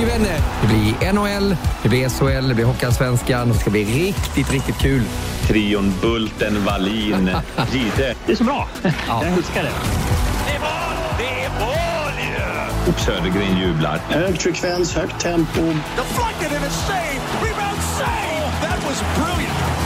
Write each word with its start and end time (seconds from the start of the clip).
Hockeyvänner, 0.00 0.40
det 0.62 0.66
blir 0.66 1.12
NHL, 1.12 1.56
det 1.82 1.88
blir 1.88 2.08
SHL, 2.08 2.48
det 2.48 2.54
blir 2.54 2.64
Hockeyallsvenskan. 2.64 3.48
Det 3.48 3.54
ska 3.54 3.70
bli 3.70 3.84
riktigt, 3.84 4.50
riktigt 4.52 4.78
kul. 4.78 5.02
Trion 5.46 5.94
Bulten, 6.02 6.64
Wallin, 6.64 7.30
Gide. 7.72 8.14
Det 8.26 8.32
är 8.32 8.36
så 8.36 8.44
bra. 8.44 8.68
Jag 9.08 9.26
älskar 9.26 9.62
det. 9.62 9.70
Det 10.46 10.52
är 10.54 10.60
mål! 10.60 10.96
Det 11.18 11.44
är 11.44 11.50
mål 11.60 12.12
ju! 12.18 12.92
Och 12.92 13.00
Södergren 13.00 13.58
jublar. 13.58 14.00
Hög 14.08 14.40
frekvens, 14.40 14.94
högt 14.94 15.20
tempo. 15.20 15.60
Deflected 15.96 16.56
and 16.56 16.64
a 16.66 16.70
save! 16.70 17.20
Rebound 17.42 17.82
save! 17.98 18.52
That 18.62 18.84
was 18.88 19.02
brilliant! 19.16 19.79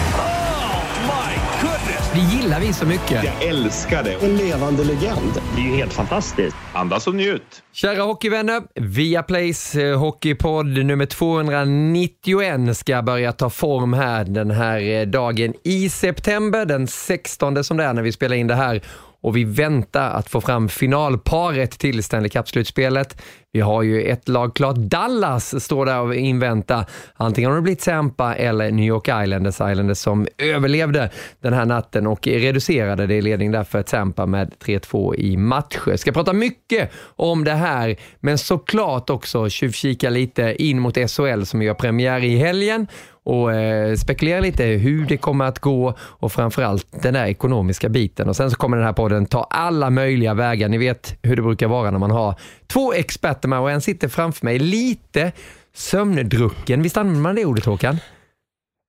Det 2.15 2.21
gillar 2.21 2.61
vi 2.61 2.73
så 2.73 2.87
mycket. 2.87 3.25
Jag 3.25 3.43
älskar 3.43 4.05
det. 4.05 4.27
En 4.27 4.37
levande 4.37 4.85
legend. 4.85 5.33
Det 5.57 5.63
är 5.63 5.67
ju 5.67 5.77
helt 5.77 5.93
fantastiskt. 5.93 6.57
Andas 6.73 7.07
och 7.07 7.15
njut. 7.15 7.63
Kära 7.73 8.03
hockeyvänner, 8.03 8.63
Viaplays 8.75 9.75
eh, 9.75 9.99
hockeypodd 9.99 10.67
nummer 10.67 11.07
291 11.07 12.77
ska 12.77 13.03
börja 13.03 13.33
ta 13.33 13.51
form 13.51 13.93
här 13.93 14.25
den 14.25 14.51
här 14.51 14.81
eh, 14.81 15.07
dagen 15.07 15.55
i 15.65 15.89
september, 15.89 16.65
den 16.67 16.87
16 16.87 17.65
som 17.65 17.77
det 17.77 17.85
är 17.85 17.93
när 17.93 18.03
vi 18.03 18.13
spelar 18.13 18.37
in 18.37 18.47
det 18.47 18.55
här. 18.55 18.83
Och 19.25 19.37
vi 19.37 19.45
väntar 19.45 20.11
att 20.11 20.29
få 20.29 20.41
fram 20.41 20.69
finalparet 20.69 21.71
till 21.71 22.05
Stanley 22.05 22.29
Cup-slutspelet. 22.29 23.23
Vi 23.53 23.61
har 23.61 23.83
ju 23.83 24.03
ett 24.03 24.29
lag 24.29 24.55
klart. 24.55 24.77
Dallas 24.77 25.65
står 25.65 25.87
där 25.87 26.01
och 26.01 26.15
inväntar. 26.15 26.87
Antingen 27.15 27.51
har 27.51 27.57
det 27.57 27.63
blivit 27.63 27.81
Tampa 27.81 28.35
eller 28.35 28.71
New 28.71 28.85
York 28.85 29.09
Islanders, 29.09 29.55
Islanders 29.55 29.99
som 29.99 30.27
överlevde 30.39 31.11
den 31.41 31.53
här 31.53 31.65
natten 31.65 32.07
och 32.07 32.27
reducerade 32.27 33.07
det 33.07 33.15
i 33.15 33.23
ledning 33.23 33.53
där 33.53 33.65
för 33.65 33.83
Tampa 33.83 34.27
med 34.27 34.53
3-2 34.65 35.15
i 35.17 35.37
matcher. 35.37 35.97
Ska 35.97 36.13
prata 36.13 36.33
mycket 36.33 36.91
om 37.17 37.45
det 37.45 37.53
här, 37.53 37.97
men 38.21 38.39
såklart 38.39 39.11
också 39.11 39.49
tjuvkika 39.49 40.11
lite 40.11 40.63
in 40.63 40.81
mot 40.81 41.11
SHL 41.11 41.43
som 41.43 41.63
gör 41.63 41.75
premiär 41.75 42.25
i 42.25 42.37
helgen 42.37 42.87
och 43.25 43.53
eh, 43.53 43.97
spekulera 43.97 44.41
lite 44.41 44.65
hur 44.65 45.07
det 45.07 45.17
kommer 45.17 45.45
att 45.45 45.59
gå 45.59 45.95
och 46.01 46.33
framförallt 46.33 47.03
den 47.03 47.15
där 47.15 47.27
ekonomiska 47.27 47.89
biten. 47.89 48.29
Och 48.29 48.37
Sen 48.37 48.51
så 48.51 48.57
kommer 48.57 48.77
den 48.77 48.87
här 48.87 48.93
podden 48.93 49.27
ta 49.27 49.45
alla 49.51 49.91
möjliga 49.91 50.35
vägar. 50.35 50.69
Ni 50.69 50.79
vet 50.79 51.19
hur 51.23 51.37
det 51.37 51.43
brukar 51.43 51.67
vara 51.67 51.91
när 51.91 51.99
man 51.99 52.11
har 52.11 52.35
två 52.67 52.93
experter 52.93 53.49
med 53.49 53.59
och 53.59 53.71
en 53.71 53.81
sitter 53.81 54.09
framför 54.09 54.47
mig 54.47 54.59
lite 54.59 55.33
sömndrucken. 55.75 56.83
Visst 56.83 56.97
använder 56.97 57.23
man 57.23 57.35
det 57.35 57.45
ordet 57.45 57.65
Håkan? 57.65 57.99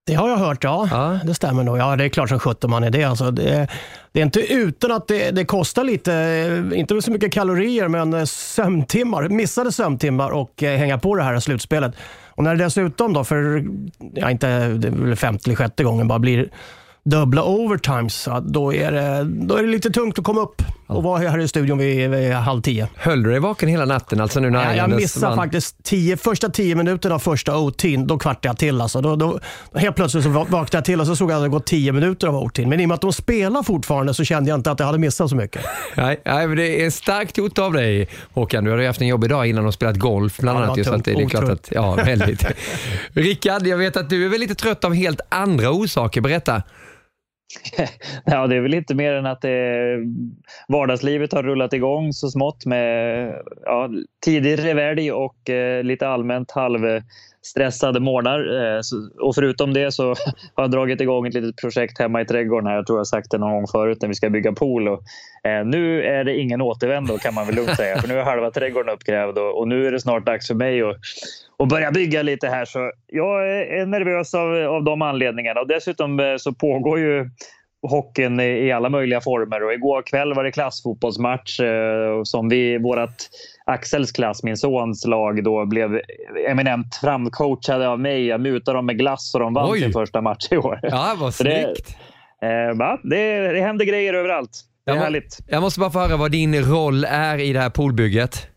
Det 0.07 0.13
har 0.13 0.29
jag 0.29 0.37
hört, 0.37 0.63
ja. 0.63 0.87
Ja. 0.91 1.19
Det 1.23 1.33
stämmer 1.33 1.63
nog. 1.63 1.77
Ja, 1.77 1.95
det 1.95 2.03
är 2.03 2.09
klart 2.09 2.29
som 2.29 2.39
sjutton 2.39 2.69
man 2.69 2.83
är 2.83 2.89
det. 2.89 3.03
Alltså, 3.03 3.31
det, 3.31 3.67
det 4.11 4.19
är 4.19 4.23
inte 4.23 4.53
utan 4.53 4.91
att 4.91 5.07
det, 5.07 5.31
det 5.31 5.45
kostar 5.45 5.83
lite, 5.83 6.13
eh, 6.13 6.79
inte 6.79 7.01
så 7.01 7.11
mycket 7.11 7.33
kalorier, 7.33 7.87
men 7.87 8.13
eh, 8.13 8.23
sömntimmar, 8.25 9.29
missade 9.29 9.71
sömntimmar 9.71 10.29
och 10.29 10.61
hänga 10.61 10.97
på 10.97 11.15
det 11.15 11.23
här 11.23 11.39
slutspelet. 11.39 11.95
Och 12.35 12.43
när 12.43 12.55
det 12.55 12.63
dessutom 12.63 13.13
då 13.13 13.23
för, 13.23 13.65
ja, 14.13 14.31
inte 14.31 14.67
det 14.67 14.87
är 14.87 14.91
väl 14.91 15.15
femte 15.15 15.49
eller 15.49 15.55
sjätte 15.55 15.83
gången, 15.83 16.07
bara 16.07 16.19
blir 16.19 16.49
dubbla 17.09 17.43
overtimes, 17.43 18.27
då, 18.41 18.73
är 18.73 18.91
det, 18.91 19.23
då 19.23 19.55
är 19.55 19.63
det 19.63 19.69
lite 19.69 19.89
tungt 19.89 20.19
att 20.19 20.25
komma 20.25 20.41
upp 20.41 20.61
och 20.87 21.03
vara 21.03 21.29
här 21.29 21.39
i 21.39 21.47
studion 21.47 21.77
vid, 21.77 22.09
vid 22.09 22.33
halv 22.33 22.61
tio. 22.61 22.87
Höll 22.95 23.23
du 23.23 23.29
dig 23.31 23.39
vaken 23.39 23.69
hela 23.69 23.85
natten 23.85 24.21
alltså 24.21 24.39
nu 24.39 24.49
när 24.49 24.63
Ja, 24.63 24.75
jag 24.75 24.89
missade 24.89 25.25
vann? 25.25 25.35
faktiskt 25.35 25.83
tio, 25.83 26.17
första 26.17 26.49
tio 26.49 26.75
minuterna 26.75 27.15
av 27.15 27.19
första 27.19 27.57
OT, 27.57 27.83
då 28.05 28.17
kvartade 28.17 28.47
jag 28.47 28.57
till. 28.57 28.81
Alltså. 28.81 29.01
Då, 29.01 29.15
då, 29.15 29.39
helt 29.75 29.95
plötsligt 29.95 30.23
så 30.23 30.29
va- 30.29 30.45
vaknade 30.49 30.77
jag 30.77 30.85
till 30.85 30.99
och 31.01 31.07
så 31.07 31.15
såg 31.15 31.31
jag 31.31 31.37
att 31.37 31.43
det 31.43 31.49
gått 31.49 31.65
tio 31.65 31.91
minuter 31.91 32.27
av 32.27 32.35
OT. 32.35 32.57
Men 32.57 32.79
i 32.79 32.85
och 32.85 32.89
med 32.89 32.95
att 32.95 33.01
de 33.01 33.13
spelar 33.13 33.63
fortfarande 33.63 34.13
så 34.13 34.23
kände 34.23 34.49
jag 34.49 34.57
inte 34.59 34.71
att 34.71 34.79
jag 34.79 34.85
hade 34.87 34.97
missat 34.99 35.29
så 35.29 35.35
mycket. 35.35 35.61
Nej, 35.95 36.21
nej, 36.25 36.47
men 36.47 36.57
det 36.57 36.85
är 36.85 36.89
starkt 36.89 37.37
gjort 37.37 37.57
av 37.59 37.73
dig 37.73 38.09
Håkan. 38.33 38.63
Du 38.63 38.71
har 38.71 38.77
ju 38.77 38.87
haft 38.87 39.01
en 39.01 39.07
jobbig 39.07 39.29
dag 39.29 39.47
innan 39.47 39.65
och 39.65 39.73
spelat 39.73 39.95
golf 39.99 40.37
bland 40.37 40.57
Ja, 40.59 40.63
annat. 40.63 40.69
var 40.69 40.77
ju, 40.77 40.83
så 40.83 40.93
att 40.93 41.05
det, 41.05 41.11
är 41.11 41.29
klart 41.29 41.49
att, 41.49 41.67
ja, 41.71 41.95
väldigt. 41.95 42.45
Rickard, 43.13 43.67
jag 43.67 43.77
vet 43.77 43.97
att 43.97 44.09
du 44.09 44.25
är 44.25 44.29
väl 44.29 44.39
lite 44.39 44.55
trött 44.55 44.83
av 44.83 44.93
helt 44.93 45.21
andra 45.29 45.69
orsaker. 45.71 46.21
Berätta. 46.21 46.61
Ja, 48.25 48.47
det 48.47 48.55
är 48.55 48.61
väl 48.61 48.73
inte 48.73 48.95
mer 48.95 49.13
än 49.13 49.25
att 49.25 49.41
det, 49.41 49.97
vardagslivet 50.67 51.33
har 51.33 51.43
rullat 51.43 51.73
igång 51.73 52.13
så 52.13 52.29
smått 52.29 52.65
med 52.65 53.31
ja, 53.65 53.89
tidig 54.25 54.63
revelj 54.63 55.11
och 55.11 55.49
eh, 55.49 55.83
lite 55.83 56.07
allmänt 56.07 56.51
halv 56.51 57.01
morgnar. 57.99 58.75
Eh, 58.75 58.81
och 59.19 59.35
förutom 59.35 59.73
det 59.73 59.91
så 59.91 60.03
har 60.53 60.63
jag 60.63 60.71
dragit 60.71 61.01
igång 61.01 61.27
ett 61.27 61.33
litet 61.33 61.57
projekt 61.57 61.99
hemma 61.99 62.21
i 62.21 62.25
trädgården. 62.25 62.67
Här. 62.67 62.75
Jag 62.75 62.87
tror 62.87 62.99
jag 62.99 63.07
sagt 63.07 63.31
det 63.31 63.37
någon 63.37 63.53
gång 63.53 63.67
förut 63.67 63.97
när 64.01 64.07
vi 64.07 64.15
ska 64.15 64.29
bygga 64.29 64.51
pool. 64.51 64.87
Och, 64.87 65.01
eh, 65.43 65.65
nu 65.65 66.03
är 66.03 66.23
det 66.23 66.37
ingen 66.37 66.61
återvändo 66.61 67.17
kan 67.17 67.33
man 67.33 67.45
väl 67.45 67.55
lugnt 67.55 67.75
säga. 67.75 67.97
För 67.97 68.07
nu 68.07 68.19
är 68.19 68.23
halva 68.23 68.51
trädgården 68.51 68.93
uppgrävd 68.93 69.37
och, 69.37 69.67
nu 69.67 69.87
är 69.87 69.91
det 69.91 69.99
snart 69.99 70.25
dags 70.25 70.47
för 70.47 70.55
mig 70.55 70.81
att 70.81 70.95
och 71.57 71.67
börja 71.67 71.91
bygga 71.91 72.21
lite 72.21 72.47
här. 72.47 72.65
Så 72.65 72.91
jag 73.07 73.49
är 73.49 73.85
nervös 73.85 74.33
av, 74.33 74.55
av 74.55 74.83
de 74.83 75.01
anledningarna. 75.01 75.61
Och 75.61 75.67
dessutom 75.67 76.19
eh, 76.19 76.35
så 76.37 76.53
pågår 76.53 76.99
ju 76.99 77.29
hockeyn 77.87 78.39
i 78.39 78.71
alla 78.71 78.89
möjliga 78.89 79.21
former. 79.21 79.63
Och 79.63 79.73
igår 79.73 80.01
kväll 80.01 80.33
var 80.33 80.43
det 80.43 80.51
klassfotbollsmatch 80.51 81.59
som 82.23 82.49
vi, 82.49 82.77
vårat 82.77 83.29
Axels 83.71 84.11
klass, 84.11 84.43
min 84.43 84.57
sons 84.57 85.05
lag, 85.05 85.43
då 85.43 85.65
blev 85.65 86.01
eminent 86.47 86.95
framcoachade 86.95 87.87
av 87.87 87.99
mig. 87.99 88.25
Jag 88.25 88.41
mutade 88.41 88.77
dem 88.77 88.85
med 88.85 88.97
glass 88.97 89.33
och 89.33 89.39
de 89.39 89.53
vann 89.53 89.71
Oj. 89.71 89.79
sin 89.79 89.91
första 89.93 90.21
match 90.21 90.47
i 90.51 90.57
år. 90.57 90.79
Ja, 90.83 91.15
vad 91.19 91.33
Så 91.33 91.43
det- 91.43 91.73
snyggt. 91.75 91.97
Eh, 92.41 92.77
va? 92.77 92.99
det, 93.03 93.51
det 93.53 93.61
händer 93.61 93.85
grejer 93.85 94.13
överallt. 94.13 94.49
Det 94.85 94.91
är 94.91 94.95
Jag 94.95 94.99
må- 94.99 95.03
härligt. 95.03 95.37
Jag 95.47 95.61
måste 95.61 95.79
bara 95.79 95.89
få 95.91 95.99
höra 95.99 96.17
vad 96.17 96.31
din 96.31 96.55
roll 96.63 97.03
är 97.09 97.37
i 97.37 97.53
det 97.53 97.59
här 97.59 97.69
poolbygget. 97.69 98.47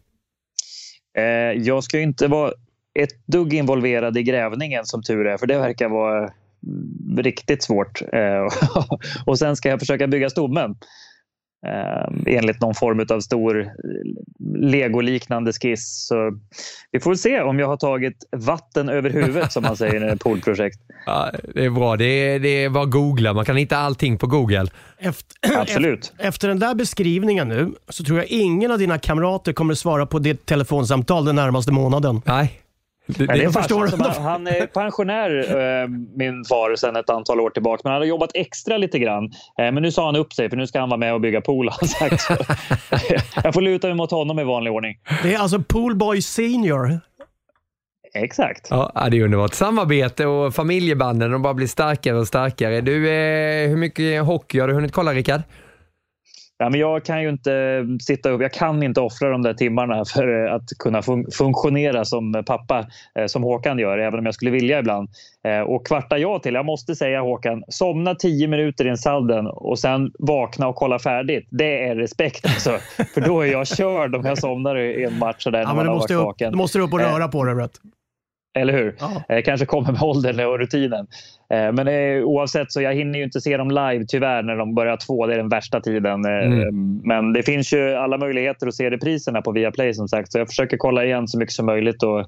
Eh, 1.18 1.24
jag 1.62 1.84
ska 1.84 2.00
inte 2.00 2.26
vara 2.26 2.52
ett 2.98 3.26
dugg 3.26 3.54
involverad 3.54 4.16
i 4.16 4.22
grävningen 4.22 4.84
som 4.84 5.02
tur 5.02 5.26
är, 5.26 5.36
för 5.36 5.46
det 5.46 5.58
verkar 5.58 5.88
vara 5.88 6.30
riktigt 7.18 7.62
svårt. 7.62 8.02
Eh, 8.12 8.48
och 9.26 9.38
sen 9.38 9.56
ska 9.56 9.68
jag 9.68 9.78
försöka 9.78 10.06
bygga 10.06 10.30
stommen. 10.30 10.76
Eh, 11.66 12.34
enligt 12.36 12.60
någon 12.60 12.74
form 12.74 13.06
av 13.10 13.20
stor 13.20 13.70
legoliknande 14.58 15.52
skiss. 15.52 16.06
Så 16.08 16.38
vi 16.90 17.00
får 17.00 17.14
se 17.14 17.40
om 17.40 17.58
jag 17.58 17.66
har 17.66 17.76
tagit 17.76 18.24
vatten 18.36 18.88
över 18.88 19.10
huvudet 19.10 19.52
som 19.52 19.62
man 19.62 19.76
säger 19.76 20.08
i 20.08 20.10
ett 20.10 20.20
poolprojekt. 20.20 20.78
Ja, 21.06 21.30
det 21.54 21.64
är 21.64 21.70
bra. 21.70 21.96
Det 21.96 22.04
är, 22.04 22.38
det 22.38 22.48
är 22.48 22.70
bara 22.70 22.84
att 22.84 22.90
googla. 22.90 23.34
Man 23.34 23.44
kan 23.44 23.56
hitta 23.56 23.76
allting 23.76 24.18
på 24.18 24.26
Google. 24.26 24.66
Efter, 24.98 25.60
Absolut. 25.60 26.12
efter 26.18 26.48
den 26.48 26.58
där 26.58 26.74
beskrivningen 26.74 27.48
nu 27.48 27.72
så 27.88 28.04
tror 28.04 28.18
jag 28.18 28.26
ingen 28.26 28.70
av 28.70 28.78
dina 28.78 28.98
kamrater 28.98 29.52
kommer 29.52 29.74
svara 29.74 30.06
på 30.06 30.18
ditt 30.18 30.46
telefonsamtal 30.46 31.24
den 31.24 31.36
närmaste 31.36 31.72
månaden. 31.72 32.22
Nej. 32.24 32.60
Det, 33.08 33.26
det 33.26 33.34
det, 33.34 33.52
förstår 33.52 33.86
farsan 33.86 33.98
du. 33.98 34.14
som, 34.14 34.24
han 34.24 34.46
är 34.46 34.66
pensionär, 34.66 35.30
eh, 35.82 35.88
min 36.16 36.44
far, 36.44 36.76
sedan 36.76 36.96
ett 36.96 37.10
antal 37.10 37.40
år 37.40 37.50
tillbaka. 37.50 37.80
Men 37.84 37.92
han 37.92 38.02
har 38.02 38.06
jobbat 38.06 38.30
extra 38.34 38.76
lite 38.78 38.98
grann. 38.98 39.24
Eh, 39.24 39.72
men 39.72 39.74
nu 39.74 39.92
sa 39.92 40.06
han 40.06 40.16
upp 40.16 40.32
sig 40.32 40.50
för 40.50 40.56
nu 40.56 40.66
ska 40.66 40.80
han 40.80 40.88
vara 40.88 40.98
med 40.98 41.14
och 41.14 41.20
bygga 41.20 41.40
pool. 41.40 41.68
han 41.70 41.88
sagt. 41.88 42.20
Så 42.20 42.34
jag 43.44 43.54
får 43.54 43.60
luta 43.60 43.86
mig 43.86 43.96
mot 43.96 44.10
honom 44.10 44.38
i 44.38 44.44
vanlig 44.44 44.72
ordning. 44.72 44.96
Det 45.22 45.34
är 45.34 45.38
alltså 45.38 45.62
Poolboy 45.62 46.22
Senior. 46.22 47.00
Exakt. 48.14 48.66
ja, 48.70 49.08
det 49.10 49.16
är 49.18 49.24
underbart. 49.24 49.54
Samarbete 49.54 50.26
och 50.26 50.54
familjebanden 50.54 51.30
de 51.30 51.42
bara 51.42 51.54
blir 51.54 51.66
starkare 51.66 52.16
och 52.16 52.26
starkare. 52.26 52.80
Du, 52.80 53.10
eh, 53.10 53.68
hur 53.68 53.76
mycket 53.76 54.24
hockey 54.24 54.60
har 54.60 54.68
du 54.68 54.74
hunnit 54.74 54.92
kolla 54.92 55.12
Rickard? 55.12 55.42
Ja, 56.60 56.70
men 56.70 56.80
jag 56.80 57.04
kan 57.04 57.22
ju 57.22 57.28
inte 57.28 57.86
sitta 58.00 58.30
upp. 58.30 58.42
Jag 58.42 58.52
kan 58.52 58.82
inte 58.82 59.00
offra 59.00 59.30
de 59.30 59.42
där 59.42 59.54
timmarna 59.54 60.04
för 60.14 60.46
att 60.46 60.68
kunna 60.78 61.02
fun 61.02 61.26
funktionera 61.32 62.04
som 62.04 62.42
pappa, 62.46 62.86
eh, 63.14 63.26
som 63.26 63.42
Håkan 63.42 63.78
gör, 63.78 63.98
även 63.98 64.18
om 64.18 64.24
jag 64.26 64.34
skulle 64.34 64.50
vilja 64.50 64.78
ibland. 64.78 65.08
Eh, 65.44 65.60
och 65.60 65.86
kvartar 65.86 66.16
jag 66.16 66.42
till, 66.42 66.54
jag 66.54 66.66
måste 66.66 66.94
säga 66.94 67.20
Håkan, 67.20 67.64
somna 67.68 68.14
tio 68.14 68.48
minuter 68.48 68.86
i 68.86 68.88
en 68.88 68.98
salden 68.98 69.46
och 69.46 69.78
sen 69.78 70.12
vakna 70.18 70.68
och 70.68 70.76
kolla 70.76 70.98
färdigt. 70.98 71.48
Det 71.50 71.88
är 71.88 71.96
respekt 71.96 72.46
alltså. 72.46 72.70
för 73.14 73.20
då 73.20 73.40
är 73.40 73.46
jag 73.46 73.66
körd 73.66 74.14
om 74.14 74.24
jag 74.24 74.38
somnar 74.38 74.76
i 74.76 75.04
en 75.04 75.18
match 75.18 75.42
sådär 75.42 75.60
ja, 75.60 75.74
men 75.74 75.86
du 75.86 75.90
måste, 75.92 76.14
upp, 76.14 76.38
du 76.38 76.50
måste 76.50 76.78
upp 76.78 76.92
och 76.92 77.00
röra 77.00 77.24
eh, 77.24 77.30
på 77.30 77.44
dig. 77.44 77.68
Eller 78.58 78.72
hur? 78.72 78.96
Eh, 79.28 79.42
kanske 79.42 79.66
kommer 79.66 79.92
med 79.92 80.02
åldern 80.02 80.40
och 80.40 80.58
rutinen. 80.58 81.06
Eh, 81.54 81.72
men 81.72 81.88
eh, 81.88 82.24
oavsett 82.24 82.72
så 82.72 82.82
jag 82.82 82.94
hinner 82.94 83.18
ju 83.18 83.24
inte 83.24 83.40
se 83.40 83.56
dem 83.56 83.70
live 83.70 84.04
tyvärr 84.08 84.42
när 84.42 84.56
de 84.56 84.74
börjar 84.74 84.96
två. 84.96 85.26
Det 85.26 85.34
är 85.34 85.38
den 85.38 85.48
värsta 85.48 85.80
tiden. 85.80 86.24
Eh, 86.24 86.46
mm. 86.46 87.00
Men 87.04 87.32
det 87.32 87.42
finns 87.42 87.72
ju 87.72 87.94
alla 87.94 88.18
möjligheter 88.18 88.66
att 88.66 88.74
se 88.74 88.90
repriserna 88.90 89.42
på 89.42 89.52
Viaplay 89.52 89.94
som 89.94 90.08
sagt. 90.08 90.32
Så 90.32 90.38
jag 90.38 90.48
försöker 90.48 90.76
kolla 90.76 91.04
igen 91.04 91.28
så 91.28 91.38
mycket 91.38 91.54
som 91.54 91.66
möjligt. 91.66 92.02
Och, 92.02 92.20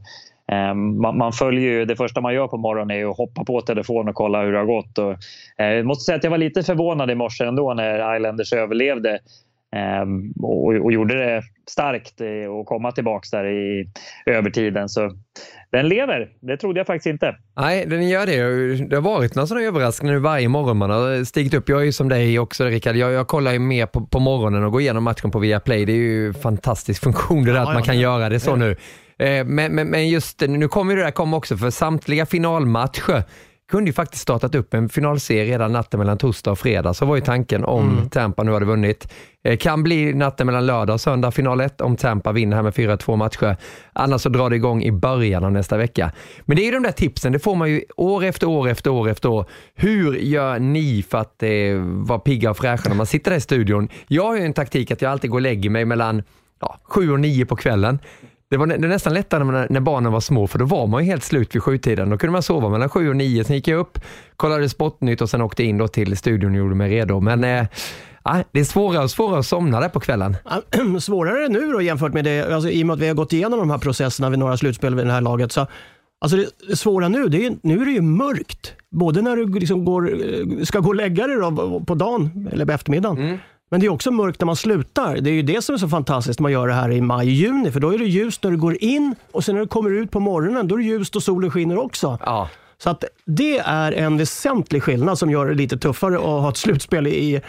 eh, 0.53 0.75
man, 0.75 1.19
man, 1.19 1.33
följer 1.33 1.73
ju, 1.73 1.85
det 1.85 1.97
första 1.97 2.21
man 2.21 2.35
gör 2.35 2.49
på 2.49 2.57
morgonen 2.57 2.97
är 2.97 3.11
att 3.11 3.17
hoppa 3.17 3.45
på 3.45 3.61
telefonen 3.61 4.09
och 4.09 4.15
kolla 4.15 4.43
hur 4.43 4.53
det 4.53 4.59
har 4.59 4.67
gått. 4.67 4.99
Och, 4.99 5.13
eh, 5.59 5.73
jag 5.73 5.87
måste 5.87 6.05
säga 6.05 6.17
att 6.17 6.25
jag 6.25 6.31
var 6.31 6.39
lite 6.39 6.63
förvånad 6.63 7.11
i 7.11 7.15
morse 7.15 7.45
ändå 7.45 7.75
när 7.75 8.17
Islanders 8.17 8.53
överlevde. 8.53 9.19
Um, 10.03 10.33
och, 10.43 10.67
och, 10.67 10.93
gjorde 10.93 11.15
det 11.15 11.43
starkt 11.71 12.21
att 12.61 12.67
komma 12.67 12.93
tillbaka 12.93 13.27
där 13.33 13.45
i 13.45 13.91
övertiden. 14.27 14.89
Så 14.89 15.11
den 15.73 15.89
lever. 15.89 16.29
Det 16.41 16.57
trodde 16.57 16.81
jag 16.81 16.87
faktiskt 16.87 17.07
inte. 17.07 17.37
Nej, 17.61 17.87
den 17.87 18.09
gör 18.09 18.27
det. 18.27 18.89
Det 18.89 18.97
har 18.97 19.03
varit 19.03 19.35
någon 19.35 19.49
sån 19.49 19.59
överraskning 19.59 20.13
nu 20.13 20.19
varje 20.19 20.49
morgon 20.49 20.77
man 20.77 20.91
har 20.91 21.25
stigit 21.25 21.55
upp. 21.55 21.69
Jag 21.69 21.81
är 21.81 21.85
ju 21.85 21.93
som 21.93 22.09
dig 22.09 22.39
också 22.39 22.65
Rickard. 22.65 22.97
Jag, 22.97 23.13
jag 23.13 23.29
kollar 23.29 23.53
ju 23.53 23.59
mer 23.59 23.87
på, 23.87 24.07
på 24.07 24.19
morgonen 24.19 24.65
och 24.65 24.73
går 24.73 24.81
igenom 24.81 25.05
matchen 25.05 25.31
på 25.31 25.39
Viaplay. 25.39 25.85
Det 25.85 25.93
är 25.93 25.97
ju 25.97 26.33
fantastisk 26.33 27.03
funktion 27.03 27.45
det 27.45 27.53
där 27.53 27.59
ja, 27.59 27.69
att 27.69 27.75
man 27.75 27.83
kan 27.83 28.01
ja. 28.01 28.03
göra 28.03 28.29
det 28.29 28.41
så 28.41 28.57
nu. 28.57 28.77
Eh, 29.19 29.45
men, 29.45 29.75
men, 29.75 29.89
men, 29.89 30.09
just 30.09 30.41
nu 30.41 30.69
kommer 30.69 30.97
det 30.97 31.03
där 31.03 31.11
komma 31.11 31.37
också 31.37 31.57
för 31.57 31.71
samtliga 31.71 32.27
finalmatcher 32.27 33.23
kunde 33.71 33.89
ju 33.89 33.93
faktiskt 33.93 34.23
startat 34.23 34.55
upp 34.55 34.75
en 34.75 34.89
finalserie 34.89 35.53
redan 35.53 35.73
natten 35.73 35.99
mellan 35.99 36.19
torsdag 36.19 36.51
och 36.51 36.59
fredag. 36.59 36.95
Så 36.95 37.05
var 37.05 37.17
ju 37.17 37.23
tanken 37.23 37.65
om 37.65 37.91
mm. 37.91 38.09
Tampa 38.09 38.43
nu 38.43 38.53
hade 38.53 38.67
vunnit. 38.67 39.13
Eh, 39.45 39.57
kan 39.57 39.83
bli 39.83 40.15
natten 40.15 40.47
mellan 40.47 40.67
lördag 40.67 40.95
och 40.95 41.01
söndag 41.01 41.31
final 41.31 41.61
1 41.61 41.81
om 41.81 41.97
Tampa 41.97 42.33
vinner 42.33 42.57
här 42.57 42.63
med 42.63 42.75
4-2 42.75 43.17
matcher. 43.17 43.57
Annars 43.93 44.21
så 44.21 44.29
drar 44.29 44.51
det 44.51 44.57
igång 44.57 44.83
i 44.83 44.93
början 44.93 45.45
av 45.45 45.53
nästa 45.53 45.77
vecka. 45.77 46.13
Men 46.41 46.57
det 46.57 46.63
är 46.63 46.65
ju 46.65 46.71
de 46.71 46.83
där 46.83 46.93
tipsen, 46.93 47.33
det 47.33 47.39
får 47.39 47.55
man 47.55 47.71
ju 47.71 47.83
år 47.97 48.25
efter 48.25 48.49
år 48.49 48.69
efter 48.69 48.91
år 48.91 49.09
efter 49.09 49.29
år. 49.29 49.45
Hur 49.75 50.15
gör 50.15 50.59
ni 50.59 51.05
för 51.11 51.19
att 51.19 51.43
eh, 51.43 51.51
vara 51.85 52.19
pigga 52.19 52.51
och 52.51 52.57
fräscha 52.57 52.89
när 52.89 52.97
man 52.97 53.07
sitter 53.07 53.31
där 53.31 53.39
i 53.39 53.41
studion? 53.41 53.89
Jag 54.07 54.25
har 54.25 54.37
ju 54.37 54.43
en 54.43 54.53
taktik 54.53 54.91
att 54.91 55.03
jag 55.03 55.13
alltid 55.13 55.31
går 55.31 55.39
och 55.39 55.43
lägger 55.43 55.71
mig 55.71 55.85
mellan 55.85 56.23
ja, 56.61 56.79
sju 56.83 57.13
och 57.13 57.21
nio 57.21 57.47
på 57.47 57.57
kvällen. 57.57 57.99
Det 58.51 58.57
var, 58.57 58.67
det 58.67 58.79
var 58.79 58.89
nästan 58.89 59.15
lättare 59.15 59.45
när, 59.45 59.67
när 59.71 59.81
barnen 59.81 60.13
var 60.13 60.21
små, 60.21 60.47
för 60.47 60.59
då 60.59 60.65
var 60.65 60.87
man 60.87 61.05
ju 61.05 61.11
helt 61.11 61.25
slut 61.25 61.55
vid 61.55 61.63
sjutiden. 61.63 62.11
Då 62.11 62.19
kunde 62.19 62.33
man 62.33 62.43
sova 62.43 62.69
mellan 62.69 62.89
sju 62.89 63.09
och 63.09 63.17
nio. 63.17 63.45
Sen 63.45 63.57
gick 63.57 63.69
jag 63.69 63.79
upp, 63.79 63.99
kollade 64.37 64.69
Sportnytt 64.69 65.21
och 65.21 65.31
sen 65.31 65.41
åkte 65.41 65.65
in 65.65 65.79
då 65.79 65.89
till 65.89 66.17
studion 66.17 66.51
och 66.51 66.59
gjorde 66.59 66.75
mig 66.75 66.91
redo. 66.91 67.21
Men 67.21 67.45
eh, 67.45 67.67
det 68.53 68.61
är 68.61 68.65
svårare 68.65 69.03
och 69.03 69.11
svårare 69.11 69.39
att 69.39 69.47
somna 69.47 69.81
där 69.81 69.89
på 69.89 70.01
kvällen. 70.01 70.37
Svårare 71.01 71.49
nu 71.49 71.73
då 71.73 71.83
jämfört 71.83 72.13
med 72.13 72.25
det, 72.25 72.55
alltså, 72.55 72.71
i 72.71 72.83
och 72.83 72.87
med 72.87 72.95
att 72.95 73.01
vi 73.01 73.09
har 73.09 73.15
gått 73.15 73.33
igenom 73.33 73.59
de 73.59 73.71
här 73.71 73.79
processerna 73.79 74.31
vid 74.31 74.39
några 74.39 74.57
slutspel 74.57 74.95
vid 74.95 75.07
det 75.07 75.13
här 75.13 75.21
laget. 75.21 75.53
Så, 75.53 75.67
alltså 76.21 76.37
det 76.69 76.77
svåra 76.77 77.09
nu, 77.09 77.29
det 77.29 77.47
är, 77.47 77.57
nu 77.63 77.81
är 77.81 77.85
det 77.85 77.93
ju 77.93 78.03
mörkt. 78.03 78.75
Både 78.91 79.23
när 79.23 79.37
du 79.37 79.49
liksom 79.49 79.85
går, 79.85 80.11
eh, 80.13 80.63
ska 80.65 80.79
gå 80.81 80.89
och 80.89 80.95
lägga 80.95 81.27
dig 81.27 81.37
då, 81.37 81.81
på 81.87 81.95
dagen 81.95 82.49
eller 82.53 82.67
på 82.67 82.73
eftermiddagen. 82.73 83.19
Mm. 83.19 83.39
Men 83.71 83.81
det 83.81 83.87
är 83.87 83.91
också 83.91 84.11
mörkt 84.11 84.41
när 84.41 84.47
man 84.47 84.57
slutar. 84.57 85.17
Det 85.17 85.31
är 85.31 85.35
ju 85.35 85.43
det 85.43 85.63
som 85.63 85.75
är 85.75 85.79
så 85.79 85.89
fantastiskt 85.89 86.41
när 86.41 86.43
man 86.43 86.53
gör 86.53 86.69
det 86.69 86.75
här 86.75 86.91
i 86.91 87.01
maj, 87.01 87.31
juni. 87.31 87.71
För 87.71 87.81
då 87.81 87.95
är 87.95 87.99
det 87.99 88.05
ljust 88.05 88.43
när 88.43 88.51
du 88.51 88.57
går 88.57 88.83
in 88.83 89.15
och 89.33 89.45
sen 89.45 89.55
när 89.55 89.63
du 89.63 89.69
kommer 89.69 89.91
ut 89.91 90.11
på 90.11 90.21
morgonen, 90.21 90.69
då 90.69 90.75
är 90.75 90.79
det 90.79 90.85
ljust 90.85 91.17
och 91.17 91.23
solen 91.23 91.51
skiner 91.51 91.79
också. 91.79 92.19
Ja. 92.25 92.49
Så 92.83 92.91
att 92.91 93.05
det 93.25 93.59
är 93.59 93.93
en 93.93 94.17
väsentlig 94.17 94.83
skillnad 94.83 95.19
som 95.19 95.31
gör 95.31 95.47
det 95.47 95.55
lite 95.55 95.79
tuffare 95.79 96.17
att 96.17 96.23
ha 96.23 96.49
ett 96.51 96.57
slutspel 96.57 97.07
i, 97.07 97.41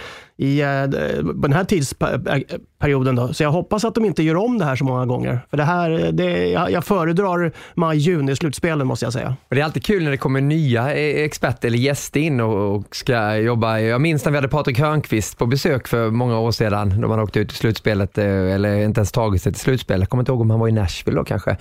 i 0.41 0.63
uh, 0.63 0.89
den 1.33 1.53
här 1.53 1.63
tidsperioden. 1.63 3.15
Då. 3.15 3.33
Så 3.33 3.43
jag 3.43 3.51
hoppas 3.51 3.85
att 3.85 3.95
de 3.95 4.05
inte 4.05 4.23
gör 4.23 4.35
om 4.35 4.57
det 4.57 4.65
här 4.65 4.75
så 4.75 4.83
många 4.83 5.05
gånger. 5.05 5.39
För 5.49 5.57
det 5.57 5.63
här, 5.63 6.05
eh, 6.05 6.11
det, 6.11 6.47
jag, 6.47 6.71
jag 6.71 6.85
föredrar 6.85 7.51
maj-juni 7.73 8.35
slutspelen 8.35 8.88
måste 8.88 9.05
jag 9.05 9.13
säga. 9.13 9.35
Det 9.49 9.59
är 9.59 9.63
alltid 9.63 9.83
kul 9.83 10.03
när 10.03 10.11
det 10.11 10.17
kommer 10.17 10.41
nya 10.41 10.93
eh, 10.93 11.23
experter 11.23 11.67
eller 11.67 11.77
gäster 11.77 12.19
in 12.19 12.41
och, 12.41 12.75
och 12.75 12.95
ska 12.95 13.35
jobba. 13.35 13.79
Jag 13.79 14.01
minns 14.01 14.25
när 14.25 14.31
vi 14.31 14.38
hade 14.38 14.47
Patrik 14.47 14.79
Hörnqvist 14.79 15.38
på 15.38 15.45
besök 15.45 15.88
för 15.88 16.09
många 16.09 16.39
år 16.39 16.51
sedan, 16.51 17.01
då 17.01 17.07
man 17.07 17.19
åkte 17.19 17.39
ut 17.39 17.51
i 17.51 17.55
slutspelet, 17.55 18.17
eller 18.17 18.75
inte 18.75 18.99
ens 18.99 19.11
tagit 19.11 19.41
sig 19.41 19.53
till 19.53 19.61
slutspel. 19.61 19.99
Jag 19.99 20.09
kommer 20.09 20.21
inte 20.21 20.31
ihåg 20.31 20.41
om 20.41 20.49
han 20.49 20.59
var 20.59 20.67
i 20.67 20.71
Nashville 20.71 21.17
då 21.17 21.23
kanske. 21.23 21.57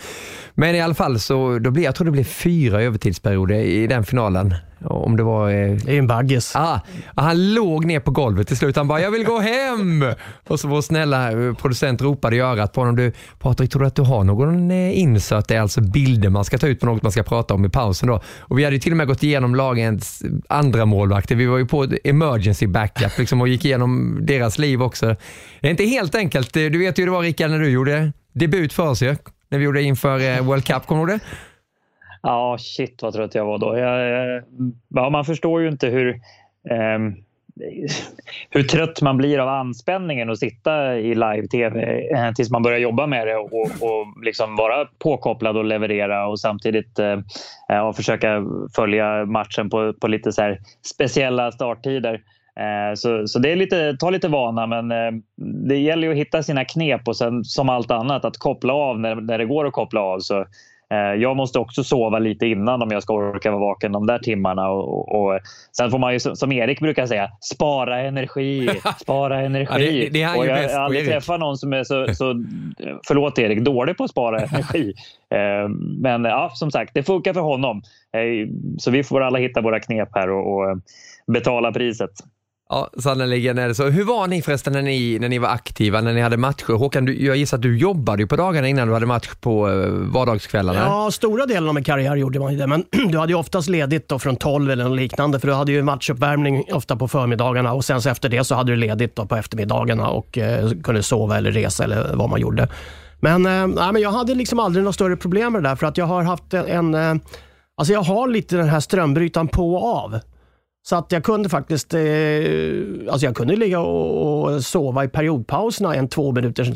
Men 0.55 0.75
i 0.75 0.81
alla 0.81 0.94
fall, 0.94 1.19
så 1.19 1.59
då 1.59 1.71
blir, 1.71 1.85
jag 1.85 1.94
tror 1.94 2.05
det 2.05 2.11
blev 2.11 2.25
fyra 2.25 2.83
övertidsperioder 2.83 3.55
i 3.55 3.87
den 3.87 4.05
finalen. 4.05 4.55
Om 4.85 5.17
det 5.17 5.23
var... 5.23 5.50
Eh... 5.50 5.77
Det 5.85 5.94
är 5.94 5.99
en 5.99 6.06
baggis. 6.06 6.56
Ah, 6.56 6.81
han 7.17 7.55
låg 7.55 7.85
ner 7.85 8.00
på 8.00 8.11
golvet 8.11 8.49
till 8.49 8.56
slut. 8.56 8.77
Han 8.77 8.88
bara, 8.88 9.00
jag 9.00 9.11
vill 9.11 9.25
gå 9.25 9.38
hem! 9.38 10.05
Och 10.49 10.61
så 10.61 10.69
vår 10.69 10.81
snälla 10.81 11.32
eh, 11.32 11.55
producent 11.55 12.03
ropade 12.03 12.37
i 12.37 12.41
örat 12.41 12.73
på 12.73 12.81
honom. 12.81 12.97
Du, 12.97 13.12
Patrik, 13.38 13.71
tror 13.71 13.81
du 13.81 13.87
att 13.87 13.97
du 13.97 14.03
har 14.03 14.25
någon 14.25 14.71
eh, 14.71 14.99
insert? 14.99 15.49
Det 15.49 15.56
är 15.56 15.61
alltså 15.61 15.81
bilder 15.81 16.29
man 16.29 16.44
ska 16.44 16.59
ta 16.59 16.67
ut 16.67 16.81
på 16.81 16.87
något 16.87 17.03
man 17.03 17.12
ska 17.12 17.23
prata 17.23 17.55
om 17.55 17.65
i 17.65 17.69
pausen. 17.69 18.09
Då. 18.09 18.21
Och 18.38 18.59
vi 18.59 18.65
hade 18.65 18.79
till 18.79 18.93
och 18.93 18.97
med 18.97 19.06
gått 19.06 19.23
igenom 19.23 19.55
lagens 19.55 20.23
andra 20.49 20.85
målvakter. 20.85 21.37
Vi 21.37 21.47
var 21.47 21.59
ju 21.59 21.67
på 21.67 21.87
emergency 22.05 22.67
backup 22.67 23.19
liksom, 23.19 23.41
och 23.41 23.49
gick 23.49 23.65
igenom 23.65 24.19
deras 24.23 24.59
liv 24.59 24.83
också. 24.83 25.17
Det 25.61 25.67
är 25.67 25.71
inte 25.71 25.85
helt 25.85 26.15
enkelt. 26.15 26.53
Du 26.53 26.79
vet 26.79 26.99
ju 26.99 27.03
hur 27.03 27.06
det 27.06 27.12
var 27.12 27.23
Rickard 27.23 27.50
när 27.50 27.59
du 27.59 27.71
gjorde 27.71 28.12
debut 28.33 28.73
för 28.73 28.88
oss 28.88 29.03
ju. 29.03 29.17
När 29.50 29.59
vi 29.59 29.65
gjorde 29.65 29.83
inför 29.83 30.37
eh, 30.37 30.44
World 30.44 30.65
Cup, 30.65 30.87
kommer 30.87 31.06
du 31.06 31.12
ihåg 31.12 31.21
det? 31.21 31.26
Ja, 32.23 32.57
shit 32.59 33.03
vad 33.03 33.15
trött 33.15 33.35
jag 33.35 33.45
var 33.45 33.59
då. 33.59 33.79
Jag, 33.79 34.37
eh, 34.37 34.43
ja, 34.89 35.11
man 35.11 35.25
förstår 35.25 35.63
ju 35.63 35.69
inte 35.69 35.89
hur, 35.89 36.09
eh, 36.71 36.99
hur 38.51 38.63
trött 38.63 39.03
man 39.03 39.17
blir 39.17 39.39
av 39.39 39.49
anspänningen 39.49 40.31
att 40.31 40.39
sitta 40.39 40.99
i 40.99 41.15
live-tv 41.15 42.09
eh, 42.15 42.33
tills 42.33 42.51
man 42.51 42.63
börjar 42.63 42.79
jobba 42.79 43.07
med 43.07 43.27
det 43.27 43.37
och, 43.37 43.53
och 43.63 44.25
liksom 44.25 44.57
vara 44.57 44.89
påkopplad 44.99 45.57
och 45.57 45.65
leverera 45.65 46.27
och 46.27 46.41
samtidigt 46.41 46.99
eh, 46.99 47.87
och 47.89 47.97
försöka 47.97 48.45
följa 48.77 49.27
matchen 49.27 49.71
på, 49.71 49.93
på 49.93 50.09
lite 50.09 50.33
så 50.33 50.57
speciella 50.83 51.53
starttider. 51.53 52.23
Eh, 52.61 52.95
så, 52.95 53.27
så 53.27 53.39
det 53.39 53.53
är 53.53 53.57
lite, 53.57 53.97
ta 53.97 54.11
lite 54.11 54.29
vana, 54.29 54.67
men 54.67 54.91
eh, 54.93 55.21
det 55.69 55.79
gäller 55.79 56.07
ju 56.07 56.13
att 56.13 56.19
hitta 56.19 56.43
sina 56.43 56.65
knep 56.65 57.09
och 57.09 57.17
sen 57.17 57.45
som 57.45 57.69
allt 57.69 57.91
annat 57.91 58.25
att 58.25 58.39
koppla 58.39 58.73
av 58.73 59.00
när, 59.00 59.15
när 59.15 59.39
det 59.39 59.45
går 59.45 59.67
att 59.67 59.73
koppla 59.73 60.00
av. 60.00 60.19
Så 60.19 60.47
jag 61.18 61.37
måste 61.37 61.59
också 61.59 61.85
sova 61.85 62.18
lite 62.18 62.47
innan 62.47 62.82
om 62.82 62.90
jag 62.90 63.02
ska 63.02 63.14
orka 63.14 63.50
vara 63.50 63.61
vaken 63.61 63.92
de 63.92 64.06
där 64.06 64.18
timmarna. 64.18 64.70
Och, 64.70 65.14
och, 65.14 65.35
och 65.35 65.40
sen 65.76 65.90
får 65.90 65.99
man 65.99 66.12
ju 66.12 66.20
som 66.20 66.52
Erik 66.52 66.80
brukar 66.80 67.06
säga, 67.06 67.30
spara 67.40 68.00
energi, 68.00 68.70
spara 69.00 69.40
energi. 69.40 69.70
ja, 69.70 69.78
det, 69.78 70.09
det 70.09 70.38
och 70.38 70.47
jag 70.47 70.68
har 70.68 70.80
aldrig 70.80 71.06
träffat 71.06 71.40
någon 71.40 71.56
som 71.56 71.73
är 71.73 71.85
så, 71.85 72.14
så, 72.14 72.44
förlåt 73.06 73.38
Erik, 73.38 73.61
dålig 73.61 73.97
på 73.97 74.04
att 74.04 74.11
spara 74.11 74.40
energi. 74.40 74.94
Eh, 75.35 75.68
men 75.99 76.25
ja, 76.25 76.50
som 76.54 76.70
sagt, 76.70 76.94
det 76.94 77.02
funkar 77.02 77.32
för 77.32 77.40
honom. 77.40 77.82
Eh, 78.12 78.49
så 78.78 78.90
vi 78.90 79.04
får 79.04 79.20
alla 79.20 79.38
hitta 79.38 79.61
våra 79.61 79.80
knep 79.80 80.09
här 80.12 80.30
och, 80.30 80.59
och 80.59 80.78
betala 81.26 81.73
priset. 81.73 82.11
Ja, 82.73 82.91
sannerligen 82.99 83.59
är 83.59 83.69
det 83.69 83.75
så. 83.75 83.85
Hur 83.85 84.05
var 84.05 84.27
ni 84.27 84.43
förresten 84.43 84.73
när 84.73 84.83
ni, 84.83 85.19
när 85.19 85.29
ni 85.29 85.39
var 85.39 85.49
aktiva, 85.49 86.00
när 86.00 86.12
ni 86.12 86.21
hade 86.21 86.37
matcher? 86.37 86.73
Håkan, 86.73 87.05
du, 87.05 87.25
jag 87.25 87.37
gissar 87.37 87.57
att 87.57 87.62
du 87.62 87.79
jobbade 87.79 88.23
ju 88.23 88.27
på 88.27 88.37
dagarna 88.37 88.69
innan 88.69 88.89
du 88.89 88.95
hade 88.95 89.07
match 89.07 89.29
på 89.41 89.71
eh, 89.71 89.89
vardagskvällarna? 89.91 90.79
Ja, 90.79 91.11
stora 91.11 91.47
delen 91.47 91.69
av 91.69 91.75
min 91.75 91.85
karriär 91.85 92.17
gjorde 92.17 92.41
man 92.41 92.53
ju 92.53 92.59
det, 92.59 92.67
men 92.67 92.85
du 93.11 93.19
hade 93.19 93.33
ju 93.33 93.39
oftast 93.39 93.69
ledigt 93.69 94.09
då 94.09 94.19
från 94.19 94.37
12 94.37 94.71
eller 94.71 94.85
något 94.85 94.97
liknande, 94.97 95.41
för 95.41 95.49
du 95.49 95.55
hade 95.55 95.73
ju 95.73 95.83
matchuppvärmning 95.83 96.65
ofta 96.73 96.97
på 96.97 97.09
förmiddagarna 97.09 97.73
och 97.73 97.85
sen 97.85 98.03
så 98.03 98.09
efter 98.09 98.29
det 98.29 98.45
så 98.45 98.55
hade 98.55 98.73
du 98.73 98.77
ledigt 98.77 99.17
då 99.17 99.27
på 99.27 99.37
eftermiddagarna 99.37 100.09
och 100.09 100.39
eh, 100.39 100.71
kunde 100.83 101.03
sova 101.03 101.39
eller 101.39 101.53
resa 101.53 101.85
eller 101.85 102.11
vad 102.15 102.31
man 102.31 102.41
gjorde. 102.41 102.69
Men, 103.21 103.47
eh, 103.47 103.67
nej, 103.67 103.93
men 103.93 104.03
jag 104.03 104.12
hade 104.12 104.35
liksom 104.35 104.61
aldrig 104.61 104.85
några 104.85 104.93
större 104.93 105.17
problem 105.17 105.53
med 105.53 105.62
det 105.62 105.69
där, 105.69 105.77
för 105.77 105.87
att 105.87 105.97
jag 105.97 106.07
har 106.07 106.23
haft 106.23 106.55
en, 106.55 106.67
en 106.67 106.95
eh, 106.95 107.23
Alltså 107.77 107.93
jag 107.93 108.03
har 108.03 108.29
lite 108.29 108.57
den 108.57 108.69
här 108.69 108.81
strömbrytaren 108.81 109.49
på 109.49 109.75
och 109.75 109.97
av. 110.05 110.21
Så 110.83 110.97
att 110.97 111.13
jag 111.13 111.25
kunde 111.25 111.49
faktiskt, 111.49 111.95
eh, 111.95 112.01
alltså 113.11 113.27
jag 113.27 113.37
kunde 113.37 113.57
ligga 113.57 113.81
och, 113.81 114.45
och 114.45 114.65
sova 114.65 115.05
i 115.05 115.09
periodpauserna 115.09 115.95
en 115.95 116.09
två 116.09 116.33
minuter 116.33 116.65
sån 116.65 116.75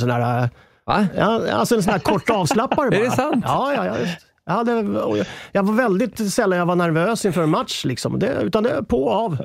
Va? 0.86 1.06
Ja, 1.16 1.52
alltså 1.52 1.74
en 1.74 1.82
sån 1.82 1.92
här 1.92 2.00
kort 2.00 2.30
avslappare 2.30 2.90
bara. 2.90 2.96
Är 3.00 3.04
det 3.04 3.10
sant? 3.10 3.44
Ja, 3.46 3.74
ja, 3.74 3.86
ja. 3.86 3.94
Jag, 4.46 4.54
hade, 4.54 4.72
jag 5.52 5.62
var 5.62 5.74
väldigt 5.74 6.32
sällan 6.32 6.58
jag 6.58 6.66
var 6.66 6.76
nervös 6.76 7.24
inför 7.24 7.42
en 7.42 7.50
match, 7.50 7.84
liksom. 7.84 8.18
det, 8.18 8.42
utan 8.42 8.62
det 8.62 8.84
på 8.88 9.04
och 9.04 9.12
av. 9.12 9.38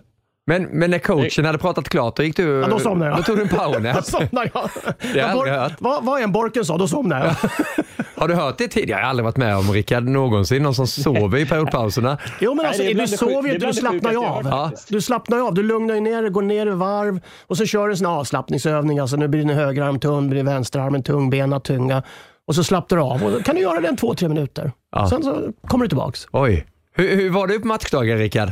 Men, 0.47 0.63
men 0.63 0.91
när 0.91 0.99
coachen 0.99 1.45
hade 1.45 1.57
pratat 1.57 1.89
klart, 1.89 2.15
då 2.15 2.23
gick 2.23 2.35
du... 2.35 2.43
Ja, 2.43 2.67
då 2.67 2.79
somnade 2.79 3.11
jag. 3.11 3.19
Då 3.19 3.23
tog 3.23 3.37
du 3.37 3.41
en 3.41 3.49
powernap. 3.49 3.95
då 3.95 4.01
somnade 4.01 4.51
jag. 4.53 4.69
Det 5.13 5.19
har 5.19 5.29
jag 5.29 5.29
aldrig 5.29 5.53
hört. 5.53 5.73
Vad, 5.79 6.03
vad 6.03 6.21
en 6.21 6.31
Borken 6.31 6.65
sa, 6.65 6.77
då 6.77 6.87
somnade 6.87 7.25
jag. 7.25 7.51
Har 8.15 8.27
du 8.27 8.33
hört 8.33 8.57
det 8.57 8.67
tidigare? 8.67 8.99
Jag 8.99 9.05
har 9.05 9.09
aldrig 9.09 9.23
varit 9.23 9.37
med 9.37 9.57
om 9.57 9.71
Rickard 9.71 10.03
någonsin, 10.03 10.63
någon 10.63 10.75
som 10.75 10.87
sover 10.87 11.37
i 11.37 11.45
periodpauserna. 11.45 12.17
Jo, 12.39 12.53
men 12.53 12.65
alltså, 12.65 12.83
Nej, 12.83 12.93
det 12.93 12.99
du 12.99 13.05
det 13.05 13.17
sover 13.17 13.31
ju 13.31 13.37
inte, 13.37 13.51
det 13.51 13.57
du 13.59 13.65
det 13.65 13.73
slappnar 13.73 14.11
ju 14.11 14.17
av. 14.17 14.71
Du 14.89 15.01
slappnar 15.01 15.37
ju 15.37 15.43
av, 15.43 15.53
du 15.53 15.63
lugnar 15.63 15.95
ju 15.95 16.01
ner 16.01 16.21
dig, 16.21 16.31
går 16.31 16.41
ner 16.41 16.67
i 16.67 16.69
varv 16.69 17.19
och 17.47 17.57
så 17.57 17.65
kör 17.65 17.87
du 17.87 17.93
en 17.93 17.97
sån 17.97 18.07
avslappningsövning. 18.07 18.99
Alltså, 18.99 19.15
nu 19.17 19.27
blir 19.27 19.39
din 19.39 19.49
högerarm 19.49 19.99
tung, 19.99 20.29
blir 20.29 20.43
vänsterarmen 20.43 21.03
tung, 21.03 21.29
benen 21.29 21.61
tunga. 21.61 22.03
Och 22.47 22.55
så 22.55 22.63
slappnar 22.63 22.97
du 22.97 23.03
av 23.03 23.23
och 23.23 23.31
då 23.31 23.43
kan 23.43 23.55
du 23.55 23.61
göra 23.61 23.79
det 23.79 23.87
en 23.87 23.97
två, 23.97 24.13
tre 24.13 24.27
minuter. 24.29 24.71
Ja. 24.91 25.09
Sen 25.09 25.23
så 25.23 25.51
kommer 25.67 25.85
du 25.85 25.89
tillbaks. 25.89 26.27
Oj. 26.31 26.65
Hur, 26.95 27.15
hur 27.15 27.29
var 27.29 27.47
du 27.47 27.59
på 27.59 27.67
matchdagen, 27.67 28.17
Rickard? 28.17 28.49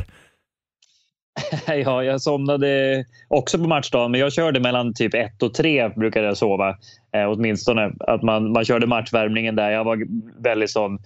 Ja, 1.84 2.04
jag 2.04 2.20
somnade 2.20 3.04
också 3.28 3.58
på 3.58 3.64
matchdagen, 3.68 4.10
men 4.10 4.20
jag 4.20 4.32
körde 4.32 4.60
mellan 4.60 4.94
typ 4.94 5.14
ett 5.14 5.42
och 5.42 5.54
tre 5.54 5.88
brukade 5.88 6.26
jag 6.26 6.36
sova. 6.36 6.68
Eh, 7.14 7.30
åtminstone 7.30 7.92
att 8.00 8.22
man, 8.22 8.52
man 8.52 8.64
körde 8.64 8.86
matchvärmningen 8.86 9.56
där. 9.56 9.70
Jag 9.70 9.84
var 9.84 10.06
väldigt 10.42 10.70
sån 10.70 10.98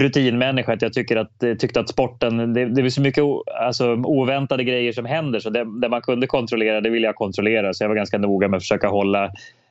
rutinmänniska. 0.00 0.72
Att 0.72 0.82
jag 0.82 0.92
tycker 0.92 1.16
att, 1.16 1.42
eh, 1.42 1.54
tyckte 1.54 1.80
att 1.80 1.88
sporten, 1.88 2.54
det, 2.54 2.64
det 2.64 2.82
är 2.82 2.88
så 2.88 3.00
mycket 3.00 3.24
o, 3.24 3.44
alltså, 3.60 3.92
oväntade 3.92 4.64
grejer 4.64 4.92
som 4.92 5.04
händer 5.04 5.40
så 5.40 5.50
det, 5.50 5.80
det 5.80 5.88
man 5.88 6.02
kunde 6.02 6.26
kontrollera, 6.26 6.80
det 6.80 6.90
ville 6.90 7.06
jag 7.06 7.16
kontrollera. 7.16 7.74
Så 7.74 7.84
jag 7.84 7.88
var 7.88 7.96
ganska 7.96 8.18
noga 8.18 8.48
med 8.48 8.56
att 8.56 8.62
försöka 8.62 8.88
hålla 8.88 9.24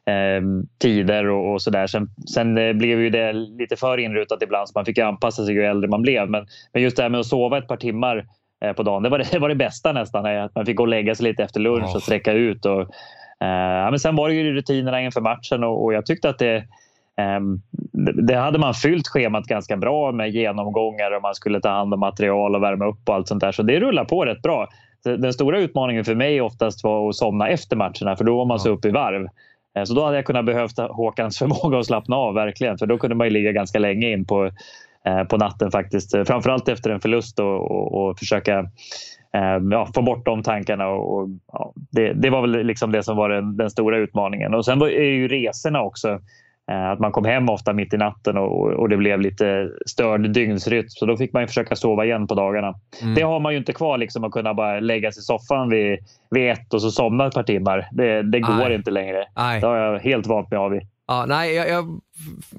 eh, 0.06 0.42
tider 0.82 1.30
och, 1.30 1.54
och 1.54 1.62
sådär. 1.62 1.88
Sen, 1.88 2.08
sen 2.34 2.58
eh, 2.58 2.74
blev 2.74 3.02
ju 3.02 3.10
det 3.10 3.34
lite 3.34 3.76
för 3.76 3.98
inrutat 3.98 4.44
ibland 4.44 4.70
så 4.70 4.72
man 4.76 4.86
fick 4.86 4.98
anpassa 4.98 5.46
sig 5.46 5.56
ju 5.56 5.64
äldre 5.64 5.90
man 5.90 6.02
blev. 6.02 6.30
Men, 6.30 6.48
men 6.74 6.84
just 6.84 6.98
det 6.98 7.04
här 7.04 7.10
med 7.10 7.20
att 7.20 7.26
sova 7.26 7.58
ett 7.58 7.68
par 7.68 7.78
timmar 7.78 8.26
på 8.76 8.84
dagen, 8.84 9.04
det 9.04 9.10
var 9.10 9.18
det, 9.18 9.28
det 9.32 9.40
var 9.40 9.50
det 9.50 9.56
bästa 9.56 9.92
nästan. 9.92 10.26
eh, 10.26 10.44
Att 10.44 10.56
man 10.56 10.66
fick 10.66 10.76
gå 10.76 10.84
och 10.84 10.88
lägga 10.88 11.16
sig 11.16 11.24
lite 11.26 11.44
efter 11.44 11.60
lunch 11.60 11.86
Ja. 11.88 11.96
och 11.96 12.02
sträcka 12.04 12.32
ut. 12.34 12.66
Och, 12.66 12.82
eh, 12.82 13.90
men 13.90 14.00
sen 14.00 14.16
var 14.16 14.30
det 14.30 14.36
ju 14.36 14.54
rutinerna 14.54 15.02
inför 15.02 15.22
matchen 15.22 15.64
och, 15.64 15.84
och 15.84 15.94
jag 15.94 16.06
tyckte 16.06 16.30
att 16.30 16.40
det 16.40 16.64
Ehm, 17.18 17.62
det- 17.72 18.22
Det 18.28 18.36
hade 18.36 18.60
man 18.60 18.74
fyllt 18.74 19.08
schemat 19.08 19.46
ganska 19.46 19.78
bra 19.78 20.12
med 20.12 20.30
genomgångar 20.30 21.12
och 21.16 21.22
man 21.22 21.36
skulle 21.36 21.62
ta 21.62 21.70
hand 21.70 21.94
om 21.94 22.00
material 22.00 22.56
och 22.56 22.64
värma 22.64 22.86
upp 22.86 23.10
och 23.10 23.16
allt 23.16 23.28
sånt 23.28 23.42
där. 23.42 23.52
Så 23.52 23.64
det 23.64 23.80
rullar 23.80 24.06
på 24.06 24.26
rätt 24.26 24.42
bra. 24.42 24.68
Den 25.04 25.34
stora 25.34 25.60
utmaningen 25.60 26.06
för 26.06 26.16
mig 26.16 26.42
oftast 26.42 26.84
var 26.84 27.10
att 27.10 27.16
somna 27.16 27.48
efter 27.50 27.76
matcherna 27.76 28.16
för 28.16 28.24
då 28.24 28.38
var 28.38 28.46
man 28.46 28.60
så 28.60 28.70
uppe 28.70 28.88
i 28.88 28.92
varv. 28.92 29.28
Eh, 29.78 29.84
Så 29.84 29.94
då 29.94 30.04
hade 30.06 30.16
jag 30.16 30.26
kunnat 30.26 30.46
behövt 30.46 30.78
Håkans 30.80 31.38
förmåga 31.40 31.80
att 31.80 31.86
slappna 31.86 32.16
av 32.16 32.34
verkligen. 32.34 32.78
För 32.78 32.86
då 32.86 32.98
kunde 32.98 33.16
man 33.16 33.28
ju 33.28 33.32
ligga 33.34 33.52
ganska 33.52 33.80
länge 33.80 34.10
in 34.12 34.26
på, 34.26 34.46
eh, 34.46 34.52
på 35.30 35.38
natten 35.38 35.72
faktiskt. 35.72 36.14
Eh, 36.14 36.24
Framförallt 36.24 36.68
efter 36.68 36.90
en 36.90 37.00
förlust 37.00 37.40
och, 37.40 37.72
och, 37.72 37.94
och 38.10 38.20
försöka 38.20 38.60
eh, 39.34 39.58
ja, 39.72 39.88
få 39.96 40.02
bort 40.02 40.26
de 40.26 40.44
tankarna. 40.44 40.88
Och, 40.88 41.30
ja, 41.52 41.74
det, 41.92 42.14
det 42.14 42.30
var 42.30 42.42
väl 42.42 42.66
liksom 42.66 42.92
det 42.92 43.04
som 43.04 43.18
var 43.18 43.30
den, 43.30 43.58
den 43.58 43.70
stora 43.70 43.98
utmaningen. 43.98 44.54
Och 44.54 44.66
sen 44.66 44.80
var, 44.80 44.88
är 44.88 45.12
ju 45.12 45.28
resorna 45.28 45.82
också. 45.82 46.20
Eh, 46.72 46.90
Att 46.90 47.00
man 47.00 47.12
kom 47.12 47.26
hem 47.26 47.50
ofta 47.50 47.74
mitt 47.74 47.94
i 47.94 47.98
natten 47.98 48.38
och, 48.38 48.74
och 48.74 48.90
det 48.90 48.98
blev 48.98 49.22
lite 49.22 49.70
störd 49.86 50.30
dygnsrytm. 50.30 50.86
Så 50.90 51.06
då 51.06 51.18
fick 51.18 51.34
man 51.34 51.48
försöka 51.48 51.76
sova 51.76 52.06
igen 52.06 52.28
på 52.28 52.36
dagarna. 52.36 52.74
Mm. 53.02 53.16
Det 53.16 53.22
har 53.22 53.40
man 53.40 53.52
ju 53.52 53.58
inte 53.58 53.74
kvar, 53.74 53.98
liksom, 53.98 54.24
att 54.24 54.32
kunna 54.32 54.54
bara 54.54 54.80
lägga 54.80 55.12
sig 55.12 55.20
i 55.22 55.24
soffan 55.24 55.70
vid, 55.70 56.00
vid 56.30 56.52
ett 56.52 56.74
och 56.74 56.82
så 56.82 56.92
somna 56.92 57.28
ett 57.28 57.34
par 57.34 57.44
timmar. 57.44 57.88
Det, 57.92 58.22
det 58.22 58.40
går 58.40 58.54
Nej. 58.56 58.76
inte 58.76 58.92
längre. 58.92 59.26
Nej. 59.36 59.62
Det 59.62 59.68
har 59.68 59.78
jag 59.78 60.00
helt 60.00 60.28
vant 60.28 60.52
mig 60.52 60.58
av 60.58 60.72
vid. 60.72 60.82
Ja, 61.12 61.26
nej, 61.28 61.54
jag, 61.54 61.70
jag 61.70 62.00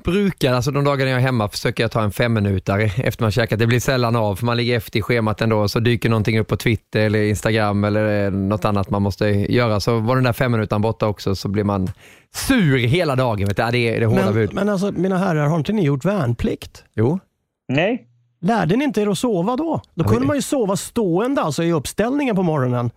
brukar, 0.05 0.55
alltså 0.55 0.71
de 0.71 0.85
dagarna 0.85 1.11
jag 1.11 1.19
är 1.21 1.23
hemma 1.23 1.49
försöker 1.49 1.85
jag 1.85 1.91
ta 1.91 2.03
en 2.03 2.13
femminutare 2.13 2.83
efter 2.97 3.25
man 3.25 3.31
käkat. 3.31 3.59
Det 3.59 3.67
blir 3.67 3.81
sällan 3.81 4.17
av, 4.17 4.37
för 4.37 4.47
man 4.47 4.57
ligger 4.57 4.77
efter 4.77 4.99
i 4.99 5.03
schemat 5.03 5.41
ändå, 5.41 5.69
så 5.69 5.81
dyker 5.81 6.09
någonting 6.09 6.39
upp 6.39 6.49
på 6.49 6.57
Twitter 6.57 7.01
eller 7.01 7.23
Instagram 7.23 7.85
eller 7.85 8.25
eh, 8.25 8.31
något 8.31 8.65
annat 8.65 8.91
man 8.91 9.03
måste 9.03 9.27
göra. 9.29 9.81
Så 9.81 9.99
var 9.99 10.15
den 10.15 10.25
där 10.25 10.33
fem 10.33 10.53
minuterna 10.53 10.79
borta 10.79 11.07
också 11.07 11.35
så 11.35 11.49
blir 11.49 11.65
man 11.65 11.91
sur 12.35 12.79
hela 12.79 13.17
dagen. 13.17 13.49
Vet 13.49 13.57
du? 13.57 13.63
Ja, 13.63 13.71
det 13.71 13.97
är 13.97 14.01
det 14.01 14.07
hårda 14.07 14.25
Men, 14.25 14.35
bud. 14.35 14.55
men 14.55 14.69
alltså, 14.69 14.93
mina 14.93 15.19
herrar, 15.19 15.47
har 15.47 15.57
inte 15.57 15.73
ni 15.73 15.85
gjort 15.85 16.05
värnplikt? 16.05 16.85
Jo. 16.95 17.19
Nej, 17.69 18.07
Lärde 18.41 18.77
ni 18.77 18.85
inte 18.85 19.01
er 19.03 19.07
att 19.07 19.19
sova 19.19 19.57
då? 19.57 19.81
Då 19.95 20.05
kunde 20.05 20.27
man 20.27 20.37
ju 20.37 20.43
sova 20.43 20.77
stående, 20.77 21.43
alltså 21.43 21.63
i 21.63 21.73
uppställningen 21.73 22.37
på 22.37 22.43
morgonen. 22.43 22.91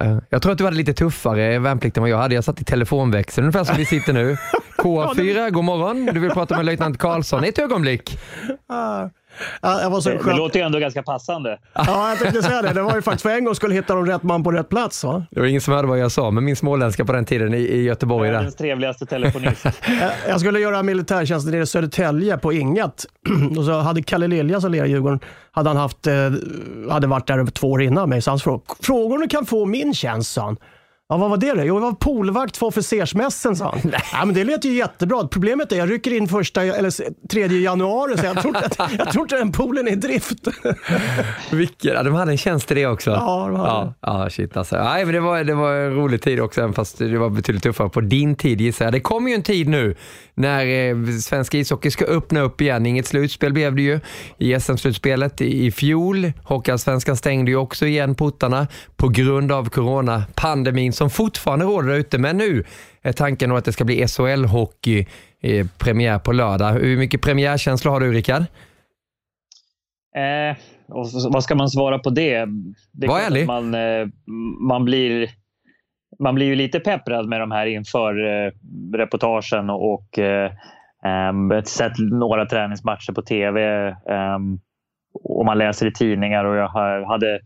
Eh, 0.00 0.18
Jag 0.30 0.42
tror 0.42 0.52
att 0.52 0.58
du 0.58 0.64
hade 0.64 0.76
lite 0.76 0.94
tuffare 0.94 1.58
värnplikt 1.58 1.96
än 1.96 2.00
vad 2.00 2.10
jag 2.10 2.18
hade. 2.18 2.34
Jag 2.34 2.44
satt 2.44 2.60
i 2.60 2.64
telefonväxeln 2.64 3.44
ungefär 3.44 3.64
som 3.64 3.76
vi 3.76 3.84
sitter 3.84 4.12
nu. 4.12 4.36
K4, 4.78 5.50
god 5.50 5.64
morgon. 5.64 6.06
Du 6.06 6.20
vill 6.20 6.30
prata 6.30 6.56
med 6.56 6.66
löjtnant 6.66 6.98
Karlsson 6.98 7.44
ett 7.44 7.58
ögonblick. 7.58 8.18
Ja, 9.62 9.80
jag 9.82 9.90
var 9.90 10.00
så 10.00 10.10
det, 10.10 10.18
det 10.24 10.36
låter 10.36 10.58
ju 10.60 10.66
ändå 10.66 10.78
ganska 10.78 11.02
passande. 11.02 11.58
Ja, 11.74 12.08
jag 12.08 12.18
tänkte 12.18 12.42
säga 12.42 12.62
det. 12.62 12.72
Det 12.72 12.82
var 12.82 12.94
ju 12.94 13.02
faktiskt 13.02 13.22
för 13.22 13.30
en 13.30 13.44
gång 13.44 13.54
skulle 13.54 13.74
hitta 13.74 13.94
de 13.94 14.06
rätt 14.06 14.22
man 14.22 14.44
på 14.44 14.50
rätt 14.50 14.68
plats. 14.68 15.04
Va? 15.04 15.26
Det 15.30 15.40
var 15.40 15.46
ingen 15.46 15.60
som 15.60 15.74
hörde 15.74 15.88
vad 15.88 15.98
jag 15.98 16.12
sa, 16.12 16.30
men 16.30 16.44
min 16.44 16.56
småländska 16.56 17.04
på 17.04 17.12
den 17.12 17.24
tiden 17.24 17.54
i, 17.54 17.58
i 17.58 17.82
Göteborg. 17.82 18.30
Världens 18.30 18.54
trevligaste 18.56 19.06
telefonist. 19.06 19.66
Eh, 19.66 19.72
Jag 20.28 20.40
skulle 20.40 20.60
göra 20.60 20.82
militärtjänst 20.82 21.46
nere 21.46 21.62
i 21.62 21.66
Södertälje 21.66 22.38
på 22.38 22.52
Inget. 22.52 23.04
Och 23.58 23.64
så 23.64 23.72
hade 23.72 24.02
Kalle 24.02 24.26
Lilja 24.26 24.60
som 24.60 24.72
lirade 24.72 24.88
i 24.88 24.92
Djurgården, 24.92 25.20
hade 25.52 25.70
han 25.70 25.76
haft, 25.76 26.06
eh, 26.06 26.14
hade 26.90 27.06
varit 27.06 27.26
där 27.26 27.38
över 27.38 27.50
två 27.50 27.70
år 27.70 27.82
innan 27.82 28.08
mig. 28.08 28.22
Så 28.22 28.30
han 28.30 28.38
frågade, 28.38 28.64
frågor 28.82 29.18
du 29.18 29.28
kan 29.28 29.46
få 29.46 29.66
min 29.66 29.94
tjänst, 29.94 30.32
sa 30.32 30.42
han. 30.44 30.56
Ja, 31.08 31.16
vad 31.16 31.30
var 31.30 31.36
det 31.36 31.52
då? 31.52 31.62
Jo, 31.64 31.74
jag 31.76 31.80
var 31.80 31.92
poolvakt 31.92 32.56
för 32.56 32.66
officersmässen, 32.66 33.56
sa 33.56 33.70
han. 33.82 33.92
Ja, 34.12 34.24
men 34.24 34.34
det 34.34 34.44
lät 34.44 34.64
ju 34.64 34.72
jättebra. 34.72 35.28
Problemet 35.28 35.72
är 35.72 35.76
jag 35.76 35.90
rycker 35.90 36.12
in 36.12 36.28
första, 36.28 36.62
eller 36.62 36.92
tredje 37.28 37.58
januari, 37.60 38.18
så 38.18 38.24
jag 38.26 38.42
tror 38.42 38.56
inte, 38.56 38.66
att- 38.82 38.90
jag 38.98 39.12
tror 39.12 39.24
inte 39.24 39.36
den 39.38 39.52
poolen 39.52 39.88
är 39.88 39.92
i 39.92 39.94
drift. 39.94 40.38
Vilken, 41.52 41.92
ja, 41.94 42.02
de 42.02 42.14
hade 42.14 42.30
en 42.32 42.36
tjänst 42.38 42.68
till 42.68 42.76
det 42.76 42.86
också. 42.86 43.10
Ja, 43.10 43.46
de 43.50 43.56
hade 43.56 43.70
ja, 43.70 43.94
ja, 44.00 44.30
shit 44.30 44.56
alltså. 44.56 44.76
Nej, 44.76 45.04
men 45.04 45.14
det, 45.14 45.20
var, 45.20 45.44
det 45.44 45.54
var 45.54 45.74
en 45.74 45.94
rolig 45.94 46.22
tid 46.22 46.40
också, 46.40 46.60
även 46.60 46.72
fast 46.72 46.98
det 46.98 47.18
var 47.18 47.30
betydligt 47.30 47.62
tuffare 47.62 47.88
på 47.88 48.00
din 48.00 48.36
tid 48.36 48.60
gissar 48.60 48.84
jag. 48.84 48.92
Det 48.94 49.00
kommer 49.00 49.28
ju 49.30 49.34
en 49.34 49.42
tid 49.42 49.68
nu 49.68 49.96
när 50.34 50.66
eh, 50.66 51.18
svensk 51.20 51.54
ishockey 51.54 51.90
ska 51.90 52.04
öppna 52.04 52.40
upp 52.40 52.60
igen. 52.60 52.86
Inget 52.86 53.06
slutspel 53.06 53.52
blev 53.52 53.74
det 53.74 53.82
ju 53.82 54.00
i 54.38 54.60
SM-slutspelet 54.60 55.40
i, 55.40 55.66
i 55.66 55.70
fjol. 55.70 56.32
Hockeyallsvenskan 56.44 57.16
stängde 57.16 57.50
ju 57.50 57.56
också 57.56 57.86
igen 57.86 58.14
portarna 58.14 58.66
på 58.96 59.08
grund 59.08 59.52
av 59.52 59.68
coronapandemin 59.68 60.92
som 60.92 61.10
fortfarande 61.10 61.64
råder 61.64 61.88
där 61.88 61.96
ute. 61.96 62.18
Men 62.18 62.36
nu 62.36 62.64
är 63.02 63.12
tanken 63.12 63.52
att 63.52 63.64
det 63.64 63.72
ska 63.72 63.84
bli 63.84 64.04
SHL-hockey 64.04 65.06
eh, 65.40 65.66
premiär 65.78 66.18
på 66.18 66.32
lördag. 66.32 66.72
Hur 66.72 66.96
mycket 66.96 67.22
premiärkänsla 67.22 67.90
har 67.90 68.00
du 68.00 68.12
Rickard? 68.12 68.44
Eh, 70.16 70.56
vad 71.30 71.44
ska 71.44 71.54
man 71.54 71.68
svara 71.68 71.98
på 71.98 72.10
det? 72.10 72.46
det 72.92 73.06
är 73.06 73.08
Var 73.08 73.20
ärlig. 73.20 73.46
Man, 73.46 73.74
eh, 73.74 74.06
man, 74.68 74.84
blir, 74.84 75.30
man 76.18 76.34
blir 76.34 76.46
ju 76.46 76.54
lite 76.54 76.80
pepprad 76.80 77.28
med 77.28 77.40
de 77.40 77.50
här 77.50 77.66
inför 77.66 78.26
eh, 78.26 78.50
reportagen 78.94 79.70
och 79.70 80.18
eh, 80.18 80.52
ehm, 81.04 81.62
sett 81.64 81.98
några 81.98 82.46
träningsmatcher 82.46 83.12
på 83.12 83.22
tv 83.22 83.86
eh, 83.88 84.38
och 85.24 85.44
man 85.44 85.58
läser 85.58 85.86
i 85.86 85.92
tidningar 85.92 86.44
och 86.44 86.56
jag 86.56 86.68
hade 87.06 87.40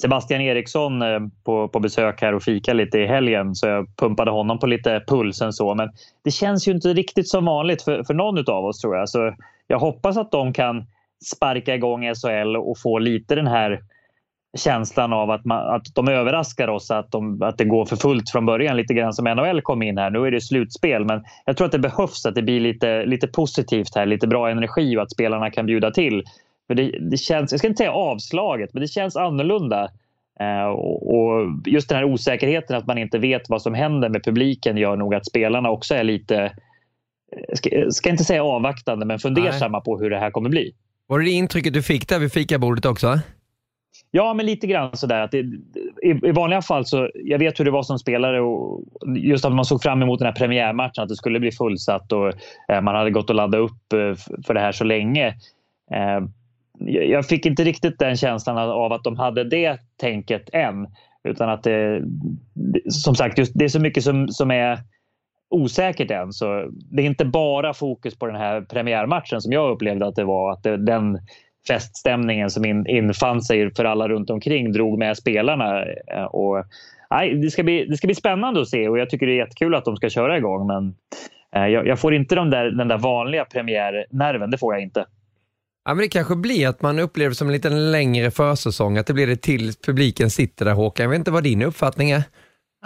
Sebastian 0.00 0.40
Eriksson 0.40 1.02
eh, 1.02 1.20
på, 1.44 1.68
på 1.68 1.80
besök 1.80 2.22
här 2.22 2.34
och 2.34 2.42
fika 2.42 2.72
lite 2.72 2.98
i 2.98 3.06
helgen 3.06 3.54
så 3.54 3.66
jag 3.66 3.96
pumpade 3.96 4.30
honom 4.30 4.58
på 4.58 4.66
lite 4.66 5.04
pulsen 5.06 5.52
så 5.52 5.74
men 5.74 5.90
det 6.24 6.30
känns 6.30 6.68
ju 6.68 6.72
inte 6.72 6.88
riktigt 6.88 7.28
som 7.28 7.44
vanligt 7.44 7.82
för, 7.82 8.04
för 8.04 8.14
någon 8.14 8.50
av 8.50 8.64
oss 8.64 8.80
tror 8.80 8.96
jag. 8.96 9.08
Så 9.08 9.34
jag 9.66 9.78
hoppas 9.78 10.16
att 10.16 10.30
de 10.30 10.52
kan 10.52 10.86
sparka 11.34 11.74
igång 11.74 12.14
SHL 12.14 12.56
och 12.56 12.78
få 12.78 12.98
lite 12.98 13.34
den 13.34 13.46
här 13.46 13.80
känslan 14.54 15.12
av 15.12 15.30
att, 15.30 15.44
man, 15.44 15.74
att 15.74 15.94
de 15.94 16.08
överraskar 16.08 16.68
oss, 16.68 16.90
att, 16.90 17.12
de, 17.12 17.42
att 17.42 17.58
det 17.58 17.64
går 17.64 17.84
för 17.84 17.96
fullt 17.96 18.30
från 18.30 18.46
början. 18.46 18.76
Lite 18.76 18.94
grann 18.94 19.12
som 19.12 19.24
NHL 19.24 19.60
kom 19.60 19.82
in 19.82 19.98
här. 19.98 20.10
Nu 20.10 20.26
är 20.26 20.30
det 20.30 20.40
slutspel, 20.40 21.04
men 21.04 21.24
jag 21.44 21.56
tror 21.56 21.66
att 21.66 21.72
det 21.72 21.78
behövs 21.78 22.26
att 22.26 22.34
det 22.34 22.42
blir 22.42 22.60
lite, 22.60 23.04
lite 23.06 23.26
positivt 23.26 23.94
här, 23.94 24.06
lite 24.06 24.26
bra 24.26 24.50
energi 24.50 24.96
och 24.96 25.02
att 25.02 25.10
spelarna 25.10 25.50
kan 25.50 25.66
bjuda 25.66 25.90
till. 25.90 26.24
För 26.66 26.74
det, 26.74 26.98
det 27.10 27.16
känns, 27.16 27.52
jag 27.52 27.58
ska 27.58 27.68
inte 27.68 27.78
säga 27.78 27.92
avslaget, 27.92 28.70
men 28.72 28.80
det 28.80 28.88
känns 28.88 29.16
annorlunda. 29.16 29.88
Eh, 30.40 30.66
och, 30.66 31.14
och 31.16 31.46
just 31.66 31.88
den 31.88 31.98
här 31.98 32.04
osäkerheten 32.04 32.76
att 32.76 32.86
man 32.86 32.98
inte 32.98 33.18
vet 33.18 33.48
vad 33.48 33.62
som 33.62 33.74
händer 33.74 34.08
med 34.08 34.24
publiken 34.24 34.76
gör 34.76 34.96
nog 34.96 35.14
att 35.14 35.26
spelarna 35.26 35.70
också 35.70 35.94
är 35.94 36.04
lite, 36.04 36.52
jag 37.48 37.58
ska, 37.58 37.70
jag 37.70 37.92
ska 37.92 38.10
inte 38.10 38.24
säga 38.24 38.44
avvaktande, 38.44 39.06
men 39.06 39.18
fundersamma 39.18 39.80
på 39.80 39.98
hur 39.98 40.10
det 40.10 40.18
här 40.18 40.30
kommer 40.30 40.50
bli. 40.50 40.74
Var 41.06 41.18
det 41.18 41.24
det 41.24 41.30
intrycket 41.30 41.72
du 41.72 41.82
fick 41.82 42.08
där 42.08 42.18
vid 42.18 42.32
fikabordet 42.32 42.84
också? 42.84 43.18
Ja, 44.16 44.34
men 44.34 44.46
lite 44.46 44.66
grann 44.66 44.96
sådär. 44.96 45.20
Att 45.20 45.30
det, 45.30 45.38
i, 46.02 46.10
I 46.22 46.30
vanliga 46.32 46.62
fall 46.62 46.86
så, 46.86 47.10
jag 47.14 47.38
vet 47.38 47.60
hur 47.60 47.64
det 47.64 47.70
var 47.70 47.82
som 47.82 47.98
spelare 47.98 48.40
och 48.40 48.80
just 49.16 49.44
att 49.44 49.52
man 49.54 49.64
såg 49.64 49.82
fram 49.82 50.02
emot 50.02 50.18
den 50.18 50.26
här 50.26 50.32
premiärmatchen, 50.34 51.02
att 51.02 51.08
det 51.08 51.16
skulle 51.16 51.40
bli 51.40 51.52
fullsatt 51.52 52.12
och 52.12 52.32
eh, 52.68 52.80
man 52.82 52.94
hade 52.94 53.10
gått 53.10 53.30
och 53.30 53.36
laddat 53.36 53.60
upp 53.60 53.92
eh, 53.92 54.14
för 54.46 54.54
det 54.54 54.60
här 54.60 54.72
så 54.72 54.84
länge. 54.84 55.26
Eh, 55.92 56.20
jag 56.88 57.26
fick 57.26 57.46
inte 57.46 57.64
riktigt 57.64 57.98
den 57.98 58.16
känslan 58.16 58.58
av- 58.58 58.92
att 58.92 59.04
de 59.04 59.16
hade 59.16 59.44
det 59.44 59.78
tänket 60.00 60.50
än. 60.52 60.86
Utan 61.28 61.48
att 61.48 61.62
det, 61.62 62.02
det- 62.54 62.92
som 62.92 63.14
sagt, 63.14 63.38
just, 63.38 63.52
det 63.54 63.64
är 63.64 63.68
så 63.68 63.80
mycket 63.80 64.02
som, 64.04 64.28
som 64.28 64.50
är 64.50 64.78
osäkert 65.50 66.10
än. 66.10 66.32
Så 66.32 66.70
det 66.90 67.02
är 67.02 67.06
inte 67.06 67.24
bara 67.24 67.74
fokus 67.74 68.18
på 68.18 68.26
den 68.26 68.36
här 68.36 68.60
premiärmatchen 68.60 69.40
som 69.40 69.52
jag 69.52 69.70
upplevde 69.72 70.06
att 70.06 70.16
det 70.16 70.24
var. 70.24 70.52
Att 70.52 70.62
det, 70.62 70.76
den 70.76 71.18
feststämningen 71.68 72.50
som 72.50 72.64
in, 72.64 72.86
infann 72.86 73.42
sig 73.42 73.74
för 73.74 73.84
alla 73.84 74.08
runt 74.08 74.30
omkring 74.30 74.72
drog 74.72 74.98
med 74.98 75.16
spelarna. 75.16 75.82
Eh, 75.84 76.24
och, 76.24 76.64
nej, 77.10 77.34
det, 77.34 77.50
ska 77.50 77.62
bli, 77.62 77.86
det 77.86 77.96
ska 77.96 78.06
bli 78.06 78.14
spännande 78.14 78.60
att 78.60 78.68
se 78.68 78.88
och 78.88 78.98
jag 78.98 79.10
tycker 79.10 79.26
det 79.26 79.32
är 79.32 79.36
jättekul 79.36 79.74
att 79.74 79.84
de 79.84 79.96
ska 79.96 80.08
köra 80.08 80.38
igång. 80.38 80.66
Men 80.66 80.94
eh, 81.56 81.72
jag, 81.72 81.86
jag, 81.86 81.98
får 81.98 82.14
inte 82.14 82.34
de 82.34 82.50
där, 82.50 82.64
den 82.64 82.88
där 82.88 82.98
vanliga 82.98 83.44
premiärnerven, 83.44 84.50
det 84.50 84.58
får 84.58 84.74
jag 84.74 84.82
inte. 84.82 85.06
Ja, 85.84 85.94
men 85.94 86.02
det 86.02 86.08
kanske 86.08 86.36
blir 86.36 86.68
att 86.68 86.82
man 86.82 86.98
upplever 86.98 87.34
som 87.34 87.48
en 87.48 87.52
lite 87.52 87.70
längre 87.70 88.30
försäsong, 88.30 88.98
att 88.98 89.06
det 89.06 89.14
blir 89.14 89.26
det 89.26 89.36
till 89.36 89.72
publiken 89.86 90.30
sitter 90.30 90.64
där 90.64 90.72
Håkan. 90.72 91.04
Jag 91.04 91.10
vet 91.10 91.18
inte 91.18 91.30
vad 91.30 91.42
din 91.42 91.62
uppfattning 91.62 92.10
är? 92.10 92.22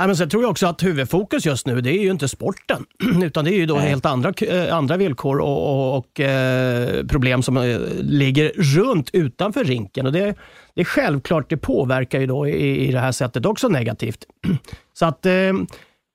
Ja, 0.01 0.07
men 0.07 0.17
sen 0.17 0.29
tror 0.29 0.43
jag 0.43 0.51
också 0.51 0.67
att 0.67 0.83
huvudfokus 0.83 1.47
just 1.47 1.67
nu, 1.67 1.81
det 1.81 1.91
är 1.91 2.03
ju 2.03 2.11
inte 2.11 2.29
sporten, 2.29 2.87
utan 3.23 3.45
det 3.45 3.51
är 3.51 3.57
ju 3.57 3.67
då 3.67 3.77
helt 3.77 4.07
andra, 4.07 4.33
eh, 4.41 4.75
andra 4.77 4.97
villkor 4.97 5.39
och, 5.39 5.71
och, 5.71 5.99
och 5.99 6.21
eh, 6.21 7.07
problem 7.07 7.43
som 7.43 7.57
eh, 7.57 7.79
ligger 8.01 8.53
runt 8.57 9.11
utanför 9.13 9.65
rinken. 9.65 10.07
Och 10.07 10.13
det, 10.13 10.35
det 10.75 10.81
är 10.81 10.85
självklart, 10.85 11.51
det 11.51 11.57
påverkar 11.57 12.21
ju 12.21 12.27
då 12.27 12.49
i, 12.49 12.89
i 12.89 12.93
det 12.93 13.01
här 13.01 13.13
sättet 13.13 13.47
också 13.47 13.69
negativt. 13.69 14.25
Så 14.93 15.07
att 15.07 15.27
eh, 15.27 15.53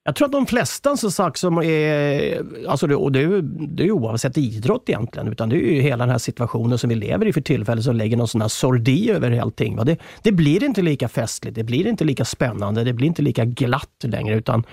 jag 0.06 0.16
tror 0.16 0.26
att 0.26 0.32
de 0.32 0.46
flesta 0.46 0.98
som 0.98 1.12
sagt 1.12 1.38
som 1.38 1.58
är, 1.58 2.42
alltså 2.68 2.88
det, 2.88 2.96
och 2.96 3.12
det, 3.12 3.20
är, 3.22 3.42
det 3.68 3.84
är 3.84 3.92
oavsett 3.92 4.38
idrott 4.38 4.90
egentligen, 4.90 5.28
utan 5.28 5.50
det 5.50 5.56
är 5.56 5.74
ju 5.74 5.82
hela 5.82 5.98
den 5.98 6.10
här 6.10 6.18
situationen 6.18 6.78
som 6.78 6.90
vi 6.90 6.96
lever 6.96 7.26
i 7.26 7.34
för 7.34 7.42
tillfället 7.42 7.84
som 7.84 7.96
lägger 7.96 8.18
någon 8.18 8.28
sån 8.28 8.42
här 8.42 8.48
sordi 8.48 9.12
över 9.12 9.40
allting. 9.40 9.76
Det, 9.86 9.98
det 10.24 10.32
blir 10.32 10.64
inte 10.64 10.82
lika 10.82 11.08
festligt, 11.08 11.56
det 11.56 11.64
blir 11.64 11.88
inte 11.88 12.04
lika 12.04 12.26
spännande, 12.26 12.84
det 12.84 12.94
blir 12.94 13.08
inte 13.08 13.22
lika 13.22 13.46
glatt 13.46 14.04
längre, 14.04 14.36
utan 14.36 14.64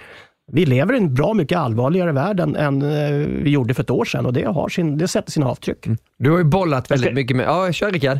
vi 0.52 0.66
lever 0.66 0.94
i 0.94 0.96
en 0.96 1.14
bra 1.14 1.34
mycket 1.34 1.58
allvarligare 1.58 2.12
värld 2.12 2.40
än, 2.40 2.56
än 2.56 2.82
eh, 2.82 3.26
vi 3.26 3.50
gjorde 3.50 3.74
för 3.74 3.82
ett 3.82 3.90
år 3.90 4.04
sedan 4.04 4.26
och 4.26 4.32
det, 4.32 4.44
har 4.44 4.68
sin, 4.68 4.98
det 4.98 5.08
sätter 5.08 5.32
sina 5.32 5.48
avtryck. 5.48 5.86
Mm. 5.86 5.98
Du 6.18 6.30
har 6.30 6.38
ju 6.38 6.44
bollat 6.44 6.90
väldigt 6.90 7.06
ska... 7.06 7.14
mycket 7.14 7.36
med... 7.36 7.46
Ja, 7.46 7.72
kör 7.72 7.90
Rickard. 7.90 8.18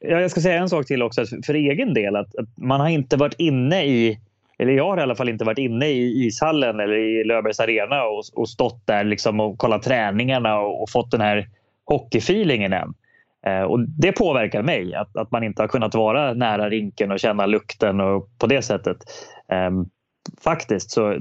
Ja, 0.00 0.20
jag 0.20 0.30
ska 0.30 0.40
säga 0.40 0.60
en 0.60 0.68
sak 0.68 0.86
till 0.86 1.02
också, 1.02 1.24
för 1.46 1.54
egen 1.54 1.94
del, 1.94 2.16
att, 2.16 2.36
att 2.36 2.56
man 2.56 2.80
har 2.80 2.88
inte 2.88 3.16
varit 3.16 3.34
inne 3.38 3.84
i 3.86 4.20
eller 4.58 4.72
jag 4.72 4.84
har 4.84 4.98
i 4.98 5.02
alla 5.02 5.14
fall 5.14 5.28
inte 5.28 5.44
varit 5.44 5.58
inne 5.58 5.86
i 5.86 6.26
ishallen 6.26 6.80
eller 6.80 6.96
i 6.96 7.24
Löfbergs 7.24 7.60
arena 7.60 8.04
och, 8.04 8.22
och 8.34 8.48
stått 8.48 8.86
där 8.86 9.04
liksom 9.04 9.40
och 9.40 9.58
kollat 9.58 9.82
träningarna 9.82 10.58
och, 10.58 10.82
och 10.82 10.90
fått 10.90 11.10
den 11.10 11.20
här 11.20 11.48
hockeyfeelingen 11.84 12.72
än. 12.72 12.94
Eh, 13.46 13.62
och 13.62 13.80
det 13.80 14.12
påverkar 14.12 14.62
mig 14.62 14.94
att, 14.94 15.16
att 15.16 15.30
man 15.30 15.44
inte 15.44 15.62
har 15.62 15.68
kunnat 15.68 15.94
vara 15.94 16.34
nära 16.34 16.70
rinken 16.70 17.12
och 17.12 17.20
känna 17.20 17.46
lukten 17.46 18.00
och 18.00 18.28
på 18.38 18.46
det 18.46 18.62
sättet. 18.62 18.96
Eh, 19.52 19.70
faktiskt. 20.44 20.90
Så 20.90 21.16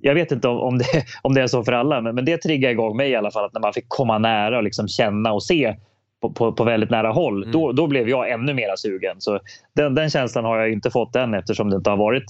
jag 0.00 0.14
vet 0.14 0.32
inte 0.32 0.48
om 0.48 0.78
det, 0.78 1.04
om 1.22 1.34
det 1.34 1.42
är 1.42 1.46
så 1.46 1.64
för 1.64 1.72
alla, 1.72 2.00
men, 2.00 2.14
men 2.14 2.24
det 2.24 2.36
triggar 2.36 2.70
igång 2.70 2.96
mig 2.96 3.10
i 3.10 3.16
alla 3.16 3.30
fall. 3.30 3.44
Att 3.44 3.54
när 3.54 3.60
man 3.60 3.72
fick 3.72 3.88
komma 3.88 4.18
nära 4.18 4.56
och 4.56 4.64
liksom 4.64 4.88
känna 4.88 5.32
och 5.32 5.42
se 5.42 5.76
på, 6.22 6.32
på, 6.32 6.52
på 6.52 6.64
väldigt 6.64 6.90
nära 6.90 7.12
håll, 7.12 7.42
mm. 7.42 7.52
då, 7.52 7.72
då 7.72 7.86
blev 7.86 8.08
jag 8.08 8.30
ännu 8.30 8.54
mer 8.54 8.76
sugen. 8.76 9.16
Så 9.18 9.40
den, 9.74 9.94
den 9.94 10.10
känslan 10.10 10.44
har 10.44 10.58
jag 10.58 10.72
inte 10.72 10.90
fått 10.90 11.16
än 11.16 11.34
eftersom 11.34 11.70
det 11.70 11.76
inte 11.76 11.90
har 11.90 11.96
varit 11.96 12.24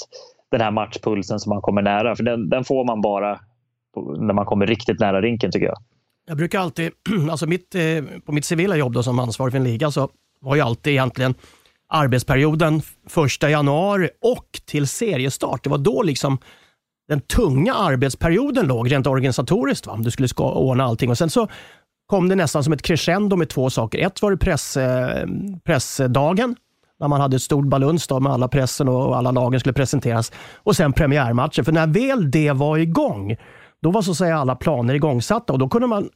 den 0.50 0.60
här 0.60 0.70
matchpulsen 0.70 1.40
som 1.40 1.50
man 1.50 1.62
kommer 1.62 1.82
nära. 1.82 2.16
För 2.16 2.22
den, 2.22 2.48
den 2.48 2.64
får 2.64 2.84
man 2.84 3.00
bara 3.00 3.40
när 4.18 4.34
man 4.34 4.44
kommer 4.44 4.66
riktigt 4.66 5.00
nära 5.00 5.20
rinken 5.20 5.52
tycker 5.52 5.66
jag. 5.66 5.78
Jag 6.26 6.36
brukar 6.36 6.60
alltid, 6.60 6.92
alltså 7.30 7.46
mitt, 7.46 7.74
eh, 7.74 8.04
på 8.26 8.32
mitt 8.32 8.44
civila 8.44 8.76
jobb 8.76 8.92
då, 8.92 9.02
som 9.02 9.18
ansvarig 9.18 9.52
för 9.52 9.58
en 9.58 9.64
liga 9.64 9.90
så 9.90 10.08
var 10.40 10.54
ju 10.54 10.60
alltid 10.60 10.92
egentligen 10.92 11.34
arbetsperioden 11.88 12.82
första 13.08 13.50
januari 13.50 14.10
och 14.22 14.60
till 14.66 14.86
seriestart. 14.86 15.64
Det 15.64 15.70
var 15.70 15.78
då 15.78 16.02
liksom 16.02 16.38
den 17.08 17.20
tunga 17.20 17.74
arbetsperioden 17.74 18.66
låg 18.66 18.92
rent 18.92 19.06
organisatoriskt. 19.06 19.86
Va? 19.86 19.96
Du 19.96 20.10
skulle 20.10 20.28
ska 20.28 20.52
ordna 20.52 20.84
allting 20.84 21.10
och 21.10 21.18
sen 21.18 21.30
så 21.30 21.48
kom 22.12 22.28
det 22.28 22.36
nästan 22.36 22.64
som 22.64 22.72
ett 22.72 22.82
crescendo 22.82 23.36
med 23.36 23.48
två 23.48 23.70
saker. 23.70 23.98
Ett 23.98 24.22
var 24.22 24.30
det 24.30 24.36
press, 24.36 24.76
eh, 24.76 25.26
pressdagen, 25.64 26.56
när 27.00 27.08
man 27.08 27.20
hade 27.20 27.36
ett 27.36 27.42
stort 27.42 27.64
baluns 27.64 28.10
med 28.10 28.32
alla 28.32 28.48
pressen 28.48 28.88
och 28.88 29.16
alla 29.16 29.30
lagen 29.30 29.60
skulle 29.60 29.72
presenteras. 29.72 30.32
Och 30.56 30.76
sen 30.76 30.92
premiärmatchen. 30.92 31.64
För 31.64 31.72
när 31.72 31.86
väl 31.86 32.30
det 32.30 32.52
var 32.52 32.78
igång, 32.78 33.36
då 33.82 33.90
var 33.90 34.02
så 34.02 34.10
att 34.10 34.16
säga 34.16 34.38
alla 34.38 34.56
planer 34.56 34.94
igångsatta 34.94 35.52
och 35.52 35.58
då 35.58 35.68
kunde 35.68 35.86
man 35.86 36.08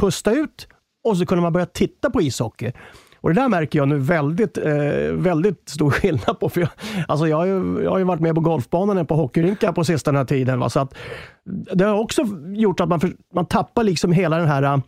pusta 0.00 0.32
ut 0.32 0.68
och 1.04 1.16
så 1.16 1.26
kunde 1.26 1.42
man 1.42 1.52
börja 1.52 1.66
titta 1.66 2.10
på 2.10 2.22
ishockey. 2.22 2.72
Och 3.20 3.34
Det 3.34 3.40
där 3.40 3.48
märker 3.48 3.78
jag 3.78 3.88
nu 3.88 3.98
väldigt, 3.98 4.58
eh, 4.58 5.12
väldigt 5.12 5.68
stor 5.68 5.90
skillnad 5.90 6.40
på. 6.40 6.48
För 6.48 6.60
jag, 6.60 6.70
alltså 7.08 7.28
jag, 7.28 7.36
har 7.36 7.44
ju, 7.44 7.82
jag 7.82 7.90
har 7.90 7.98
ju 7.98 8.04
varit 8.04 8.20
med 8.20 8.34
på 8.34 8.40
golfbanan 8.40 8.98
än 8.98 9.06
på 9.06 9.14
hockeyrinkar 9.14 9.72
på 9.72 9.84
sista 9.84 10.10
den 10.12 10.18
här 10.18 10.24
tiden. 10.24 10.58
Va? 10.60 10.70
Så 10.70 10.80
att, 10.80 10.94
det 11.74 11.84
har 11.84 11.98
också 11.98 12.22
gjort 12.46 12.80
att 12.80 12.88
man, 12.88 13.00
för, 13.00 13.12
man 13.34 13.46
tappar 13.46 13.84
liksom 13.84 14.12
hela 14.12 14.38
den 14.38 14.48
här 14.48 14.62
eh, 14.62 14.78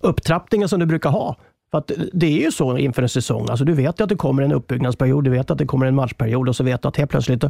upptrappningen 0.00 0.68
som 0.68 0.80
du 0.80 0.86
brukar 0.86 1.10
ha. 1.10 1.36
För 1.70 1.78
att 1.78 1.90
det 2.12 2.26
är 2.26 2.44
ju 2.44 2.52
så 2.52 2.76
inför 2.76 3.02
en 3.02 3.08
säsong. 3.08 3.46
Alltså 3.50 3.64
du 3.64 3.72
vet 3.72 4.00
ju 4.00 4.04
att 4.04 4.08
det 4.08 4.16
kommer 4.16 4.42
en 4.42 4.52
uppbyggnadsperiod, 4.52 5.24
du 5.24 5.30
vet 5.30 5.50
att 5.50 5.58
det 5.58 5.66
kommer 5.66 5.86
en 5.86 5.94
matchperiod 5.94 6.48
och 6.48 6.56
så 6.56 6.64
vet 6.64 6.82
du 6.82 6.88
att 6.88 6.96
helt 6.96 7.10
plötsligt, 7.10 7.44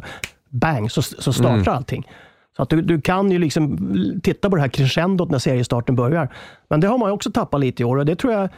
bang, 0.49 0.91
så, 0.91 1.01
så 1.01 1.33
startar 1.33 1.53
mm. 1.53 1.67
allting. 1.67 2.07
Så 2.55 2.63
att 2.63 2.69
du, 2.69 2.81
du 2.81 3.01
kan 3.01 3.31
ju 3.31 3.39
liksom 3.39 3.77
titta 4.23 4.49
på 4.49 4.55
det 4.55 4.61
här 4.61 4.69
crescendot 4.69 5.31
när 5.31 5.39
seriestarten 5.39 5.95
börjar. 5.95 6.29
Men 6.69 6.79
det 6.79 6.87
har 6.87 6.97
man 6.97 7.11
också 7.11 7.31
tappat 7.31 7.59
lite 7.59 7.81
i 7.81 7.85
år 7.85 7.97
och 7.97 8.05
det 8.05 8.15
tror 8.15 8.33
jag 8.33 8.49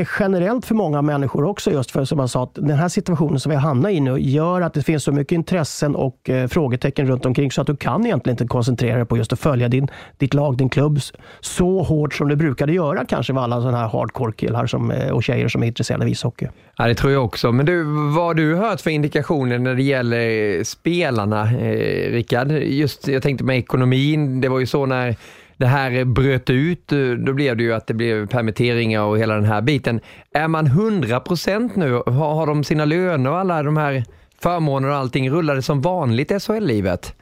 är 0.00 0.08
generellt 0.20 0.66
för 0.66 0.74
många 0.74 1.02
människor 1.02 1.44
också, 1.44 1.70
just 1.70 1.90
för 1.90 2.04
som 2.04 2.18
jag 2.18 2.30
sa, 2.30 2.42
att 2.42 2.54
den 2.54 2.78
här 2.78 2.88
situationen 2.88 3.40
som 3.40 3.50
vi 3.50 3.56
hamnar 3.56 3.90
i 3.90 4.00
nu 4.00 4.18
gör 4.18 4.60
att 4.60 4.74
det 4.74 4.82
finns 4.82 5.04
så 5.04 5.12
mycket 5.12 5.32
intressen 5.32 5.96
och 5.96 6.30
eh, 6.30 6.48
frågetecken 6.48 7.06
runt 7.06 7.26
omkring 7.26 7.50
så 7.50 7.60
att 7.60 7.66
du 7.66 7.76
kan 7.76 8.06
egentligen 8.06 8.34
inte 8.34 8.46
koncentrera 8.46 8.96
dig 8.96 9.06
på 9.06 9.16
just 9.16 9.32
att 9.32 9.40
följa 9.40 9.68
din, 9.68 9.88
ditt 10.18 10.34
lag, 10.34 10.56
din 10.56 10.68
klubb 10.68 10.98
så 11.40 11.82
hårt 11.82 12.14
som 12.14 12.28
du 12.28 12.36
brukade 12.36 12.72
göra 12.72 13.04
kanske 13.04 13.32
med 13.32 13.42
alla 13.42 13.60
sådana 13.60 13.78
här 13.78 13.88
hardcore-killar 13.88 14.66
som, 14.66 14.90
eh, 14.90 15.10
och 15.10 15.24
tjejer 15.24 15.48
som 15.48 15.62
är 15.62 15.66
intresserade 15.66 16.04
av 16.04 16.08
ishockey. 16.08 16.48
Ja, 16.76 16.86
det 16.86 16.94
tror 16.94 17.12
jag 17.12 17.24
också. 17.24 17.52
Men 17.52 17.66
du, 17.66 17.84
vad 18.14 18.24
har 18.24 18.34
du 18.34 18.56
hört 18.56 18.80
för 18.80 18.90
indikationer 18.90 19.58
när 19.58 19.74
det 19.74 19.82
gäller 19.82 20.56
eh, 20.58 20.62
spelarna, 20.62 21.42
eh, 21.42 22.12
Rickard? 22.12 22.52
Just, 22.52 23.08
jag 23.08 23.22
tänkte 23.22 23.44
med 23.44 23.58
ekonomin, 23.58 24.40
det 24.40 24.48
var 24.48 24.60
ju 24.60 24.66
så 24.66 24.86
när 24.86 25.16
det 25.62 25.68
här 25.68 26.04
bröt 26.04 26.50
ut, 26.50 26.92
eh, 26.92 26.98
då 26.98 27.32
blev 27.32 27.56
det 27.56 27.62
ju 27.62 27.72
att 27.72 27.86
det 27.86 27.94
blev 27.94 28.26
permitteringar 28.26 29.02
och 29.02 29.18
hela 29.18 29.34
den 29.34 29.44
här 29.44 29.62
biten. 29.62 30.00
Är 30.34 30.48
man 30.48 30.66
100% 30.66 31.70
nu? 31.74 31.92
Har, 31.92 32.34
har 32.34 32.46
de 32.46 32.64
sina 32.64 32.84
löner 32.84 33.30
och 33.30 33.38
alla 33.38 33.62
de 33.62 33.76
här 33.76 34.04
förmåner 34.42 34.88
och 34.88 34.94
allting? 34.94 35.30
Rullar 35.30 35.54
det 35.54 35.62
som 35.62 35.80
vanligt 35.80 36.42
SHL-livet? 36.42 37.14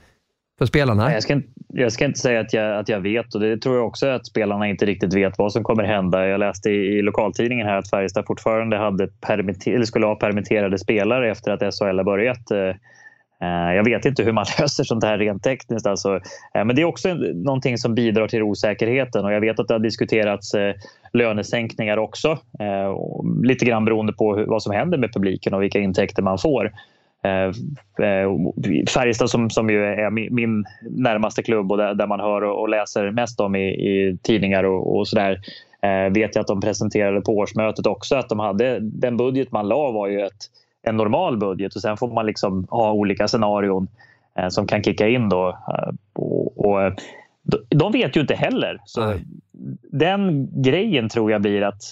För 0.59 0.66
spelarna? 0.66 1.12
Jag 1.12 1.22
ska, 1.22 1.40
jag 1.68 1.92
ska 1.92 2.05
inte 2.05 2.18
säga 2.18 2.40
att 2.40 2.53
jag, 2.53 2.79
att 2.79 2.88
jag 2.88 3.00
vet 3.00 3.35
och 3.35 3.40
det 3.40 3.59
tror 3.59 3.76
jag 3.76 3.87
också 3.87 4.07
att 4.07 4.26
spelarna 4.26 4.68
inte 4.68 4.87
riktigt 4.87 5.14
vet 5.14 5.38
vad 5.38 5.53
som 5.53 5.64
kommer 5.64 5.85
hända. 5.85 6.26
Jag 6.26 6.40
läste 6.40 6.70
i, 6.70 6.98
i 6.98 7.03
lokaltidningen 7.03 7.66
här 7.66 7.76
att 7.76 7.90
Färjestad 7.90 8.24
fortfarande 8.26 8.76
hade 8.76 9.07
permitter, 9.07 9.72
eller 9.72 9.85
skulle 9.85 10.07
ha 10.07 10.14
permitterade 10.14 10.79
spelare 10.79 11.31
efter 11.31 11.50
att 11.50 11.74
SHL 11.74 11.98
har 11.98 12.05
börjat. 12.05 12.50
Eh, 12.50 12.74
Eh, 13.42 13.74
jag 13.74 13.85
vet 13.85 14.05
inte 14.05 14.22
hur 14.22 14.33
man 14.33 14.44
löser 14.61 14.85
sånt 14.85 15.05
här 15.05 15.18
rent 15.18 15.42
tekniskt. 15.42 15.87
Alltså. 15.87 16.14
Eh, 16.55 16.64
men 16.64 16.76
det 16.76 16.83
är 16.83 16.87
också 16.87 17.14
någonting 17.35 17.79
som 17.79 17.94
bidrar 17.94 18.29
till 18.29 18.42
osäkerheten 18.42 19.24
och 19.24 19.33
jag 19.33 19.40
vet 19.40 19.61
att 19.61 19.68
det 19.68 19.74
har 19.74 19.79
diskuterats 19.79 20.55
eh, 20.55 20.74
lönesänkningar 21.12 21.96
också. 21.96 22.38
Lite 23.42 23.64
grann 23.64 23.85
beroende 23.85 24.12
på 24.12 24.44
vad 24.46 24.62
som 24.62 24.72
händer 24.72 24.98
med 24.98 25.12
publiken 25.12 25.55
och 25.55 25.62
vilka 25.62 25.79
intäkter 25.79 26.22
man 26.22 26.38
får. 26.38 26.72
Färjestad 28.94 29.31
som, 29.31 29.50
som 29.50 29.70
ju 29.70 29.85
är 29.85 30.11
min 30.11 30.64
närmaste 30.90 31.42
klubb 31.42 31.72
och 31.72 31.79
där, 31.79 32.07
man 32.07 32.20
hör 32.20 32.42
och 32.42 32.68
läser 32.68 33.11
mest 33.11 33.40
om 33.40 33.57
i, 33.57 33.68
i 33.68 34.18
tidningar 34.22 34.64
och, 34.64 34.96
och 34.96 35.09
sådär 35.09 35.40
vet 36.11 36.35
jag 36.35 36.40
att 36.40 36.46
de 36.46 36.61
presenterade 36.61 37.20
på 37.20 37.37
årsmötet 37.37 37.87
också 37.87 38.16
att 38.16 38.29
de 38.29 38.38
hade 38.38 38.79
den 38.81 39.16
budget 39.16 39.53
man 39.53 39.68
la 39.68 39.90
var 39.90 40.09
ju 40.09 40.20
ett 40.20 40.46
en 40.82 40.96
normal 40.96 41.36
budget 41.36 41.74
och 41.74 41.82
sen 41.82 41.96
får 41.96 42.08
man 42.08 42.26
liksom 42.26 42.66
ha 42.70 42.92
olika 42.92 43.28
scenarion 43.28 43.88
eh, 44.38 44.48
som 44.48 44.66
kan 44.66 44.82
kicka 44.82 45.08
in. 45.08 45.28
Då. 45.28 45.48
Eh, 45.48 45.92
och, 46.12 46.66
och, 46.66 46.82
eh, 46.82 46.92
de 47.68 47.92
vet 47.92 48.16
ju 48.16 48.20
inte 48.20 48.34
heller. 48.34 48.78
Så 48.84 49.06
Nej. 49.06 49.24
Den 49.92 50.48
grejen 50.62 51.08
tror 51.08 51.30
jag 51.30 51.42
blir 51.42 51.62
att 51.62 51.82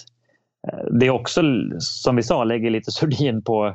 det 0.91 1.09
också, 1.09 1.41
som 1.79 2.15
vi 2.15 2.23
sa, 2.23 2.43
lägger 2.43 2.69
lite 2.69 2.91
sordin 2.91 3.41
på, 3.41 3.73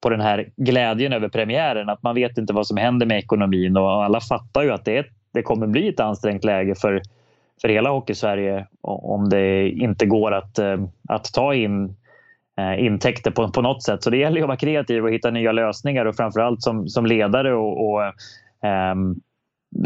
på 0.00 0.10
den 0.10 0.20
här 0.20 0.48
glädjen 0.56 1.12
över 1.12 1.28
premiären. 1.28 1.88
Att 1.88 2.02
man 2.02 2.14
vet 2.14 2.38
inte 2.38 2.52
vad 2.52 2.66
som 2.66 2.76
händer 2.76 3.06
med 3.06 3.18
ekonomin 3.18 3.76
och 3.76 4.04
alla 4.04 4.20
fattar 4.20 4.62
ju 4.62 4.70
att 4.70 4.84
det, 4.84 5.06
det 5.32 5.42
kommer 5.42 5.66
bli 5.66 5.88
ett 5.88 6.00
ansträngt 6.00 6.44
läge 6.44 6.74
för, 6.74 7.02
för 7.60 7.68
hela 7.68 7.90
Hockeysverige 7.90 8.66
om 8.82 9.28
det 9.28 9.68
inte 9.68 10.06
går 10.06 10.32
att, 10.32 10.58
att 11.08 11.32
ta 11.32 11.54
in 11.54 11.96
Eh, 12.58 12.84
intäkter 12.84 13.30
på, 13.30 13.48
på 13.48 13.62
något 13.62 13.82
sätt. 13.82 14.02
Så 14.02 14.10
det 14.10 14.16
gäller 14.16 14.40
att 14.40 14.46
vara 14.46 14.56
kreativ 14.56 15.04
och 15.04 15.12
hitta 15.12 15.30
nya 15.30 15.52
lösningar 15.52 16.04
och 16.04 16.16
framförallt 16.16 16.62
som, 16.62 16.88
som 16.88 17.06
ledare 17.06 17.54
och, 17.54 17.90
och 17.90 18.02
um, 18.92 19.20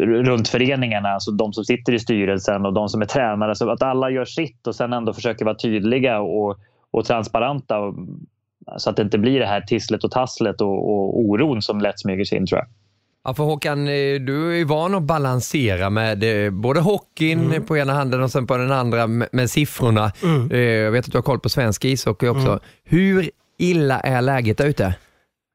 runt 0.00 0.48
föreningarna, 0.48 1.08
alltså 1.08 1.30
de 1.30 1.52
som 1.52 1.64
sitter 1.64 1.92
i 1.92 1.98
styrelsen 1.98 2.66
och 2.66 2.72
de 2.72 2.88
som 2.88 3.02
är 3.02 3.06
tränare. 3.06 3.54
Så 3.54 3.70
att 3.70 3.82
alla 3.82 4.10
gör 4.10 4.24
sitt 4.24 4.66
och 4.66 4.74
sen 4.74 4.92
ändå 4.92 5.12
försöker 5.12 5.44
vara 5.44 5.54
tydliga 5.54 6.20
och, 6.20 6.58
och 6.90 7.04
transparenta 7.04 7.94
så 8.76 8.90
att 8.90 8.96
det 8.96 9.02
inte 9.02 9.18
blir 9.18 9.40
det 9.40 9.46
här 9.46 9.60
tisslet 9.60 10.04
och 10.04 10.10
tasslet 10.10 10.60
och, 10.60 10.90
och 10.90 11.20
oron 11.20 11.62
som 11.62 11.80
lätt 11.80 12.00
smyger 12.00 12.24
sig 12.24 12.38
in 12.38 12.46
tror 12.46 12.58
jag. 12.58 12.68
Ja, 13.26 13.34
för 13.34 13.44
Håkan, 13.44 13.88
eh, 13.88 14.20
du 14.20 14.52
är 14.52 14.56
ju 14.56 14.64
van 14.64 14.94
att 14.94 15.02
balansera 15.02 15.90
med 15.90 16.46
eh, 16.46 16.50
både 16.50 16.80
hockeyn 16.80 17.44
mm. 17.44 17.64
på 17.64 17.76
ena 17.76 17.92
handen 17.92 18.22
och 18.22 18.30
sen 18.30 18.46
på 18.46 18.56
den 18.56 18.72
andra 18.72 19.06
med 19.06 19.50
siffrorna. 19.50 20.12
Mm. 20.22 20.50
Eh, 20.50 20.58
jag 20.58 20.90
vet 20.90 21.04
att 21.04 21.12
du 21.12 21.18
har 21.18 21.22
koll 21.22 21.40
på 21.40 21.48
svensk 21.48 21.84
ishockey 21.84 22.28
också. 22.28 22.48
Mm. 22.48 22.60
Hur 22.84 23.30
illa 23.58 24.00
är 24.00 24.22
läget 24.22 24.58
där 24.58 24.66
ute? 24.66 24.94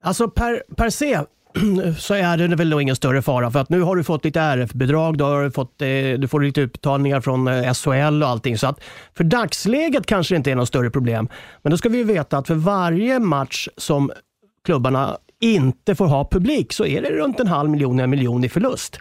Alltså 0.04 0.30
per, 0.30 0.64
per 0.78 0.90
se 0.90 1.20
så 1.98 2.14
är 2.14 2.38
det 2.38 2.56
väl 2.56 2.82
ingen 2.82 2.96
större 2.96 3.22
fara. 3.22 3.52
För 3.52 3.60
att 3.60 3.70
nu 3.70 3.82
har 3.82 3.96
du 3.96 4.04
fått 4.04 4.26
lite 4.26 4.40
RF-bidrag, 4.40 5.18
du, 5.18 5.24
har 5.24 5.50
fått, 5.50 5.80
du 6.18 6.28
får 6.28 6.42
lite 6.42 6.62
utbetalningar 6.62 7.22
från 7.22 7.74
SHL 7.74 8.24
och 8.24 8.30
allting. 8.30 8.58
Så 8.58 8.68
att 8.68 8.80
för 9.18 9.24
dagsläget 9.24 10.06
kanske 10.06 10.34
det 10.34 10.38
inte 10.38 10.52
är 10.52 10.56
något 10.56 10.68
större 10.68 10.90
problem. 10.90 11.28
Men 11.62 11.72
då 11.72 11.78
ska 11.78 11.90
vi 11.90 12.04
veta 12.04 12.38
att 12.38 12.48
för 12.48 12.56
varje 12.56 13.20
match 13.20 13.68
som 13.78 14.12
klubbarna 14.66 15.18
inte 15.42 15.96
får 15.96 16.06
ha 16.06 16.28
publik 16.32 16.74
så 16.74 16.86
är 16.86 17.02
det 17.02 17.10
runt 17.10 17.40
en 17.40 17.48
halv 17.48 17.70
miljon, 17.70 18.00
en 18.00 18.10
miljon 18.10 18.44
i 18.44 18.50
förlust. 18.50 19.00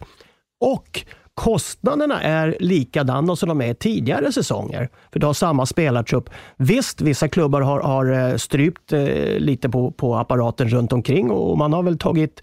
Och 0.61 1.05
kostnaderna 1.35 2.23
är 2.23 2.57
likadana 2.61 3.37
som 3.37 3.49
de 3.49 3.61
är 3.61 3.75
tidigare 3.75 4.33
säsonger. 4.33 4.89
För 5.13 5.21
du 5.21 5.27
har 5.27 5.33
samma 5.33 5.67
spelartrupp. 5.67 6.31
Visst, 6.57 7.01
vissa 7.01 7.29
klubbar 7.29 7.61
har, 7.61 7.81
har 7.81 8.13
eh, 8.13 8.37
strypt 8.37 8.93
eh, 8.93 9.39
lite 9.39 9.69
på, 9.69 9.91
på 9.91 10.17
apparaten 10.17 10.69
runt 10.69 10.93
omkring 10.93 11.31
och 11.31 11.59
man 11.59 11.73
har 11.73 11.83
väl 11.83 11.99
tagit 11.99 12.43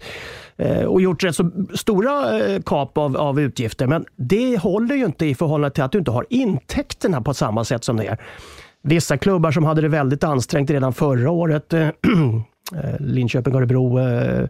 eh, 0.56 0.84
och 0.84 1.00
gjort 1.00 1.24
rätt 1.24 1.36
så 1.36 1.50
stora 1.74 2.38
eh, 2.40 2.62
kap 2.62 2.98
av, 2.98 3.16
av 3.16 3.40
utgifter. 3.40 3.86
Men 3.86 4.04
det 4.16 4.58
håller 4.58 4.94
ju 4.94 5.04
inte 5.04 5.26
i 5.26 5.34
förhållande 5.34 5.74
till 5.74 5.84
att 5.84 5.92
du 5.92 5.98
inte 5.98 6.10
har 6.10 6.26
intäkterna 6.30 7.22
på 7.22 7.34
samma 7.34 7.64
sätt 7.64 7.84
som 7.84 7.96
det 7.96 8.06
är. 8.06 8.18
Vissa 8.82 9.18
klubbar 9.18 9.50
som 9.50 9.64
hade 9.64 9.80
det 9.80 9.88
väldigt 9.88 10.24
ansträngt 10.24 10.70
redan 10.70 10.92
förra 10.92 11.30
året 11.30 11.72
eh, 11.72 11.88
Eh, 12.74 13.00
Linköping, 13.00 13.54
Örebro, 13.54 13.98
eh, 13.98 14.44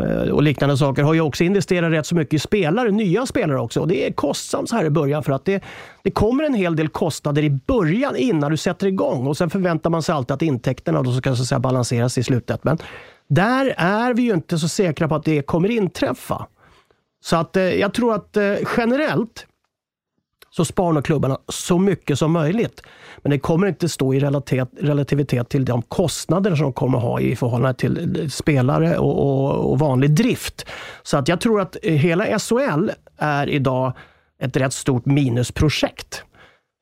eh, 0.00 0.30
och 0.30 0.42
liknande 0.42 0.76
saker 0.76 1.02
har 1.02 1.14
ju 1.14 1.20
också 1.20 1.44
investerat 1.44 1.92
rätt 1.92 2.06
så 2.06 2.14
mycket 2.14 2.34
i 2.34 2.38
spelare, 2.38 2.90
nya 2.90 3.26
spelare 3.26 3.60
också. 3.60 3.80
Och 3.80 3.88
det 3.88 4.06
är 4.06 4.12
kostsamt 4.12 4.68
så 4.68 4.76
här 4.76 4.84
i 4.84 4.90
början 4.90 5.22
för 5.22 5.32
att 5.32 5.44
det, 5.44 5.62
det 6.02 6.10
kommer 6.10 6.44
en 6.44 6.54
hel 6.54 6.76
del 6.76 6.88
kostnader 6.88 7.42
i 7.42 7.50
början 7.50 8.16
innan 8.16 8.50
du 8.50 8.56
sätter 8.56 8.86
igång 8.86 9.26
och 9.26 9.36
sen 9.36 9.50
förväntar 9.50 9.90
man 9.90 10.02
sig 10.02 10.14
alltid 10.14 10.34
att 10.34 10.42
intäkterna 10.42 11.02
då 11.02 11.12
ska 11.12 11.36
så 11.36 11.44
säga, 11.44 11.58
balanseras 11.58 12.18
i 12.18 12.22
slutet. 12.22 12.64
Men 12.64 12.78
där 13.28 13.74
är 13.76 14.14
vi 14.14 14.22
ju 14.22 14.32
inte 14.32 14.58
så 14.58 14.68
säkra 14.68 15.08
på 15.08 15.14
att 15.14 15.24
det 15.24 15.42
kommer 15.42 15.70
inträffa. 15.70 16.46
Så 17.20 17.36
att 17.36 17.56
jag 17.56 17.94
tror 17.94 18.14
att 18.14 18.36
generellt 18.76 19.46
så 20.58 20.64
spanar 20.64 20.92
nog 20.92 21.04
klubbarna 21.04 21.38
så 21.48 21.78
mycket 21.78 22.18
som 22.18 22.32
möjligt. 22.32 22.82
Men 23.18 23.30
det 23.30 23.38
kommer 23.38 23.66
inte 23.66 23.88
stå 23.88 24.14
i 24.14 24.20
relativitet 24.80 25.48
till 25.48 25.64
de 25.64 25.82
kostnader 25.82 26.54
som 26.54 26.64
de 26.64 26.72
kommer 26.72 26.98
ha 26.98 27.20
i 27.20 27.36
förhållande 27.36 27.78
till 27.78 28.20
eh, 28.20 28.28
spelare 28.28 28.98
och, 28.98 29.18
och, 29.18 29.70
och 29.70 29.78
vanlig 29.78 30.10
drift. 30.10 30.66
Så 31.02 31.16
att 31.16 31.28
jag 31.28 31.40
tror 31.40 31.60
att 31.60 31.76
eh, 31.82 31.94
hela 31.94 32.38
SHL 32.38 32.90
är 33.18 33.48
idag 33.48 33.92
ett 34.42 34.56
rätt 34.56 34.72
stort 34.72 35.06
minusprojekt. 35.06 36.22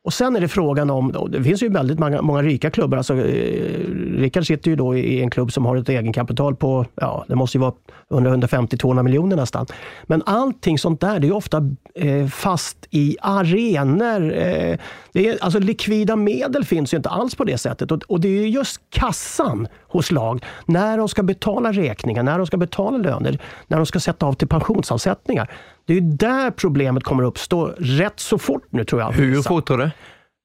Och 0.06 0.12
Sen 0.12 0.36
är 0.36 0.40
det 0.40 0.48
frågan 0.48 0.90
om, 0.90 1.28
det 1.30 1.42
finns 1.42 1.62
ju 1.62 1.68
väldigt 1.68 1.98
många, 1.98 2.22
många 2.22 2.42
rika 2.42 2.70
klubbar. 2.70 2.98
Alltså, 2.98 3.14
eh, 3.14 3.80
Rickard 4.16 4.46
sitter 4.46 4.70
ju 4.70 4.76
då 4.76 4.96
i 4.96 5.22
en 5.22 5.30
klubb 5.30 5.52
som 5.52 5.66
har 5.66 5.76
ett 5.76 5.88
egenkapital 5.88 6.56
på, 6.56 6.86
ja, 6.94 7.24
det 7.28 7.34
måste 7.34 7.58
ju 7.58 7.60
vara 7.60 7.72
150-200 8.10 9.02
miljoner 9.02 9.36
nästan. 9.36 9.66
Men 10.04 10.22
allting 10.26 10.78
sånt 10.78 11.00
där, 11.00 11.18
det 11.18 11.26
är 11.26 11.32
ofta 11.32 11.70
eh, 11.94 12.26
fast 12.26 12.86
i 12.90 13.16
arenor. 13.22 14.32
Eh, 14.32 14.78
det 15.12 15.28
är, 15.28 15.44
alltså 15.44 15.58
likvida 15.58 16.16
medel 16.16 16.64
finns 16.64 16.92
ju 16.92 16.96
inte 16.96 17.08
alls 17.08 17.34
på 17.34 17.44
det 17.44 17.58
sättet. 17.58 17.92
Och, 17.92 18.02
och, 18.08 18.20
det 18.20 18.28
är 18.28 18.46
just 18.46 18.80
kassan 18.90 19.68
hos 19.88 20.10
lag, 20.10 20.44
när 20.66 20.98
de 20.98 21.08
ska 21.08 21.22
betala 21.22 21.72
räkningar, 21.72 22.22
när 22.22 22.38
de 22.38 22.46
ska 22.46 22.56
betala 22.56 22.98
löner, 22.98 23.38
när 23.66 23.76
de 23.76 23.86
ska 23.86 24.00
sätta 24.00 24.26
av 24.26 24.32
till 24.32 24.48
pensionsavsättningar. 24.48 25.50
Det 25.86 25.96
är 25.96 26.00
där 26.00 26.50
problemet 26.50 27.02
kommer 27.02 27.22
uppstå 27.22 27.74
rätt 27.78 28.20
så 28.20 28.38
fort 28.38 28.66
nu 28.70 28.84
tror 28.84 29.00
jag. 29.00 29.12
Hur 29.12 29.42
fort 29.42 29.66
tror 29.66 29.78
du? 29.78 29.90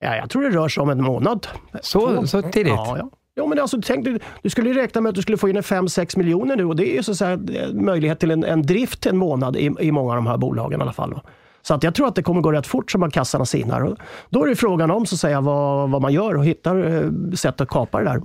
Ja, 0.04 0.16
jag 0.16 0.30
tror 0.30 0.44
det 0.44 0.50
rör 0.50 0.68
sig 0.68 0.82
om 0.82 0.90
en 0.90 1.04
månad. 1.04 1.48
Så, 1.82 2.28
så 2.28 2.42
tidigt? 2.42 2.74
Ja, 2.74 2.98
ja. 2.98 3.10
Ja, 3.34 3.46
men 3.46 3.60
alltså, 3.60 3.82
tänk, 3.84 4.06
du, 4.06 4.20
du 4.42 4.50
skulle 4.50 4.74
räkna 4.74 5.02
med 5.02 5.10
att 5.10 5.16
du 5.16 5.22
skulle 5.22 5.38
få 5.38 5.50
in 5.50 5.58
5-6 5.58 6.18
miljoner 6.18 6.56
nu 6.56 6.66
och 6.66 6.76
det 6.76 6.98
är 6.98 7.02
så 7.02 7.12
att 7.12 7.18
säga, 7.18 7.40
möjlighet 7.74 8.20
till 8.20 8.32
en, 8.32 8.44
en 8.44 8.62
drift 8.62 9.06
en 9.06 9.18
månad 9.18 9.56
i, 9.56 9.72
i 9.80 9.92
många 9.92 10.10
av 10.10 10.16
de 10.16 10.28
här 10.28 10.38
bolagen 10.38 10.80
i 10.80 10.84
alla 10.84 10.94
fall. 10.94 11.20
Så 11.62 11.74
att 11.74 11.84
jag 11.84 11.96
tror 11.96 12.08
att 12.08 12.16
det 12.16 12.24
kommer 12.24 12.42
gå 12.42 12.52
rätt 12.52 12.68
fort 12.68 12.92
som 12.92 13.04
att 13.04 13.14
kassorna 13.14 13.46
sinar. 13.46 13.98
Då 14.30 14.44
är 14.44 14.50
det 14.50 14.56
frågan 14.56 14.92
om 14.92 15.06
så 15.06 15.16
att 15.16 15.20
säga, 15.20 15.42
vad, 15.42 15.90
vad 15.90 16.02
man 16.02 16.14
gör 16.14 16.38
och 16.38 16.46
hittar 16.46 17.04
eh, 17.04 17.34
sätt 17.36 17.62
att 17.62 17.68
kapa 17.70 18.00
det 18.00 18.06
där. 18.06 18.22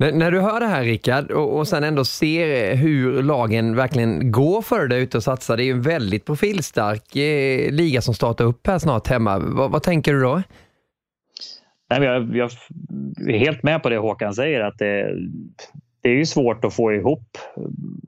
När, 0.00 0.12
när 0.12 0.30
du 0.30 0.40
hör 0.40 0.60
det 0.60 0.66
här 0.66 0.84
Rickard 0.84 1.30
och, 1.30 1.56
och 1.58 1.68
sen 1.68 1.84
ändå 1.84 2.04
ser 2.04 2.76
hur 2.76 3.22
lagen 3.22 3.76
verkligen 3.76 4.32
går 4.32 4.62
för 4.62 4.88
det 4.88 4.96
ute 4.96 5.16
och 5.16 5.22
satsar. 5.22 5.56
Det 5.56 5.62
är 5.62 5.64
ju 5.64 5.72
en 5.72 5.82
väldigt 5.82 6.24
profilstark 6.26 7.16
eh, 7.16 7.72
liga 7.72 8.00
som 8.00 8.14
startar 8.14 8.44
upp 8.44 8.66
här 8.66 8.78
snart 8.78 9.08
hemma. 9.08 9.38
vad, 9.38 9.70
vad 9.70 9.82
tänker 9.82 10.12
du 10.12 10.20
då? 10.20 10.42
Nej, 11.90 12.02
jag, 12.02 12.36
jag, 12.36 12.50
är 13.28 13.38
helt 13.38 13.62
med 13.62 13.82
på 13.82 13.88
det 13.88 13.98
Håkan 13.98 14.34
säger 14.34 14.60
att 14.60 14.78
det, 14.78 15.14
det 16.02 16.08
är 16.08 16.14
ju 16.14 16.26
svårt 16.26 16.64
att 16.64 16.74
få 16.74 16.92
ihop 16.92 17.38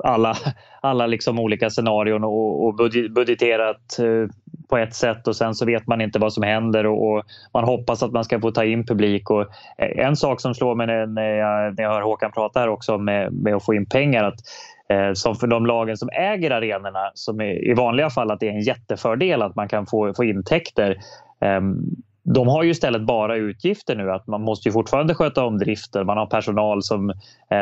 alla, 0.05 0.37
alla 0.81 1.07
liksom 1.07 1.39
olika 1.39 1.71
scenarion 1.71 2.25
och, 2.25 2.67
och 2.67 2.75
budgeterat 3.15 3.99
eh, 3.99 4.29
på 4.71 4.79
ett 4.79 4.95
sätt 4.95 5.29
och 5.29 5.37
sen 5.37 5.55
så 5.55 5.67
vet 5.67 5.87
man 5.87 6.01
inte 6.01 6.19
vad 6.19 6.33
som 6.33 6.43
händer 6.43 6.87
och, 6.87 7.13
och, 7.13 7.25
man 7.53 7.65
hoppas 7.65 8.03
att 8.03 8.13
man 8.13 8.25
ska 8.25 8.41
få 8.41 8.51
ta 8.51 8.65
in 8.65 8.87
publik. 8.87 9.31
Och 9.31 9.41
eh, 9.79 10.07
en 10.07 10.17
sak 10.17 10.41
som 10.41 10.55
slår 10.55 10.75
mig 10.75 10.87
när 10.87 11.23
jag, 11.23 11.77
när 11.77 11.83
jag 11.83 11.91
hör 11.93 12.03
Håkan 12.03 12.33
prata 12.33 12.61
här 12.61 12.69
också 12.69 12.99
med, 12.99 13.25
eh, 13.25 13.31
med 13.31 13.55
att 13.55 13.65
få 13.65 13.75
in 13.75 13.87
pengar 13.87 14.25
att 14.25 14.41
eh, 14.89 15.13
som 15.15 15.37
för 15.37 15.47
de 15.47 15.67
lagen 15.67 15.97
som 15.97 16.09
äger 16.13 16.51
arenorna 16.51 17.11
som 17.15 17.41
är, 17.41 17.71
i 17.71 17.75
vanliga 17.75 18.11
fall 18.11 18.31
att 18.31 18.41
det 18.41 18.49
är 18.49 18.53
en 18.53 18.61
jättefördel 18.61 19.43
att 19.43 19.57
man 19.57 19.69
kan 19.69 19.87
få, 19.87 20.15
få 20.15 20.25
intäkter. 20.25 20.99
Ehm, 21.41 21.77
de 22.23 22.49
har 22.49 22.63
ju 22.63 22.71
istället 22.71 23.03
bara 23.03 23.37
utgifter 23.37 23.97
nu. 23.97 24.11
att 24.11 24.27
Man 24.27 24.43
måste 24.43 24.69
ju 24.69 24.73
fortfarande 24.73 25.15
sköta 25.15 25.45
om 25.45 25.59
driften. 25.59 26.07
Man 26.07 26.19
har 26.19 26.27
personal 26.27 26.83
som, 26.83 27.13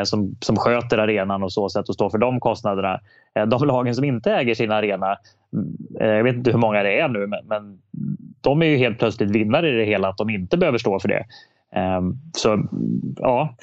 som, 0.04 0.36
som 0.40 0.56
sköter 0.56 0.98
arenan 0.98 1.42
och 1.42 1.52
så 1.52 1.68
sätt 1.68 1.88
och 1.88 1.94
står 1.94 2.10
för 2.10 2.18
de 2.18 2.40
kostnaderna. 2.40 3.00
Eh, 3.38 3.46
de 3.46 3.66
lagen 3.66 3.94
som 3.94 4.04
inte 4.04 4.32
äger 4.32 4.54
sin 4.54 4.72
arena, 4.72 5.16
eh, 6.00 6.08
jag 6.08 6.24
vet 6.24 6.34
inte 6.36 6.50
hur 6.50 6.58
många 6.58 6.82
det 6.82 7.00
är 7.00 7.08
nu, 7.08 7.26
men, 7.26 7.46
men 7.46 7.78
de 8.40 8.62
är 8.62 8.66
ju 8.66 8.76
helt 8.76 8.98
plötsligt 8.98 9.30
vinnare 9.30 9.68
i 9.68 9.72
det 9.72 9.84
hela 9.84 10.08
att 10.08 10.16
de 10.16 10.30
inte 10.30 10.56
behöver 10.56 10.78
stå 10.78 11.00
för 11.00 11.08
det. 11.08 11.24
Ehm, 11.72 12.14
så 12.32 12.68
ja, 13.16 13.54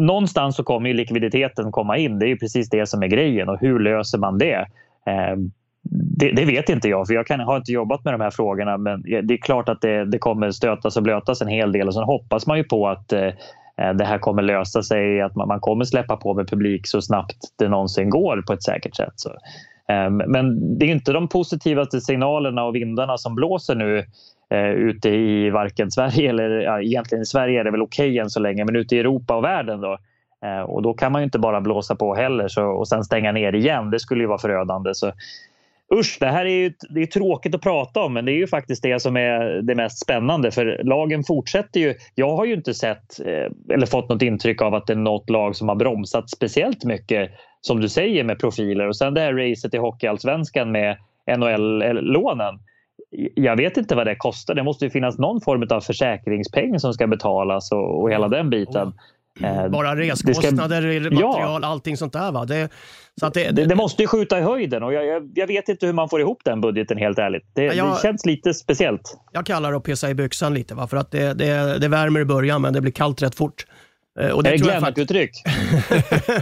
någonstans 0.00 0.56
så 0.56 0.64
kommer 0.64 0.88
ju 0.88 0.94
likviditeten 0.94 1.72
komma 1.72 1.96
in. 1.96 2.18
Det 2.18 2.26
är 2.26 2.28
ju 2.28 2.38
precis 2.38 2.70
det 2.70 2.86
som 2.86 3.02
är 3.02 3.06
grejen 3.06 3.48
och 3.48 3.60
hur 3.60 3.78
löser 3.78 4.18
man 4.18 4.38
det? 4.38 4.66
Ehm, 5.06 5.50
det, 5.90 6.32
det, 6.32 6.44
vet 6.44 6.68
inte 6.68 6.88
jag, 6.88 7.06
för 7.06 7.14
jag 7.14 7.26
kan, 7.26 7.40
har 7.40 7.56
inte 7.56 7.72
jobbat 7.72 8.04
med 8.04 8.14
de 8.14 8.20
här 8.20 8.30
frågorna. 8.30 8.78
Men 8.78 9.02
det 9.02 9.34
är 9.34 9.36
klart 9.36 9.68
att 9.68 9.80
det, 9.80 10.04
det 10.04 10.18
kommer 10.18 10.50
stötas 10.50 10.96
och 10.96 11.02
blötas 11.02 11.42
en 11.42 11.48
hel 11.48 11.72
del. 11.72 11.88
Och 11.88 11.94
sen 11.94 12.02
hoppas 12.02 12.46
man 12.46 12.58
ju 12.58 12.64
på 12.64 12.88
att 12.88 13.12
eh, 13.12 13.30
Eh, 13.78 13.92
det 13.92 14.04
här 14.04 14.18
kommer 14.18 14.42
lösa 14.42 14.82
sig, 14.82 15.20
att 15.20 15.34
man, 15.34 15.60
kommer 15.60 15.84
släppa 15.84 16.16
på 16.16 16.34
med 16.34 16.48
publik 16.48 16.86
så 16.86 17.02
snabbt 17.02 17.36
det 17.58 17.68
någonsin 17.68 18.10
går 18.10 18.42
på 18.46 18.52
ett 18.52 18.62
säkert 18.62 18.96
sätt. 18.96 19.12
Så, 19.16 19.30
ehm, 19.88 20.16
men 20.16 20.78
det 20.78 20.86
är 20.86 20.90
inte 20.90 21.12
de 21.12 21.28
positivaste 21.28 22.00
signalerna 22.00 22.64
och 22.64 22.74
vindarna 22.74 23.18
som 23.18 23.34
blåser 23.34 23.74
nu 23.74 24.04
eh, 24.50 24.70
ute 24.70 25.08
i 25.08 25.50
varken 25.50 25.90
Sverige 25.90 26.30
eller 26.30 26.50
ja, 26.50 26.80
egentligen 26.80 27.22
i 27.22 27.26
Sverige 27.26 27.60
är 27.60 27.64
det 27.64 27.70
väl 27.70 27.82
okej 27.82 28.08
okay 28.08 28.18
än 28.18 28.30
så 28.30 28.40
länge, 28.40 28.64
men 28.64 28.76
ute 28.76 28.96
i 28.96 28.98
Europa 28.98 29.36
och 29.36 29.44
världen 29.44 29.80
då. 29.80 29.98
Eh, 30.44 30.60
och 30.60 30.82
då 30.82 30.94
kan 30.94 31.12
man 31.12 31.20
ju 31.20 31.24
inte 31.24 31.38
bara 31.38 31.60
blåsa 31.60 31.96
på 31.96 32.14
heller 32.14 32.48
så, 32.48 32.64
och 32.64 32.88
sen 32.88 33.04
stänga 33.04 33.32
ner 33.32 33.52
igen. 33.52 33.90
Det 33.90 34.00
skulle 34.00 34.22
ju 34.22 34.28
vara 34.28 34.38
förödande. 34.38 34.94
Så 34.94 35.12
Usch, 35.94 36.16
det 36.20 36.26
här 36.26 36.44
är 36.44 36.50
ju 36.50 36.72
det 36.90 37.02
är 37.02 37.06
tråkigt 37.06 37.54
att 37.54 37.60
prata 37.60 38.00
om 38.00 38.14
men 38.14 38.24
det 38.24 38.32
är 38.32 38.36
ju 38.36 38.46
faktiskt 38.46 38.82
det 38.82 39.02
som 39.02 39.16
är 39.16 39.62
det 39.62 39.74
mest 39.74 39.98
spännande 39.98 40.50
för 40.50 40.80
lagen 40.84 41.24
fortsätter 41.24 41.80
ju. 41.80 41.94
Jag 42.14 42.36
har 42.36 42.44
ju 42.44 42.54
inte 42.54 42.74
sett 42.74 43.20
eh, 43.20 43.74
eller 43.74 43.86
fått 43.86 44.08
något 44.08 44.22
intryck 44.22 44.62
av 44.62 44.74
att 44.74 44.86
det 44.86 44.92
är 44.92 44.96
något 44.96 45.30
lag 45.30 45.56
som 45.56 45.68
har 45.68 45.76
bromsat 45.76 46.30
speciellt 46.30 46.84
mycket 46.84 47.30
som 47.60 47.80
du 47.80 47.88
säger 47.88 48.24
med 48.24 48.38
profiler 48.38 48.88
och 48.88 48.96
sen 48.96 49.14
det 49.14 49.20
här 49.20 49.32
racet 49.32 49.74
i 49.74 49.78
Hockeyallsvenskan 49.78 50.72
med 50.72 50.96
NHL-lånen. 51.36 52.58
Jag 53.34 53.56
vet 53.56 53.76
inte 53.76 53.94
vad 53.94 54.06
det 54.06 54.16
kostar. 54.16 54.54
Det 54.54 54.62
måste 54.62 54.84
ju 54.84 54.90
finnas 54.90 55.18
någon 55.18 55.40
form 55.40 55.66
av 55.70 55.80
försäkringspeng 55.80 56.80
som 56.80 56.92
ska 56.92 57.06
betalas 57.06 57.72
och, 57.72 58.00
och 58.02 58.10
hela 58.10 58.28
den 58.28 58.50
biten. 58.50 58.92
Eh, 59.44 59.68
Bara 59.68 59.96
reskostnader, 59.96 61.00
ska... 61.00 61.10
material, 61.10 61.60
ja. 61.62 61.68
allting 61.68 61.96
sånt 61.96 62.12
där. 62.12 62.32
Va? 62.32 62.44
Det, 62.44 62.68
så 63.20 63.26
att 63.26 63.34
det, 63.34 63.50
det, 63.50 63.64
det, 63.64 63.74
måste 63.74 64.02
ju 64.02 64.08
skjuta 64.08 64.38
i 64.38 64.42
höjden 64.42 64.82
och 64.82 64.92
jag, 64.92 65.06
jag, 65.06 65.30
jag, 65.34 65.46
vet 65.46 65.68
inte 65.68 65.86
hur 65.86 65.92
man 65.92 66.08
får 66.08 66.20
ihop 66.20 66.40
den 66.44 66.60
budgeten 66.60 66.98
helt 66.98 67.18
ärligt. 67.18 67.42
Det, 67.54 67.64
jag, 67.64 67.96
det 67.96 68.02
känns 68.02 68.26
lite 68.26 68.54
speciellt. 68.54 69.18
Jag 69.32 69.46
kallar 69.46 69.70
det 69.70 69.76
att 69.76 69.84
pissa 69.84 70.10
i 70.10 70.14
byxan 70.14 70.54
lite. 70.54 70.74
Va? 70.74 70.86
För 70.86 70.96
att 70.96 71.10
det, 71.10 71.34
det, 71.34 71.78
det 71.78 71.88
värmer 71.88 72.20
i 72.20 72.24
början 72.24 72.62
men 72.62 72.72
det 72.72 72.80
blir 72.80 72.92
kallt 72.92 73.22
rätt 73.22 73.34
fort. 73.34 73.64
Eh, 74.20 74.30
och 74.30 74.42
det 74.42 74.48
är 74.48 74.52
det 74.52 74.58
Glenmark-uttryck? 74.58 75.30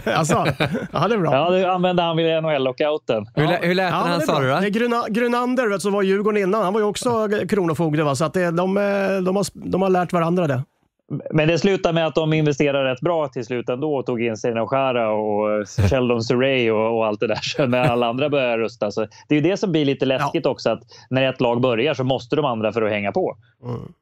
alltså, 0.05 0.33
ja, 0.91 1.07
det 1.07 1.15
är 1.15 1.19
bra. 1.19 1.33
Ja, 1.33 1.49
det 1.49 1.71
använde 1.71 2.01
han 2.01 2.17
vid 2.17 2.43
NHL-lockouten. 2.43 3.25
Hur, 3.35 3.67
hur 3.67 3.75
lät 3.75 3.89
ja, 3.89 3.95
han 3.95 4.21
sa 4.21 4.39
du? 4.39 4.47
Det 4.47 4.53
är 4.53 4.69
Gruna, 4.69 5.03
Grunander 5.09 5.79
som 5.79 5.93
var 5.93 6.01
Djurgården 6.01 6.43
innan. 6.43 6.63
Han 6.63 6.73
var 6.73 6.79
ju 6.79 6.85
också 6.85 7.29
kronofogde. 7.49 8.03
Va? 8.03 8.15
Så 8.15 8.25
att 8.25 8.33
det, 8.33 8.51
de, 8.51 8.77
eh, 8.77 8.83
de, 9.25 9.35
har, 9.35 9.69
de 9.69 9.81
har 9.81 9.89
lärt 9.89 10.13
varandra 10.13 10.47
det. 10.47 10.63
Men 11.09 11.47
det 11.47 11.59
slutade 11.59 11.93
med 11.93 12.07
att 12.07 12.15
de 12.15 12.33
investerade 12.33 12.91
rätt 12.91 13.01
bra 13.01 13.27
till 13.27 13.45
slut 13.45 13.69
ändå 13.69 13.95
och 13.95 14.05
tog 14.05 14.21
in 14.21 14.37
Sina 14.37 14.67
Chara 14.67 15.11
och 15.11 15.67
Sheldon 15.89 16.23
Surrey 16.23 16.71
och, 16.71 16.97
och, 16.97 17.05
allt 17.05 17.19
det 17.19 17.27
där 17.27 17.39
så 17.41 17.65
när 17.65 17.79
alla 17.79 18.07
andra 18.07 18.29
börjar 18.29 18.57
rusta. 18.57 18.91
Så 18.91 19.07
det 19.27 19.35
är 19.35 19.41
det 19.41 19.57
som 19.57 19.71
blir 19.71 19.85
lite 19.85 20.05
läskigt 20.05 20.45
ja. 20.45 20.51
också 20.51 20.69
att 20.69 20.81
när 21.09 21.29
ett 21.29 21.41
lag 21.41 21.61
börjar 21.61 21.93
så 21.93 22.03
måste 22.03 22.35
de 22.35 22.45
andra 22.45 22.73
för 22.73 22.81
att 22.81 22.91
hänga 22.91 23.11
på. 23.11 23.37
Mm. 23.63 23.93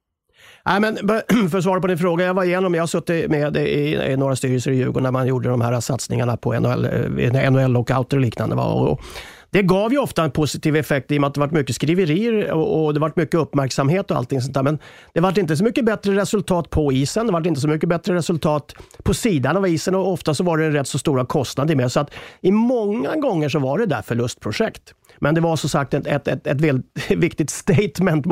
Nej, 0.65 0.79
men 0.79 0.97
för 1.49 1.57
att 1.57 1.63
svara 1.63 1.81
på 1.81 1.87
din 1.87 1.97
fråga, 1.97 2.25
jag 2.25 2.33
var 2.33 2.43
igenom, 2.43 2.73
jag 2.73 2.81
har 2.81 2.87
suttit 2.87 3.29
med 3.31 3.57
i, 3.57 3.95
i 3.95 4.17
några 4.17 4.35
styrelser 4.35 4.71
i 4.71 4.75
Djurgården 4.75 5.03
när 5.03 5.11
man 5.11 5.27
gjorde 5.27 5.49
de 5.49 5.61
här 5.61 5.79
satsningarna 5.79 6.37
på 6.37 6.53
NHL-lockouter 6.53 7.45
eh, 7.45 7.51
NHL-lockouter 7.51 8.17
och 8.17 8.21
liknande. 8.21 8.55
Och, 8.55 9.01
det 9.49 9.63
gav 9.63 9.91
ju 9.91 9.97
ofta 9.97 10.23
en 10.23 10.31
positiv 10.31 10.75
effekt 10.75 11.11
i 11.11 11.17
och 11.17 11.21
med 11.21 11.27
att 11.27 11.33
det 11.33 11.39
var 11.39 11.47
mycket 11.47 11.75
skriverier 11.75 12.51
och, 12.51 12.85
och 12.85 12.93
det 12.93 12.99
var 12.99 13.11
mycket 13.15 13.39
uppmärksamhet 13.39 14.11
och 14.11 14.17
allting 14.17 14.41
sånt 14.41 14.53
där. 14.53 14.63
Men 14.63 14.79
det 15.13 15.19
var 15.19 15.39
inte 15.39 15.57
så 15.57 15.63
mycket 15.63 15.85
bättre 15.85 16.15
resultat 16.15 16.69
på 16.69 16.91
isen. 16.91 17.25
Det 17.27 17.33
var 17.33 17.47
inte 17.47 17.61
så 17.61 17.67
mycket 17.67 17.89
bättre 17.89 18.15
resultat 18.15 18.73
på 19.03 19.13
sidan 19.13 19.57
av 19.57 19.67
isen 19.67 19.95
och 19.95 20.11
ofta 20.11 20.33
så 20.33 20.43
var 20.43 20.57
det 20.57 20.69
rätt 20.69 20.87
så 20.87 20.99
stora 20.99 21.25
kostnader 21.25 21.75
med. 21.75 21.91
Så 21.91 21.99
att 21.99 22.13
i 22.41 22.51
många 22.51 23.15
gånger 23.15 23.49
så 23.49 23.59
var 23.59 23.77
det 23.77 23.85
där 23.85 24.01
förlustprojekt. 24.01 24.93
Men 25.19 25.35
det 25.35 25.41
var 25.41 25.55
som 25.55 25.69
sagt 25.69 25.93
ett, 25.93 26.07
ett, 26.07 26.27
ett, 26.27 26.47
ett 26.47 26.61
väldigt 26.61 27.11
viktigt 27.17 27.49
statement 27.49 28.25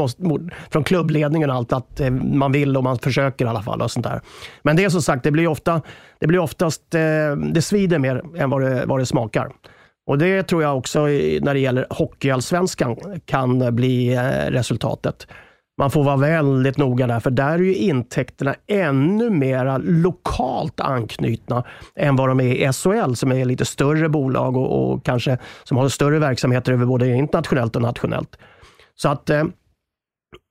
från 0.72 0.84
klubbledningen 0.84 1.50
och 1.50 1.56
allt 1.56 1.74
att 1.74 2.00
eh, 2.00 2.10
man 2.12 2.52
vill 2.52 2.78
och 2.78 2.84
man 2.84 3.00
försöker 3.00 3.46
i 3.46 3.48
alla 3.48 3.62
fall. 3.62 3.82
och 3.82 3.92
sånt 3.92 4.06
där. 4.06 4.22
Men 4.62 4.76
det 4.76 4.84
är 4.84 4.90
som 4.90 5.02
sagt, 5.02 5.24
det 5.24 5.32
blir, 5.32 5.48
ofta, 5.48 5.82
det 6.20 6.28
blir 6.28 6.40
oftast, 6.40 6.96
eh, 6.96 7.36
det 7.54 7.62
svider 7.62 8.00
mer 8.00 8.22
än 8.38 8.50
vad 8.50 8.62
det, 8.62 8.86
vad 8.86 9.00
det 9.00 9.06
smakar. 9.06 9.52
Och 10.06 10.18
Det 10.18 10.44
tror 10.44 10.64
jag 10.64 10.78
också 10.78 11.00
när 11.02 11.54
det 11.54 11.60
gäller 11.60 11.88
hockeyallsvenskan 11.90 12.98
kan 13.26 13.76
bli 13.76 14.14
eh, 14.14 14.52
resultatet. 14.52 15.28
Man 15.78 15.92
får 15.92 16.04
vara 16.04 16.18
väldigt 16.18 16.78
noga 16.78 17.08
där, 17.08 17.20
för 17.20 17.32
där 17.32 17.54
är 17.54 17.60
ju 17.60 17.76
intäkterna 17.76 18.56
ännu 18.68 19.30
mer 19.30 19.80
lokalt 19.80 20.80
anknutna 20.80 21.64
än 21.96 22.16
vad 22.16 22.30
de 22.30 22.40
är 22.40 22.56
i 22.56 22.74
SHL, 22.74 23.14
som 23.14 23.32
är 23.32 23.46
lite 23.46 23.66
större 23.66 24.10
bolag 24.10 24.58
och, 24.58 24.94
och 24.94 25.06
kanske 25.06 25.38
som 25.64 25.78
har 25.78 25.90
större 25.90 26.20
verksamheter 26.20 26.74
över 26.74 26.86
både 26.86 27.08
internationellt 27.08 27.76
och 27.76 27.82
nationellt. 27.82 28.38
Så 28.96 29.10
att 29.10 29.30
eh, 29.30 29.44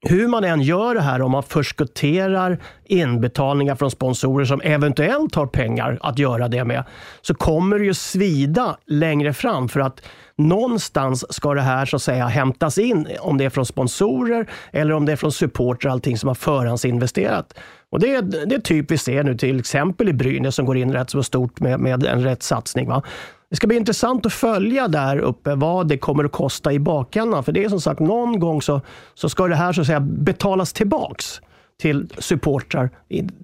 hur 0.08 0.28
man 0.28 0.44
än 0.44 0.62
gör 0.62 0.94
det 0.94 1.00
här, 1.00 1.22
om 1.22 1.30
man 1.30 1.42
förskotterar 1.42 2.58
inbetalningar 2.84 3.74
från 3.74 3.90
sponsorer 3.90 4.44
som 4.44 4.60
eventuellt 4.60 5.34
har 5.34 5.46
pengar 5.46 5.98
att 6.00 6.18
göra 6.18 6.48
det 6.48 6.64
med, 6.64 6.84
så 7.22 7.34
kommer 7.34 7.78
det 7.78 7.84
ju 7.84 7.94
svida 7.94 8.76
längre 8.86 9.32
fram 9.32 9.68
för 9.68 9.80
att 9.80 10.02
någonstans 10.48 11.34
ska 11.34 11.54
det 11.54 11.60
här 11.60 11.86
så 11.86 11.96
att 11.96 12.02
säga 12.02 12.26
hämtas 12.26 12.78
in, 12.78 13.08
om 13.20 13.38
det 13.38 13.44
är 13.44 13.50
från 13.50 13.66
sponsorer 13.66 14.46
eller 14.72 14.94
om 14.94 15.06
det 15.06 15.12
är 15.12 15.16
från 15.16 15.32
supportrar, 15.32 15.92
allting 15.92 16.18
som 16.18 16.28
har 16.28 16.34
förhandsinvesterat. 16.34 17.54
Och 17.90 18.00
det, 18.00 18.14
är, 18.14 18.22
det 18.22 18.54
är 18.54 18.60
typ 18.60 18.90
vi 18.90 18.98
ser 18.98 19.22
nu 19.24 19.36
till 19.36 19.58
exempel 19.58 20.08
i 20.08 20.12
Brynäs 20.12 20.54
som 20.54 20.66
går 20.66 20.76
in 20.76 20.92
rätt 20.92 21.10
så 21.10 21.22
stort 21.22 21.60
med, 21.60 21.80
med 21.80 22.06
en 22.06 22.22
rätt 22.22 22.42
satsning. 22.42 22.88
Va? 22.88 23.02
Det 23.50 23.56
ska 23.56 23.66
bli 23.66 23.76
intressant 23.76 24.26
att 24.26 24.32
följa 24.32 24.88
där 24.88 25.18
uppe 25.18 25.54
vad 25.54 25.88
det 25.88 25.98
kommer 25.98 26.24
att 26.24 26.32
kosta 26.32 26.72
i 26.72 26.78
bakändan. 26.78 27.44
För 27.44 27.52
det 27.52 27.64
är 27.64 27.68
som 27.68 27.80
sagt, 27.80 28.00
någon 28.00 28.40
gång 28.40 28.62
så, 28.62 28.80
så 29.14 29.28
ska 29.28 29.48
det 29.48 29.54
här 29.54 29.72
så 29.72 29.80
att 29.80 29.86
säga 29.86 30.00
betalas 30.00 30.72
tillbaks 30.72 31.40
till 31.80 32.08
supportrar, 32.18 32.90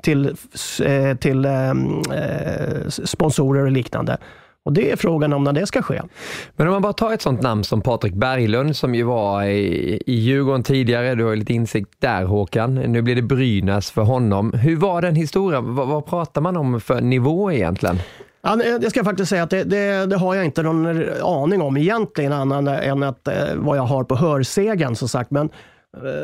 till, 0.02 0.36
eh, 0.84 1.16
till 1.16 1.44
eh, 1.44 1.70
eh, 1.70 2.88
sponsorer 2.88 3.64
och 3.64 3.72
liknande. 3.72 4.18
Och 4.68 4.74
Det 4.74 4.90
är 4.90 4.96
frågan 4.96 5.32
om 5.32 5.44
när 5.44 5.52
det 5.52 5.66
ska 5.66 5.82
ske. 5.82 6.02
Men 6.56 6.66
om 6.66 6.72
man 6.72 6.82
bara 6.82 6.92
tar 6.92 7.12
ett 7.12 7.22
sånt 7.22 7.42
namn 7.42 7.64
som 7.64 7.80
Patrik 7.80 8.14
Berglund 8.14 8.76
som 8.76 8.94
ju 8.94 9.02
var 9.02 9.44
i, 9.44 10.02
i 10.06 10.14
Djurgården 10.14 10.62
tidigare. 10.62 11.14
Du 11.14 11.24
har 11.24 11.36
lite 11.36 11.52
insikt 11.52 11.90
där 11.98 12.24
Håkan. 12.24 12.74
Nu 12.74 13.02
blir 13.02 13.16
det 13.16 13.22
Brynäs 13.22 13.90
för 13.90 14.02
honom. 14.02 14.52
Hur 14.52 14.76
var 14.76 15.02
den 15.02 15.14
historien? 15.14 15.74
Vad, 15.74 15.88
vad 15.88 16.06
pratar 16.06 16.40
man 16.40 16.56
om 16.56 16.80
för 16.80 17.00
nivå 17.00 17.52
egentligen? 17.52 17.98
Ja, 18.42 18.62
jag 18.64 18.90
ska 18.90 19.04
faktiskt 19.04 19.28
säga 19.30 19.42
att 19.42 19.50
det, 19.50 19.64
det, 19.64 20.06
det, 20.06 20.16
har 20.16 20.34
jag 20.34 20.44
inte 20.44 20.62
någon 20.62 21.04
aning 21.22 21.62
om 21.62 21.76
egentligen, 21.76 22.32
annan 22.32 22.68
än 22.68 23.02
att, 23.02 23.28
eh, 23.28 23.34
vad 23.54 23.78
jag 23.78 23.82
har 23.82 24.04
på 24.04 24.16
hörsägen 24.16 24.96
som 24.96 25.08
sagt. 25.08 25.30
Men, 25.30 25.50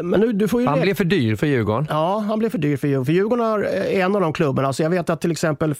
men 0.02 0.20
nu, 0.20 0.32
du 0.32 0.48
får 0.48 0.60
ju 0.60 0.66
han 0.66 0.80
blev 0.80 0.94
för 0.94 1.04
dyr 1.04 1.36
för 1.36 1.46
Djurgården? 1.46 1.86
Ja, 1.90 2.18
han 2.18 2.38
blev 2.38 2.50
för 2.50 2.58
dyr 2.58 2.76
för 2.76 2.88
Djurgården. 2.88 3.04
För 3.06 3.12
Djurgården 3.12 3.46
är 3.46 3.64
eh, 3.64 4.04
en 4.04 4.14
av 4.14 4.20
de 4.20 4.32
klubbarna. 4.32 4.68
Alltså 4.68 4.82
jag 4.82 4.90
vet 4.90 5.10
att 5.10 5.20
till 5.20 5.30
exempel 5.30 5.74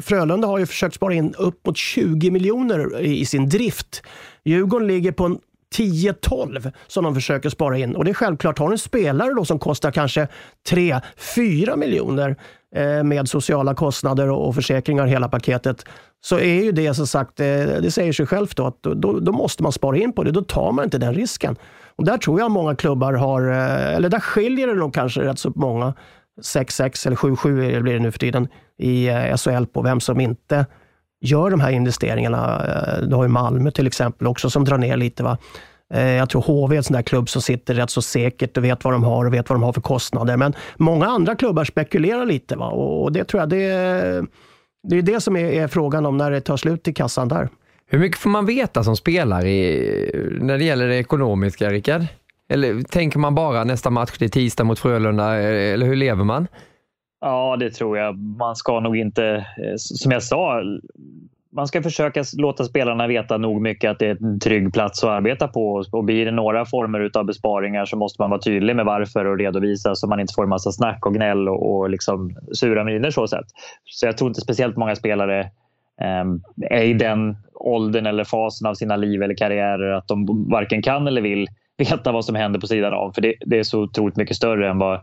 Frölunda 0.00 0.48
har 0.48 0.58
ju 0.58 0.66
försökt 0.66 0.94
spara 0.94 1.14
in 1.14 1.34
upp 1.38 1.66
mot 1.66 1.76
20 1.76 2.30
miljoner 2.30 3.00
i, 3.00 3.20
i 3.20 3.26
sin 3.26 3.48
drift. 3.48 4.02
Djurgården 4.44 4.88
ligger 4.88 5.12
på 5.12 5.24
en 5.24 5.38
10-12 5.76 6.72
som 6.86 7.04
de 7.04 7.14
försöker 7.14 7.48
spara 7.48 7.78
in. 7.78 7.96
Och 7.96 8.04
det 8.04 8.10
är 8.10 8.14
självklart, 8.14 8.58
har 8.58 8.72
en 8.72 8.78
spelare 8.78 9.34
då 9.34 9.44
som 9.44 9.58
kostar 9.58 9.90
kanske 9.90 10.28
3-4 10.70 11.76
miljoner 11.76 12.36
Eh, 12.76 13.04
med 13.04 13.28
sociala 13.28 13.74
kostnader 13.74 14.30
och 14.30 14.54
försäkringar, 14.54 15.06
hela 15.06 15.28
paketet, 15.28 15.84
så 16.20 16.38
är 16.38 16.64
ju 16.64 16.72
det 16.72 16.94
som 16.94 17.06
sagt, 17.06 17.40
eh, 17.40 17.46
det 17.46 17.90
säger 17.90 18.12
sig 18.12 18.26
självt 18.26 18.56
då, 18.56 18.66
att 18.66 18.82
då, 18.82 19.20
då 19.20 19.32
måste 19.32 19.62
man 19.62 19.72
spara 19.72 19.96
in 19.96 20.12
på 20.12 20.24
det. 20.24 20.30
Då 20.30 20.42
tar 20.42 20.72
man 20.72 20.84
inte 20.84 20.98
den 20.98 21.14
risken. 21.14 21.56
Och 21.98 22.04
där 22.04 22.18
tror 22.18 22.40
jag 22.40 22.50
många 22.50 22.76
klubbar 22.76 23.12
har, 23.12 23.50
eh, 23.50 23.94
eller 23.94 24.08
där 24.08 24.20
skiljer 24.20 24.66
det 24.66 24.74
nog 24.74 24.94
kanske 24.94 25.20
rätt 25.20 25.38
så 25.38 25.52
många, 25.54 25.94
6-6 26.42 27.06
eller 27.06 27.16
7-7 27.16 27.82
blir 27.82 27.94
det 27.94 28.00
nu 28.00 28.12
för 28.12 28.18
tiden, 28.18 28.48
i 28.78 29.08
eh, 29.08 29.36
SHL 29.36 29.66
på 29.66 29.82
vem 29.82 30.00
som 30.00 30.20
inte 30.20 30.66
gör 31.20 31.50
de 31.50 31.60
här 31.60 31.70
investeringarna. 31.70 32.64
Eh, 32.66 33.02
du 33.02 33.14
har 33.14 33.22
ju 33.22 33.28
Malmö 33.28 33.70
till 33.70 33.86
exempel 33.86 34.26
också 34.26 34.50
som 34.50 34.64
drar 34.64 34.78
ner 34.78 34.96
lite. 34.96 35.22
Va? 35.22 35.38
Jag 35.88 36.30
tror 36.30 36.42
HV 36.42 36.74
är 36.74 36.76
en 36.76 36.84
sån 36.84 36.94
där 36.94 37.02
klubb 37.02 37.28
som 37.28 37.42
sitter 37.42 37.74
rätt 37.74 37.90
så 37.90 38.02
säkert 38.02 38.56
och 38.56 38.64
vet 38.64 38.84
vad 38.84 38.94
de 38.94 39.04
har 39.04 39.24
och 39.24 39.34
vet 39.34 39.48
vad 39.48 39.58
de 39.58 39.62
har 39.62 39.72
för 39.72 39.80
kostnader. 39.80 40.36
Men 40.36 40.54
många 40.76 41.06
andra 41.06 41.34
klubbar 41.34 41.64
spekulerar 41.64 42.26
lite 42.26 42.56
va? 42.56 42.68
och 42.68 43.12
det 43.12 43.24
tror 43.24 43.40
jag 43.40 43.48
det 43.48 43.64
är, 43.64 44.26
det 44.88 44.98
är 44.98 45.02
det 45.02 45.20
som 45.20 45.36
är, 45.36 45.44
är 45.44 45.68
frågan 45.68 46.06
om 46.06 46.16
när 46.16 46.30
det 46.30 46.40
tar 46.40 46.56
slut 46.56 46.88
i 46.88 46.92
kassan 46.92 47.28
där. 47.28 47.48
Hur 47.88 47.98
mycket 47.98 48.18
får 48.18 48.30
man 48.30 48.46
veta 48.46 48.84
som 48.84 48.96
spelare 48.96 49.48
i, 49.48 50.38
när 50.40 50.58
det 50.58 50.64
gäller 50.64 50.88
det 50.88 50.96
ekonomiska, 50.96 51.70
Rickard? 51.70 52.02
Eller 52.48 52.82
tänker 52.82 53.18
man 53.18 53.34
bara 53.34 53.64
nästa 53.64 53.90
match, 53.90 54.16
det 54.18 54.24
är 54.24 54.28
tisdag 54.28 54.64
mot 54.64 54.78
Frölunda, 54.78 55.40
eh, 55.40 55.72
eller 55.72 55.86
hur 55.86 55.96
lever 55.96 56.24
man? 56.24 56.46
Ja, 57.20 57.56
det 57.60 57.70
tror 57.70 57.98
jag. 57.98 58.18
Man 58.18 58.56
ska 58.56 58.80
nog 58.80 58.96
inte, 58.96 59.24
eh, 59.34 59.74
som 59.76 60.12
jag 60.12 60.22
sa, 60.22 60.62
man 61.56 61.66
ska 61.66 61.82
försöka 61.82 62.24
låta 62.36 62.64
spelarna 62.64 63.06
veta 63.06 63.38
nog 63.38 63.62
mycket 63.62 63.90
att 63.90 63.98
det 63.98 64.06
är 64.06 64.24
en 64.24 64.40
trygg 64.40 64.72
plats 64.72 65.04
att 65.04 65.10
arbeta 65.10 65.48
på. 65.48 65.84
Och 65.92 66.04
blir 66.04 66.24
det 66.24 66.30
några 66.30 66.64
former 66.64 67.10
av 67.14 67.24
besparingar 67.24 67.84
så 67.84 67.96
måste 67.96 68.22
man 68.22 68.30
vara 68.30 68.40
tydlig 68.40 68.76
med 68.76 68.84
varför 68.84 69.24
och 69.24 69.38
redovisa 69.38 69.94
så 69.94 70.06
man 70.08 70.20
inte 70.20 70.34
får 70.36 70.42
en 70.42 70.48
massa 70.48 70.72
snack 70.72 71.06
och 71.06 71.14
gnäll 71.14 71.48
och, 71.48 71.76
och 71.76 71.90
liksom 71.90 72.36
sura 72.52 72.84
miner. 72.84 73.10
Så, 73.10 73.28
sätt. 73.28 73.46
så 73.84 74.06
jag 74.06 74.18
tror 74.18 74.28
inte 74.28 74.40
speciellt 74.40 74.76
många 74.76 74.96
spelare 74.96 75.50
är 76.70 76.82
i 76.82 76.94
den 76.94 77.36
åldern 77.54 78.06
eller 78.06 78.24
fasen 78.24 78.66
av 78.66 78.74
sina 78.74 78.96
liv 78.96 79.22
eller 79.22 79.34
karriärer 79.34 79.92
att 79.92 80.08
de 80.08 80.46
varken 80.50 80.82
kan 80.82 81.06
eller 81.06 81.20
vill 81.20 81.48
veta 81.78 82.12
vad 82.12 82.24
som 82.24 82.34
händer 82.34 82.60
på 82.60 82.66
sidan 82.66 82.94
av. 82.94 83.12
För 83.12 83.22
det, 83.22 83.34
det 83.40 83.58
är 83.58 83.62
så 83.62 83.82
otroligt 83.82 84.16
mycket 84.16 84.36
större 84.36 84.70
än 84.70 84.78
vad, 84.78 85.00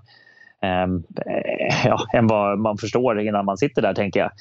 um, 0.86 1.04
ja, 1.86 2.06
än 2.14 2.28
vad 2.28 2.60
man 2.60 2.78
förstår 2.78 3.20
innan 3.20 3.46
man 3.46 3.58
sitter 3.58 3.82
där, 3.82 3.94
tänker 3.94 4.20
jag, 4.20 4.32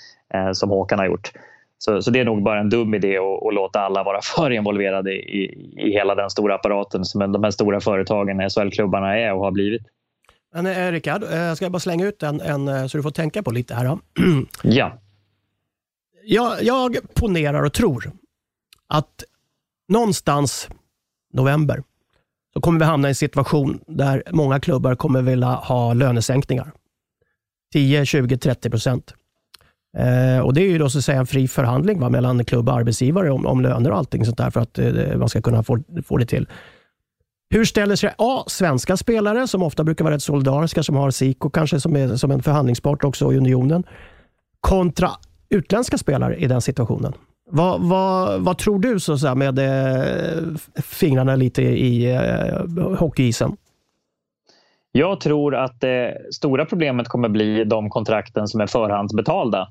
uh, 0.46 0.52
som 0.52 0.70
Håkan 0.70 0.98
har 0.98 1.06
gjort. 1.06 1.32
Så, 1.78 2.02
så 2.02 2.10
det 2.10 2.20
är 2.20 2.24
nog 2.24 2.42
bara 2.42 2.60
en 2.60 2.70
dum 2.70 2.94
idé 2.94 3.18
att, 3.18 3.46
att 3.46 3.54
låta 3.54 3.80
alla 3.80 4.02
vara 4.02 4.20
för 4.36 4.50
involverade 4.50 5.12
i, 5.12 5.44
i 5.76 5.92
hela 5.92 6.14
den 6.14 6.30
stora 6.30 6.54
apparaten 6.54 7.04
som 7.04 7.32
de 7.32 7.44
här 7.44 7.50
stora 7.50 7.80
företagen, 7.80 8.50
SHL-klubbarna, 8.50 9.18
är 9.18 9.32
och 9.32 9.44
har 9.44 9.50
blivit. 9.50 9.82
Men 10.54 10.66
eh, 10.66 10.92
Rickard, 10.92 11.22
eh, 11.22 11.38
jag 11.38 11.56
ska 11.56 11.70
bara 11.70 11.80
slänga 11.80 12.06
ut 12.06 12.22
en, 12.22 12.40
en 12.40 12.68
eh, 12.68 12.86
så 12.86 12.96
du 12.96 13.02
får 13.02 13.10
tänka 13.10 13.42
på 13.42 13.50
lite 13.50 13.74
här. 13.74 13.84
Då. 13.84 13.98
ja. 14.62 14.92
Jag, 16.24 16.62
jag 16.62 16.96
ponerar 17.14 17.62
och 17.62 17.72
tror 17.72 18.12
att 18.88 19.24
någonstans 19.88 20.68
november 21.32 21.82
så 22.54 22.60
kommer 22.60 22.78
vi 22.78 22.84
hamna 22.84 23.08
i 23.08 23.10
en 23.10 23.14
situation 23.14 23.80
där 23.86 24.22
många 24.30 24.60
klubbar 24.60 24.94
kommer 24.94 25.22
vilja 25.22 25.46
ha 25.46 25.94
lönesänkningar. 25.94 26.72
10, 27.72 28.06
20, 28.06 28.38
30 28.38 28.70
procent. 28.70 29.14
Eh, 29.98 30.38
och 30.38 30.54
Det 30.54 30.60
är 30.62 30.68
ju 30.68 30.78
då 30.78 30.90
så 30.90 30.98
att 30.98 31.04
säga 31.04 31.18
en 31.18 31.26
fri 31.26 31.48
förhandling 31.48 32.00
va, 32.00 32.08
mellan 32.08 32.44
klubb 32.44 32.68
och 32.68 32.74
arbetsgivare 32.74 33.30
om, 33.30 33.46
om 33.46 33.60
löner 33.60 33.90
och 33.90 33.98
allting 33.98 34.24
sånt 34.24 34.38
där 34.38 34.50
för 34.50 34.60
att 34.60 34.78
eh, 34.78 35.16
man 35.16 35.28
ska 35.28 35.42
kunna 35.42 35.62
få, 35.62 35.78
få 36.06 36.16
det 36.16 36.26
till. 36.26 36.48
Hur 37.50 37.64
ställer 37.64 37.96
sig 37.96 38.14
A, 38.18 38.44
svenska 38.46 38.96
spelare 38.96 39.48
som 39.48 39.62
ofta 39.62 39.84
brukar 39.84 40.04
vara 40.04 40.14
rätt 40.14 40.22
solidariska, 40.22 40.82
som 40.82 40.96
har 40.96 41.10
Siko 41.10 41.50
kanske 41.50 41.80
som, 41.80 41.96
är, 41.96 42.16
som 42.16 42.30
en 42.30 42.42
förhandlingspart 42.42 43.04
också 43.04 43.32
i 43.32 43.36
unionen, 43.36 43.84
kontra 44.60 45.10
utländska 45.52 45.98
spelare 45.98 46.36
i 46.36 46.46
den 46.46 46.60
situationen? 46.60 47.12
Vad, 47.50 47.80
vad, 47.80 48.40
vad 48.40 48.58
tror 48.58 48.78
du 48.78 49.00
så 49.00 49.18
säga, 49.18 49.34
med 49.34 49.58
eh, 49.58 50.42
fingrarna 50.82 51.36
lite 51.36 51.62
i 51.62 52.14
eh, 52.14 52.96
hockeyisen? 52.96 53.56
Jag 54.92 55.20
tror 55.20 55.54
att 55.54 55.80
det 55.80 56.18
stora 56.34 56.64
problemet 56.64 57.08
kommer 57.08 57.28
bli 57.28 57.64
de 57.64 57.90
kontrakten 57.90 58.48
som 58.48 58.60
är 58.60 58.66
förhandsbetalda. 58.66 59.68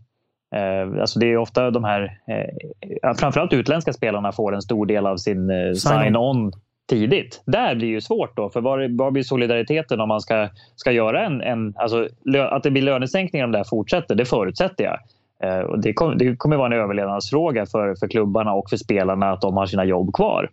Eh, 0.55 1.01
alltså 1.01 1.19
det 1.19 1.25
är 1.25 1.37
ofta 1.37 1.71
de 1.71 1.83
här, 1.83 2.17
eh, 2.27 3.13
framförallt 3.13 3.53
utländska 3.53 3.93
spelarna 3.93 4.31
får 4.31 4.55
en 4.55 4.61
stor 4.61 4.85
del 4.85 5.05
av 5.05 5.17
sin 5.17 5.51
sign-on 5.75 6.51
tidigt. 6.89 7.41
Där 7.45 7.75
blir 7.75 7.95
det 7.95 8.01
svårt 8.01 8.37
då, 8.37 8.49
för 8.49 8.61
var, 8.61 8.97
var 8.97 9.11
blir 9.11 9.23
solidariteten 9.23 9.99
om 9.99 10.07
man 10.07 10.21
ska, 10.21 10.49
ska 10.75 10.91
göra 10.91 11.25
en, 11.25 11.41
en 11.41 11.73
alltså, 11.77 12.07
att 12.37 12.63
det 12.63 12.71
blir 12.71 12.81
lönesänkningar 12.81 13.45
om 13.45 13.51
det 13.51 13.57
här 13.57 13.65
fortsätter, 13.69 14.15
det 14.15 14.25
förutsätter 14.25 14.83
jag. 14.83 14.99
Eh, 15.43 15.59
och 15.59 15.79
det, 15.79 15.93
kom, 15.93 16.17
det 16.17 16.35
kommer 16.35 16.57
vara 16.57 16.75
en 16.75 16.81
överlevnadsfråga 16.81 17.65
för, 17.65 17.95
för 17.95 18.07
klubbarna 18.07 18.53
och 18.53 18.69
för 18.69 18.77
spelarna 18.77 19.31
att 19.31 19.41
de 19.41 19.57
har 19.57 19.65
sina 19.65 19.85
jobb 19.85 20.13
kvar. 20.13 20.49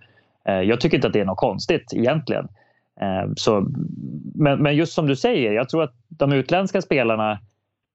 Eh, 0.48 0.60
jag 0.60 0.80
tycker 0.80 0.96
inte 0.96 1.06
att 1.06 1.12
det 1.12 1.20
är 1.20 1.24
något 1.24 1.38
konstigt 1.38 1.92
egentligen. 1.94 2.48
Eh, 3.00 3.32
så, 3.36 3.66
men, 4.34 4.62
men 4.62 4.76
just 4.76 4.92
som 4.92 5.06
du 5.06 5.16
säger, 5.16 5.52
jag 5.52 5.68
tror 5.68 5.82
att 5.82 5.94
de 6.08 6.32
utländska 6.32 6.82
spelarna 6.82 7.38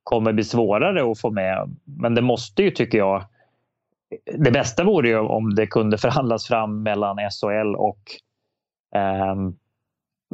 kommer 0.04 0.34
bli 0.34 0.44
svårare 0.44 1.12
att 1.12 1.20
få 1.20 1.32
med. 1.32 1.76
Men 1.84 2.16
det 2.16 2.22
måste 2.22 2.64
ju, 2.64 2.72
tycker 2.72 2.98
jag, 2.98 3.24
det 4.38 4.52
bästa 4.52 4.84
vore 4.84 5.10
ju 5.10 5.20
om 5.20 5.56
det 5.56 5.68
kunde 5.68 5.98
förhandlas 5.98 6.48
fram 6.48 6.84
mellan 6.84 7.18
SHL 7.18 7.76
och, 7.76 8.00
eh, 8.96 9.36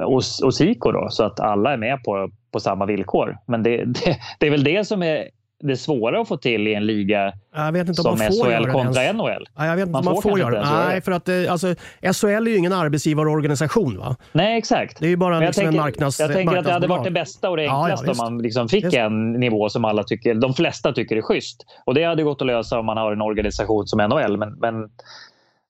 och, 0.06 0.22
och 0.44 0.54
SIKO 0.54 0.92
då, 0.92 1.08
så 1.10 1.24
att 1.24 1.40
alla 1.40 1.74
är 1.74 1.78
med 1.78 2.04
på, 2.04 2.30
på 2.52 2.60
samma 2.60 2.86
villkor. 2.86 3.38
Men 3.46 3.64
det, 3.64 3.78
det, 3.86 4.18
det 4.40 4.48
är 4.48 4.52
väl 4.52 4.64
det 4.64 4.86
som 4.86 5.04
är 5.04 5.30
det 5.60 5.78
svåra 5.78 6.22
att 6.22 6.28
få 6.28 6.38
till 6.38 6.68
i 6.68 6.74
en 6.74 6.86
liga 6.86 7.34
jag 7.56 7.72
vet 7.72 7.88
inte 7.88 8.02
som 8.02 8.12
om 8.12 8.18
man 8.20 8.28
får 8.28 8.46
SHL 8.46 8.52
göra 8.52 8.72
kontra 8.72 9.04
det 9.04 9.14
NHL. 9.14 9.48
Ja, 9.58 9.66
jag 9.66 9.76
vet 9.76 9.82
inte 9.82 9.92
Man 9.92 10.00
om 10.00 10.06
man 10.06 10.22
får 10.22 10.30
får 10.30 10.40
göra 10.40 10.50
det. 10.50 10.58
ens 10.58 10.72
Nej, 10.72 11.02
för 11.02 11.12
att 11.12 11.30
eh, 11.30 11.52
alltså, 11.52 11.76
SHL 12.14 12.28
är 12.48 12.52
ju 12.52 12.58
ingen 12.58 12.74
arbetsgivarorganisation. 12.74 13.98
Va? 13.98 14.16
Nej, 14.32 14.58
exakt. 14.58 15.00
Det 15.00 15.06
är 15.06 15.10
ju 15.10 15.16
bara 15.18 15.40
liksom 15.40 15.62
tänker, 15.64 15.78
en 15.78 15.84
marknads 15.84 16.20
jag 16.20 16.34
tänker 16.34 16.58
att 16.58 16.66
det 16.66 16.72
hade 16.74 16.88
varit 16.88 17.04
det 17.04 17.12
bästa 17.12 17.50
och 17.50 17.58
det 17.58 17.64
Ja, 17.64 17.70
ja, 17.70 17.84
enklaste 17.84 18.08
visst. 18.08 18.22
om 18.22 18.34
man 18.34 18.42
liksom 18.42 18.70
fick 18.70 18.86
Visst. 18.86 18.96
en 18.98 19.32
nivå 19.32 19.70
som 19.70 19.86
alla 19.86 20.04
tycker, 20.04 20.36
de 20.36 20.54
flesta 20.54 20.92
tycker 20.94 21.16
är 21.16 21.22
schysst. 21.22 21.66
Och 21.86 21.94
det 21.94 22.04
hade 22.04 22.24
gått 22.24 22.42
att 22.42 22.48
lösa 22.48 22.80
om 22.80 22.86
man 22.86 22.98
har 22.98 23.12
en 23.12 23.22
organisation 23.22 23.88
som 23.88 24.00
NHL. 24.10 24.38
Men, 24.38 24.54
men 24.54 24.90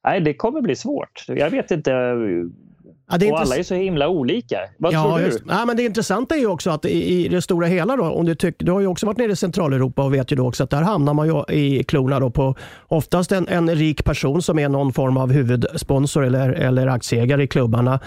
nej, 0.03 0.21
det 0.21 0.33
kommer 0.33 0.61
bli 0.61 0.75
svårt. 0.75 1.25
Jag 1.27 1.49
vet 1.49 1.71
inte. 1.71 1.91
Ja, 3.11 3.17
det 3.17 3.27
är 3.27 3.31
och 3.31 3.39
alla 3.39 3.55
är 3.55 3.63
så 3.63 3.75
himla 3.75 4.07
olika. 4.09 4.57
Vad 4.77 4.93
Ja, 4.93 5.03
tror 5.03 5.17
du? 5.19 5.25
just, 5.25 5.39
ja, 5.49 5.65
men 5.65 5.77
det 5.77 5.83
intressanta 5.83 6.35
är 6.35 6.39
ju 6.39 6.47
också 6.47 6.69
att 6.69 6.85
i, 6.85 7.25
i 7.25 7.27
det 7.27 7.41
stora 7.41 7.67
hela, 7.67 7.95
då, 7.95 8.03
om 8.03 8.25
du, 8.25 8.35
tyck, 8.35 8.55
du 8.57 8.71
har 8.71 8.79
ju 8.79 8.87
också 8.87 9.05
varit 9.05 9.17
nere 9.17 9.31
i 9.31 9.35
Centraleuropa 9.35 10.03
och 10.03 10.13
vet 10.13 10.31
ju 10.31 10.35
då 10.35 10.47
också 10.47 10.63
att 10.63 10.69
där 10.69 10.81
hamnar 10.81 11.13
man 11.13 11.27
ju 11.27 11.55
i 11.55 11.83
klorna 11.83 12.19
då 12.19 12.29
på 12.29 12.55
oftast 12.87 13.31
en, 13.31 13.47
en 13.47 13.75
rik 13.75 14.03
person 14.03 14.41
som 14.41 14.59
är 14.59 14.69
någon 14.69 14.93
form 14.93 15.17
av 15.17 15.31
huvudsponsor 15.31 16.25
eller, 16.25 16.49
eller 16.49 16.87
aktieägare 16.87 17.43
i 17.43 17.47
klubbarna. 17.47 17.99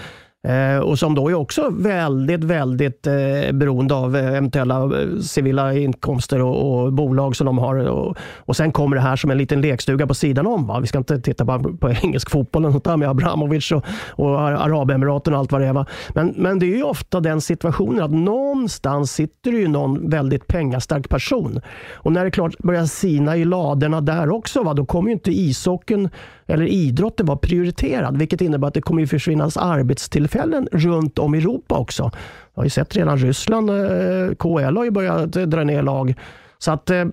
Eh, 0.47 0.79
och 0.79 0.99
som 0.99 1.15
då 1.15 1.29
är 1.29 1.33
också 1.33 1.69
väldigt, 1.69 2.43
väldigt 2.43 3.07
eh, 3.07 3.51
beroende 3.53 3.93
av 3.93 4.15
eh, 4.15 4.27
eventuella 4.27 4.83
eh, 4.83 5.19
civila 5.19 5.73
inkomster 5.73 6.41
och, 6.41 6.83
och 6.83 6.93
bolag 6.93 7.35
som 7.35 7.45
de 7.45 7.57
har. 7.57 7.75
Och, 7.75 8.17
och 8.37 8.55
sen 8.55 8.71
kommer 8.71 8.95
det 8.95 9.01
här 9.01 9.15
som 9.15 9.31
en 9.31 9.37
liten 9.37 9.61
lekstuga 9.61 10.07
på 10.07 10.13
sidan 10.13 10.47
om. 10.47 10.67
Va? 10.67 10.79
Vi 10.79 10.87
ska 10.87 10.97
inte 10.97 11.21
titta 11.21 11.45
på, 11.45 11.77
på 11.77 11.89
engelsk 12.03 12.29
fotboll 12.29 12.65
och 12.65 12.71
sånt 12.71 12.83
där 12.83 12.97
med 12.97 13.09
Abramovic 13.09 13.71
och, 13.71 13.85
och 14.09 14.41
Arabemiraten 14.41 15.33
och 15.33 15.39
allt 15.39 15.51
vad 15.51 15.61
det 15.61 15.67
är. 15.67 15.73
Va? 15.73 15.85
Men, 16.09 16.33
men 16.37 16.59
det 16.59 16.65
är 16.65 16.77
ju 16.77 16.83
ofta 16.83 17.19
den 17.19 17.41
situationen 17.41 18.03
att 18.03 18.11
någonstans 18.11 19.11
sitter 19.11 19.51
det 19.51 19.57
ju 19.57 19.67
någon 19.67 20.09
väldigt 20.09 20.47
pengastark 20.47 21.09
person. 21.09 21.61
Och 21.93 22.11
när 22.11 22.25
det 22.25 22.31
klart 22.31 22.57
börjar 22.57 22.85
sina 22.85 23.37
i 23.37 23.45
ladorna 23.45 24.01
där 24.01 24.29
också, 24.29 24.63
va? 24.63 24.73
då 24.73 24.85
kommer 24.85 25.09
ju 25.09 25.13
inte 25.13 25.31
ishockeyn 25.31 26.09
eller 26.47 26.65
idrotten 26.65 27.25
var 27.25 27.35
prioriterad, 27.35 28.17
vilket 28.17 28.41
innebär 28.41 28.67
att 28.67 28.73
det 28.73 28.81
kommer 28.81 29.03
att 29.03 29.09
försvinnas 29.09 29.57
arbetstillfällen 29.57 30.67
runt 30.71 31.19
om 31.19 31.35
i 31.35 31.37
Europa 31.37 31.77
också. 31.77 32.03
Jag 32.53 32.61
har 32.61 32.63
ju 32.63 32.69
sett 32.69 32.95
redan 32.95 33.17
Ryssland, 33.17 33.69
eh, 33.69 34.35
KL 34.39 34.77
har 34.77 34.83
ju 34.83 34.91
börjat 34.91 35.35
eh, 35.35 35.43
dra 35.43 35.63
ner 35.63 35.81
lag. 35.81 36.15
Så 36.57 36.71
att 36.71 36.89
eh, 36.89 37.05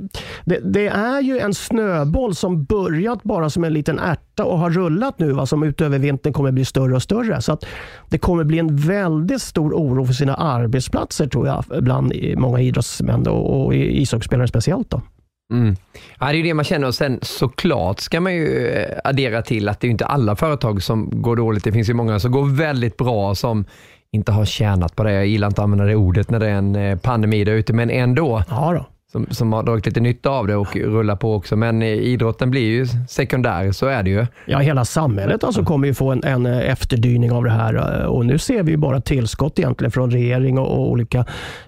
det, 0.44 0.58
det 0.64 0.86
är 0.86 1.20
ju 1.20 1.38
en 1.38 1.54
snöboll 1.54 2.34
som 2.34 2.64
börjat 2.64 3.22
bara 3.22 3.50
som 3.50 3.64
en 3.64 3.72
liten 3.72 3.98
ärta 3.98 4.44
och 4.44 4.58
har 4.58 4.70
rullat 4.70 5.18
nu, 5.18 5.32
va, 5.32 5.46
som 5.46 5.62
utöver 5.62 5.98
vintern 5.98 6.32
kommer 6.32 6.52
bli 6.52 6.64
större 6.64 6.94
och 6.94 7.02
större. 7.02 7.42
Så 7.42 7.52
att 7.52 7.64
det 8.08 8.18
kommer 8.18 8.44
bli 8.44 8.58
en 8.58 8.76
väldigt 8.76 9.42
stor 9.42 9.72
oro 9.72 10.06
för 10.06 10.12
sina 10.12 10.34
arbetsplatser 10.34 11.26
tror 11.26 11.46
jag, 11.46 11.64
bland 11.82 12.14
många 12.36 12.60
idrottsmän 12.60 13.26
och, 13.28 13.66
och 13.66 13.74
ishockeyspelare 13.74 14.48
speciellt. 14.48 14.90
Då. 14.90 15.02
Mm. 15.50 15.76
Ja, 16.18 16.26
det 16.26 16.32
är 16.32 16.34
ju 16.34 16.42
det 16.42 16.54
man 16.54 16.64
känner 16.64 16.86
och 16.86 16.94
sen 16.94 17.18
såklart 17.22 18.00
ska 18.00 18.20
man 18.20 18.34
ju 18.34 18.68
eh, 18.68 18.98
addera 19.04 19.42
till 19.42 19.68
att 19.68 19.80
det 19.80 19.84
är 19.84 19.88
ju 19.88 19.92
inte 19.92 20.06
alla 20.06 20.36
företag 20.36 20.82
som 20.82 21.22
går 21.22 21.36
dåligt. 21.36 21.64
Det 21.64 21.72
finns 21.72 21.88
ju 21.88 21.94
många 21.94 22.20
som 22.20 22.32
går 22.32 22.56
väldigt 22.56 22.96
bra 22.96 23.34
som 23.34 23.64
inte 24.12 24.32
har 24.32 24.44
tjänat 24.44 24.96
på 24.96 25.02
det. 25.02 25.12
Jag 25.12 25.26
gillar 25.26 25.48
inte 25.48 25.60
att 25.60 25.64
använda 25.64 25.84
det 25.84 25.94
ordet 25.96 26.30
när 26.30 26.40
det 26.40 26.46
är 26.46 26.54
en 26.54 26.76
eh, 26.76 26.98
pandemi 26.98 27.44
där 27.44 27.52
ute, 27.52 27.72
men 27.72 27.90
ändå. 27.90 28.42
Ja 28.48 28.72
då. 28.72 28.99
Som, 29.12 29.26
som 29.30 29.52
har 29.52 29.62
dragit 29.62 29.86
lite 29.86 30.00
nytta 30.00 30.30
av 30.30 30.46
det 30.46 30.56
och 30.56 30.76
rullar 30.76 31.16
på 31.16 31.34
också. 31.34 31.56
Men 31.56 31.82
eh, 31.82 31.88
idrotten 31.88 32.50
blir 32.50 32.60
ju 32.68 32.86
sekundär, 33.08 33.72
så 33.72 33.86
är 33.86 34.02
det 34.02 34.10
ju. 34.10 34.26
Ja, 34.46 34.58
hela 34.58 34.84
samhället 34.84 35.44
alltså 35.44 35.64
kommer 35.64 35.86
ju 35.88 35.94
få 35.94 36.10
en, 36.12 36.24
en 36.24 36.46
eh, 36.46 36.70
efterdyning 36.70 37.32
av 37.32 37.44
det 37.44 37.50
här 37.50 38.00
eh, 38.00 38.06
och 38.06 38.26
nu 38.26 38.38
ser 38.38 38.62
vi 38.62 38.70
ju 38.70 38.76
bara 38.76 39.00
tillskott 39.00 39.58
egentligen 39.58 39.90
från 39.90 40.10
regering 40.10 40.58
och, 40.58 40.66
och 40.78 40.90
olika 40.90 41.18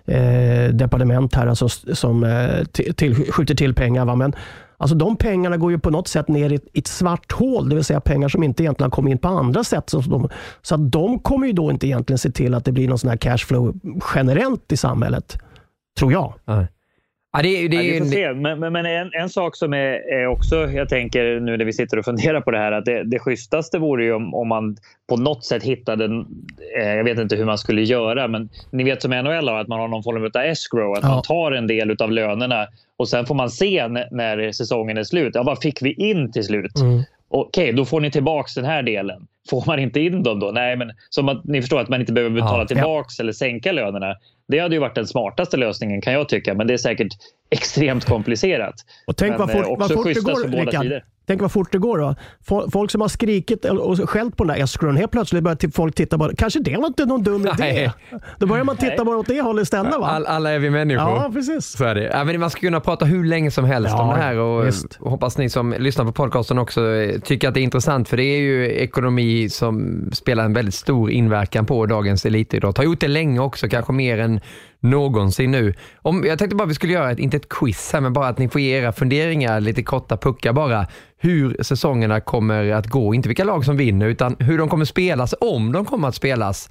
eh, 0.05 0.69
departement 0.73 1.35
här 1.35 1.47
alltså, 1.47 1.69
som 1.69 2.25
eh, 2.25 2.65
till, 2.97 3.33
skjuter 3.33 3.55
till 3.55 3.75
pengar. 3.75 4.05
Va? 4.05 4.15
Men 4.17 4.33
alltså, 4.77 4.97
de 4.97 5.17
pengarna 5.17 5.57
går 5.57 5.71
ju 5.73 5.79
på 5.79 5.91
något 5.91 6.09
sätt 6.09 6.29
ner 6.29 6.53
i, 6.53 6.59
ett- 6.75 6.87
svart 6.87 7.33
hål, 7.33 7.69
det 7.69 7.75
vill 7.75 7.85
säga 7.85 8.01
pengar 8.01 8.29
som 8.29 8.43
inte 8.43 8.63
egentligen 8.63 8.87
har 8.91 8.97
kommit 8.97 9.13
in 9.13 9.19
på 9.19 9.29
andra 9.29 9.65
sätt. 9.65 9.91
Så, 9.91 10.01
de, 10.01 10.29
så 10.63 10.75
att 10.75 10.93
de 10.93 11.19
kommer 11.19 11.47
ju 11.47 11.53
då 11.53 11.71
inte 11.71 11.87
egentligen 11.87 12.19
se 12.19 12.31
till 12.31 12.55
att 12.55 12.65
det 12.65 12.73
blir 12.73 12.89
någon 12.89 12.99
sån 12.99 13.11
här 13.11 13.17
cashflow 13.17 13.75
generellt 14.15 14.73
i 14.73 14.77
samhället, 14.77 15.39
tror 15.99 16.13
jag. 16.13 16.35
Ja. 16.45 16.67
Ja, 17.33 17.43
det, 17.43 17.69
det, 17.69 17.77
Ja, 17.77 17.83
vi 17.83 17.99
får 17.99 18.07
se. 18.07 18.33
Men, 18.33 18.61
men, 18.61 18.73
men 18.73 18.87
en, 18.87 19.11
en 19.13 19.29
sak 19.29 19.57
som 19.57 19.75
är, 19.75 20.13
är 20.13 20.27
också, 20.27 20.57
jag 20.57 20.89
tänker 20.89 21.41
nu 21.41 21.57
när 21.57 21.65
vi 21.65 21.73
sitter 21.73 21.99
och 21.99 22.05
funderar 22.05 22.41
på 22.41 22.51
det 22.51 22.59
här, 22.59 22.73
att 22.73 22.85
det, 22.85 23.05
det 23.05 23.19
schysstaste 23.19 23.79
vore 23.79 24.05
ju 24.05 24.13
om, 24.13 24.35
om 24.35 24.49
man 24.49 24.77
på 25.09 25.17
något 25.17 25.45
sätt 25.45 25.63
hittade, 25.63 26.05
en, 26.05 26.21
eh, 26.81 26.89
jag 26.89 27.05
vet 27.05 27.19
inte 27.19 27.37
hur 27.37 27.45
man 27.45 27.59
skulle 27.59 27.83
göra, 27.83 28.29
men 28.29 28.49
ni 28.71 28.85
vet 28.85 29.03
som 29.03 29.11
NHL 29.11 29.49
har, 29.49 29.61
att 29.61 29.69
man 29.69 29.81
har 29.81 29.89
någon 29.89 30.03
form 30.03 30.31
av 30.35 30.43
escrow, 30.43 30.93
att 30.93 31.03
Ja. 31.03 31.09
man 31.09 31.23
tar 31.23 31.53
en 31.53 31.67
del 31.67 31.97
av 32.03 32.13
lönerna 32.13 32.67
och 32.97 33.09
sen 33.09 33.27
får 33.27 33.35
man 33.35 33.51
se 33.51 33.89
när, 33.89 34.09
när 34.11 34.53
säsongen 34.53 34.99
är 34.99 35.05
slut. 35.05 35.35
Ja, 35.35 35.43
vad 35.43 35.63
fick 35.63 35.83
vi 35.83 35.93
in 35.93 36.33
till 36.33 36.45
slut? 36.45 36.81
Mm. 36.81 37.03
Okej, 37.29 37.73
då 37.73 37.85
får 37.85 38.01
ni 38.01 38.11
tillbaks 38.11 38.55
den 38.55 38.65
här 38.65 38.83
delen. 38.83 39.27
Får 39.51 39.65
man 39.67 39.79
inte 39.79 40.01
in 40.01 40.23
dem 40.23 40.41
då? 40.41 40.51
Nej, 40.55 40.77
men 40.77 40.91
som 41.11 41.29
att 41.29 41.45
ni 41.45 41.61
förstår 41.61 41.81
att 41.81 41.89
man 41.89 42.01
inte 42.01 42.13
behöver 42.13 42.35
betala 42.35 42.63
Ja. 42.63 42.67
tillbaks 42.67 43.21
eller 43.21 43.33
sänka 43.33 43.73
lönerna. 43.73 44.15
Det 44.49 44.59
hade 44.59 44.75
ju 44.75 44.81
varit 44.81 44.95
den 44.95 45.07
smartaste 45.07 45.57
lösningen 45.57 46.01
kan 46.01 46.13
jag 46.13 46.29
tycka, 46.29 46.55
men 46.55 46.67
det 46.67 46.73
är 46.73 46.79
säkert 46.79 47.13
extremt 47.51 48.05
komplicerat. 48.05 48.75
Och 49.07 49.17
tänk 49.17 49.31
men, 49.31 49.39
vad 49.39 49.51
fort, 49.53 49.67
eh, 49.67 49.75
vad 49.79 49.93
fort 49.93 50.05
det 50.15 50.21
går, 50.21 50.65
Rickard. 50.67 51.03
Tänk 51.27 51.41
vad 51.41 51.53
fort 51.53 51.73
det 51.73 51.79
går 51.79 51.99
då. 51.99 52.15
Fo- 52.49 52.71
Folk 52.73 52.91
som 52.91 53.01
har 53.01 53.09
skrikit 53.09 53.65
och 53.65 54.11
skällt 54.11 54.37
på 54.37 54.45
den 54.45 54.57
där 54.57 54.65
escrown, 54.65 54.97
helt 54.97 55.13
plötsligt 55.13 55.43
börjar 55.43 55.57
till- 55.57 55.73
folk 55.73 55.95
titta 55.95 56.19
på 56.19 56.29
det. 56.29 56.37
Kanske 56.37 56.61
det 56.61 56.77
var 56.77 56.87
inte 56.87 57.05
någon 57.07 57.23
dum 57.23 57.41
idé. 57.43 57.53
Nej. 57.59 57.91
Då 58.39 58.47
börjar 58.47 58.65
man 58.65 58.77
titta 58.77 59.05
bara 59.05 59.17
åt 59.17 59.27
det 59.27 59.41
hållet 59.41 59.63
istället 59.63 59.93
va? 59.99 60.07
all, 60.07 60.27
alla 60.27 60.51
är 60.51 60.59
vi 60.59 60.71
människor. 60.71 61.03
Ja, 61.11 61.31
precis. 61.33 61.67
Så 61.67 61.85
är 61.85 61.95
det. 61.95 62.03
Ja, 62.13 62.25
men 62.25 62.41
man 62.41 62.51
ska 62.51 62.61
kunna 62.61 62.81
prata 62.81 63.05
hur 63.05 63.25
länge 63.25 63.51
som 63.51 63.65
helst 63.65 63.91
Ja, 63.91 64.03
om 64.03 64.09
det 64.09 64.23
här 64.23 64.39
och 64.39 64.67
och 65.01 65.11
hoppas 65.11 65.39
ni 65.39 65.49
som 65.51 65.75
lyssnar 65.79 66.05
på 66.05 66.13
podcasten 66.13 66.59
också 66.59 66.87
eh, 66.95 67.21
tycker 67.21 67.49
att 67.49 67.55
det 67.55 67.61
är 67.61 67.65
intressant 67.65 68.09
för 68.09 68.17
det 68.17 68.25
är 68.25 68.39
ju 68.41 68.67
ekonomi 68.71 69.32
som 69.49 70.03
spelar 70.13 70.45
en 70.45 70.53
väldigt 70.53 70.75
stor 70.75 71.11
inverkan 71.11 71.67
på 71.67 71.87
dagens 71.87 72.27
elitidrott. 72.27 72.77
Har 72.77 72.85
gjort 72.85 73.01
det 73.01 73.09
länge 73.09 73.41
också, 73.41 73.69
kanske 73.69 73.93
mer 73.93 74.19
än 74.19 74.41
någonsin 74.81 75.51
nu. 75.51 75.75
Om, 75.97 76.25
jag 76.27 76.39
tänkte 76.39 76.57
bara 76.57 76.69
vi 76.69 76.75
skulle 76.75 76.93
göra, 76.93 77.11
ett, 77.11 77.19
inte 77.19 77.37
ett 77.37 77.49
quiz 77.49 77.93
här, 77.93 78.01
men 78.01 78.13
bara 78.13 78.29
att 78.29 78.39
ni 78.39 78.49
får 78.49 78.61
ge 78.61 78.79
era 78.79 78.93
funderingar, 78.93 79.61
lite 79.61 79.83
korta 79.83 80.17
puckar 80.17 80.53
bara, 80.53 80.87
hur 81.19 81.57
säsongerna 81.63 82.21
kommer 82.21 82.73
att 82.73 82.87
gå. 82.87 83.15
Inte 83.15 83.29
vilka 83.29 83.45
lag 83.45 83.65
som 83.65 83.77
vinner, 83.77 84.07
utan 84.07 84.37
hur 84.39 84.59
de 84.59 84.69
kommer 84.69 84.85
spelas, 84.85 85.35
om 85.41 85.73
de 85.73 85.85
kommer 85.85 86.09
att 86.09 86.15
spelas. 86.15 86.71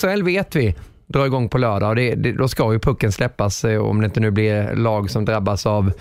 SHL 0.00 0.22
vet 0.22 0.56
vi 0.56 0.74
drar 1.06 1.26
igång 1.26 1.48
på 1.48 1.58
lördag 1.58 1.88
och 1.88 1.96
det, 1.96 2.14
det, 2.14 2.32
då 2.32 2.48
ska 2.48 2.72
ju 2.72 2.78
pucken 2.78 3.12
släppas 3.12 3.64
eh, 3.64 3.82
om 3.82 4.00
det 4.00 4.04
inte 4.04 4.20
nu 4.20 4.30
blir 4.30 4.74
lag 4.74 5.10
som 5.10 5.24
drabbas 5.24 5.66
av 5.66 5.92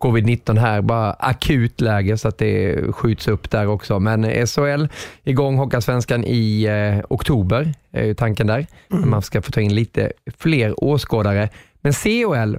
covid-19 0.00 0.58
här, 0.58 0.82
bara 0.82 1.12
akut 1.12 1.80
läge 1.80 2.18
så 2.18 2.28
att 2.28 2.38
det 2.38 2.82
skjuts 2.92 3.28
upp 3.28 3.50
där 3.50 3.66
också. 3.66 3.98
Men 3.98 4.24
eh, 4.24 4.46
SHL 4.46 4.86
igång 5.24 5.56
Hockeyallsvenskan 5.56 6.24
i 6.24 6.64
eh, 6.64 7.04
oktober, 7.08 7.74
är 7.90 8.04
ju 8.04 8.14
tanken 8.14 8.46
där. 8.46 8.66
Man 8.88 9.22
ska 9.22 9.42
få 9.42 9.50
ta 9.50 9.60
in 9.60 9.74
lite 9.74 10.12
fler 10.38 10.84
åskådare. 10.84 11.48
Men 11.80 11.92
CHL, 11.92 12.56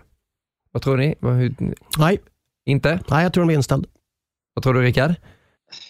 vad 0.72 0.82
tror 0.82 0.98
ni? 0.98 1.16
Hur, 1.22 1.54
Nej, 1.98 2.18
inte? 2.66 3.00
nej, 3.10 3.24
jag 3.24 3.34
tror 3.34 3.44
de 3.44 3.50
är 3.50 3.56
inställd. 3.56 3.86
Vad 4.54 4.64
tror 4.64 4.74
du 4.74 4.82
Rickard? 4.82 5.14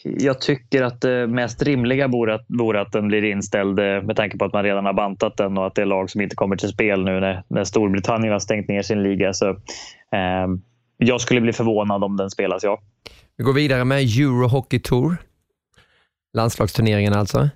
Jag 0.03 0.41
tycker 0.41 0.83
att 0.83 1.01
det 1.01 1.27
mest 1.27 1.63
rimliga 1.63 2.07
vore 2.07 2.33
att, 2.33 2.45
vore 2.47 2.81
att 2.81 2.91
den 2.91 3.07
blir 3.07 3.23
inställd 3.23 3.79
eh, 3.79 4.01
med 4.01 4.15
tanke 4.15 4.37
på 4.37 4.45
att 4.45 4.53
man 4.53 4.63
redan 4.63 4.85
har 4.85 4.93
bantat 4.93 5.37
den 5.37 5.57
och 5.57 5.67
att 5.67 5.75
det 5.75 5.81
är 5.81 5.85
lag 5.85 6.09
som 6.09 6.21
inte 6.21 6.35
kommer 6.35 6.55
till 6.55 6.69
spel 6.69 7.03
nu 7.03 7.19
när, 7.19 7.43
när 7.47 7.63
Storbritannien 7.63 8.33
har 8.33 8.39
stängt 8.39 8.67
ner 8.67 8.81
sin 8.81 9.03
liga. 9.03 9.33
Så, 9.33 9.49
ehm, 10.11 10.61
jag 11.05 11.21
skulle 11.21 11.41
bli 11.41 11.53
förvånad 11.53 12.03
om 12.03 12.17
den 12.17 12.29
spelas, 12.29 12.63
ja. 12.63 12.81
Vi 13.37 13.43
går 13.43 13.53
vidare 13.53 13.85
med 13.85 14.01
Euro 14.01 14.47
Hockey 14.47 14.79
Tour. 14.79 15.17
Landslagsturneringen 16.33 17.13
alltså. 17.13 17.49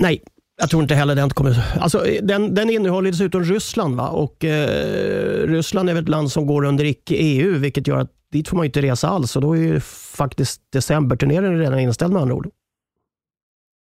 Nej, 0.00 0.22
jag 0.60 0.70
tror 0.70 0.82
inte 0.82 0.94
heller 0.94 1.14
den 1.14 1.30
kommer... 1.30 1.78
Alltså, 1.80 2.04
den, 2.22 2.54
den 2.54 2.70
innehåller 2.70 3.10
dessutom 3.10 3.44
Ryssland 3.44 3.96
va? 3.96 4.08
och 4.08 4.44
eh, 4.44 5.46
Ryssland 5.46 5.90
är 5.90 5.94
väl 5.94 6.02
ett 6.02 6.08
land 6.08 6.32
som 6.32 6.46
går 6.46 6.64
under 6.64 6.84
icke-EU, 6.84 7.58
vilket 7.58 7.86
gör 7.86 7.98
att 7.98 8.12
dit 8.32 8.48
får 8.48 8.56
man 8.56 8.66
inte 8.66 8.82
resa 8.82 9.08
alls 9.08 9.36
och 9.36 9.42
då 9.42 9.52
är 9.56 9.60
ju 9.60 9.80
faktiskt 10.16 10.62
decemberturneringen 10.72 11.58
redan 11.58 11.78
inställd 11.78 12.12
med 12.12 12.22
andra 12.22 12.34
ord. 12.34 12.50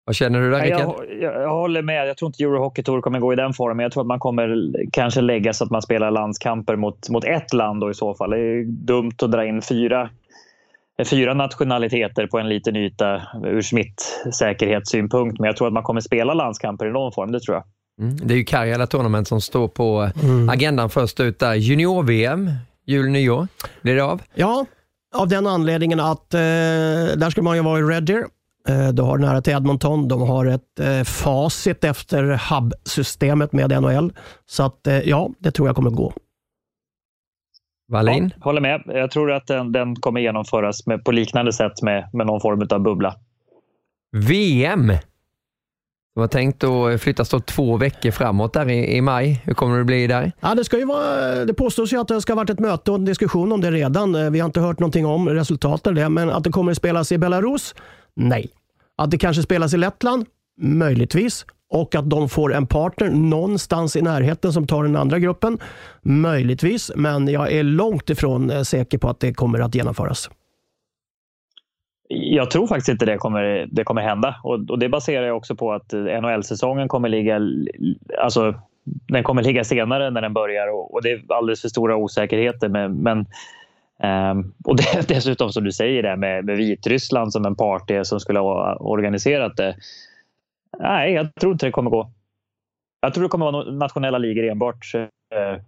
Vad 0.08 0.16
känner 0.16 0.42
du 0.42 0.52
där 0.52 0.62
Rickard? 0.62 0.80
jag, 0.80 1.22
jag, 1.22 1.42
jag 1.42 1.50
håller 1.50 1.82
med. 1.82 2.08
Jag 2.08 2.18
tror 2.18 2.30
inte 2.30 2.44
Euro 2.44 2.60
Hockey 2.60 2.84
Tour 2.84 3.02
kommer 3.02 3.20
gå 3.20 3.34
i 3.34 3.36
den 3.36 3.54
formen. 3.54 3.84
Jag 3.84 3.92
tror 3.92 4.04
att 4.04 4.08
man 4.08 4.20
kommer 4.20 4.72
kanske 4.92 5.22
lägga 5.22 5.54
så 5.54 5.64
att 5.64 5.72
man 5.72 5.82
spelar 5.82 6.12
landskamper 6.12 6.76
mot, 6.76 7.10
mot 7.10 7.24
ett 7.24 7.54
land 7.54 7.82
då 7.82 7.92
i 7.92 7.94
så 7.94 8.14
fall. 8.16 8.30
Det 8.30 8.38
är 8.38 8.40
ju 8.40 8.66
dumt 8.66 9.14
att 9.22 9.32
dra 9.32 9.46
in 9.46 9.62
fyra 9.62 10.10
fyra 11.10 11.34
nationaliteter 11.34 12.28
på 12.28 12.40
en 12.40 12.50
liten 12.50 12.76
yta 12.76 13.22
ur 13.44 13.62
smittsäkerhetssynpunkt. 13.62 15.40
Men 15.40 15.48
jag 15.48 15.58
tror 15.58 15.68
att 15.68 15.74
man 15.74 15.84
kommer 15.84 16.02
spela 16.02 16.34
landskamper 16.34 16.86
i 16.86 16.92
någon 16.92 17.12
form, 17.12 17.32
det 17.32 17.40
tror 17.40 17.56
jag. 17.56 17.64
Mm. 18.02 18.28
Det 18.28 18.34
är 18.34 18.38
ju 18.38 18.44
Karjala 18.44 18.88
Tournament 18.88 19.28
som 19.28 19.42
står 19.42 19.68
på 19.68 20.10
mm. 20.24 20.50
agendan 20.50 20.90
först 20.90 21.20
ut 21.20 21.40
där. 21.40 21.56
Junior-VM, 21.56 22.52
jul, 22.86 23.10
nyår, 23.10 23.48
blir 23.82 23.96
det 23.96 24.04
av? 24.04 24.22
Ja, 24.34 24.66
av 25.16 25.28
den 25.28 25.48
anledningen 25.48 26.00
att 26.00 26.34
eh, 26.34 26.40
där 26.40 27.30
ska 27.30 27.42
man 27.42 27.56
ju 27.56 27.64
vara 27.64 27.80
i 27.80 27.82
Red 27.82 28.04
Deer. 28.04 28.26
Eh, 28.70 28.88
du 28.88 29.02
har 29.02 29.18
nära 29.18 29.42
till 29.42 29.54
Edmonton. 29.54 30.08
De 30.08 30.22
har 30.22 30.46
ett 30.46 30.80
eh, 30.80 31.04
facit 31.04 31.84
efter 31.84 32.24
hub-systemet 32.24 33.52
med 33.52 33.82
NHL. 33.82 34.14
Så 34.46 34.64
att, 34.64 34.88
eh, 34.88 35.00
ja, 35.00 35.30
det 35.40 35.52
tror 35.52 35.68
jag 35.68 35.76
kommer 35.76 35.90
gå. 35.90 36.14
Wallin? 37.92 38.32
Ja, 38.36 38.44
håller 38.44 38.62
med. 38.62 38.82
Jag 38.86 39.12
tror 39.12 39.32
att 39.32 39.48
den, 39.48 39.72
den 39.72 39.96
kommer 39.96 40.22
genomföras 40.22 40.86
med, 40.86 41.04
på 41.04 41.12
liknande 41.12 41.54
sätt 41.54 41.82
med, 41.82 42.10
med 42.14 42.28
någon 42.28 42.42
form 42.42 42.68
av 42.72 42.80
bubbla. 42.80 43.16
VM? 44.16 44.88
Det 44.88 46.22
var 46.22 46.28
tänkt 46.28 46.64
att 46.64 47.02
flyttas 47.02 47.30
då 47.30 47.40
två 47.40 47.78
veckor 47.78 48.12
framåt 48.12 48.54
där 48.54 48.70
i, 48.70 48.96
i, 48.96 49.02
maj. 49.02 49.42
Hur 49.44 49.54
kommer 49.54 49.78
det 49.78 49.84
bli 49.84 50.08
där? 50.08 50.32
Ja, 50.40 50.56
det, 50.56 50.64
ska 50.64 50.78
ju 50.78 50.86
vara, 50.86 51.46
det 51.46 51.54
påstås 51.54 51.94
ju 51.94 52.02
att 52.02 52.08
det 52.08 52.22
ska 52.22 52.34
ha 52.34 52.36
varit 52.36 52.50
ett 52.50 52.60
möte 52.60 52.92
och 52.92 52.98
en 52.98 53.06
diskussion 53.06 53.52
om 53.52 53.62
det 53.62 53.72
redan. 53.72 54.32
Vi 54.32 54.40
har 54.40 54.46
inte 54.46 54.60
hört 54.60 54.80
någonting 54.80 55.06
om 55.06 55.30
resultatet 55.30 55.88
av 55.88 55.94
det, 55.94 56.10
men 56.10 56.30
att 56.30 56.44
det 56.44 56.50
kommer 56.50 56.72
att 56.72 56.78
spelas 56.78 57.12
i 57.12 57.18
Belarus? 57.18 57.76
Nej. 58.18 58.50
Att 58.96 59.12
det 59.12 59.18
kanske 59.18 59.44
spelas 59.44 59.74
i 59.74 59.78
Lettland? 59.78 60.26
Möjligtvis. 60.62 61.46
Och 61.70 61.96
att 61.96 62.10
de 62.10 62.30
får 62.30 62.54
en 62.54 62.68
partner 62.68 63.10
någonstans 63.10 63.96
i 63.96 64.02
närheten 64.02 64.54
som 64.54 64.68
tar 64.68 64.84
den 64.84 64.96
andra 64.96 65.20
gruppen? 65.20 65.58
Möjligtvis, 66.02 66.92
men 66.96 67.28
jag 67.28 67.52
är 67.52 67.64
långt 67.64 68.10
ifrån 68.10 68.52
eh, 68.52 68.62
säker 68.62 68.98
på 68.98 69.10
att 69.10 69.20
det 69.20 69.34
kommer 69.34 69.60
att 69.60 69.76
genomföras. 69.76 70.30
Jag 72.10 72.52
tror 72.52 72.68
faktiskt 72.68 72.90
inte 72.90 73.06
det 73.06 73.18
kommer, 73.18 73.68
det 73.72 73.84
kommer 73.84 74.02
hända. 74.02 74.36
Och, 74.44 74.70
och 74.70 74.80
det 74.80 74.90
baserar 74.90 75.28
jag 75.28 75.38
också 75.38 75.56
på 75.56 75.74
att 75.74 75.94
eh, 75.94 76.00
NHL-säsongen 76.00 76.88
kommer 76.88 77.10
ligga... 77.10 77.40
Alltså, 78.22 78.54
den 79.08 79.24
kommer 79.24 79.44
ligga 79.44 79.64
senare 79.64 80.10
när 80.10 80.22
den 80.22 80.34
börjar 80.34 80.68
och, 80.68 80.94
och 80.94 81.02
det 81.04 81.12
är 81.12 81.22
alldeles 81.30 81.62
för 81.62 81.70
stora 81.70 81.96
osäkerheter. 81.96 82.70
Men, 82.70 82.94
men 82.94 83.26
um, 84.04 84.54
och 84.64 84.76
det, 84.76 85.08
dessutom 85.08 85.52
som 85.52 85.64
du 85.64 85.72
säger 85.72 86.04
det 86.04 86.18
med, 86.18 86.46
med 86.46 86.58
Vitryssland 86.58 87.34
som 87.34 87.46
en 87.46 87.56
part 87.56 87.92
som 88.04 88.20
skulle 88.20 88.40
ha 88.40 88.76
organiserat 88.76 89.58
det. 89.58 89.78
Nej, 90.80 91.14
jag 91.14 91.36
tror 91.36 91.52
inte 91.52 91.66
det 91.66 91.72
kommer 91.72 91.90
gå. 91.90 92.12
Jag 93.02 93.14
tror 93.14 93.24
det 93.24 93.30
kommer 93.30 93.52
vara 93.52 93.72
nationella 93.72 94.18
ligor 94.18 94.44
enbart. 94.44 94.96
Uh, 94.96 95.62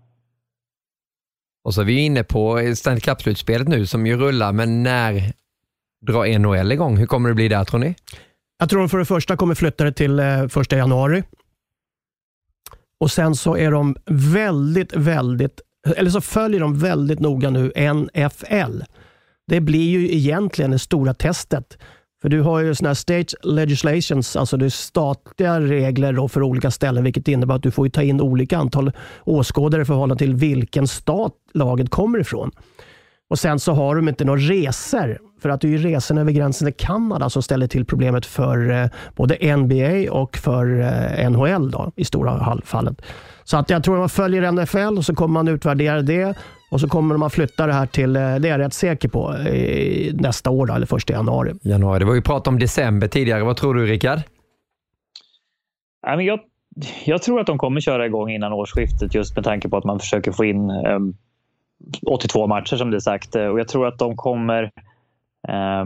och 1.63 1.73
så 1.73 1.81
är 1.81 1.85
vi 1.85 1.99
inne 1.99 2.23
på 2.23 2.73
Stanley 2.75 3.01
Cup-slutspelet 3.01 3.67
nu 3.67 3.85
som 3.85 4.07
ju 4.07 4.17
rullar, 4.17 4.53
men 4.53 4.83
när 4.83 5.33
drar 6.01 6.39
NHL 6.39 6.71
igång? 6.71 6.97
Hur 6.97 7.05
kommer 7.05 7.29
det 7.29 7.35
bli 7.35 7.47
där 7.47 7.63
tror 7.63 7.79
ni? 7.79 7.95
Jag 8.59 8.69
tror 8.69 8.79
de 8.79 8.89
för 8.89 8.97
det 8.97 9.05
första 9.05 9.37
kommer 9.37 9.55
flytta 9.55 9.83
det 9.83 9.91
till 9.91 10.19
eh, 10.19 10.47
första 10.47 10.77
januari. 10.77 11.23
Och 12.99 13.11
sen 13.11 13.35
så 13.35 13.57
är 13.57 13.71
de 13.71 13.95
väldigt, 14.05 14.95
väldigt, 14.95 15.61
eller 15.95 16.09
så 16.09 16.21
följer 16.21 16.59
de 16.59 16.79
väldigt 16.79 17.19
noga 17.19 17.49
nu 17.49 17.71
NFL. 17.93 18.81
Det 19.47 19.59
blir 19.61 19.89
ju 19.89 20.15
egentligen 20.15 20.71
det 20.71 20.79
stora 20.79 21.13
testet. 21.13 21.77
För 22.21 22.29
du 22.29 22.41
har 22.41 22.59
ju 22.59 22.75
såna 22.75 22.89
här 22.89 22.93
state 22.93 23.35
legislations, 23.43 24.35
alltså 24.35 24.57
det 24.57 24.65
är 24.65 24.69
statliga 24.69 25.61
regler 25.61 26.27
för 26.27 26.43
olika 26.43 26.71
ställen, 26.71 27.03
vilket 27.03 27.27
innebär 27.27 27.55
att 27.55 27.63
du 27.63 27.71
får 27.71 27.89
ta 27.89 28.01
in 28.01 28.21
olika 28.21 28.57
antal 28.57 28.91
åskådare 29.23 29.81
i 29.81 29.85
förhållande 29.85 30.19
till 30.19 30.35
vilken 30.35 30.87
stat 30.87 31.33
laget 31.53 31.89
kommer 31.89 32.19
ifrån. 32.19 32.51
Och 33.29 33.39
Sen 33.39 33.59
så 33.59 33.73
har 33.73 33.95
de 33.95 34.09
inte 34.09 34.25
några 34.25 34.39
resor, 34.39 35.19
för 35.41 35.49
att 35.49 35.61
det 35.61 35.67
är 35.67 35.69
ju 35.69 35.77
resorna 35.77 36.21
över 36.21 36.31
gränsen 36.31 36.71
till 36.71 36.85
Kanada 36.85 37.29
som 37.29 37.43
ställer 37.43 37.67
till 37.67 37.85
problemet 37.85 38.25
för 38.25 38.71
eh, 38.71 38.89
både 39.15 39.57
NBA 39.57 40.11
och 40.11 40.37
för 40.37 40.79
eh, 40.79 41.29
NHL 41.29 41.71
då, 41.71 41.91
i 41.95 42.05
stora 42.05 42.61
fallet. 42.65 43.01
Så 43.49 43.57
att 43.57 43.69
jag 43.69 43.83
tror 43.83 43.95
att 43.95 43.99
man 43.99 44.09
följer 44.09 44.51
NFL 44.51 44.97
och 44.97 45.05
så 45.05 45.15
kommer 45.15 45.33
man 45.33 45.47
utvärdera 45.47 46.01
det 46.01 46.37
och 46.71 46.81
så 46.81 46.89
kommer 46.89 47.17
man 47.17 47.29
flytta 47.29 47.67
det 47.67 47.73
här 47.73 47.85
till, 47.85 48.15
eh, 48.15 48.21
det 48.21 48.47
är 48.47 48.51
jag 48.51 48.59
rätt 48.59 48.73
säker 48.73 49.09
på, 49.09 49.35
nästa 50.13 50.49
år 50.49 50.65
då, 50.65 50.73
eller 50.73 50.85
första 50.85 51.13
januari. 51.13 51.53
Januari. 51.61 51.99
Det 51.99 52.05
var 52.05 52.15
ju 52.15 52.21
prat 52.21 52.47
om 52.47 52.59
december 52.59 53.07
tidigare. 53.07 53.43
Vad 53.43 53.57
tror 53.57 53.73
du 53.73 53.85
Rickard? 53.85 54.19
Jag, 56.01 56.39
jag 57.05 57.21
tror 57.21 57.39
att 57.39 57.47
de 57.47 57.57
kommer 57.57 57.81
köra 57.81 58.05
igång 58.05 58.29
innan 58.29 58.53
årsskiftet 58.53 59.15
just 59.15 59.35
med 59.35 59.43
tanke 59.45 59.69
på 59.69 59.77
att 59.77 59.83
man 59.83 59.99
försöker 59.99 60.31
få 60.31 60.45
in 60.45 60.69
um 60.69 61.13
82 62.05 62.47
matcher 62.47 62.75
som 62.75 62.91
det 62.91 62.97
är 62.97 62.99
sagt 62.99 63.35
eh, 63.35 63.45
och 63.45 63.59
jag 63.59 63.67
tror 63.67 63.87
att 63.87 63.99
de 63.99 64.15
kommer 64.15 64.63
eh, 65.47 65.85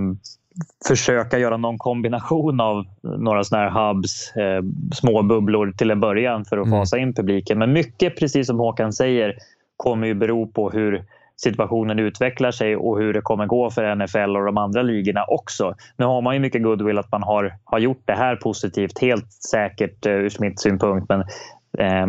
försöka 0.88 1.39
göra 1.39 1.58
någon 1.58 1.78
kombination 1.78 2.60
av 2.60 2.86
några 3.01 3.43
sådana 3.43 3.70
här 3.70 3.93
hubs, 3.93 4.36
eh, 4.36 4.64
små 4.93 5.22
bubblor 5.22 5.72
till 5.72 5.91
en 5.91 5.99
början 5.99 6.45
för 6.45 6.58
att 6.58 6.68
mm. 6.68 6.80
fasa 6.80 6.97
in 6.97 7.14
publiken. 7.14 7.60
Men 7.60 7.74
mycket, 7.74 8.20
precis 8.20 8.47
som 8.47 8.60
Håkan 8.60 8.93
säger, 8.93 9.36
kommer 9.78 10.08
ju 10.08 10.14
bero 10.14 10.47
på 10.47 10.70
hur 10.70 11.06
situationen 11.38 11.99
utvecklar 11.99 12.51
sig 12.51 12.76
och 12.76 12.99
hur 12.99 13.14
det 13.14 13.22
kommer 13.22 13.45
gå 13.45 13.70
för 13.70 13.95
NFL 13.95 14.38
och 14.38 14.45
de 14.45 14.58
andra 14.58 14.82
ligorna 14.82 15.26
också. 15.28 15.76
Nu 15.97 16.06
har 16.06 16.22
man 16.22 16.34
ju 16.34 16.39
mycket 16.39 16.64
goodwill 16.64 16.97
att 16.97 17.12
man 17.12 17.24
har, 17.24 17.54
har 17.64 17.80
gjort 17.80 18.01
det 18.06 18.14
här 18.14 18.36
positivt, 18.36 18.99
helt 18.99 19.32
säkert 19.32 20.06
uh, 20.06 20.14
ur 20.14 20.30
smittsynpunkt. 20.30 21.10
Men 21.10 21.24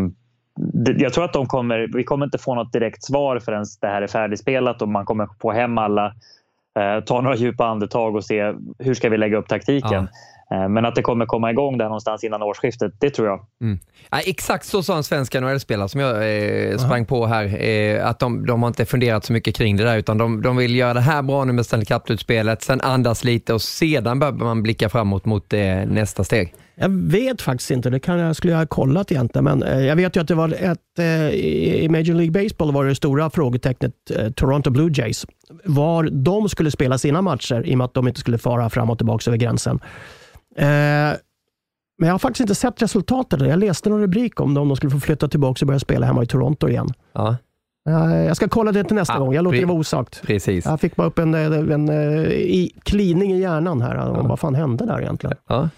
um, 0.03 0.15
jag 0.99 1.13
tror 1.13 1.25
att 1.25 1.33
de 1.33 1.47
kommer, 1.47 1.89
vi 1.95 2.05
kommer 2.05 2.27
inte 2.27 2.39
få 2.39 2.55
något 2.55 2.73
direkt 2.73 3.05
svar 3.05 3.39
förrän 3.39 3.65
det 3.81 3.87
här 3.87 4.03
är 4.03 4.07
färdigspelat 4.07 4.83
och 4.83 4.89
man 4.89 5.05
kommer 5.05 5.29
få 5.41 5.53
hem 5.53 5.79
alla, 5.79 6.07
eh, 6.07 6.13
ta 7.07 7.21
några 7.21 7.37
djupa 7.37 7.67
andetag 7.67 8.17
och 8.17 8.25
se 8.25 8.55
hur 8.79 8.95
ska 8.95 9.09
vi 9.09 9.19
lägga 9.19 9.37
upp 9.37 9.49
taktiken. 9.49 9.93
Ja. 9.93 10.07
Eh, 10.51 10.69
men 10.69 10.85
att 10.85 10.95
det 10.95 11.03
kommer 11.03 11.27
komma 11.27 11.51
igång 11.51 11.79
där 11.79 11.85
någonstans 11.85 12.25
innan 12.25 12.43
årsskiftet, 12.43 12.93
det 12.99 13.11
tror 13.11 13.29
jag. 13.29 13.41
Mm. 13.63 13.79
Ja, 14.11 14.19
exakt 14.27 14.65
så 14.65 14.83
sa 14.83 14.97
en 14.97 15.05
svensk 15.05 15.35
NHL-spelare 15.35 15.89
som 15.89 16.01
jag 16.01 16.11
eh, 16.11 16.77
sprang 16.79 17.01
ja. 17.01 17.05
på 17.05 17.27
här, 17.27 17.65
eh, 17.65 18.07
att 18.07 18.19
de, 18.19 18.47
de 18.47 18.63
har 18.63 18.69
inte 18.69 18.85
funderat 18.85 19.25
så 19.25 19.33
mycket 19.33 19.57
kring 19.57 19.77
det 19.77 19.85
där, 19.85 19.97
utan 19.97 20.19
de, 20.19 20.43
de 20.43 20.57
vill 20.57 20.77
göra 20.77 20.95
det 20.95 21.01
här 21.01 21.23
bra 21.23 21.45
nu 21.45 21.53
med 21.53 21.67
Stanley 21.67 21.87
Cup-utspelet, 21.87 22.63
sen 22.63 22.81
andas 22.81 23.25
lite 23.25 23.55
och 23.55 23.63
sedan 23.63 24.19
behöver 24.19 24.39
man 24.39 24.63
blicka 24.63 24.89
framåt 24.89 25.25
mot 25.25 25.53
eh, 25.53 25.61
nästa 25.87 26.25
steg. 26.25 26.55
Jag 26.77 26.89
vet 26.89 27.43
faktiskt 27.43 27.71
inte, 27.71 27.91
det 27.91 28.01
kan 28.01 28.19
jag, 28.19 28.37
skulle 28.37 28.53
jag 28.53 28.59
ha 28.59 28.67
kollat 28.67 29.13
egentligen, 29.13 29.45
men 29.45 29.63
eh, 29.63 29.81
jag 29.81 29.97
vet 29.97 30.17
ju 30.17 30.21
att 30.21 30.29
det 30.29 30.35
var 30.35 30.49
ett, 30.49 30.99
eh, 30.99 31.29
i 31.31 31.89
Major 31.91 32.15
League 32.15 32.43
Baseball 32.43 32.73
var 32.73 32.85
det 32.85 32.95
stora 32.95 33.31
frågetecknet 33.31 33.93
eh, 34.11 34.31
Toronto 34.31 34.71
Blue 34.71 34.91
Jays. 34.95 35.27
Var 35.65 36.09
de 36.13 36.49
skulle 36.49 36.71
spela 36.71 36.99
sina 36.99 37.23
matcher 37.23 37.63
i 37.67 37.75
och 37.75 37.79
med 37.79 37.85
att 37.85 37.95
de 37.95 38.09
inte 38.09 38.21
skulle 38.21 38.39
fara 38.39 38.71
fram 38.71 38.91
och 38.91 38.99
tillbaka 38.99 39.31
över 39.31 39.39
gränsen. 39.39 39.81
Men 41.99 42.07
jag 42.07 42.15
har 42.15 42.19
faktiskt 42.19 42.41
inte 42.41 42.55
sett 42.55 42.83
resultatet. 42.83 43.41
Jag 43.41 43.59
läste 43.59 43.91
någon 43.91 44.01
rubrik 44.01 44.41
om 44.41 44.55
det, 44.55 44.61
om 44.61 44.69
de 44.69 44.77
skulle 44.77 44.91
få 44.91 45.01
flytta 45.01 45.29
tillbaka 45.29 45.63
och 45.63 45.67
börja 45.67 45.81
spela 45.81 46.07
hemma 46.07 46.23
i 46.23 46.27
Toronto 46.27 46.69
igen. 46.69 46.89
Ja. 47.13 47.37
Jag 48.27 48.37
ska 48.37 48.49
kolla 48.49 48.73
det 48.73 48.85
till 48.85 48.97
nästa 48.97 49.15
ja, 49.15 49.19
gång. 49.19 49.35
Jag 49.35 49.45
låter 49.45 49.59
det 49.59 49.65
vara 49.65 49.79
osagt. 49.79 50.23
Precis. 50.23 50.65
Jag 50.65 50.81
fick 50.81 50.97
bara 50.97 51.07
upp 51.07 51.19
en, 51.19 51.35
en, 51.35 51.73
en, 51.73 51.89
en 51.89 52.69
klining 52.83 53.33
i 53.33 53.41
hjärnan 53.41 53.81
här. 53.81 53.95
Ja. 53.95 54.23
Vad 54.23 54.41
fan 54.41 54.55
hände 54.55 54.87
där 54.87 55.01
egentligen? 55.01 55.37
Ja. 55.49 55.69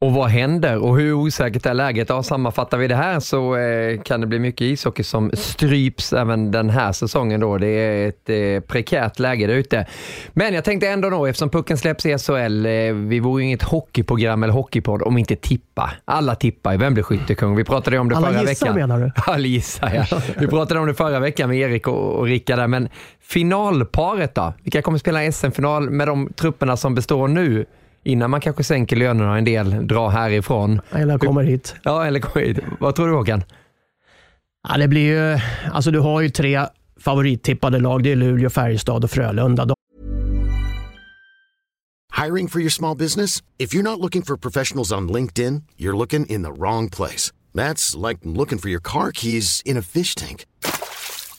Och 0.00 0.12
vad 0.12 0.28
händer 0.28 0.78
och 0.78 0.96
hur 0.96 1.12
osäkert 1.12 1.66
är 1.66 1.74
läget? 1.74 2.08
Ja, 2.08 2.22
sammanfattar 2.22 2.78
vi 2.78 2.88
det 2.88 2.94
här 2.96 3.20
så 3.20 3.56
eh, 3.56 4.00
kan 4.02 4.20
det 4.20 4.26
bli 4.26 4.38
mycket 4.38 4.60
ishockey 4.60 5.02
som 5.02 5.30
stryps 5.34 6.12
även 6.12 6.50
den 6.50 6.70
här 6.70 6.92
säsongen. 6.92 7.40
Då. 7.40 7.58
Det 7.58 7.66
är 7.66 8.08
ett 8.08 8.28
eh, 8.30 8.68
prekärt 8.68 9.18
läge 9.18 9.46
där 9.46 9.54
ute. 9.54 9.86
Men 10.32 10.54
jag 10.54 10.64
tänkte 10.64 10.88
ändå 10.88 11.10
då, 11.10 11.26
eftersom 11.26 11.50
pucken 11.50 11.78
släpps 11.78 12.06
i 12.06 12.18
SHL, 12.18 12.66
eh, 12.66 12.72
vi 12.92 13.20
vore 13.20 13.42
ju 13.42 13.46
inget 13.46 13.62
hockeyprogram 13.62 14.42
eller 14.42 14.52
hockeypodd 14.52 15.02
om 15.02 15.18
inte 15.18 15.36
tippa. 15.36 15.90
Alla 16.04 16.34
tippar 16.34 16.72
ju. 16.72 16.78
Vem 16.78 16.94
blir 16.94 17.04
skyttekung? 17.04 17.56
Vi 17.56 17.64
pratade 17.64 17.98
om 17.98 18.08
det 18.08 18.16
Alla 18.16 18.26
förra 18.26 18.40
gissar, 18.40 18.66
veckan. 18.66 18.74
menar 18.80 19.00
du? 19.00 19.12
Alla 19.32 19.46
gissar, 19.46 20.06
ja. 20.10 20.20
Vi 20.38 20.46
pratade 20.46 20.80
om 20.80 20.86
det 20.86 20.94
förra 20.94 21.20
veckan 21.20 21.48
med 21.48 21.58
Erik 21.58 21.88
och, 21.88 22.12
och 22.18 22.24
Rickard. 22.26 22.70
Men 22.70 22.88
finalparet 23.20 24.34
då? 24.34 24.52
Vilka 24.62 24.82
kommer 24.82 24.98
spela 24.98 25.32
SM-final 25.32 25.90
med 25.90 26.08
de 26.08 26.32
trupperna 26.32 26.76
som 26.76 26.94
består 26.94 27.28
nu? 27.28 27.66
Innan 28.06 28.30
man 28.30 28.40
kanske 28.40 28.64
sänker 28.64 28.96
lönerna 28.96 29.38
en 29.38 29.44
del, 29.44 29.86
drar 29.86 30.08
härifrån. 30.10 30.80
Eller 30.90 31.18
kommer 31.18 31.42
hit. 31.42 31.74
Ja, 31.82 32.06
eller 32.06 32.20
kommer 32.20 32.46
hit. 32.46 32.58
Vad 32.80 32.94
tror 32.94 33.06
du 33.06 33.14
Håkan? 33.14 33.42
Ja, 34.68 34.76
det 34.76 34.88
blir 34.88 35.06
ju, 35.06 35.38
alltså 35.72 35.90
du 35.90 35.98
har 35.98 36.20
ju 36.20 36.30
tre 36.30 36.66
favorittippade 37.00 37.78
lag. 37.78 38.02
Det 38.02 38.12
är 38.12 38.16
Luleå, 38.16 38.50
Färjestad 38.50 39.04
och 39.04 39.10
Frölunda. 39.10 39.74
Hiring 42.24 42.48
for 42.48 42.60
your 42.60 42.70
small 42.70 42.96
business? 42.96 43.42
If 43.58 43.74
you're 43.74 43.82
not 43.82 44.00
looking 44.00 44.22
for 44.22 44.36
professionals 44.36 44.92
on 44.92 45.08
LinkedIn, 45.08 45.62
you're 45.76 45.98
looking 45.98 46.26
in 46.26 46.44
the 46.44 46.50
wrong 46.50 46.90
place. 46.90 47.32
That's 47.54 48.08
like 48.08 48.20
looking 48.22 48.58
for 48.58 48.70
your 48.70 48.80
car 48.80 49.10
keys 49.12 49.62
in 49.64 49.76
a 49.76 49.82
fish 49.82 50.14
tank. 50.14 50.46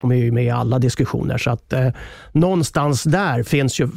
De 0.00 0.12
är 0.12 0.16
ju 0.16 0.32
med 0.32 0.44
i 0.44 0.50
alla 0.50 0.78
diskussioner, 0.78 1.38
så 1.38 1.50
att 1.50 1.72
eh, 1.72 1.88
någonstans 2.32 3.02
där 3.02 3.42
finns 3.42 3.80
ju, 3.80 3.88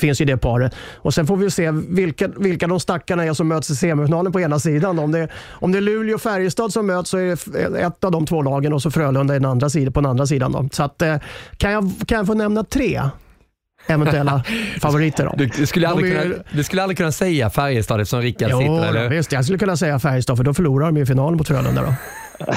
finns 0.00 0.20
ju 0.20 0.24
det 0.24 0.36
paret. 0.36 0.74
Och 0.94 1.14
Sen 1.14 1.26
får 1.26 1.36
vi 1.36 1.50
se 1.50 1.70
vilka, 1.70 2.28
vilka 2.28 2.66
de 2.66 2.80
stackarna 2.80 3.24
är 3.24 3.32
som 3.32 3.48
möts 3.48 3.70
i 3.70 3.76
semifinalen 3.76 4.32
på 4.32 4.40
ena 4.40 4.58
sidan. 4.58 4.98
Om 4.98 5.12
det, 5.12 5.28
om 5.50 5.72
det 5.72 5.78
är 5.78 5.82
Luleå 5.82 6.14
och 6.14 6.20
Färjestad 6.22 6.72
som 6.72 6.86
möts 6.86 7.10
så 7.10 7.18
är 7.18 7.70
det 7.70 7.78
ett 7.80 8.04
av 8.04 8.10
de 8.12 8.26
två 8.26 8.42
lagen 8.42 8.72
och 8.72 8.82
så 8.82 8.90
Frölunda 8.90 9.34
den 9.34 9.44
andra 9.44 9.70
sidan, 9.70 9.92
på 9.92 10.00
den 10.00 10.10
andra 10.10 10.26
sidan. 10.26 10.52
Då. 10.52 10.68
Så 10.72 10.82
att, 10.82 11.02
eh, 11.02 11.16
kan, 11.56 11.70
jag, 11.70 11.90
kan 12.06 12.18
jag 12.18 12.26
få 12.26 12.34
nämna 12.34 12.64
tre 12.64 13.02
eventuella 13.86 14.44
favoriter? 14.80 15.24
Då? 15.24 15.32
Du, 15.36 15.46
du, 15.46 15.66
skulle 15.66 15.88
aldrig 15.88 16.12
är- 16.12 16.22
kunna, 16.22 16.34
du 16.52 16.64
skulle 16.64 16.82
aldrig 16.82 16.96
kunna 16.96 17.12
säga 17.12 17.50
Färjestad 17.50 18.00
eftersom 18.00 18.22
Rickard 18.22 18.50
sitter, 18.50 18.88
eller? 18.88 19.08
visst, 19.08 19.32
jag 19.32 19.44
skulle 19.44 19.58
kunna 19.58 19.76
säga 19.76 19.98
Färjestad, 19.98 20.36
för 20.36 20.44
då 20.44 20.54
förlorar 20.54 20.86
de 20.86 20.96
i 21.00 21.06
finalen 21.06 21.36
mot 21.36 21.48
Frölunda. 21.48 21.82
Då. 21.82 21.94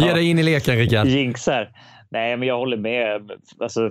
Ge 0.00 0.12
dig 0.12 0.30
in 0.30 0.38
i 0.38 0.42
leken 0.42 0.76
Rickard. 0.76 1.06
Jinxar. 1.06 1.70
Nej, 2.10 2.36
men 2.36 2.48
jag 2.48 2.58
håller 2.58 2.76
med. 2.76 3.30
Alltså, 3.60 3.90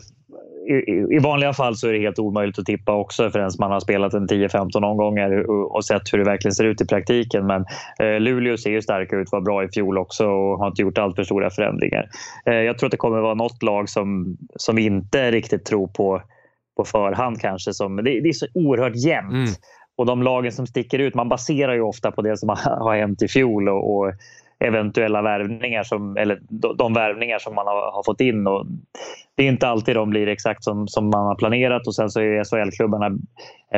i, 0.69 1.15
i, 1.15 1.19
vanliga 1.19 1.53
fall 1.53 1.75
så 1.75 1.87
är 1.87 1.93
det 1.93 1.99
helt 1.99 2.19
omöjligt 2.19 2.59
att 2.59 2.65
tippa 2.65 2.95
också 2.95 3.29
förrän 3.29 3.51
man 3.59 3.71
har 3.71 3.79
spelat 3.79 4.13
en 4.13 4.27
10-15 4.27 4.85
omgångar 4.85 5.49
och, 5.49 5.75
och 5.75 5.85
sett 5.85 6.13
hur 6.13 6.17
det 6.17 6.25
verkligen 6.25 6.55
ser 6.55 6.63
ut 6.63 6.81
i 6.81 6.85
praktiken. 6.85 7.47
Men 7.47 7.65
eh, 7.99 8.19
Luleå 8.19 8.57
ser 8.57 8.69
ju 8.69 8.81
starka 8.81 9.15
ut, 9.15 9.31
var 9.31 9.41
bra 9.41 9.63
i 9.63 9.67
fjol 9.67 9.97
också 9.97 10.27
och 10.27 10.59
har 10.59 10.67
inte 10.67 10.81
gjort 10.81 10.97
allt 10.97 11.15
för 11.15 11.23
stora 11.23 11.49
förändringar. 11.49 12.09
Eh, 12.45 12.53
jag 12.53 12.77
tror 12.77 12.87
att 12.87 12.91
det 12.91 12.97
kommer 12.97 13.19
vara 13.19 13.33
något 13.33 13.63
lag 13.63 13.89
som, 13.89 14.37
som 14.55 14.75
vi 14.75 14.85
inte 14.85 15.31
riktigt 15.31 15.65
tror 15.65 15.87
på 15.87 16.21
på 16.77 16.83
förhand 16.83 17.41
kanske. 17.41 17.73
Som, 17.73 17.95
det, 17.95 18.03
det 18.03 18.29
är 18.29 18.33
så 18.33 18.47
oerhört 18.53 18.95
jämnt. 18.95 19.33
Mm. 19.33 19.53
Och 19.97 20.05
de 20.05 20.23
lagen 20.23 20.51
som 20.51 20.67
sticker 20.67 20.99
ut, 20.99 21.15
man 21.15 21.29
baserar 21.29 21.73
ju 21.73 21.81
ofta 21.81 22.11
på 22.11 22.21
det 22.21 22.37
som 22.37 22.49
har, 22.49 22.57
har 22.79 22.95
hänt 22.95 23.21
i 23.21 23.27
fjol 23.27 23.69
och, 23.69 23.95
och 23.95 24.13
eventuella 24.59 25.21
värvningar 25.21 25.83
som, 25.83 26.17
eller 26.17 26.39
de, 26.77 26.93
värvningar 26.93 27.39
som 27.39 27.55
man 27.55 27.67
har, 27.67 27.91
har 27.91 28.03
fått 28.05 28.21
in. 28.21 28.47
Och 28.47 28.65
det 29.35 29.43
är 29.43 29.47
inte 29.47 29.67
alltid 29.67 29.95
de 29.95 30.09
blir 30.09 30.27
exakt 30.27 30.63
som, 30.63 30.87
som 30.87 31.09
man 31.09 31.25
har 31.25 31.35
planerat 31.35 31.87
och 31.87 31.95
sen 31.95 32.09
så 32.09 32.19
är 32.19 32.43
SHL-klubbarna 32.43 33.17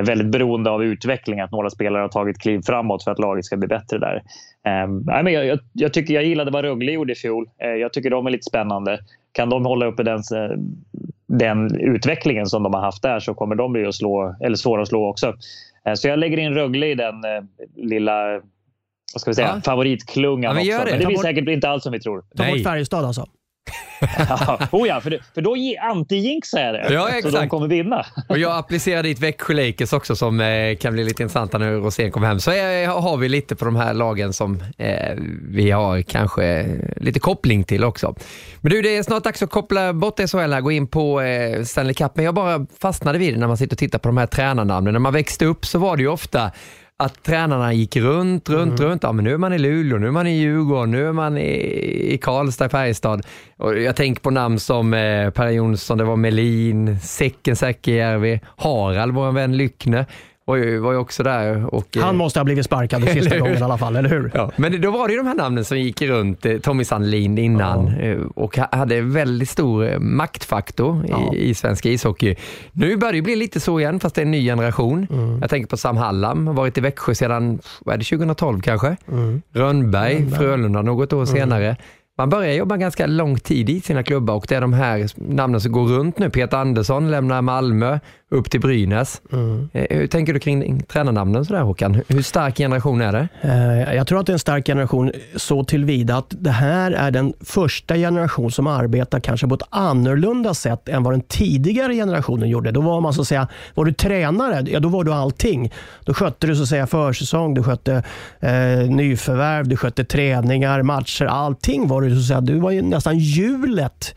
väldigt 0.05 0.27
beroende 0.27 0.69
av 0.69 0.83
utveckling, 0.83 1.39
att 1.39 1.51
några 1.51 1.69
spelare 1.69 2.01
har 2.01 2.09
tagit 2.09 2.39
kliv 2.39 2.61
framåt 2.65 3.03
för 3.03 3.11
att 3.11 3.19
laget 3.19 3.45
ska 3.45 3.57
bli 3.57 3.67
bättre 3.67 3.97
där. 3.97 4.21
Um, 4.83 5.03
men 5.05 5.33
jag, 5.33 5.45
jag, 5.45 5.59
jag 5.73 5.93
tycker 5.93 6.13
jag 6.13 6.23
gillade 6.23 6.51
vad 6.51 6.63
Rögle 6.63 6.91
gjorde 6.91 7.13
i 7.13 7.15
fjol. 7.15 7.49
Ehm, 7.57 7.79
jag 7.79 7.93
tycker 7.93 8.09
de 8.09 8.27
är 8.27 8.31
lite 8.31 8.49
spännande. 8.49 8.99
Kan 9.31 9.49
de 9.49 9.65
hålla 9.65 9.85
uppe 9.85 10.03
den, 10.03 10.21
den 11.27 11.75
utvecklingen 11.79 12.45
som 12.45 12.63
de 12.63 12.73
har 12.73 12.81
haft 12.81 13.03
där 13.03 13.19
så 13.19 13.33
kommer 13.33 13.55
de 13.55 13.73
bli 13.73 13.85
att 13.85 13.95
slå, 13.95 14.35
eller 14.41 14.55
svåra 14.55 14.81
att 14.81 14.87
slå 14.87 15.09
också. 15.09 15.33
Ehm, 15.85 15.95
så 15.95 16.07
jag 16.07 16.19
lägger 16.19 16.37
in 16.37 16.53
Rögle 16.53 16.87
i 16.87 16.95
den 16.95 17.15
eh, 17.23 17.43
lilla 17.75 18.41
vad 19.13 19.21
ska 19.21 19.31
vi 19.31 19.35
säga, 19.35 19.51
Ja. 19.55 19.61
favoritklungan 19.61 20.43
Ja, 20.49 20.53
men 20.53 20.63
gör 20.63 20.75
också. 20.81 20.85
det. 20.85 20.91
Men 20.91 20.99
det 20.99 21.03
Ta 21.03 21.07
blir 21.07 21.17
bort- 21.17 21.25
säkert 21.25 21.47
inte 21.49 21.69
alls 21.69 21.83
som 21.83 21.91
vi 21.91 21.99
tror. 21.99 22.21
Ta 22.37 22.43
Nej. 22.43 22.53
bort 22.53 22.63
Färjestad 22.63 23.05
alltså. 23.05 23.25
Ja, 24.29 24.59
oh 24.71 24.87
ja, 24.87 25.01
för, 25.01 25.09
det, 25.09 25.19
för 25.33 25.41
då 25.41 25.55
anti-jinxar 25.91 26.59
jag 26.59 26.73
det. 26.73 26.93
Ja, 26.93 27.01
Så 27.07 27.11
de 27.11 27.27
exakt. 27.27 27.49
kommer 27.49 27.67
vinna. 27.67 28.05
Och 28.29 28.37
jag 28.37 28.57
applicerar 28.57 29.03
dit 29.03 29.19
Växjö 29.19 29.53
Lakers 29.53 29.93
också 29.93 30.15
som 30.15 30.39
eh, 30.41 30.75
kan 30.77 30.93
bli 30.93 31.03
lite 31.03 31.23
intressanta 31.23 31.57
nu 31.57 31.75
Rosén 31.75 32.11
kommer 32.11 32.27
hem. 32.27 32.39
Så 32.39 32.51
eh, 32.51 33.01
har 33.01 33.17
vi 33.17 33.29
lite 33.29 33.55
på 33.55 33.65
de 33.65 33.75
här 33.75 33.93
lagen 33.93 34.33
som 34.33 34.63
eh, 34.77 35.15
vi 35.49 35.71
har 35.71 36.01
kanske 36.01 36.65
lite 36.97 37.19
koppling 37.19 37.63
till 37.63 37.83
också. 37.83 38.15
Men 38.61 38.71
du, 38.71 38.81
det 38.81 38.97
är 38.97 39.03
snart 39.03 39.23
dags 39.23 39.43
att 39.43 39.49
koppla 39.49 39.93
bort 39.93 40.19
SHL 40.19 40.37
här, 40.37 40.61
gå 40.61 40.71
in 40.71 40.87
på 40.87 41.21
eh, 41.21 41.63
Stanley 41.63 41.93
Cup. 41.93 42.11
Men 42.15 42.25
jag 42.25 42.33
bara 42.33 42.65
fastnade 42.81 43.17
vid 43.19 43.33
det 43.33 43.39
när 43.39 43.47
man 43.47 43.57
sitter 43.57 43.73
och 43.75 43.79
tittar 43.79 43.99
på 43.99 44.09
de 44.09 44.17
här 44.17 44.27
tränarnamnen. 44.27 44.93
När 44.93 44.99
man 44.99 45.13
växte 45.13 45.45
upp 45.45 45.65
så 45.65 45.79
var 45.79 45.97
det 45.97 46.03
ju 46.03 46.09
ofta 46.09 46.51
att 46.99 47.23
tränarna 47.23 47.73
gick 47.73 47.95
runt, 47.95 48.49
runt, 48.49 48.79
runt. 48.79 49.03
Ja, 49.03 49.11
men 49.11 49.25
nu 49.25 49.33
är 49.33 49.37
man 49.37 49.53
i 49.53 49.57
Luleå, 49.57 49.97
nu 49.97 50.07
är 50.07 50.11
man 50.11 50.27
i 50.27 50.37
Djurgården, 50.37 50.91
nu 50.91 51.07
är 51.07 51.11
man 51.11 51.37
i, 51.37 52.13
i 52.13 52.17
Karlstad, 52.17 52.69
Färjestad. 52.69 53.25
Och 53.57 53.79
jag 53.79 53.95
tänker 53.95 54.21
på 54.21 54.29
namn 54.29 54.59
som 54.59 54.93
eh, 54.93 55.29
Per 55.29 55.49
Jonsson, 55.49 55.97
det 55.97 56.03
var 56.03 56.15
Melin, 56.15 56.99
Säcken 56.99 57.55
Säckejärvi, 57.55 58.41
Harald, 58.57 59.13
vår 59.13 59.31
vän 59.31 59.57
Lyckne, 59.57 60.05
var 60.47 60.55
ju, 60.55 60.79
var 60.79 60.91
ju 60.91 60.97
också 60.97 61.23
där. 61.23 61.75
Och, 61.75 61.97
eh, 61.97 62.03
Han 62.03 62.17
måste 62.17 62.39
ha 62.39 62.43
blivit 62.43 62.65
sparkad 62.65 63.03
sista 63.09 63.37
gången 63.39 63.57
i 63.57 63.61
alla 63.61 63.77
fall, 63.77 63.95
eller 63.95 64.09
hur? 64.09 64.31
Ja, 64.33 64.51
men 64.55 64.81
då 64.81 64.91
var 64.91 65.07
det 65.07 65.13
ju 65.13 65.17
de 65.19 65.27
här 65.27 65.35
namnen 65.35 65.65
som 65.65 65.79
gick 65.79 66.01
runt, 66.01 66.45
eh, 66.45 66.57
Tommy 66.57 66.83
Sandlin 66.83 67.37
innan 67.37 67.87
eh, 67.87 68.17
och 68.35 68.57
ha- 68.57 68.69
hade 68.71 69.01
väldigt 69.01 69.49
stor 69.49 69.87
eh, 69.91 69.99
maktfaktor 69.99 71.05
Ja. 71.09 71.33
i, 71.33 71.49
i 71.49 71.53
svensk 71.53 71.85
ishockey. 71.85 72.35
Nu 72.71 72.97
börjar 72.97 73.13
det 73.13 73.21
bli 73.21 73.35
lite 73.35 73.59
så 73.59 73.79
igen, 73.79 73.99
fast 73.99 74.15
det 74.15 74.21
är 74.21 74.25
en 74.25 74.31
ny 74.31 74.45
generation. 74.45 75.07
Mm. 75.11 75.39
Jag 75.41 75.49
tänker 75.49 75.67
på 75.69 75.77
Sam 75.77 75.97
Hallam, 75.97 76.55
varit 76.55 76.77
i 76.77 76.81
Växjö 76.81 77.15
sedan, 77.15 77.59
vad 77.85 77.93
är 77.93 77.97
det, 77.97 78.03
2012 78.05 78.61
kanske? 78.61 78.95
Mm. 79.11 79.41
Rönnberg, 79.53 80.31
Frölunda 80.31 80.81
något 80.81 81.13
år 81.13 81.25
senare. 81.25 81.75
Man 82.19 82.29
börjar 82.29 82.53
jobba 82.53 82.77
ganska 82.77 83.07
lång 83.07 83.39
tid 83.39 83.69
i 83.69 83.81
sina 83.81 84.03
klubbar 84.03 84.33
och 84.35 84.45
det 84.49 84.55
är 84.55 84.61
de 84.61 84.73
här 84.73 85.07
namnen 85.33 85.61
som 85.61 85.71
går 85.71 85.87
runt 85.87 86.19
nu. 86.19 86.29
Peter 86.29 86.57
Andersson 86.57 87.11
lämnar 87.11 87.41
Malmö 87.41 87.99
upp 88.29 88.51
till 88.51 88.59
Brynäs. 88.61 89.21
Mm. 89.31 89.69
Eh, 89.73 89.97
Hur 89.97 90.07
tänker 90.07 90.33
du 90.33 90.39
kring 90.39 90.83
tränarnamnen 90.83 91.45
sådär 91.45 91.61
Håkan? 91.61 92.01
Hur 92.07 92.21
stark 92.21 92.57
generation 92.57 93.01
är 93.01 93.11
det? 93.11 93.27
Eh, 93.41 93.95
Jag 93.95 94.07
tror 94.07 94.19
att 94.19 94.25
det 94.25 94.31
är 94.31 94.33
en 94.33 94.39
stark 94.39 94.65
generation 94.65 95.11
så 95.35 95.63
tillvida 95.63 96.17
att 96.17 96.33
det 96.39 96.49
här 96.51 96.91
är 96.91 97.11
den 97.11 97.33
första 97.41 97.95
generation 97.95 98.51
som 98.51 98.67
arbetar 98.67 99.19
kanske 99.19 99.47
på 99.47 99.55
ett 99.55 99.61
annorlunda 99.69 100.53
sätt 100.53 100.89
än 100.89 101.03
vad 101.03 101.13
den 101.13 101.21
tidigare 101.21 101.93
generationen 101.93 102.49
gjorde. 102.49 102.71
Då 102.71 102.81
var 102.81 103.01
man 103.01 103.13
så 103.13 103.21
att 103.21 103.27
säga, 103.27 103.47
var 103.75 103.85
du 103.85 103.93
tränare, 103.93 104.65
ja 104.71 104.79
då 104.79 104.89
var 104.89 105.03
du 105.03 105.13
allting. 105.13 105.71
Då 106.05 106.13
skötte 106.13 106.47
du 106.47 106.55
så 106.55 106.63
att 106.63 106.69
säga 106.69 106.87
försäsong, 106.87 107.53
du 107.53 107.63
skötte 107.63 108.03
eh, 108.39 108.89
nyförvärv, 108.89 109.67
du 109.67 109.77
skötte 109.77 110.03
träningar, 110.03 110.81
matcher, 110.81 111.25
allting 111.25 111.87
var 111.87 112.01
du 112.01 112.06
så 112.15 112.19
att 112.19 112.25
säga. 112.25 112.41
Du 112.41 112.59
var 112.59 112.71
ju 112.71 112.81
nästan 112.81 113.17
hjulet 113.17 114.15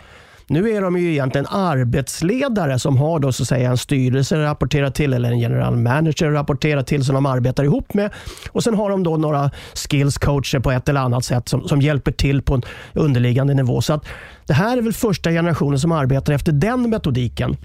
nu 0.50 0.70
är 0.70 0.80
de 0.80 0.98
ju 0.98 1.10
egentligen 1.10 1.46
arbetsledare 1.46 2.78
som 2.78 2.96
har 2.96 3.18
då 3.18 3.32
så 3.32 3.42
att 3.42 3.48
säga 3.48 3.70
en 3.70 3.78
styrelse 3.78 4.36
att 4.36 4.50
rapportera 4.50 4.90
till 4.90 5.12
eller 5.12 5.30
en 5.30 5.38
general 5.38 5.76
manager 5.76 6.26
att 6.26 6.34
rapportera 6.34 6.82
till 6.82 7.04
som 7.04 7.14
de 7.14 7.26
arbetar 7.26 7.64
ihop 7.64 7.94
med. 7.94 8.10
Och 8.50 8.64
Sen 8.64 8.74
har 8.74 8.90
de 8.90 9.02
då 9.02 9.16
några 9.16 9.50
skills 9.74 10.18
coacher 10.18 10.58
på 10.58 10.70
ett 10.70 10.88
eller 10.88 11.00
annat 11.00 11.24
sätt 11.24 11.48
som, 11.48 11.68
som 11.68 11.80
hjälper 11.80 12.12
till 12.12 12.42
på 12.42 12.54
en 12.54 12.62
underliggande 12.94 13.54
nivå. 13.54 13.80
Så 13.80 13.92
att 13.92 14.04
Det 14.46 14.54
här 14.54 14.76
är 14.76 14.82
väl 14.82 14.92
första 14.92 15.30
generationen 15.30 15.78
som 15.78 15.92
arbetar 15.92 16.32
efter 16.32 16.52
den 16.52 16.90
metodiken. 16.90 17.56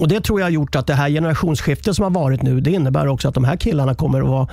Och 0.00 0.08
Det 0.08 0.20
tror 0.20 0.40
jag 0.40 0.46
har 0.46 0.50
gjort 0.50 0.76
att 0.76 0.86
det 0.86 0.94
här 0.94 1.08
generationsskiftet 1.08 1.96
som 1.96 2.02
har 2.02 2.10
varit 2.10 2.42
nu, 2.42 2.60
det 2.60 2.70
innebär 2.70 3.06
också 3.08 3.28
att 3.28 3.34
de 3.34 3.44
här 3.44 3.56
killarna 3.56 3.94
kommer 3.94 4.20
att 4.20 4.28
vara 4.28 4.48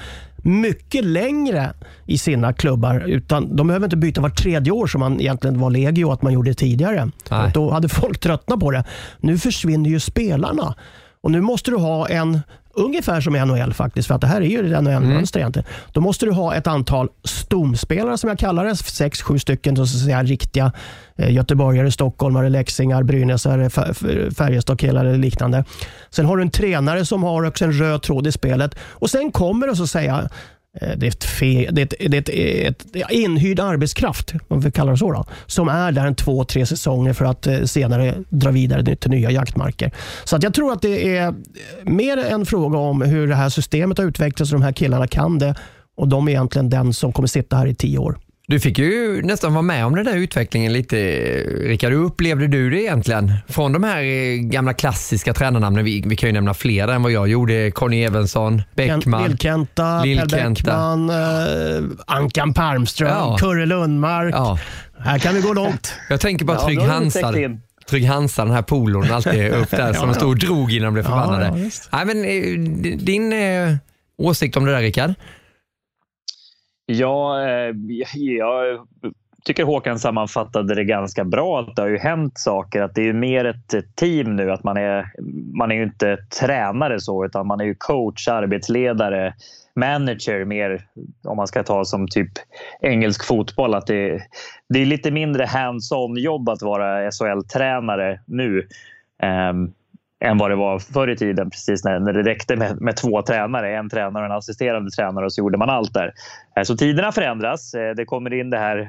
mycket 0.47 1.05
längre 1.05 1.73
i 2.05 2.17
sina 2.17 2.53
klubbar. 2.53 2.99
Utan 3.07 3.55
De 3.55 3.67
behöver 3.67 3.85
inte 3.85 3.97
byta 3.97 4.21
var 4.21 4.29
tredje 4.29 4.71
år 4.71 4.87
som 4.87 4.99
man 4.99 5.21
egentligen 5.21 5.59
var 5.59 5.69
legio 5.69 6.11
att 6.11 6.21
man 6.21 6.33
gjorde 6.33 6.53
tidigare. 6.53 7.11
Nej. 7.29 7.51
Då 7.53 7.71
hade 7.71 7.89
folk 7.89 8.19
tröttnat 8.19 8.59
på 8.59 8.71
det. 8.71 8.83
Nu 9.19 9.37
försvinner 9.37 9.89
ju 9.89 9.99
spelarna. 9.99 10.75
Och 11.21 11.31
Nu 11.31 11.41
måste 11.41 11.71
du 11.71 11.77
ha 11.77 12.07
en, 12.07 12.39
ungefär 12.77 13.21
som 13.21 13.35
i 13.35 13.45
NHL 13.45 13.73
faktiskt, 13.73 14.07
för 14.07 14.15
att 14.15 14.21
det 14.21 14.27
här 14.27 14.41
är 14.41 14.45
ju 14.45 14.73
ett 14.75 14.83
NHL-mönster 14.83 15.39
egentligen. 15.39 15.67
Då 15.91 16.01
måste 16.01 16.25
du 16.25 16.31
ha 16.31 16.55
ett 16.55 16.67
antal 16.67 17.09
stomspelare 17.23 18.17
som 18.17 18.27
jag 18.29 18.39
kallar 18.39 18.65
det, 18.65 18.75
sex, 18.75 19.21
sju 19.21 19.39
stycken 19.39 19.75
så 19.75 19.81
att 19.81 19.89
säga, 19.89 20.23
riktiga 20.23 20.71
eh, 21.15 21.31
göteborgare, 21.33 21.91
stockholmare, 21.91 22.49
leksingar, 22.49 23.03
brynäsare, 23.03 23.69
Fär- 23.69 24.31
Färjestadkillar 24.35 25.05
eller 25.05 25.17
liknande. 25.17 25.63
Sen 26.09 26.25
har 26.25 26.37
du 26.37 26.43
en 26.43 26.49
tränare 26.51 27.05
som 27.05 27.23
har 27.23 27.43
också 27.45 27.65
en 27.65 27.73
röd 27.73 28.01
tråd 28.01 28.27
i 28.27 28.31
spelet 28.31 28.75
och 28.79 29.09
sen 29.09 29.31
kommer 29.31 29.67
det 29.67 29.75
så 29.75 29.83
att 29.83 29.89
säga 29.89 30.29
Eh, 30.81 30.97
det 30.97 31.05
är, 31.05 31.09
ett 31.09 31.23
fe, 31.23 31.69
det, 31.71 31.81
är 31.81 31.85
ett, 31.85 31.93
det, 31.99 32.31
är 32.31 32.69
ett, 32.69 32.95
ett 32.95 33.11
inhyrd 33.11 33.59
arbetskraft, 33.59 34.33
om 34.47 34.61
vi 34.61 34.71
kallar 34.71 34.91
det 34.91 34.97
så, 34.97 35.11
då, 35.11 35.25
som 35.45 35.67
är 35.67 35.91
där 35.91 36.05
en 36.05 36.15
två, 36.15 36.43
tre 36.43 36.65
säsonger 36.65 37.13
för 37.13 37.25
att 37.25 37.47
eh, 37.47 37.63
senare 37.63 38.15
dra 38.29 38.51
vidare 38.51 38.95
till 38.95 39.11
nya 39.11 39.31
jaktmarker. 39.31 39.91
Så 40.23 40.35
att 40.35 40.43
jag 40.43 40.53
tror 40.53 40.71
att 40.71 40.81
det 40.81 41.17
är 41.17 41.27
eh, 41.27 41.33
mer 41.83 42.17
en 42.17 42.45
fråga 42.45 42.77
om 42.77 43.01
hur 43.01 43.27
det 43.27 43.35
här 43.35 43.49
systemet 43.49 43.97
har 43.97 44.05
utvecklats 44.05 44.51
och 44.53 44.59
de 44.59 44.63
här 44.63 44.71
killarna 44.71 45.07
kan 45.07 45.39
det 45.39 45.55
och 45.97 46.07
de 46.07 46.27
är 46.27 46.31
egentligen 46.31 46.69
den 46.69 46.93
som 46.93 47.13
kommer 47.13 47.27
sitta 47.27 47.55
här 47.55 47.67
i 47.67 47.75
tio 47.75 47.97
år. 47.97 48.17
Du 48.49 48.59
fick 48.59 48.77
ju 48.79 49.21
nästan 49.21 49.53
vara 49.53 49.61
med 49.61 49.85
om 49.85 49.95
den 49.95 50.05
där 50.05 50.15
utvecklingen 50.15 50.73
lite. 50.73 50.97
Rickard, 51.43 51.91
hur 51.91 52.03
upplevde 52.03 52.47
du 52.47 52.69
det 52.69 52.81
egentligen? 52.81 53.33
Från 53.47 53.73
de 53.73 53.83
här 53.83 54.03
eh, 54.03 54.35
gamla 54.39 54.73
klassiska 54.73 55.33
tränarnamnen, 55.33 55.85
vi, 55.85 56.03
vi 56.05 56.15
kan 56.15 56.29
ju 56.29 56.33
nämna 56.33 56.53
fler 56.53 56.87
än 56.87 57.03
vad 57.03 57.11
jag 57.11 57.27
gjorde. 57.27 57.71
Conny 57.71 58.03
Evensson, 58.03 58.61
Bäckman. 58.75 59.23
Lill-Kenta, 59.23 60.01
Per 60.01 60.53
Bäckman, 60.53 61.09
eh, 61.09 62.05
Ankan 62.07 62.53
Palmström, 62.53 63.09
ja. 63.09 63.37
Kurre 63.37 63.65
Lundmark. 63.65 64.35
Ja. 64.35 64.59
Här 64.99 65.19
kan 65.19 65.35
vi 65.35 65.41
gå 65.41 65.53
långt. 65.53 65.93
Jag 66.09 66.19
tänker 66.19 66.45
bara 66.45 66.59
Trygg 66.59 66.79
ja, 66.79 66.85
Hansa. 66.85 67.33
Trygg 67.89 68.05
Hansa, 68.05 68.45
den 68.45 68.53
här 68.53 68.61
polon, 68.61 69.11
alltid 69.11 69.53
upp 69.53 69.71
där 69.71 69.93
som 69.93 70.09
en 70.09 70.15
stor 70.15 70.35
drog 70.35 70.71
innan 70.71 70.85
de 70.85 70.93
blev 70.93 71.03
förbannade. 71.03 71.45
Ja, 71.45 71.69
Nej, 71.91 72.05
men, 72.05 72.25
eh, 72.25 72.97
din 72.97 73.33
eh, 73.33 73.75
åsikt 74.17 74.57
om 74.57 74.65
det 74.65 74.71
där 74.71 74.81
Rickard? 74.81 75.13
Ja, 76.89 77.47
eh, 77.47 77.75
jag 78.13 78.87
tycker 79.45 79.63
Håkan 79.63 79.99
sammanfattade 79.99 80.75
det 80.75 80.83
ganska 80.83 81.25
bra. 81.25 81.59
Att 81.59 81.75
det 81.75 81.81
har 81.81 81.89
ju 81.89 81.97
hänt 81.97 82.37
saker. 82.37 82.81
Att 82.81 82.95
det 82.95 83.09
är 83.09 83.13
mer 83.13 83.45
ett 83.45 83.95
team 83.95 84.35
nu. 84.35 84.51
Att 84.51 84.63
man 84.63 84.77
är, 84.77 85.11
man 85.57 85.71
är 85.71 85.75
ju 85.75 85.83
inte 85.83 86.17
tränare 86.39 86.99
så, 86.99 87.25
utan 87.25 87.47
man 87.47 87.61
är 87.61 87.65
ju 87.65 87.75
coach, 87.75 88.27
arbetsledare, 88.27 89.33
manager 89.75 90.45
mer 90.45 90.87
om 91.23 91.37
man 91.37 91.47
ska 91.47 91.63
ta 91.63 91.85
som 91.85 92.07
typ 92.07 92.31
engelsk 92.81 93.25
fotboll. 93.25 93.73
Att 93.73 93.87
det, 93.87 94.21
det 94.69 94.79
är 94.79 94.85
lite 94.85 95.11
mindre 95.11 95.45
hands-on 95.45 96.17
jobb 96.17 96.49
att 96.49 96.61
vara 96.61 97.11
SHL-tränare 97.11 98.19
nu. 98.25 98.67
Um, 99.23 99.73
än 100.19 100.37
vad 100.37 100.51
det 100.51 100.55
var 100.55 100.79
förr 100.79 101.07
i 101.07 101.17
tiden, 101.17 101.49
precis 101.49 101.83
när, 101.83 101.99
när 101.99 102.13
det 102.13 102.23
räckte 102.23 102.55
med, 102.55 102.81
med 102.81 102.97
två 102.97 103.21
tränare. 103.21 103.77
En 103.77 103.89
tränare 103.89 104.23
och 104.23 104.31
en 104.31 104.37
assisterande 104.37 104.91
tränare 104.91 105.25
och 105.25 105.33
så 105.33 105.39
gjorde 105.39 105.57
man 105.57 105.69
allt 105.69 105.93
där. 105.93 106.13
Eh, 106.57 106.63
så 106.63 106.77
tiderna 106.77 107.11
förändras. 107.11 107.73
Eh, 107.73 107.95
det 107.95 108.05
kommer 108.05 108.33
in 108.33 108.49
den 108.49 108.61
här 108.61 108.77
eh, 108.79 108.87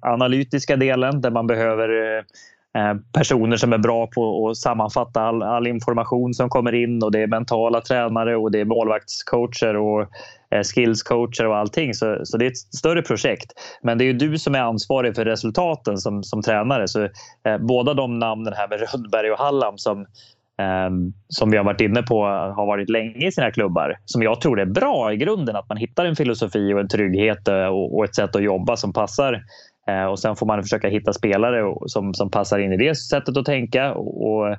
analytiska 0.00 0.76
delen 0.76 1.20
där 1.20 1.30
man 1.30 1.46
behöver 1.46 1.90
personer 3.12 3.56
som 3.56 3.72
är 3.72 3.78
bra 3.78 4.06
på 4.06 4.48
att 4.48 4.56
sammanfatta 4.56 5.22
all, 5.22 5.42
all, 5.42 5.66
information 5.66 6.34
som 6.34 6.48
kommer 6.48 6.74
in 6.74 7.02
och 7.02 7.12
det 7.12 7.22
är 7.22 7.26
mentala 7.26 7.80
tränare 7.80 8.36
och 8.36 8.50
det 8.50 8.60
är 8.60 8.64
målvaktscoacher 8.64 9.76
och 9.76 10.08
skillscoacher 10.74 11.46
och 11.46 11.56
allting. 11.56 11.94
Så, 11.94 12.20
så 12.24 12.36
det 12.36 12.44
är 12.44 12.50
ett 12.50 12.58
större 12.58 13.02
projekt. 13.02 13.52
Men 13.82 13.98
det 13.98 14.04
är 14.04 14.06
ju 14.06 14.12
du 14.12 14.38
som 14.38 14.54
är 14.54 14.60
ansvarig 14.60 15.14
för 15.14 15.24
resultaten 15.24 15.98
som, 15.98 16.22
som 16.22 16.42
tränare. 16.42 16.88
Så 16.88 17.02
eh, 17.44 17.58
båda 17.58 17.94
de 17.94 18.18
namnen 18.18 18.52
här 18.52 18.68
med 18.68 18.80
Rönnberg 18.80 19.30
och 19.30 19.38
Hallam 19.38 19.78
som 19.78 20.06
Ehm, 20.60 21.12
som 21.28 21.50
vi 21.50 21.56
har 21.56 21.64
varit 21.64 21.80
inne 21.80 22.02
på 22.02 22.24
har 22.56 22.66
varit 22.66 22.88
länge 22.90 23.26
i 23.26 23.32
sina 23.32 23.50
klubbar. 23.50 23.96
Som 24.04 24.22
jag 24.22 24.40
tror 24.40 24.60
är 24.60 24.66
bra 24.66 25.12
i 25.12 25.16
grunden. 25.16 25.56
Att 25.56 25.68
man 25.68 25.78
hittar 25.78 26.04
en 26.04 26.16
filosofi 26.16 26.74
och 26.74 26.80
en 26.80 26.88
trygghet 26.88 27.48
eh, 27.48 27.66
och 27.66 28.04
ett 28.04 28.14
sätt 28.14 28.36
att 28.36 28.42
jobba 28.42 28.76
som 28.76 28.92
passar. 28.92 29.42
Eh, 29.88 30.04
och 30.04 30.18
Sen 30.18 30.36
får 30.36 30.46
man 30.46 30.62
försöka 30.62 30.88
hitta 30.88 31.12
spelare 31.12 31.74
som, 31.86 32.14
som 32.14 32.30
passar 32.30 32.58
in 32.58 32.72
i 32.72 32.76
det 32.76 32.94
sättet 32.94 33.36
att 33.36 33.44
tänka 33.44 33.94
och, 33.94 34.56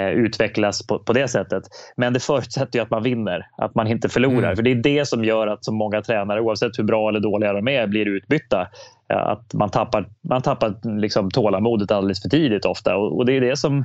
utvecklas 0.00 0.86
på, 0.86 0.98
på 0.98 1.12
det 1.12 1.28
sättet. 1.28 1.62
Men 1.96 2.12
det 2.12 2.20
förutsätter 2.20 2.78
ju 2.78 2.82
att 2.82 2.90
man 2.90 3.02
vinner, 3.02 3.46
att 3.56 3.74
man 3.74 3.86
inte 3.86 4.08
förlorar. 4.08 4.44
Mm. 4.44 4.56
För 4.56 4.62
Det 4.62 4.70
är 4.70 4.74
det 4.74 5.08
som 5.08 5.24
gör 5.24 5.46
att 5.46 5.64
så 5.64 5.72
många 5.72 6.02
tränare, 6.02 6.40
oavsett 6.40 6.78
hur 6.78 6.84
bra 6.84 7.08
eller 7.08 7.20
dåliga 7.20 7.52
de 7.52 7.68
är, 7.68 7.86
blir 7.86 8.08
utbytta. 8.08 8.68
Att 9.08 9.54
man 9.54 9.70
tappar, 9.70 10.06
man 10.20 10.42
tappar 10.42 10.98
liksom 11.00 11.30
tålamodet 11.30 11.90
alldeles 11.90 12.22
för 12.22 12.28
tidigt 12.28 12.64
ofta. 12.64 12.96
Och, 12.96 13.16
och 13.16 13.26
det 13.26 13.32
är 13.32 13.40
det 13.40 13.56
som 13.56 13.84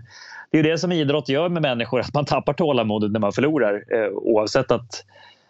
det 0.51 0.59
är 0.59 0.63
det 0.63 0.77
som 0.77 0.91
idrott 0.91 1.29
gör 1.29 1.49
med 1.49 1.61
människor, 1.61 1.99
att 1.99 2.13
man 2.13 2.25
tappar 2.25 2.53
tålamodet 2.53 3.11
när 3.11 3.19
man 3.19 3.31
förlorar. 3.31 3.83
Eh, 3.93 4.09
oavsett 4.11 4.71
att, 4.71 5.05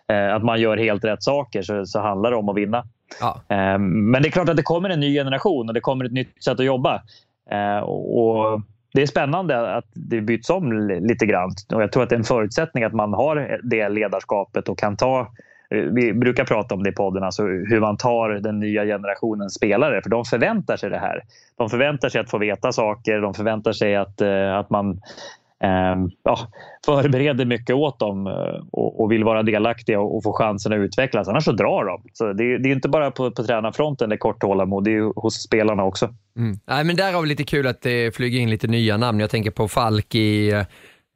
eh, 0.07 0.35
att 0.35 0.43
man 0.43 0.61
gör 0.61 0.77
helt 0.77 1.03
rätt 1.03 1.23
saker 1.23 1.61
så, 1.61 1.85
så 1.85 1.99
handlar 1.99 2.31
det 2.31 2.37
om 2.37 2.49
att 2.49 2.57
vinna. 2.57 2.83
Ja. 3.19 3.41
Eh, 3.55 3.77
men 3.79 4.21
det 4.21 4.27
är 4.27 4.31
klart 4.31 4.49
att 4.49 4.57
det 4.57 4.63
kommer 4.63 4.89
en 4.89 4.99
ny 4.99 5.13
generation 5.13 5.67
och 5.67 5.73
det 5.73 5.81
kommer 5.81 6.05
ett 6.05 6.11
nytt 6.11 6.43
sätt 6.43 6.59
att 6.59 6.65
jobba. 6.65 7.01
Eh, 7.51 7.79
och 7.79 8.61
det 8.93 9.01
är 9.01 9.05
spännande 9.05 9.75
att 9.75 9.85
det 9.93 10.21
byts 10.21 10.49
om 10.49 10.73
lite 11.01 11.25
grann. 11.25 11.51
Och 11.73 11.81
jag 11.81 11.91
tror 11.91 12.03
att 12.03 12.09
det 12.09 12.15
är 12.15 12.19
en 12.19 12.23
förutsättning 12.23 12.83
att 12.83 12.93
man 12.93 13.13
har 13.13 13.59
det 13.63 13.89
ledarskapet 13.89 14.69
och 14.69 14.79
kan 14.79 14.97
ta 14.97 15.19
eh, 15.69 15.77
vi 15.77 16.13
brukar 16.13 16.45
prata 16.45 16.75
om 16.75 16.83
det 16.83 16.89
i 16.89 16.93
podden, 16.93 17.23
alltså 17.23 17.43
hur 17.43 17.79
man 17.79 17.97
tar 17.97 18.29
den 18.29 18.59
nya 18.59 18.85
generationens 18.85 19.53
spelare. 19.53 20.01
För 20.01 20.09
de 20.09 20.25
förväntar 20.25 20.77
sig 20.77 20.89
det 20.89 20.99
här. 20.99 21.23
De 21.57 21.69
förväntar 21.69 22.09
sig 22.09 22.21
att 22.21 22.29
få 22.29 22.37
veta 22.37 22.71
saker. 22.71 23.21
De 23.21 23.33
förväntar 23.33 23.71
sig 23.71 23.95
att, 23.95 24.21
eh, 24.21 24.55
att 24.55 24.69
man 24.69 25.01
ja, 26.23 26.37
förbereder 26.85 27.45
mycket 27.45 27.75
åt 27.75 27.99
dem 27.99 28.27
eh, 28.27 28.33
och, 28.71 29.01
och 29.01 29.11
vill 29.11 29.23
vara 29.23 29.43
delaktiga 29.43 29.99
och, 29.99 30.17
och 30.17 30.23
få 30.23 30.33
chansen 30.33 30.73
att 30.73 30.77
utvecklas. 30.77 31.27
Annars 31.27 31.43
så 31.43 31.51
drar 31.51 31.85
de. 31.85 32.01
Så 32.13 32.33
det, 32.33 32.57
det 32.57 32.69
är 32.69 32.73
inte 32.73 32.89
bara 32.89 33.11
på, 33.11 33.31
på 33.31 33.43
tränarfronten 33.43 34.09
det 34.09 34.15
är 34.15 34.17
kort 34.17 34.41
tålamod, 34.41 34.83
det 34.83 34.91
är 34.91 35.21
hos 35.21 35.43
spelarna 35.43 35.83
också. 35.83 36.09
Mm. 36.37 36.59
Nej, 36.67 36.83
men 36.83 36.95
där 36.95 37.13
har 37.13 37.21
vi 37.21 37.27
lite 37.27 37.43
kul 37.43 37.67
att 37.67 37.81
det 37.81 38.15
flyger 38.15 38.39
in 38.39 38.49
lite 38.49 38.67
nya 38.67 38.97
namn. 38.97 39.19
Jag 39.19 39.29
tänker 39.29 39.51
på 39.51 39.67
Falk 39.67 40.15
i 40.15 40.65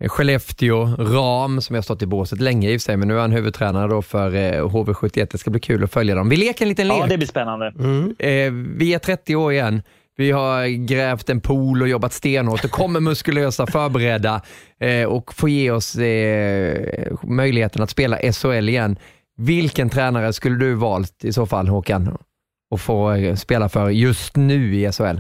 Skellefteå, 0.08 0.86
Ram, 0.86 1.62
som 1.62 1.76
jag 1.76 1.84
stått 1.84 2.02
i 2.02 2.06
båset 2.06 2.42
länge 2.42 2.70
i 2.70 2.80
sig, 2.80 2.98
men 2.98 3.08
nu 3.08 3.18
är 3.18 3.22
han 3.22 3.32
huvudtränare 3.32 3.88
då 3.88 4.02
för 4.02 4.32
HV71. 4.62 5.20
Eh, 5.20 5.28
det 5.32 5.38
ska 5.38 5.52
bli 5.52 5.60
kul 5.60 5.84
att 5.84 5.92
följa 5.92 6.16
dem. 6.16 6.30
Vi 6.30 6.38
leker 6.38 6.66
en 6.66 6.70
liten 6.70 6.88
lek. 6.88 6.98
Ja, 7.00 7.08
det 7.08 7.18
blir 7.18 7.28
spännande. 7.28 7.74
Mm. 7.80 8.16
Eh, 8.20 8.76
vi 8.78 8.94
är 8.94 9.00
30 9.00 9.36
år 9.36 9.54
igen. 9.54 9.82
Vi 10.16 10.32
har 10.32 10.68
grävt 10.68 11.30
en 11.30 11.42
pool 11.42 11.82
och 11.82 11.88
jobbat 11.88 12.14
stenhårt 12.14 12.64
och 12.64 12.72
kommer 12.72 13.00
muskulösa, 13.00 13.68
förberedda 13.68 14.42
eh, 14.80 15.06
och 15.06 15.34
får 15.34 15.50
ge 15.50 15.72
oss 15.72 15.96
eh, 15.96 17.14
möjligheten 17.24 17.82
att 17.82 17.90
spela 17.90 18.18
SHL 18.34 18.70
igen. 18.70 18.98
Vilken 19.38 19.90
tränare 19.90 20.34
skulle 20.34 20.56
du 20.56 20.74
valt 20.74 21.26
i 21.26 21.34
så 21.34 21.46
fall, 21.46 21.68
Håkan, 21.68 22.18
att 22.74 22.82
få 22.82 23.12
eh, 23.12 23.36
spela 23.36 23.70
för 23.70 23.90
just 23.90 24.36
nu 24.36 24.76
i 24.76 24.92
SHL? 24.92 25.20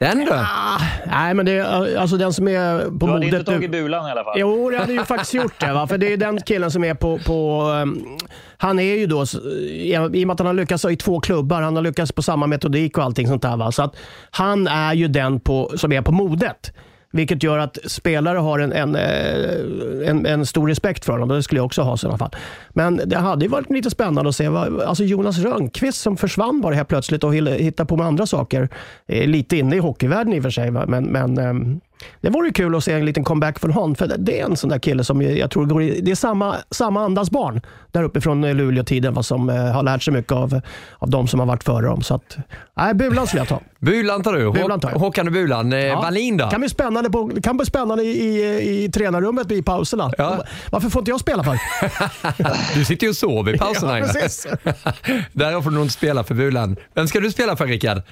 Den 0.00 0.24
då? 0.24 0.32
Ja, 0.32 0.78
nej, 1.06 1.34
men 1.34 1.46
det 1.46 1.60
alltså 1.98 2.16
den 2.16 2.32
som 2.32 2.48
är 2.48 2.78
på 2.78 2.90
modet... 2.90 3.00
Du 3.00 3.10
hade 3.10 3.26
inte 3.26 3.44
tagit 3.44 3.70
Bulan 3.70 4.08
i 4.08 4.10
alla 4.10 4.24
fall? 4.24 4.34
Jo, 4.36 4.72
jag 4.72 4.80
hade 4.80 4.92
ju 4.92 5.04
faktiskt 5.04 5.34
gjort 5.34 5.60
det. 5.60 5.72
Va? 5.72 5.86
För 5.86 5.98
det 5.98 6.12
är 6.12 6.16
den 6.16 6.40
killen 6.40 6.70
som 6.70 6.84
är 6.84 6.94
på... 6.94 7.18
på 7.18 7.62
um, 7.62 8.18
han 8.56 8.78
är 8.78 8.94
ju 8.94 9.06
då, 9.06 9.24
i 9.72 9.96
och 9.98 10.10
med 10.12 10.30
att 10.30 10.38
han 10.38 10.46
har 10.46 10.54
lyckats 10.54 10.84
i 10.84 10.96
två 10.96 11.20
klubbar, 11.20 11.62
han 11.62 11.76
har 11.76 11.82
lyckats 11.82 12.12
på 12.12 12.22
samma 12.22 12.46
metodik 12.46 12.98
och 12.98 13.04
allting 13.04 13.26
sånt 13.26 13.42
där. 13.42 13.56
Va? 13.56 13.72
Så 13.72 13.82
att 13.82 13.96
han 14.30 14.66
är 14.66 14.94
ju 14.94 15.08
den 15.08 15.40
på, 15.40 15.72
som 15.76 15.92
är 15.92 16.02
på 16.02 16.12
modet. 16.12 16.72
Vilket 17.12 17.42
gör 17.42 17.58
att 17.58 17.78
spelare 17.86 18.38
har 18.38 18.58
en, 18.58 18.72
en, 18.72 18.96
eh, 18.96 20.10
en, 20.10 20.26
en 20.26 20.46
stor 20.46 20.68
respekt 20.68 21.04
för 21.04 21.12
honom. 21.12 21.28
Det 21.28 21.42
skulle 21.42 21.58
jag 21.58 21.66
också 21.66 21.82
ha 21.82 21.94
i 21.94 21.98
sådana 21.98 22.18
fall. 22.18 22.30
Men 22.70 23.00
det 23.06 23.18
hade 23.18 23.44
ju 23.44 23.50
varit 23.50 23.70
lite 23.70 23.90
spännande 23.90 24.28
att 24.28 24.36
se. 24.36 24.48
Vad, 24.48 24.80
alltså 24.80 25.04
Jonas 25.04 25.38
Rönnqvist 25.38 26.00
som 26.00 26.16
försvann 26.16 26.60
bara 26.60 26.74
helt 26.74 26.88
plötsligt 26.88 27.24
och 27.24 27.34
hittade 27.34 27.86
på 27.86 27.96
med 27.96 28.06
andra 28.06 28.26
saker. 28.26 28.68
Lite 29.06 29.56
inne 29.56 29.76
i 29.76 29.78
hockeyvärlden 29.78 30.32
i 30.32 30.38
och 30.38 30.42
för 30.42 30.50
sig. 30.50 30.70
Men, 30.70 31.04
men 31.04 31.38
ehm, 31.38 31.80
det 32.20 32.30
vore 32.30 32.50
kul 32.50 32.74
att 32.74 32.84
se 32.84 32.92
en 32.92 33.04
liten 33.04 33.24
comeback 33.24 33.58
från 33.58 33.72
honom. 33.72 33.94
För 33.94 34.14
det 34.18 34.40
är 34.40 34.44
en 34.44 34.56
sån 34.56 34.70
där 34.70 34.78
kille 34.78 35.04
som 35.04 35.22
jag 35.22 35.50
tror 35.50 35.66
går 35.66 35.82
i, 35.82 36.00
Det 36.00 36.10
är 36.10 36.14
samma, 36.14 36.56
samma 36.70 37.04
andas 37.04 37.30
barn 37.30 37.60
där 37.92 38.02
uppe 38.02 38.20
från 38.20 38.44
eh, 38.44 38.54
Luleå-tiden 38.54 39.22
som 39.22 39.50
eh, 39.50 39.56
har 39.56 39.82
lärt 39.82 40.02
sig 40.02 40.14
mycket 40.14 40.32
av, 40.32 40.60
av 40.98 41.10
de 41.10 41.28
som 41.28 41.40
har 41.40 41.46
varit 41.46 41.64
före 41.64 41.86
dem. 41.86 42.02
Så 42.02 42.14
att, 42.14 42.36
nej, 42.76 42.94
Bulan 42.94 43.26
skulle 43.26 43.40
jag 43.40 43.48
ta. 43.48 43.60
Bulan 43.78 44.22
tar 44.22 44.32
du. 44.32 44.50
Bulan 44.50 44.80
tar 44.80 44.90
Håkan 44.90 45.26
och 45.26 45.32
Bulan. 45.32 45.72
Eh, 45.72 45.78
ja. 45.78 46.00
Wallin 46.00 46.36
då? 46.36 46.50
Kan 46.50 46.60
bli 46.60 46.68
spännande, 46.68 47.10
på, 47.10 47.30
kan 47.42 47.56
bli 47.56 47.66
spännande 47.66 48.04
i, 48.04 48.08
i, 48.08 48.84
i 48.84 48.90
tränarrummet 48.90 49.50
i 49.50 49.62
pauserna. 49.62 50.12
Ja. 50.18 50.44
Varför 50.70 50.88
får 50.88 51.00
inte 51.00 51.10
jag 51.10 51.20
spela 51.20 51.44
för? 51.44 51.58
du 52.74 52.84
sitter 52.84 53.04
ju 53.04 53.10
och 53.10 53.16
sover 53.16 53.54
i 53.54 53.58
pauserna. 53.58 53.98
Ja, 53.98 54.06
precis. 54.06 54.46
Där 55.32 55.60
får 55.60 55.70
du 55.70 55.76
nog 55.76 55.84
inte 55.84 55.94
spela 55.94 56.24
för 56.24 56.34
Bulan. 56.34 56.76
Vem 56.94 57.08
ska 57.08 57.20
du 57.20 57.30
spela 57.30 57.56
för, 57.56 57.66
Rickard? 57.66 58.02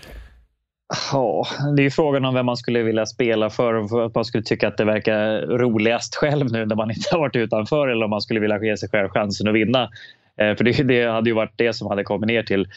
Ja, 1.13 1.47
det 1.77 1.83
är 1.83 1.85
ju 1.85 1.91
frågan 1.91 2.25
om 2.25 2.35
vem 2.35 2.47
man 2.47 2.57
skulle 2.57 2.83
vilja 2.83 3.07
spela 3.07 3.51
för. 3.51 3.75
och 3.75 4.07
att 4.07 4.15
man 4.15 4.25
skulle 4.25 4.45
tycka 4.45 4.69
att 4.69 4.77
det 4.77 4.85
verkar 4.85 5.41
roligast 5.41 6.15
själv 6.15 6.53
nu 6.53 6.67
när 6.67 6.77
man 6.77 6.91
inte 6.91 7.09
har 7.13 7.19
varit 7.19 7.37
utanför 7.37 7.89
eller 7.89 8.05
om 8.05 8.11
man 8.11 8.21
skulle 8.21 8.41
vilja 8.41 8.65
ge 8.65 8.77
sig 8.77 8.89
själv 8.89 9.09
chansen 9.09 9.49
att 9.49 9.55
vinna. 9.55 9.91
Eh, 10.37 10.57
för 10.57 10.65
det, 10.65 10.83
det 10.83 11.07
hade 11.07 11.31
ju 11.31 11.35
varit 11.35 11.53
det 11.57 11.73
som 11.73 11.89
hade 11.89 12.05
kommit 12.05 12.27
ner 12.27 12.43
till. 12.43 12.69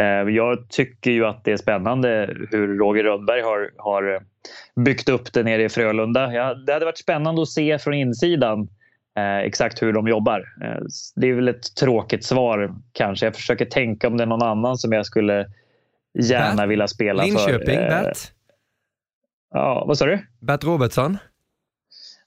Eh, 0.00 0.06
jag 0.06 0.68
tycker 0.68 1.10
ju 1.10 1.26
att 1.26 1.44
det 1.44 1.52
är 1.52 1.56
spännande 1.56 2.34
hur 2.50 2.78
Roger 2.78 3.04
Rönnberg 3.04 3.42
har, 3.42 3.70
har 3.76 4.14
eh, 4.14 4.20
byggt 4.84 5.08
upp 5.08 5.32
det 5.32 5.42
nere 5.42 5.64
i 5.64 5.68
Frölunda. 5.68 6.32
Ja, 6.32 6.54
det 6.54 6.72
hade 6.72 6.84
varit 6.84 6.98
spännande 6.98 7.42
att 7.42 7.48
se 7.48 7.78
från 7.78 7.94
insidan 7.94 8.68
eh, 9.16 9.38
exakt 9.38 9.82
hur 9.82 9.92
de 9.92 10.08
jobbar. 10.08 10.44
Eh, 10.62 10.82
det 11.16 11.28
är 11.28 11.34
väl 11.34 11.48
ett 11.48 11.74
tråkigt 11.74 12.24
svar 12.24 12.74
kanske. 12.92 13.26
Jag 13.26 13.34
försöker 13.34 13.64
tänka 13.64 14.08
om 14.08 14.16
det 14.16 14.24
är 14.24 14.26
någon 14.26 14.42
annan 14.42 14.76
som 14.76 14.92
jag 14.92 15.06
skulle 15.06 15.46
gärna 16.22 16.56
Bert? 16.56 16.70
vilja 16.70 16.88
spela 16.88 17.22
Linköping, 17.22 17.44
för. 17.44 17.52
Linköping, 17.52 17.78
eh, 17.78 18.02
Bert? 18.02 18.18
Ja, 19.54 19.84
vad 19.88 19.98
sa 19.98 20.06
du? 20.06 20.26
Bert 20.40 20.64
Robertsson? 20.64 21.18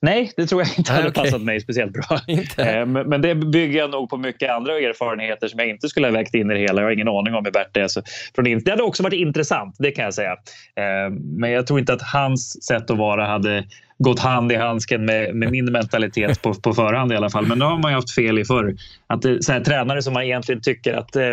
Nej, 0.01 0.31
det 0.37 0.47
tror 0.47 0.61
jag 0.61 0.77
inte 0.77 0.91
hade 0.93 1.09
okay. 1.09 1.23
passat 1.23 1.41
mig 1.41 1.61
speciellt 1.61 1.93
bra. 1.93 2.19
Eh, 2.57 2.85
men 2.85 3.21
det 3.21 3.35
bygger 3.35 3.79
jag 3.79 3.89
nog 3.89 4.09
på 4.09 4.17
mycket 4.17 4.51
andra 4.51 4.79
erfarenheter 4.79 5.47
som 5.47 5.59
jag 5.59 5.69
inte 5.69 5.89
skulle 5.89 6.07
ha 6.07 6.11
vägt 6.11 6.35
in 6.35 6.51
i 6.51 6.53
det 6.53 6.59
hela. 6.59 6.81
Jag 6.81 6.87
har 6.87 6.91
ingen 6.91 7.07
aning 7.07 7.33
om 7.33 7.45
hur 7.45 7.51
Bert 7.51 7.77
är. 7.77 7.87
Så 7.87 8.01
från 8.35 8.45
det 8.45 8.69
hade 8.69 8.83
också 8.83 9.03
varit 9.03 9.13
intressant, 9.13 9.75
det 9.79 9.91
kan 9.91 10.03
jag 10.03 10.13
säga. 10.13 10.31
Eh, 10.75 11.11
men 11.37 11.51
jag 11.51 11.67
tror 11.67 11.79
inte 11.79 11.93
att 11.93 12.01
hans 12.01 12.65
sätt 12.65 12.91
att 12.91 12.97
vara 12.97 13.25
hade 13.25 13.63
gått 14.03 14.19
hand 14.19 14.51
i 14.51 14.55
handsken 14.55 15.05
med, 15.05 15.35
med 15.35 15.51
min 15.51 15.65
mentalitet 15.65 16.41
på, 16.41 16.53
på 16.53 16.73
förhand 16.73 17.11
i 17.13 17.15
alla 17.15 17.29
fall. 17.29 17.47
Men 17.47 17.59
nu 17.59 17.65
har 17.65 17.77
man 17.77 17.91
ju 17.91 17.95
haft 17.95 18.15
fel 18.15 18.39
i 18.39 18.45
förr. 18.45 18.75
Att 19.07 19.21
det, 19.21 19.43
så 19.43 19.51
här, 19.51 19.59
tränare 19.59 20.01
som 20.01 20.13
man 20.13 20.23
egentligen 20.23 20.61
tycker 20.61 20.93
att 20.93 21.15
eh, 21.15 21.29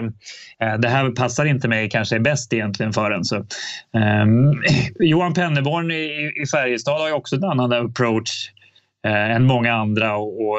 eh 0.61 0.79
det 0.79 0.89
här 0.89 1.11
passar 1.11 1.45
inte 1.45 1.69
mig 1.69 1.91
kanske 1.91 2.17
är 2.17 2.21
bäst 2.21 2.53
egentligen 2.53 2.93
för 2.93 3.11
en. 3.11 3.25
Så, 3.25 3.37
eh, 3.37 4.27
Johan 4.99 5.35
Penneborn 5.35 5.91
i, 5.91 6.33
i 6.43 6.47
Färjestad 6.47 7.01
har 7.01 7.09
ju 7.09 7.15
också 7.15 7.37
en 7.37 7.45
annan 7.45 7.73
approach 7.73 8.51
eh, 9.07 9.31
än 9.31 9.45
många 9.45 9.75
andra 9.75 10.17
och, 10.17 10.41
och 10.41 10.59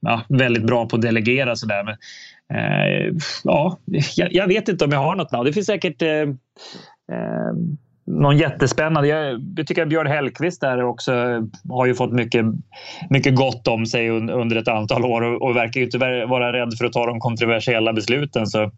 ja, 0.00 0.22
väldigt 0.28 0.66
bra 0.66 0.88
på 0.88 0.96
att 0.96 1.02
delegera 1.02 1.56
sådär. 1.56 1.84
Men, 1.84 1.96
eh, 2.58 3.14
ja, 3.44 3.78
jag, 4.16 4.32
jag, 4.32 4.46
vet 4.46 4.68
inte 4.68 4.84
om 4.84 4.92
jag 4.92 4.98
har 4.98 5.16
något 5.16 5.32
namn. 5.32 5.44
Det 5.44 5.52
finns 5.52 5.66
säkert 5.66 6.02
eh, 6.02 6.08
eh 7.12 7.52
någon 8.06 8.36
jättespännande. 8.36 9.08
Jag, 9.08 9.40
jag 9.56 9.66
tycker 9.66 9.82
att 9.82 9.88
Björn 9.88 10.06
Hellkvist 10.06 10.60
där 10.60 10.84
också 10.84 11.12
har 11.68 11.86
ju 11.86 11.94
fått 11.94 12.12
mycket, 12.12 12.44
mycket 13.10 13.36
gott 13.36 13.68
om 13.68 13.86
sig 13.86 14.10
under 14.10 14.56
ett 14.56 14.68
antal 14.68 15.04
år 15.04 15.22
och, 15.22 15.42
och 15.42 15.56
verkar 15.56 15.80
ju 15.80 15.84
inte 15.84 15.98
vara 16.26 16.52
rädd 16.52 16.78
för 16.78 16.84
att 16.84 16.92
ta 16.92 17.06
de 17.06 17.20
kontroversiella 17.20 17.92
besluten. 17.92 18.46
Så 18.46 18.70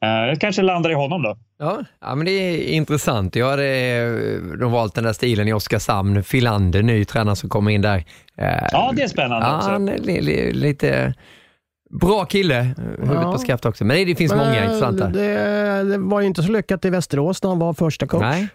jag 0.00 0.30
eh, 0.30 0.36
kanske 0.38 0.62
landar 0.62 0.90
i 0.90 0.94
honom 0.94 1.22
då. 1.22 1.36
Ja, 1.58 1.84
ja, 2.00 2.14
men 2.14 2.26
det 2.26 2.30
är 2.30 2.62
intressant. 2.68 3.36
Jag 3.36 3.50
hade 3.50 4.56
de 4.56 4.72
valt 4.72 4.94
den 4.94 5.04
där 5.04 5.12
stilen 5.12 5.48
i 5.48 5.52
Oskarshamn. 5.52 6.22
Filander, 6.22 6.82
ny 6.82 7.04
tränare 7.04 7.36
som 7.36 7.48
kommer 7.48 7.70
in 7.70 7.82
där. 7.82 8.04
Eh, 8.36 8.68
ja, 8.72 8.92
det 8.96 9.02
är 9.02 9.08
spännande 9.08 9.46
ja, 9.46 9.56
också. 9.56 9.70
Han 9.70 9.88
är 9.88 10.52
lite 10.52 11.14
bra 11.90 12.24
kille, 12.24 12.74
huvudet 12.98 13.22
ja. 13.22 13.32
på 13.32 13.38
skaft 13.38 13.66
också. 13.66 13.84
Men 13.84 14.06
det 14.06 14.14
finns 14.14 14.32
men 14.32 14.46
många 14.46 14.64
intressanta. 14.64 15.08
Det, 15.08 15.84
det, 15.84 15.98
var 15.98 16.20
ju 16.20 16.26
inte 16.26 16.42
så 16.42 16.52
lyckat 16.52 16.84
i 16.84 16.90
Västerås 16.90 17.42
när 17.42 17.50
han 17.50 17.58
var 17.58 17.74
första 17.74 18.06
coach. 18.06 18.20
Nej. 18.22 18.48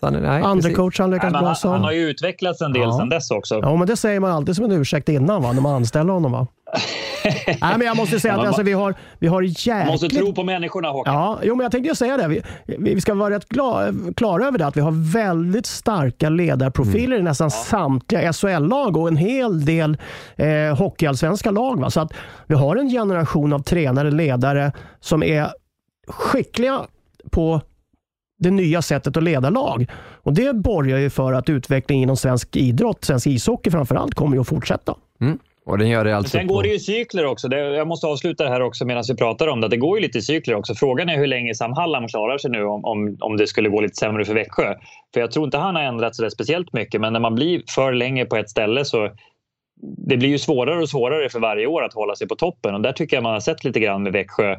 Andra 0.00 0.72
coach 0.74 0.98
han 0.98 1.10
lyckats 1.10 1.32
bra 1.32 1.54
som. 1.54 1.70
Han 1.70 1.84
har 1.84 1.92
ju 1.92 2.10
utvecklats 2.10 2.60
en 2.60 2.72
del 2.72 2.82
ja. 2.82 2.98
sedan 2.98 3.08
dess 3.08 3.30
också. 3.30 3.54
Ja, 3.54 3.76
men 3.76 3.86
det 3.86 3.96
säger 3.96 4.20
man 4.20 4.30
alltid 4.30 4.56
som 4.56 4.64
en 4.64 4.72
ursäkt 4.72 5.08
innan 5.08 5.42
va, 5.42 5.52
när 5.52 5.60
man 5.60 5.74
anställer 5.74 6.12
honom. 6.12 6.32
Va? 6.32 6.46
Nej, 7.46 7.74
men 7.78 7.80
jag 7.80 7.96
måste 7.96 8.20
säga 8.20 8.34
att 8.34 8.46
alltså, 8.46 8.62
vi 8.62 8.72
har, 8.72 8.94
vi 9.18 9.26
har 9.26 9.42
jäkligt... 9.42 9.76
Man 9.76 9.86
måste 9.86 10.08
tro 10.08 10.34
på 10.34 10.44
människorna 10.44 10.88
Håkan. 10.88 11.14
Ja, 11.14 11.38
jo, 11.42 11.54
men 11.54 11.64
jag 11.64 11.72
tänkte 11.72 11.88
ju 11.88 11.94
säga 11.94 12.16
det. 12.16 12.28
Vi, 12.28 12.42
vi 12.78 13.00
ska 13.00 13.14
vara 13.14 13.34
rätt 13.34 13.48
klara 14.16 14.46
över 14.46 14.58
det, 14.58 14.66
att 14.66 14.76
vi 14.76 14.80
har 14.80 15.12
väldigt 15.12 15.66
starka 15.66 16.28
ledarprofiler 16.28 17.16
mm. 17.16 17.18
i 17.18 17.22
nästan 17.22 17.50
ja. 17.52 17.64
samtliga 17.64 18.32
SHL-lag 18.32 18.96
och 18.96 19.08
en 19.08 19.16
hel 19.16 19.64
del 19.64 19.96
eh, 20.36 20.76
hockeyallsvenska 20.78 21.50
lag. 21.50 21.80
Va? 21.80 21.90
Så 21.90 22.00
att 22.00 22.12
vi 22.46 22.54
har 22.54 22.76
en 22.76 22.88
generation 22.88 23.52
av 23.52 23.58
tränare, 23.58 24.10
ledare 24.10 24.72
som 25.00 25.22
är 25.22 25.48
skickliga 26.08 26.80
på 27.30 27.60
det 28.38 28.50
nya 28.50 28.82
sättet 28.82 29.16
att 29.16 29.22
leda 29.22 29.50
lag. 29.50 29.86
Och 30.22 30.34
Det 30.34 30.56
borgar 30.56 30.98
ju 30.98 31.10
för 31.10 31.32
att 31.32 31.48
utvecklingen 31.48 32.02
inom 32.02 32.16
svensk 32.16 32.56
idrott, 32.56 33.04
svensk 33.04 33.26
ishockey 33.26 33.70
framförallt, 33.70 34.14
kommer 34.14 34.40
att 34.40 34.48
fortsätta. 34.48 34.94
Mm. 35.20 35.38
Och 35.68 35.78
den 35.78 35.88
gör 35.88 36.04
det 36.04 36.16
alltså 36.16 36.38
Sen 36.38 36.46
går 36.46 36.62
det 36.62 36.68
ju 36.68 36.78
cykler 36.78 37.26
också. 37.26 37.48
Det, 37.48 37.58
jag 37.58 37.88
måste 37.88 38.06
avsluta 38.06 38.44
det 38.44 38.50
här 38.50 38.60
också 38.60 38.84
medan 38.84 39.04
vi 39.08 39.16
pratar 39.16 39.48
om 39.48 39.60
det. 39.60 39.68
Det 39.68 39.76
går 39.76 39.98
ju 39.98 40.02
lite 40.02 40.20
cykler 40.20 40.54
också. 40.54 40.74
Frågan 40.74 41.08
är 41.08 41.16
hur 41.16 41.26
länge 41.26 41.54
Sam 41.54 41.72
Hallam 41.72 42.08
klarar 42.08 42.38
sig 42.38 42.50
nu 42.50 42.64
om, 42.64 42.84
om, 42.84 43.16
om 43.20 43.36
det 43.36 43.46
skulle 43.46 43.68
gå 43.68 43.80
lite 43.80 43.94
sämre 43.94 44.24
för 44.24 44.34
Växjö. 44.34 44.74
För 45.14 45.20
jag 45.20 45.30
tror 45.30 45.44
inte 45.44 45.58
han 45.58 45.74
har 45.74 45.82
ändrat 45.82 46.16
sig 46.16 46.30
speciellt 46.30 46.72
mycket, 46.72 47.00
men 47.00 47.12
när 47.12 47.20
man 47.20 47.34
blir 47.34 47.62
för 47.68 47.92
länge 47.92 48.24
på 48.24 48.36
ett 48.36 48.50
ställe 48.50 48.84
så 48.84 49.10
det 49.80 50.16
blir 50.16 50.28
ju 50.28 50.38
svårare 50.38 50.82
och 50.82 50.88
svårare 50.88 51.28
för 51.28 51.40
varje 51.40 51.66
år 51.66 51.84
att 51.84 51.94
hålla 51.94 52.16
sig 52.16 52.28
på 52.28 52.36
toppen 52.36 52.74
och 52.74 52.80
där 52.80 52.92
tycker 52.92 53.16
jag 53.16 53.22
man 53.22 53.32
har 53.32 53.40
sett 53.40 53.64
lite 53.64 53.80
grann 53.80 54.02
med 54.02 54.12
Växjö 54.12 54.56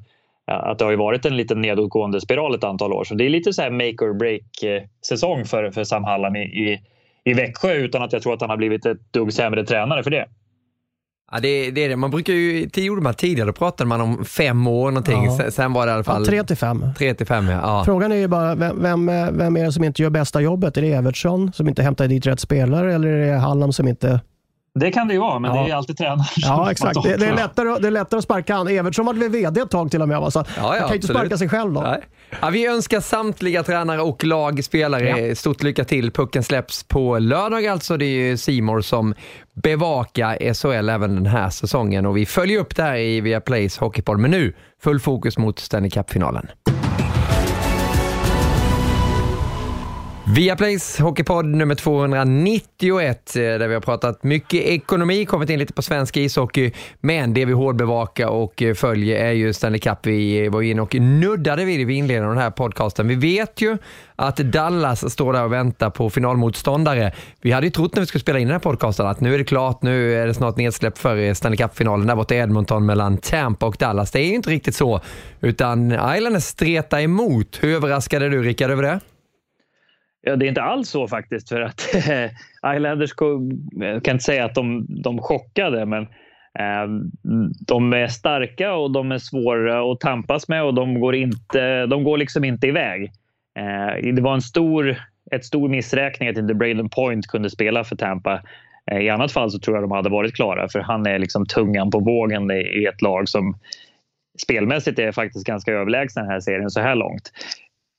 att 0.49 0.79
det 0.79 0.85
har 0.85 0.91
ju 0.91 0.97
varit 0.97 1.25
en 1.25 1.37
liten 1.37 1.61
nedåtgående 1.61 2.21
spiral 2.21 2.55
ett 2.55 2.63
antal 2.63 2.93
år. 2.93 3.03
Så 3.03 3.15
det 3.15 3.25
är 3.25 3.29
lite 3.29 3.53
så 3.53 3.61
här 3.61 3.71
make 3.71 4.05
or 4.05 4.13
break 4.13 4.63
eh, 4.63 4.83
säsong 5.07 5.45
för, 5.45 5.71
för 5.71 5.83
Sam 5.83 6.03
Hallam 6.03 6.35
i, 6.35 6.39
i, 6.39 6.81
i 7.23 7.33
Växjö 7.33 7.73
utan 7.73 8.01
att 8.01 8.13
jag 8.13 8.21
tror 8.21 8.33
att 8.33 8.41
han 8.41 8.49
har 8.49 8.57
blivit 8.57 8.85
ett 8.85 9.13
dugg 9.13 9.33
sämre 9.33 9.65
tränare 9.65 10.03
för 10.03 10.11
det. 10.11 10.25
Ja, 11.31 11.39
det, 11.39 11.71
det 11.71 11.83
är 11.83 11.89
det. 11.89 11.95
Man 11.95 12.11
brukar 12.11 12.33
ju, 12.33 12.65
det 12.65 12.81
gjorde 12.81 13.01
man 13.01 13.13
tidigare, 13.13 13.47
då 13.47 13.53
pratade 13.53 13.87
man 13.87 14.01
om 14.01 14.25
fem 14.25 14.67
år 14.67 14.91
någonting. 14.91 15.25
Ja. 15.25 15.51
Sen 15.51 15.73
var 15.73 15.85
det 15.85 15.89
i 15.89 15.93
alla 15.93 16.03
fall... 16.03 16.21
Ja, 16.21 16.25
tre 16.25 16.43
till 16.43 16.57
fem. 16.57 16.85
Tre 16.97 17.13
till 17.13 17.27
fem, 17.27 17.47
ja. 17.47 17.83
Frågan 17.85 18.11
är 18.11 18.15
ju 18.15 18.27
bara, 18.27 18.55
vem, 18.55 18.81
vem, 18.81 19.05
vem 19.37 19.57
är 19.57 19.65
det 19.65 19.71
som 19.71 19.83
inte 19.83 20.01
gör 20.01 20.09
bästa 20.09 20.41
jobbet? 20.41 20.77
Är 20.77 20.81
det 20.81 20.91
Evertsson 20.91 21.53
som 21.53 21.67
inte 21.67 21.83
hämtar 21.83 22.07
dit 22.07 22.25
rätt 22.25 22.39
spelare 22.39 22.93
eller 22.93 23.07
är 23.07 23.31
det 23.31 23.37
Hallam 23.37 23.73
som 23.73 23.87
inte 23.87 24.19
det 24.79 24.91
kan 24.91 25.07
det 25.07 25.13
ju 25.13 25.19
vara, 25.19 25.39
men 25.39 25.55
ja. 25.55 25.63
det 25.63 25.71
är 25.71 25.75
alltid 25.75 25.97
tränaren 25.97 26.25
Ja, 26.37 26.71
exakt. 26.71 27.03
Det, 27.03 27.17
det, 27.17 27.25
är 27.25 27.35
lättare, 27.35 27.79
det 27.79 27.87
är 27.87 27.91
lättare 27.91 28.17
att 28.17 28.23
sparka 28.23 28.55
han. 28.55 28.67
Evertsson 28.67 29.05
var 29.05 29.13
väl 29.13 29.29
VD 29.29 29.61
ett 29.61 29.69
tag 29.69 29.91
till 29.91 30.01
och 30.01 30.07
med, 30.07 30.19
va? 30.19 30.31
så 30.31 30.39
ja, 30.39 30.45
ja, 30.57 30.69
han 30.69 30.79
kan 30.79 30.89
ju 30.89 30.95
inte 30.95 31.07
sparka 31.07 31.37
sig 31.37 31.49
själv 31.49 31.73
då. 31.73 31.97
Ja, 32.41 32.49
vi 32.49 32.67
önskar 32.67 32.99
samtliga 32.99 33.63
tränare 33.63 34.01
och 34.01 34.23
lagspelare 34.23 35.27
ja. 35.27 35.35
stort 35.35 35.63
lycka 35.63 35.83
till. 35.83 36.11
Pucken 36.11 36.43
släpps 36.43 36.83
på 36.83 37.19
lördag 37.19 37.67
alltså. 37.67 37.97
Det 37.97 38.05
är 38.05 38.29
ju 38.29 38.37
Simor 38.37 38.81
som 38.81 39.13
bevakar 39.63 40.53
SHL 40.53 40.89
även 40.89 41.15
den 41.15 41.25
här 41.25 41.49
säsongen 41.49 42.05
och 42.05 42.17
vi 42.17 42.25
följer 42.25 42.59
upp 42.59 42.75
det 42.75 42.83
här 42.83 42.97
i 42.97 43.21
Viaplays 43.21 43.77
Hockeypodd. 43.77 44.19
Men 44.19 44.31
nu, 44.31 44.53
full 44.83 44.99
fokus 44.99 45.37
mot 45.37 45.59
Stanley 45.59 45.91
Cup-finalen. 45.91 46.47
Viaplays 50.35 50.99
Hockeypodd 50.99 51.45
nummer 51.45 51.75
291 51.75 53.35
eh, 53.35 53.41
där 53.41 53.67
vi 53.67 53.73
har 53.73 53.81
pratat 53.81 54.23
mycket 54.23 54.61
ekonomi, 54.63 55.25
kommit 55.25 55.49
in 55.49 55.59
lite 55.59 55.73
på 55.73 55.81
svensk 55.81 56.17
ishockey, 56.17 56.71
men 56.99 57.33
det 57.33 57.45
vi 57.45 57.53
hårdbevakar 57.53 58.27
och 58.27 58.61
eh, 58.61 58.73
följer 58.73 59.25
är 59.25 59.31
ju 59.31 59.53
Stanley 59.53 59.79
Cup. 59.79 59.97
Vi 60.03 60.47
var 60.47 60.61
inne 60.61 60.81
och 60.81 60.95
nuddade 60.95 61.65
vid 61.65 61.79
det 61.79 61.85
vid 61.85 61.97
inledningen 61.97 62.29
av 62.29 62.35
den 62.35 62.43
här 62.43 62.51
podcasten. 62.51 63.07
Vi 63.07 63.15
vet 63.15 63.61
ju 63.61 63.77
att 64.15 64.37
Dallas 64.37 65.11
står 65.11 65.33
där 65.33 65.43
och 65.43 65.53
väntar 65.53 65.89
på 65.89 66.09
finalmotståndare. 66.09 67.11
Vi 67.41 67.51
hade 67.51 67.67
ju 67.67 67.71
trott 67.71 67.95
när 67.95 68.01
vi 68.01 68.07
skulle 68.07 68.21
spela 68.21 68.39
in 68.39 68.47
den 68.47 68.53
här 68.53 68.59
podcasten 68.59 69.07
att 69.07 69.19
nu 69.19 69.33
är 69.33 69.37
det 69.37 69.43
klart, 69.43 69.81
nu 69.81 70.13
är 70.13 70.27
det 70.27 70.33
snart 70.33 70.57
nedsläpp 70.57 70.97
för 70.97 71.17
eh, 71.17 71.33
Stanley 71.33 71.57
Cup-finalen 71.57 72.07
där 72.07 72.15
borta 72.15 72.35
i 72.35 72.37
Edmonton 72.37 72.85
mellan 72.85 73.17
Tampa 73.17 73.65
och 73.65 73.75
Dallas. 73.79 74.11
Det 74.11 74.19
är 74.19 74.27
ju 74.27 74.35
inte 74.35 74.49
riktigt 74.49 74.75
så, 74.75 75.01
utan 75.41 75.91
Islanders 75.91 76.43
stretar 76.43 76.99
emot. 76.99 77.57
Hur 77.61 77.75
överraskade 77.75 78.25
är 78.25 78.29
du 78.29 78.43
Rickard 78.43 78.71
över 78.71 78.83
det? 78.83 78.99
Ja, 80.21 80.35
det 80.35 80.45
är 80.45 80.49
inte 80.49 80.61
alls 80.61 80.89
så 80.89 81.07
faktiskt 81.07 81.49
för 81.49 81.61
att 81.61 81.95
Islanders 82.75 83.11
jag 83.71 84.03
kan 84.03 84.15
inte 84.15 84.23
säga 84.23 84.45
att 84.45 84.55
de, 84.55 84.85
de 85.03 85.21
chockade 85.21 85.85
men 85.85 86.07
ehm, 86.59 87.11
de 87.67 87.93
är 87.93 88.07
starka 88.07 88.73
och 88.73 88.91
de 88.91 89.11
är 89.11 89.17
svåra 89.17 89.91
att 89.91 89.99
tampas 89.99 90.47
med 90.47 90.63
och 90.63 90.73
de 90.73 90.99
går, 90.99 91.15
inte, 91.15 91.85
de 91.85 92.03
går 92.03 92.17
liksom 92.17 92.43
inte 92.43 92.67
iväg. 92.67 93.11
Eh, 93.59 94.13
det 94.13 94.21
var 94.21 94.33
en 94.33 94.41
stor, 94.41 94.95
ett 95.31 95.45
stor 95.45 95.69
missräkning 95.69 96.29
att 96.29 96.37
inte 96.37 96.53
Braden 96.53 96.89
Point 96.89 97.27
kunde 97.27 97.49
spela 97.49 97.83
för 97.83 97.95
Tampa. 97.95 98.41
Eh, 98.91 98.99
I 98.99 99.09
annat 99.09 99.31
fall 99.31 99.51
så 99.51 99.59
tror 99.59 99.77
jag 99.77 99.83
de 99.83 99.91
hade 99.91 100.09
varit 100.09 100.35
klara 100.35 100.69
för 100.69 100.79
han 100.79 101.05
är 101.05 101.19
liksom 101.19 101.45
tungan 101.45 101.91
på 101.91 101.99
vågen 101.99 102.51
i 102.51 102.85
ett 102.93 103.01
lag 103.01 103.29
som 103.29 103.57
spelmässigt 104.41 104.99
är 104.99 105.11
faktiskt 105.11 105.47
ganska 105.47 105.71
överlägsen 105.71 106.23
den 106.23 106.31
här 106.31 106.39
serien 106.39 106.69
så 106.69 106.81
här 106.81 106.95
långt. 106.95 107.31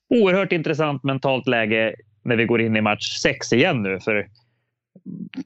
Oerhört 0.09 0.51
intressant 0.51 1.03
mentalt 1.03 1.47
läge 1.47 1.95
när 2.23 2.35
vi 2.35 2.45
går 2.45 2.61
in 2.61 2.75
i 2.75 2.81
match 2.81 3.17
6 3.21 3.53
igen 3.53 3.83
nu. 3.83 3.99
För 3.99 4.27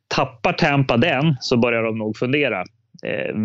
tappar 0.07 0.53
Tampa 0.53 0.97
den 0.97 1.35
så 1.39 1.57
börjar 1.57 1.83
de 1.83 1.97
nog 1.97 2.17
fundera 2.17 2.59
eh, 3.03 3.35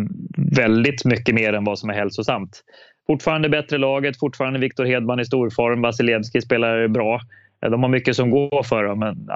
väldigt 0.57 1.05
mycket 1.05 1.35
mer 1.35 1.53
än 1.53 1.63
vad 1.63 1.79
som 1.79 1.89
är 1.89 1.93
hälsosamt. 1.93 2.63
Fortfarande 3.07 3.49
bättre 3.49 3.77
laget, 3.77 4.19
fortfarande 4.19 4.59
Viktor 4.59 4.85
Hedman 4.85 5.19
i 5.19 5.25
storform. 5.25 5.81
Vasilevski 5.81 6.41
spelar 6.41 6.87
bra. 6.87 7.21
De 7.59 7.83
har 7.83 7.89
mycket 7.89 8.15
som 8.15 8.29
går 8.29 8.63
för 8.63 8.83
dem, 8.83 8.99
men 8.99 9.29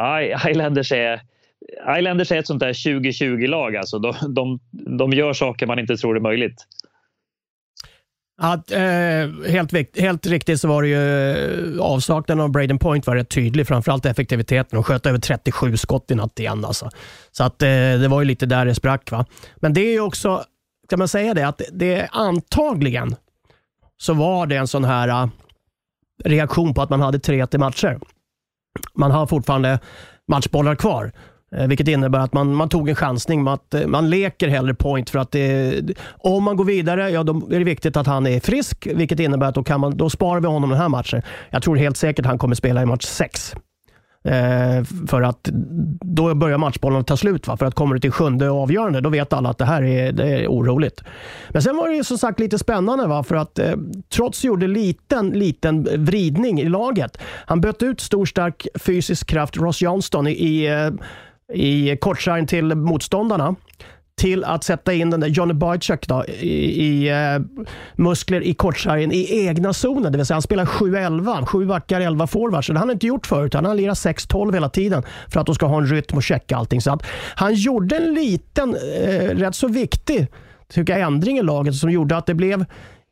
Islanders 0.50 0.91
är, 0.91 1.22
Islanders 1.98 2.32
är 2.32 2.39
ett 2.39 2.48
sånt 2.48 2.60
där 2.60 2.74
2020-lag. 2.74 3.76
Alltså. 3.76 4.00
De, 4.00 4.14
de, 4.36 4.60
de 4.98 5.12
gör 5.12 5.34
saker 5.34 5.66
man 5.66 5.80
inte 5.80 5.98
tror 5.98 6.16
är 6.16 6.20
möjligt. 6.20 6.66
Att, 8.38 8.71
eh, 8.71 8.79
helt, 9.47 9.97
helt 9.97 10.27
riktigt 10.27 10.61
så 10.61 10.67
var 10.67 10.81
det 10.81 10.88
ju 10.88 11.31
eh, 11.75 11.81
avsaknaden 11.81 12.43
av 12.43 12.51
Braden 12.51 12.77
Point 12.77 13.07
var 13.07 13.15
rätt 13.15 13.29
tydlig. 13.29 13.67
Framförallt 13.67 14.05
effektiviteten. 14.05 14.77
De 14.77 14.83
sköt 14.83 15.05
över 15.05 15.19
37 15.19 15.77
skott 15.77 16.11
i 16.11 16.15
natt 16.15 16.39
igen. 16.39 16.65
Alltså. 16.65 16.89
Så 17.31 17.43
att, 17.43 17.61
eh, 17.61 17.67
det 17.69 18.07
var 18.07 18.21
ju 18.21 18.25
lite 18.25 18.45
där 18.45 18.65
det 18.65 18.75
sprack. 18.75 19.11
Va? 19.11 19.25
Men 19.55 19.73
det 19.73 19.81
är 19.81 19.91
ju 19.91 20.01
också, 20.01 20.43
kan 20.89 20.99
man 20.99 21.07
säga 21.07 21.33
det, 21.33 21.47
att 21.47 21.61
det 21.71 22.07
antagligen 22.11 23.15
så 23.97 24.13
var 24.13 24.47
det 24.47 24.55
en 24.55 24.67
sån 24.67 24.83
här 24.83 25.23
uh, 25.23 25.29
reaktion 26.23 26.73
på 26.73 26.81
att 26.81 26.89
man 26.89 27.01
hade 27.01 27.19
tre 27.19 27.47
till 27.47 27.59
matcher. 27.59 27.99
Man 28.93 29.11
har 29.11 29.27
fortfarande 29.27 29.79
matchbollar 30.27 30.75
kvar. 30.75 31.11
Eh, 31.56 31.68
vilket 31.68 31.88
innebär 31.88 32.20
att 32.20 32.34
man, 32.34 32.56
man 32.56 32.70
tog 32.70 32.89
en 32.89 32.96
chansning. 32.96 33.43
Man, 33.43 33.54
att, 33.54 33.74
eh, 33.74 33.88
man 33.88 34.10
leker 34.10 34.48
hellre 34.48 34.74
point 34.74 35.10
för 35.10 35.20
att 35.20 35.32
det, 35.32 35.82
om 36.18 36.43
man 36.43 36.58
går 36.58 36.66
vidare, 36.66 37.10
ja, 37.10 37.24
då 37.24 37.34
är 37.52 37.60
det 37.60 37.66
viktigt 37.66 37.98
att 37.98 38.08
han 38.08 38.28
är 38.28 38.39
frisk. 38.39 38.88
Vilket 38.93 39.20
innebär 39.20 39.48
att 39.48 39.56
då, 39.56 39.64
kan 39.64 39.80
man, 39.80 39.98
då 39.98 40.10
sparar 40.10 40.39
vi 40.39 40.48
honom 40.48 40.70
den 40.70 40.80
här 40.80 40.89
matchen. 40.89 41.22
Jag 41.50 41.64
tror 41.64 41.76
helt 41.76 41.98
säkert 41.98 42.26
att 42.26 42.30
han 42.30 42.38
kommer 42.38 42.56
spela 42.56 42.82
i 42.82 42.86
match 42.86 43.06
6. 43.06 43.56
Eh, 44.26 44.84
för 45.08 45.22
att 45.22 45.50
då 46.02 46.36
börjar 46.36 46.58
matchbollen 46.58 47.04
ta 47.04 47.18
slut. 47.18 47.48
Va? 47.48 47.58
För 47.58 47.66
att 47.66 47.76
kommer 47.76 47.96
det 47.96 48.02
till 48.02 48.12
sjunde 48.12 48.50
avgörande, 48.50 49.02
då 49.02 49.10
vet 49.10 49.34
alla 49.34 49.50
att 49.50 49.58
det 49.58 49.66
här 49.66 49.84
är, 49.84 50.12
det 50.12 50.28
är 50.28 50.48
oroligt. 50.48 51.04
Men 51.50 51.62
sen 51.62 51.78
var 51.78 51.89
det 51.89 51.96
ju 51.96 52.04
som 52.04 52.18
sagt 52.18 52.39
lite 52.39 52.60
spännande. 52.60 53.08
Va? 53.08 53.24
För 53.24 53.36
att 53.36 53.60
eh, 53.60 53.74
Trots 54.10 54.43
gjorde 54.43 54.68
liten, 54.68 55.30
liten 55.30 56.06
vridning 56.06 56.62
i 56.62 56.70
laget. 56.70 57.18
Han 57.46 57.62
bytte 57.62 57.86
ut 57.86 58.02
stor, 58.02 58.26
stark 58.26 58.68
fysisk 58.80 59.28
kraft, 59.28 59.58
Ross 59.58 59.82
Johnston, 59.82 60.28
i, 60.28 60.32
i 60.32 60.68
eh, 60.68 60.89
i 61.54 61.98
kortsargen 61.98 62.48
till 62.48 62.76
motståndarna 62.76 63.56
till 64.18 64.43
att 64.43 64.64
sätta 64.64 64.93
in 64.93 65.10
den 65.10 65.20
där 65.20 65.28
Johnny 65.28 65.54
Boychuk 65.54 66.08
då, 66.08 66.26
i, 66.26 66.86
i 66.86 67.12
uh, 67.12 67.46
muskler 67.96 68.41
i 68.41 68.54
kortsargen 68.54 69.12
i 69.12 69.46
egna 69.46 69.74
zonen. 69.74 70.12
Det 70.12 70.18
vill 70.18 70.26
säga 70.26 70.36
han 70.36 70.41
spelar 70.41 70.66
7-11, 70.66 71.46
7 71.46 71.66
backar, 71.66 72.02
11 72.02 72.28
forwards. 72.28 72.68
Det 72.68 72.74
har 72.74 72.80
han 72.80 72.91
inte 72.91 73.08
gjort 73.08 73.28
förut. 73.28 73.54
Han 73.54 73.66
har 73.66 73.76
lirat 73.76 73.98
6-12 73.98 74.54
hela 74.54 74.70
tiden 74.70 75.04
för 75.30 75.39
att 75.39 75.46
de 75.46 75.56
ska 75.56 75.66
ha 75.66 75.78
en 75.78 75.88
rytm 75.88 76.18
och 76.18 76.24
checka 76.24 76.58
allting. 76.58 76.82
Så 76.82 76.93
att 76.93 77.04
han 77.36 77.54
gjorde 77.54 77.98
en 77.98 78.14
liten, 78.14 78.76
uh, 78.76 79.30
rätt 79.30 79.56
så 79.56 79.68
viktig 79.68 80.28
tycker 80.70 80.93
jag, 80.93 81.08
ändring 81.08 81.38
i 81.38 81.41
laget 81.41 81.76
som 81.76 81.91
gjorde 81.91 82.18
att 82.18 82.26
det 82.26 82.34
blev 82.34 82.66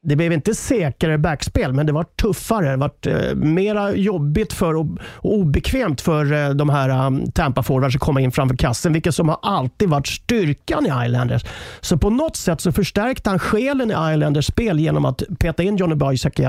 det 0.06 0.16
blev 0.16 0.34
inte 0.34 0.56
säkrare 0.56 1.18
backspel, 1.18 1.74
men 1.74 1.86
det 1.86 1.92
var 1.92 2.04
tuffare. 2.04 2.72
Det 2.72 2.78
var 2.78 2.92
eh, 3.08 3.36
mera 3.36 3.96
jobbigt 3.96 4.54
för 4.54 4.76
och, 4.76 4.88
obekvämt 5.22 6.02
för 6.02 6.34
eh, 6.34 6.50
de 6.50 6.70
här 6.70 7.06
um, 7.06 7.32
Tampa-forwards 7.32 7.96
att 7.96 8.02
komma 8.02 8.22
in 8.22 8.32
framför 8.32 8.56
kassen, 8.56 8.94
vilket 8.94 9.16
som 9.16 9.30
har 9.30 9.40
alltid 9.42 9.90
varit 9.90 10.08
styrkan 10.08 10.86
i 10.86 11.06
Islanders. 11.06 11.46
Så 11.82 11.98
på 11.98 12.10
något 12.10 12.36
sätt 12.36 12.62
så 12.62 12.72
förstärkte 12.72 13.30
han 13.30 13.40
själen 13.40 13.92
i 13.92 14.14
Islanders 14.14 14.46
spel 14.46 14.80
genom 14.80 15.06
att 15.06 15.24
peta 15.40 15.64
in 15.64 15.78
Johnny 15.78 15.96
Boychuk, 15.96 16.40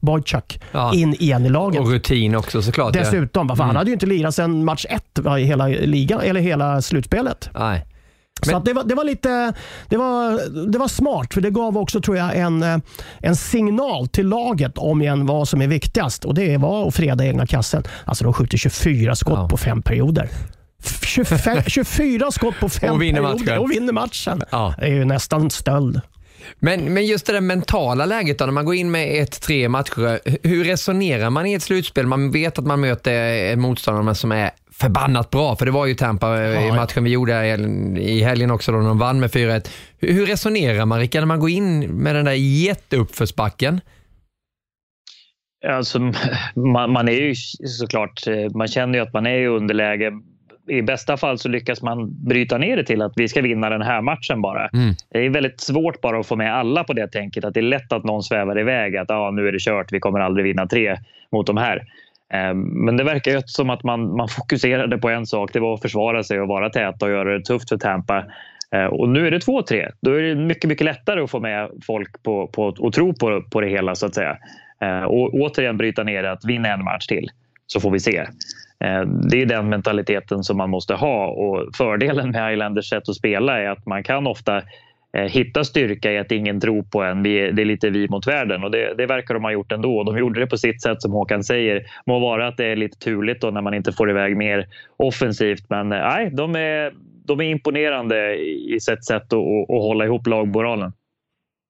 Boychuk 0.00 0.60
ja. 0.72 0.94
in 0.94 1.14
igen 1.14 1.46
i 1.46 1.48
laget. 1.48 1.80
Och 1.80 1.90
rutin 1.90 2.34
också 2.34 2.62
såklart. 2.62 2.92
Dessutom, 2.92 3.46
ja. 3.48 3.56
för 3.56 3.62
mm. 3.62 3.66
han 3.66 3.76
hade 3.76 3.90
ju 3.90 3.94
inte 3.94 4.06
lirat 4.06 4.34
sedan 4.34 4.64
match 4.64 4.86
ett 4.88 5.18
i 5.38 5.42
hela 5.42 5.66
ligan, 5.66 6.20
eller 6.20 6.40
hela 6.40 6.82
slutspelet. 6.82 7.50
Nej. 7.54 7.84
Så 8.42 8.58
det, 8.58 8.72
var, 8.72 8.84
det, 8.84 8.94
var, 8.94 9.04
lite, 9.04 9.52
det, 9.88 9.96
var, 9.96 10.40
det 10.72 10.78
var 10.78 10.88
smart, 10.88 11.34
för 11.34 11.40
det 11.40 11.50
gav 11.50 11.78
också 11.78 12.00
tror 12.00 12.16
jag 12.16 12.36
en, 12.36 12.62
eh, 12.62 12.78
en 13.20 13.36
signal 13.36 14.08
till 14.08 14.28
laget 14.28 14.78
om 14.78 15.02
igen 15.02 15.26
vad 15.26 15.48
som 15.48 15.62
är 15.62 15.66
viktigast. 15.66 16.24
Och 16.24 16.34
Det 16.34 16.56
var 16.56 16.88
att 16.88 16.94
freda 16.94 17.26
egna 17.26 17.46
kassen. 17.46 17.84
Alltså 18.04 18.24
de 18.24 18.32
skjuter 18.32 18.58
24 18.58 19.14
skott 19.14 19.38
ja. 19.38 19.48
på 19.48 19.56
fem 19.56 19.82
perioder. 19.82 20.28
25, 21.02 21.62
24 21.66 22.30
skott 22.30 22.54
på 22.60 22.68
fem 22.68 22.94
och 22.94 23.02
vinner 23.02 23.20
perioder 23.20 23.44
matchen. 23.44 23.58
och 23.58 23.70
vinner 23.70 23.92
matchen. 23.92 24.42
Ja. 24.50 24.74
Det 24.78 24.84
är 24.84 24.90
ju 24.90 25.04
nästan 25.04 25.50
stöld. 25.50 26.00
Men, 26.58 26.94
men 26.94 27.06
just 27.06 27.26
det 27.26 27.32
där 27.32 27.40
mentala 27.40 28.06
läget 28.06 28.38
då, 28.38 28.44
när 28.44 28.52
man 28.52 28.64
går 28.64 28.74
in 28.74 28.90
med 28.90 29.22
ett 29.22 29.40
tre 29.40 29.68
matcher. 29.68 30.20
Hur 30.48 30.64
resonerar 30.64 31.30
man 31.30 31.46
i 31.46 31.54
ett 31.54 31.62
slutspel? 31.62 32.06
Man 32.06 32.30
vet 32.30 32.58
att 32.58 32.66
man 32.66 32.80
möter 32.80 33.12
en 33.52 33.60
motståndare 33.60 34.14
som 34.14 34.32
är 34.32 34.50
förbannat 34.72 35.30
bra, 35.30 35.56
för 35.56 35.66
det 35.66 35.72
var 35.72 35.86
ju 35.86 35.94
Tampa 35.94 36.42
ja, 36.42 36.60
i 36.60 36.72
matchen 36.72 37.04
vi 37.04 37.10
gjorde 37.10 37.46
i 37.98 38.22
helgen 38.22 38.50
också 38.50 38.72
då 38.72 38.78
de 38.78 38.98
vann 38.98 39.20
med 39.20 39.30
4-1. 39.30 39.68
Hur 39.98 40.26
resonerar 40.26 40.86
man 40.86 40.98
Rickard 40.98 41.20
när 41.20 41.26
man 41.26 41.40
går 41.40 41.50
in 41.50 41.80
med 41.80 42.14
den 42.14 42.24
där 42.24 42.32
jätteuppförsbacken? 42.32 43.80
Alltså, 45.68 45.98
man, 46.54 46.92
man, 46.92 47.08
är 47.08 47.12
ju 47.12 47.34
såklart, 47.66 48.22
man 48.54 48.68
känner 48.68 48.98
ju 48.98 49.04
att 49.04 49.12
man 49.12 49.26
är 49.26 49.38
i 49.38 49.46
underläge. 49.46 50.12
I 50.68 50.82
bästa 50.82 51.16
fall 51.16 51.38
så 51.38 51.48
lyckas 51.48 51.82
man 51.82 52.24
bryta 52.24 52.58
ner 52.58 52.76
det 52.76 52.84
till 52.84 53.02
att 53.02 53.12
vi 53.16 53.28
ska 53.28 53.42
vinna 53.42 53.70
den 53.70 53.82
här 53.82 54.02
matchen 54.02 54.42
bara. 54.42 54.68
Mm. 54.68 54.94
Det 55.10 55.18
är 55.18 55.30
väldigt 55.30 55.60
svårt 55.60 56.00
bara 56.00 56.20
att 56.20 56.26
få 56.26 56.36
med 56.36 56.54
alla 56.54 56.84
på 56.84 56.92
det 56.92 57.08
tänket. 57.08 57.44
Att 57.44 57.54
det 57.54 57.60
är 57.60 57.62
lätt 57.62 57.92
att 57.92 58.04
någon 58.04 58.22
svävar 58.22 58.60
iväg. 58.60 58.96
Att 58.96 59.10
ah, 59.10 59.30
nu 59.30 59.48
är 59.48 59.52
det 59.52 59.58
kört, 59.58 59.92
vi 59.92 60.00
kommer 60.00 60.20
aldrig 60.20 60.44
vinna 60.44 60.66
tre 60.66 60.96
mot 61.32 61.46
de 61.46 61.56
här. 61.56 61.82
Ehm, 62.32 62.60
men 62.60 62.96
det 62.96 63.04
verkar 63.04 63.30
ju 63.32 63.42
som 63.46 63.70
att 63.70 63.82
man, 63.82 64.16
man 64.16 64.28
fokuserade 64.28 64.98
på 64.98 65.08
en 65.08 65.26
sak. 65.26 65.52
Det 65.52 65.60
var 65.60 65.74
att 65.74 65.82
försvara 65.82 66.22
sig 66.22 66.40
och 66.40 66.48
vara 66.48 66.70
tät 66.70 67.02
och 67.02 67.10
göra 67.10 67.38
det 67.38 67.44
tufft 67.44 67.68
för 67.68 67.76
Tampa. 67.76 68.24
Ehm, 68.70 68.88
och 68.90 69.08
nu 69.08 69.26
är 69.26 69.30
det 69.30 69.38
2-3. 69.38 69.90
Då 70.00 70.12
är 70.12 70.22
det 70.22 70.34
mycket, 70.34 70.68
mycket 70.68 70.84
lättare 70.84 71.20
att 71.20 71.30
få 71.30 71.40
med 71.40 71.70
folk 71.86 72.22
på, 72.22 72.46
på, 72.46 72.64
och 72.78 72.92
tro 72.92 73.14
på, 73.14 73.42
på 73.42 73.60
det 73.60 73.68
hela 73.68 73.94
så 73.94 74.06
att 74.06 74.14
säga. 74.14 74.36
Ehm, 74.80 75.04
och 75.04 75.34
återigen 75.34 75.76
bryta 75.76 76.02
ner 76.02 76.22
det 76.22 76.32
att 76.32 76.44
vinna 76.44 76.68
en 76.68 76.84
match 76.84 77.06
till 77.06 77.30
så 77.66 77.80
får 77.80 77.90
vi 77.90 78.00
se. 78.00 78.26
Det 79.30 79.42
är 79.42 79.46
den 79.46 79.68
mentaliteten 79.68 80.44
som 80.44 80.56
man 80.56 80.70
måste 80.70 80.94
ha 80.94 81.26
och 81.26 81.76
fördelen 81.76 82.30
med 82.30 82.52
Islanders 82.52 82.88
sätt 82.88 83.08
att 83.08 83.14
spela 83.16 83.58
är 83.58 83.68
att 83.68 83.86
man 83.86 84.02
kan 84.02 84.26
ofta 84.26 84.62
Eh, 85.16 85.24
hitta 85.24 85.64
styrka 85.64 86.12
i 86.12 86.18
att 86.18 86.32
ingen 86.32 86.60
tror 86.60 86.82
på 86.82 87.02
en. 87.02 87.22
det 87.22 87.48
är 87.48 87.64
lite 87.64 87.90
vi 87.90 88.08
mot 88.08 88.26
världen 88.26 88.64
och 88.64 88.70
det, 88.70 88.94
det 88.94 89.06
verkar 89.06 89.34
de 89.34 89.44
ha 89.44 89.52
gjort 89.52 89.72
ändå. 89.72 90.04
De 90.04 90.18
gjorde 90.18 90.40
det 90.40 90.46
på 90.46 90.56
sitt 90.56 90.82
sätt 90.82 91.02
som 91.02 91.12
Håkan 91.12 91.44
säger. 91.44 91.82
Må 92.06 92.18
vara 92.18 92.48
att 92.48 92.56
det 92.56 92.66
är 92.66 92.76
lite 92.76 92.98
turligt 92.98 93.40
då 93.40 93.50
när 93.50 93.62
man 93.62 93.74
inte 93.74 93.92
får 93.92 94.10
iväg 94.10 94.36
mer 94.36 94.66
offensivt 94.96 95.64
men 95.68 95.92
eh, 95.92 95.98
nej, 95.98 96.30
de 96.32 96.56
är, 96.56 96.92
de 97.26 97.40
är 97.40 97.44
imponerande 97.44 98.34
i 98.44 98.78
sitt 98.80 99.04
sätt 99.04 99.16
att, 99.16 99.32
att, 99.32 99.70
att 99.70 99.82
hålla 99.82 100.04
ihop 100.04 100.26
lagmoralen. 100.26 100.92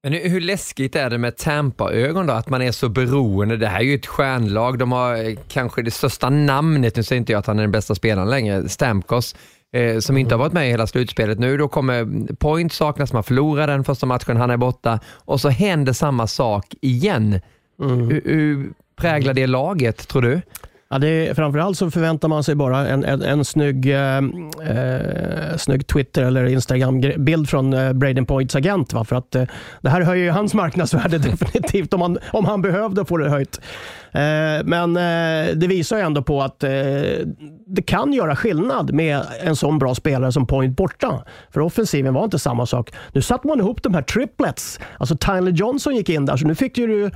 Men 0.03 0.13
hur 0.13 0.41
läskigt 0.41 0.97
är 0.97 1.11
det 1.11 1.19
med 1.19 1.37
Tampa-ögon 1.37 2.27
då, 2.27 2.33
att 2.33 2.49
man 2.49 2.63
är 2.63 2.73
så 2.73 2.89
beroende? 2.89 3.57
Det 3.57 3.67
här 3.67 3.81
är 3.81 3.85
ju 3.85 3.95
ett 3.95 4.07
stjärnlag, 4.07 4.79
de 4.79 4.93
har 4.93 5.15
eh, 5.15 5.37
kanske 5.49 5.83
det 5.83 5.91
största 5.91 6.31
namnet, 6.31 6.97
nu 6.97 7.03
säger 7.03 7.21
inte 7.21 7.33
jag 7.33 7.39
att 7.39 7.47
han 7.47 7.59
är 7.59 7.63
den 7.63 7.71
bästa 7.73 7.95
spelaren 7.95 8.31
längre, 8.31 8.69
Stamkos, 8.69 9.37
eh, 9.73 9.99
som 9.99 10.17
inte 10.17 10.35
har 10.35 10.39
varit 10.39 10.53
med 10.53 10.67
i 10.67 10.71
hela 10.71 10.87
slutspelet 10.87 11.39
nu. 11.39 11.57
Då 11.57 11.69
kommer 11.69 12.35
point 12.35 12.73
saknas, 12.73 13.13
man 13.13 13.23
förlorar 13.23 13.67
den 13.67 13.85
första 13.85 14.07
matchen, 14.07 14.37
han 14.37 14.51
är 14.51 14.57
borta 14.57 15.01
och 15.25 15.41
så 15.41 15.49
händer 15.49 15.93
samma 15.93 16.27
sak 16.27 16.75
igen. 16.81 17.41
Mm. 17.81 18.01
Hur, 18.11 18.23
hur 18.25 18.73
präglar 18.97 19.35
det 19.35 19.47
laget, 19.47 20.09
tror 20.09 20.23
du? 20.23 20.41
Ja, 20.93 20.99
det 20.99 21.09
är, 21.09 21.35
framförallt 21.35 21.79
så 21.79 21.91
förväntar 21.91 22.29
man 22.29 22.45
sig 22.45 22.55
bara 22.55 22.89
en, 22.89 23.05
en, 23.05 23.23
en 23.23 23.45
snygg, 23.45 23.87
eh, 23.87 24.17
eh, 24.17 25.57
snygg 25.57 25.87
Twitter 25.87 26.23
eller 26.23 26.45
Instagram-bild 26.45 27.49
från 27.49 27.73
eh, 27.73 27.93
Braden 27.93 28.27
Points 28.27 28.57
agent. 28.57 28.93
Va? 28.93 29.05
För 29.05 29.17
att, 29.17 29.35
eh, 29.35 29.45
det 29.81 29.91
här 29.91 30.01
höjer 30.01 30.25
ju 30.25 30.31
hans 30.31 30.55
marknadsvärde 30.55 31.19
definitivt 31.31 31.95
om 31.95 32.01
han, 32.01 32.19
om 32.33 32.45
han 32.45 32.63
behövde 32.63 33.05
få 33.05 33.17
det 33.17 33.29
höjt. 33.29 33.61
Eh, 34.13 34.65
men 34.65 34.97
eh, 34.97 35.55
det 35.55 35.67
visar 35.67 35.97
ju 35.97 36.03
ändå 36.03 36.23
på 36.23 36.43
att 36.43 36.65
eh, 36.65 36.71
det 37.67 37.83
kan 37.87 38.13
göra 38.13 38.37
skillnad 38.37 38.93
med 38.93 39.23
en 39.41 39.57
sån 39.57 39.79
bra 39.79 39.95
spelare 39.95 40.33
som 40.33 40.47
Point 40.47 40.77
borta. 40.77 41.25
För 41.51 41.61
offensiven 41.61 42.15
var 42.15 42.25
inte 42.25 42.39
samma 42.39 42.67
sak. 42.67 42.93
Nu 43.13 43.23
satte 43.23 43.47
man 43.47 43.61
ihop 43.61 43.83
de 43.83 43.95
här 43.95 44.03
triplets. 44.03 44.81
Alltså 44.99 45.17
Tyler 45.17 45.53
Johnson 45.53 45.97
gick 45.97 46.09
in 46.09 46.27
där, 46.27 46.37
så 46.37 46.47
nu 46.47 46.55
fick 46.55 46.79
ju 46.79 46.87
du 46.87 47.11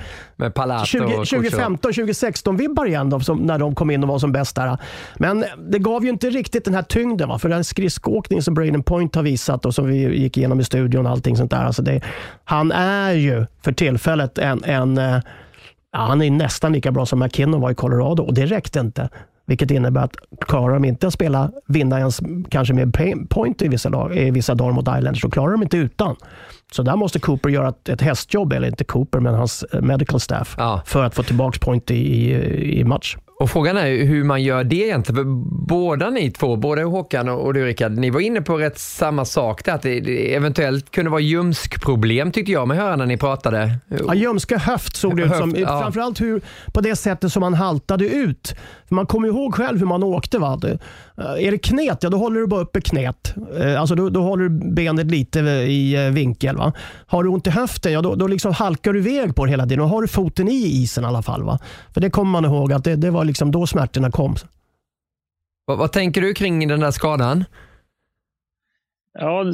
20, 0.84 1.00
2015, 1.00 1.92
2016 1.92 2.56
vibbar 2.56 2.86
igen 2.86 3.10
då, 3.10 3.20
som, 3.20 3.38
när 3.38 3.58
de 3.58 3.74
kom 3.74 3.90
in 3.90 4.02
och 4.02 4.08
var 4.08 4.18
som 4.18 4.32
bäst 4.32 4.56
där. 4.56 4.78
Men 5.16 5.44
det 5.68 5.78
gav 5.78 6.04
ju 6.04 6.10
inte 6.10 6.30
riktigt 6.30 6.64
den 6.64 6.74
här 6.74 6.82
tyngden. 6.82 7.28
Va? 7.28 7.38
För 7.38 7.48
den 7.48 7.64
skridskoåkning 7.64 8.42
som 8.42 8.54
Braden 8.54 8.82
Point 8.82 9.14
har 9.14 9.22
visat 9.22 9.66
och 9.66 9.74
som 9.74 9.86
vi 9.86 10.18
gick 10.18 10.36
igenom 10.36 10.60
i 10.60 10.64
studion 10.64 11.06
och 11.06 11.12
allting 11.12 11.36
sånt 11.36 11.50
där. 11.50 11.64
Alltså 11.64 11.82
det, 11.82 12.00
han 12.44 12.72
är 12.72 13.12
ju 13.12 13.46
för 13.62 13.72
tillfället 13.72 14.38
en, 14.38 14.64
en 14.64 15.22
Ja, 15.96 16.02
han 16.02 16.22
är 16.22 16.30
nästan 16.30 16.72
lika 16.72 16.92
bra 16.92 17.06
som 17.06 17.18
McKinnon 17.18 17.60
var 17.60 17.70
i 17.70 17.74
Colorado 17.74 18.22
och 18.22 18.34
det 18.34 18.46
räckte 18.46 18.80
inte. 18.80 19.08
Vilket 19.46 19.70
innebär 19.70 20.00
att 20.00 20.16
klarar 20.40 20.74
de 20.74 20.84
inte 20.84 21.06
att 21.06 21.12
spela, 21.12 21.50
vinna 21.66 21.98
ens 21.98 22.20
kanske 22.48 22.74
med 22.74 22.96
point 23.30 23.62
i 23.62 23.68
vissa, 23.68 23.88
lag, 23.88 24.16
i 24.16 24.30
vissa 24.30 24.54
dagar 24.54 24.72
mot 24.72 24.84
Islanders, 24.84 25.20
så 25.20 25.30
klarar 25.30 25.52
de 25.52 25.62
inte 25.62 25.76
utan. 25.76 26.16
Så 26.72 26.82
där 26.82 26.96
måste 26.96 27.18
Cooper 27.18 27.48
göra 27.48 27.68
ett, 27.68 27.88
ett 27.88 28.00
hästjobb, 28.00 28.52
eller 28.52 28.68
inte 28.68 28.84
Cooper, 28.84 29.20
men 29.20 29.34
hans 29.34 29.62
eh, 29.62 29.80
medical 29.80 30.20
staff, 30.20 30.54
ja. 30.58 30.82
för 30.86 31.04
att 31.04 31.14
få 31.14 31.22
tillbaka 31.22 31.58
point 31.62 31.90
i, 31.90 31.94
i, 31.94 32.80
i 32.80 32.84
match. 32.84 33.16
Och 33.38 33.50
Frågan 33.50 33.76
är 33.76 34.04
hur 34.04 34.24
man 34.24 34.42
gör 34.42 34.64
det 34.64 34.76
egentligen. 34.76 35.16
För 35.16 35.24
båda 35.66 36.10
ni 36.10 36.30
två, 36.30 36.56
både 36.56 36.82
Håkan 36.82 37.28
och 37.28 37.54
du 37.54 37.64
Rickard, 37.64 37.92
ni 37.92 38.10
var 38.10 38.20
inne 38.20 38.42
på 38.42 38.56
rätt 38.56 38.78
samma 38.78 39.24
sak 39.24 39.64
där, 39.64 39.74
att 39.74 39.82
det 39.82 40.34
eventuellt 40.34 40.90
kunde 40.90 41.10
vara 41.10 41.20
ljumskproblem 41.20 42.32
tyckte 42.32 42.52
jag 42.52 42.68
med 42.68 42.76
höra 42.76 42.96
när 42.96 43.06
ni 43.06 43.16
pratade. 43.16 43.78
Ja, 44.06 44.14
ljumska 44.14 44.58
höft 44.58 44.96
såg 44.96 45.16
det 45.16 45.22
ut 45.22 45.36
som. 45.36 45.54
Ja. 45.56 45.80
Framförallt 45.82 46.20
hur, 46.20 46.40
på 46.72 46.80
det 46.80 46.96
sättet 46.96 47.32
som 47.32 47.40
man 47.40 47.54
haltade 47.54 48.08
ut. 48.08 48.54
För 48.88 48.94
man 48.94 49.06
kommer 49.06 49.28
ihåg 49.28 49.54
själv 49.54 49.78
hur 49.78 49.86
man 49.86 50.02
åkte. 50.02 50.38
Va? 50.38 50.60
Det, 51.16 51.46
är 51.46 51.50
det 51.50 51.58
knät, 51.58 52.02
ja 52.02 52.10
då 52.10 52.16
håller 52.16 52.40
du 52.40 52.46
bara 52.46 52.60
uppe 52.60 52.80
knät. 52.80 53.34
Eh, 53.60 53.80
alltså 53.80 53.94
då, 53.94 54.10
då 54.10 54.22
håller 54.22 54.48
du 54.48 54.74
benet 54.74 55.06
lite 55.06 55.40
i 55.40 56.06
eh, 56.06 56.12
vinkel. 56.12 56.56
Va? 56.56 56.72
Har 57.06 57.22
du 57.22 57.28
ont 57.28 57.46
i 57.46 57.50
höften, 57.50 57.92
ja 57.92 58.02
då, 58.02 58.14
då 58.14 58.26
liksom 58.26 58.52
halkar 58.52 58.92
du 58.92 58.98
iväg 58.98 59.36
på 59.36 59.44
det 59.44 59.50
hela 59.50 59.64
tiden. 59.64 59.78
Då 59.78 59.84
har 59.84 60.02
du 60.02 60.08
foten 60.08 60.48
i 60.48 60.52
isen 60.52 61.04
i 61.04 61.06
alla 61.06 61.22
fall. 61.22 61.42
Va? 61.42 61.58
För 61.94 62.00
det 62.00 62.10
kommer 62.10 62.30
man 62.30 62.44
ihåg 62.44 62.72
att 62.72 62.84
det, 62.84 62.96
det 62.96 63.10
var 63.10 63.24
liksom 63.24 63.50
då 63.50 63.66
smärtorna 63.66 64.10
kom. 64.10 64.34
Vad, 65.64 65.78
vad, 65.78 65.92
tänker 65.92 66.20
du 66.20 66.34
kring 66.34 66.68
den 66.68 66.80
där 66.80 66.90
skadan? 66.90 67.44
Ja, 69.18 69.44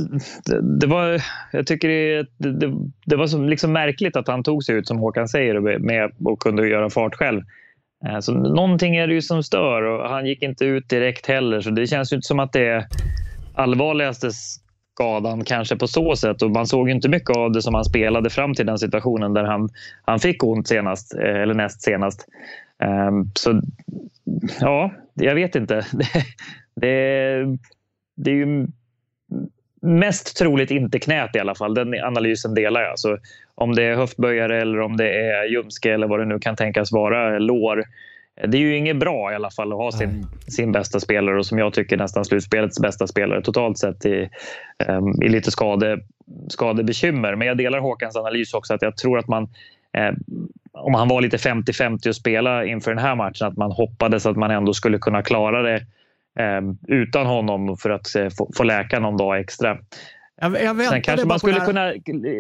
det, 0.44 0.78
det 0.80 0.86
var, 0.86 1.22
jag 1.52 1.66
tycker 1.66 1.88
det, 1.88 2.26
det, 2.38 2.72
det 3.04 3.16
var 3.16 3.26
så 3.26 3.38
liksom 3.38 3.72
märkligt 3.72 4.16
att 4.16 4.28
han 4.28 4.42
tog 4.42 4.64
sig 4.64 4.76
ut 4.76 4.86
som 4.86 4.98
Håkan 4.98 5.28
säger 5.28 5.78
med 5.78 6.12
och 6.24 6.38
kunde 6.38 6.68
göra 6.68 6.90
fart 6.90 7.14
själv. 7.14 7.42
Eh, 8.06 8.18
så 8.20 8.32
någonting 8.32 8.96
är 8.96 9.06
det 9.06 9.14
ju 9.14 9.22
som 9.22 9.42
stör 9.42 9.82
och 9.82 10.08
han 10.08 10.26
gick 10.26 10.42
inte 10.42 10.64
ut 10.64 10.88
direkt 10.88 11.26
heller 11.26 11.60
så 11.60 11.70
det 11.70 11.86
känns 11.86 12.12
ju 12.12 12.16
inte 12.16 12.26
som 12.26 12.40
att 12.40 12.52
det 12.52 12.68
är 12.68 12.86
allvarligaste 13.54 14.30
skadan 14.94 15.44
kanske 15.44 15.76
på 15.76 15.86
så 15.86 16.16
sätt 16.16 16.42
och 16.42 16.50
man 16.50 16.66
såg 16.66 16.90
inte 16.90 17.08
mycket 17.08 17.36
av 17.36 17.52
det 17.52 17.62
som 17.62 17.74
han 17.74 17.84
spelade 17.84 18.30
fram 18.30 18.54
till 18.54 18.66
den 18.66 18.78
situationen 18.78 19.34
där 19.34 19.44
han, 19.44 19.68
han 20.02 20.18
fick 20.18 20.44
ont 20.44 20.68
senast 20.68 21.14
eh, 21.14 21.42
eller 21.42 21.54
näst 21.54 21.82
senast. 21.82 22.26
Ehm, 22.82 23.30
så 23.34 23.60
ja, 24.60 24.92
jag 25.14 25.34
vet 25.34 25.54
inte. 25.54 25.86
Det, 26.74 26.86
det, 26.88 27.58
det 28.16 28.30
är 28.30 28.34
ju 28.34 28.66
mest 29.82 30.36
troligt 30.36 30.70
inte 30.70 30.98
knät 30.98 31.36
i 31.36 31.38
alla 31.38 31.54
fall. 31.54 31.74
Den 31.74 31.94
analysen 31.94 32.54
delar 32.54 32.80
jag. 32.80 32.98
Så 32.98 33.18
om 33.54 33.74
det 33.74 33.82
är 33.82 33.96
höftböjare 33.96 34.60
eller 34.60 34.80
om 34.80 34.96
det 34.96 35.12
är 35.12 35.44
ljumske 35.44 35.92
eller 35.92 36.06
vad 36.06 36.20
det 36.20 36.24
nu 36.24 36.38
kan 36.38 36.56
tänkas 36.56 36.92
vara, 36.92 37.38
lår. 37.38 37.84
det 38.46 38.56
är 38.56 38.60
ju 38.60 38.76
inget 38.76 38.96
bra 38.96 39.32
i 39.32 39.34
alla 39.34 39.50
fall 39.50 39.72
att 39.72 39.78
ha 39.78 39.92
sin, 39.92 40.26
sin 40.48 40.72
bästa 40.72 41.00
spelare 41.00 41.38
och 41.38 41.46
som 41.46 41.58
jag 41.58 41.72
tycker 41.72 41.96
nästan 41.96 42.24
slutspelets 42.24 42.80
bästa 42.80 43.06
spelare 43.06 43.42
totalt 43.42 43.78
sett 43.78 44.06
i, 44.06 44.28
um, 44.88 45.22
i 45.22 45.28
lite 45.28 45.50
skade, 45.50 46.00
skadebekymmer. 46.48 47.34
Men 47.34 47.48
jag 47.48 47.56
delar 47.56 47.78
Håkans 47.78 48.16
analys 48.16 48.54
också 48.54 48.74
att 48.74 48.82
jag 48.82 48.96
tror 48.96 49.18
att 49.18 49.28
man 49.28 49.42
eh, 49.92 50.12
om 50.72 50.94
han 50.94 51.08
var 51.08 51.20
lite 51.20 51.36
50-50 51.36 52.08
att 52.08 52.16
spela 52.16 52.64
inför 52.64 52.90
den 52.90 53.04
här 53.04 53.14
matchen 53.14 53.46
att 53.46 53.56
man 53.56 53.72
hoppades 53.72 54.26
att 54.26 54.36
man 54.36 54.50
ändå 54.50 54.74
skulle 54.74 54.98
kunna 54.98 55.22
klara 55.22 55.62
det 55.62 55.86
utan 56.88 57.26
honom 57.26 57.76
för 57.76 57.90
att 57.90 58.14
eh, 58.14 58.28
få, 58.28 58.50
få 58.56 58.62
läka 58.62 59.00
någon 59.00 59.16
dag 59.16 59.40
extra. 59.40 59.78
Jag, 60.40 60.62
jag 60.62 60.86
Sen 60.86 61.02
kanske 61.02 61.26
man 61.26 61.38
skulle 61.38 61.60
kunna 61.60 61.92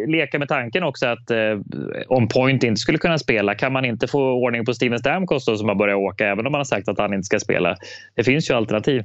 leka 0.06 0.38
med 0.38 0.48
tanken 0.48 0.82
också 0.82 1.06
att 1.06 1.30
eh, 1.30 1.38
om 2.08 2.28
Point 2.28 2.64
inte 2.64 2.80
skulle 2.80 2.98
kunna 2.98 3.18
spela, 3.18 3.54
kan 3.54 3.72
man 3.72 3.84
inte 3.84 4.06
få 4.06 4.32
ordning 4.32 4.64
på 4.64 4.74
Steven 4.74 4.98
Stamkos 4.98 5.44
som 5.44 5.68
har 5.68 5.74
börjat 5.74 5.96
åka, 5.96 6.26
även 6.26 6.46
om 6.46 6.52
man 6.52 6.58
har 6.58 6.64
sagt 6.64 6.88
att 6.88 6.98
han 6.98 7.14
inte 7.14 7.24
ska 7.24 7.40
spela? 7.40 7.76
Det 8.14 8.24
finns 8.24 8.50
ju 8.50 8.54
alternativ. 8.54 9.04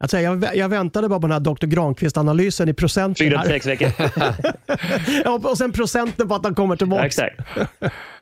Alltså 0.00 0.18
jag, 0.18 0.56
jag 0.56 0.68
väntade 0.68 1.08
bara 1.08 1.20
på 1.20 1.26
den 1.26 1.32
här 1.32 1.40
Dr. 1.40 1.66
Granqvist-analysen 1.66 2.68
i 2.68 2.74
procent. 2.74 3.18
Fyra 3.18 3.42
till 3.42 3.50
sex 3.50 3.66
veckor. 3.66 3.88
ja, 5.24 5.40
och 5.44 5.58
sen 5.58 5.72
procenten 5.72 6.28
på 6.28 6.34
att 6.34 6.44
han 6.44 6.54
kommer 6.54 6.76
tillbaka. 6.76 7.02
Ja, 7.02 7.06
exakt. 7.06 7.40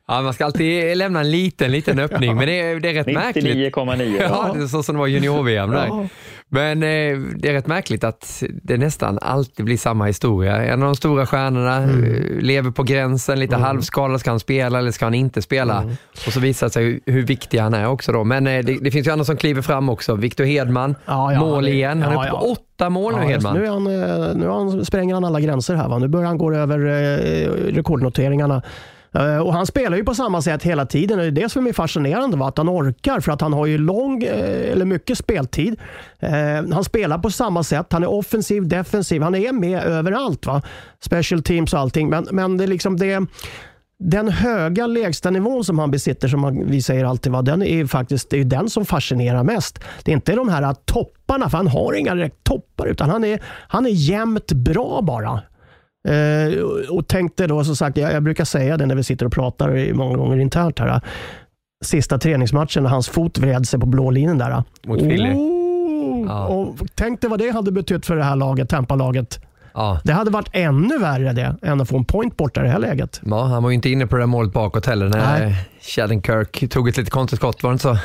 Ja, 0.08 0.22
man 0.22 0.32
ska 0.32 0.44
alltid 0.44 0.96
lämna 0.96 1.20
en 1.20 1.30
liten, 1.30 1.72
liten 1.72 1.98
öppning, 1.98 2.36
men 2.36 2.46
det 2.46 2.60
är, 2.60 2.80
det 2.80 2.90
är 2.90 2.94
rätt 2.94 3.06
märkligt. 3.06 3.74
99,9. 3.74 4.16
Ja, 4.20 4.52
det 4.54 4.62
är 4.62 4.66
så 4.66 4.82
som 4.82 4.94
det 4.94 4.98
var 4.98 5.06
junior-VM 5.06 5.70
där. 5.70 5.86
Ja. 5.86 6.06
Men 6.48 6.82
eh, 6.82 7.18
det 7.36 7.48
är 7.48 7.52
rätt 7.52 7.66
märkligt 7.66 8.04
att 8.04 8.42
det 8.62 8.76
nästan 8.76 9.18
alltid 9.22 9.64
blir 9.64 9.76
samma 9.76 10.04
historia. 10.06 10.64
En 10.64 10.82
av 10.82 10.86
de 10.86 10.96
stora 10.96 11.26
stjärnorna 11.26 11.82
eh, 11.82 12.40
lever 12.40 12.70
på 12.70 12.82
gränsen, 12.82 13.40
lite 13.40 13.56
halvskadad. 13.56 14.20
Ska 14.20 14.30
han 14.30 14.40
spela 14.40 14.78
eller 14.78 14.90
ska 14.90 15.06
han 15.06 15.14
inte 15.14 15.42
spela? 15.42 15.84
Och 16.26 16.32
så 16.32 16.40
visar 16.40 16.66
det 16.66 16.70
sig 16.70 16.84
hur, 16.84 17.00
hur 17.06 17.22
viktig 17.22 17.58
han 17.58 17.74
är 17.74 17.86
också. 17.86 18.12
Då. 18.12 18.24
Men 18.24 18.46
eh, 18.46 18.64
det, 18.64 18.78
det 18.80 18.90
finns 18.90 19.06
ju 19.06 19.10
andra 19.10 19.24
som 19.24 19.36
kliver 19.36 19.62
fram 19.62 19.88
också. 19.88 20.14
Victor 20.14 20.44
Hedman, 20.44 20.94
Ja, 21.06 21.32
ja, 21.32 21.40
mål 21.40 21.68
igen. 21.68 22.02
Han 22.02 22.12
är 22.12 22.16
ja, 22.16 22.20
uppe 22.20 22.30
på 22.30 22.36
ja. 22.36 22.50
åtta 22.50 22.90
mål 22.90 23.14
nu, 23.14 23.22
Ja, 23.22 23.28
Hedman. 23.28 23.56
Nu, 23.56 23.66
är 23.66 23.70
han, 23.70 23.86
eh, 23.86 24.36
nu 24.36 24.46
är 24.46 24.50
han, 24.50 24.84
spränger 24.84 25.14
han 25.14 25.24
alla 25.24 25.40
gränser 25.40 25.74
här. 25.74 25.88
Va? 25.88 25.98
Nu 25.98 26.08
börjar 26.08 26.26
han 26.26 26.38
gå 26.38 26.54
över 26.54 26.78
eh, 26.78 27.74
rekordnoteringarna. 27.74 28.62
Eh, 29.16 29.38
och 29.38 29.52
Han 29.52 29.66
spelar 29.66 29.96
ju 29.96 30.04
på 30.04 30.14
samma 30.14 30.42
sätt 30.42 30.62
hela 30.62 30.86
tiden. 30.86 31.18
Det 31.18 31.24
är 31.24 31.30
det 31.30 31.48
som 31.48 31.66
är 31.66 31.72
fascinerande, 31.72 32.36
va? 32.36 32.48
att 32.48 32.58
han 32.58 32.68
orkar. 32.68 33.20
För 33.20 33.32
att 33.32 33.40
han 33.40 33.52
har 33.52 33.66
ju 33.66 33.78
lång, 33.78 34.22
eh, 34.22 34.72
eller 34.72 34.84
mycket 34.84 35.18
speltid. 35.18 35.80
Eh, 36.18 36.32
han 36.72 36.84
spelar 36.84 37.18
på 37.18 37.30
samma 37.30 37.62
sätt. 37.62 37.86
Han 37.92 38.02
är 38.02 38.10
offensiv, 38.10 38.68
defensiv. 38.68 39.22
Han 39.22 39.34
är 39.34 39.52
med 39.52 39.82
överallt. 39.82 40.46
Va? 40.46 40.62
Special 41.00 41.42
teams 41.42 41.72
och 41.72 41.80
allting. 41.80 42.08
Men, 42.08 42.28
men 42.30 42.56
det 42.56 42.64
är 42.64 42.68
liksom 42.68 42.96
det 42.96 43.20
den 43.98 44.28
höga 44.28 44.86
lägsta 44.86 45.30
nivån 45.30 45.64
som 45.64 45.78
han 45.78 45.90
besitter, 45.90 46.28
som 46.28 46.64
vi 46.66 46.82
säger 46.82 47.04
alltid, 47.04 47.32
va, 47.32 47.42
den 47.42 47.62
är 47.62 47.74
ju 47.74 47.86
faktiskt 47.86 48.30
det 48.30 48.36
är 48.36 48.38
ju 48.38 48.44
den 48.44 48.70
som 48.70 48.86
fascinerar 48.86 49.44
mest. 49.44 49.78
Det 50.04 50.10
är 50.10 50.14
inte 50.14 50.32
de 50.32 50.48
här 50.48 50.74
topparna, 50.74 51.50
för 51.50 51.56
han 51.56 51.66
har 51.66 51.92
inga 51.92 52.14
direkt 52.14 52.44
toppar, 52.44 52.86
utan 52.86 53.10
han 53.10 53.24
är, 53.24 53.42
han 53.68 53.86
är 53.86 53.90
jämnt 53.90 54.52
bra 54.52 55.00
bara. 55.02 55.42
Eh, 56.06 56.62
och 56.90 57.06
tänkte 57.08 57.46
då, 57.46 57.64
som 57.64 57.76
sagt, 57.76 57.96
jag, 57.96 58.12
jag 58.12 58.22
brukar 58.22 58.44
säga 58.44 58.76
det 58.76 58.86
när 58.86 58.94
vi 58.94 59.02
sitter 59.02 59.26
och 59.26 59.32
pratar 59.32 59.76
i- 59.76 59.92
många 59.92 60.16
gånger 60.16 60.36
internt 60.38 60.78
här. 60.78 61.00
Sista 61.84 62.18
träningsmatchen 62.18 62.82
när 62.82 62.90
hans 62.90 63.08
fot 63.08 63.38
vred 63.38 63.66
sig 63.68 63.80
på 63.80 63.86
blå 63.86 64.10
linjen 64.10 64.38
där. 64.38 64.62
Mot 64.86 64.98
Philly. 65.00 65.30
Oh, 65.32 66.26
Ja. 66.28 66.46
och 66.46 66.76
tänk 66.94 67.20
dig 67.20 67.30
vad 67.30 67.38
det 67.38 67.50
hade 67.50 67.72
betytt 67.72 68.06
för 68.06 68.16
det 68.16 68.24
här 68.24 68.36
laget, 68.36 68.68
Tampa-laget. 68.68 69.40
Ja. 69.74 70.00
Det 70.04 70.12
hade 70.12 70.30
varit 70.30 70.48
ännu 70.52 70.98
värre 70.98 71.32
det, 71.32 71.56
än 71.62 71.80
att 71.80 71.88
få 71.88 71.96
en 71.96 72.04
point 72.04 72.36
borta 72.36 72.60
i 72.60 72.64
det 72.64 72.70
här 72.70 72.78
läget. 72.78 73.20
Ja, 73.24 73.42
han 73.44 73.62
var 73.62 73.70
ju 73.70 73.74
inte 73.74 73.90
inne 73.90 74.06
på 74.06 74.16
det 74.16 74.22
där 74.22 74.26
målet 74.26 74.52
bakåt 74.52 74.86
heller 74.86 75.08
när 75.08 75.40
Nej. 75.40 75.54
Shattenkirk 75.80 76.70
tog 76.70 76.88
ett 76.88 76.96
lite 76.96 77.10
konstigt 77.10 77.38
skott, 77.38 77.62
var 77.62 77.70
det 77.70 77.72
inte 77.72 77.82
så? 77.82 77.96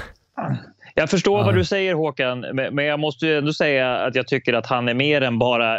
Jag 0.96 1.10
förstår 1.10 1.40
Ja. 1.40 1.46
vad 1.46 1.56
du 1.56 1.66
säger 1.66 1.94
Håkan, 1.94 2.40
men 2.54 2.76
men 2.76 2.86
jag 2.86 3.00
måste 3.00 3.26
ju 3.28 3.38
ändå 3.38 3.54
säga 3.54 3.96
att 3.98 4.16
jag 4.16 4.28
tycker 4.28 4.54
att 4.54 4.66
han 4.66 4.90
är 4.90 4.94
mer 4.94 5.22
än 5.22 5.40
bara, 5.40 5.78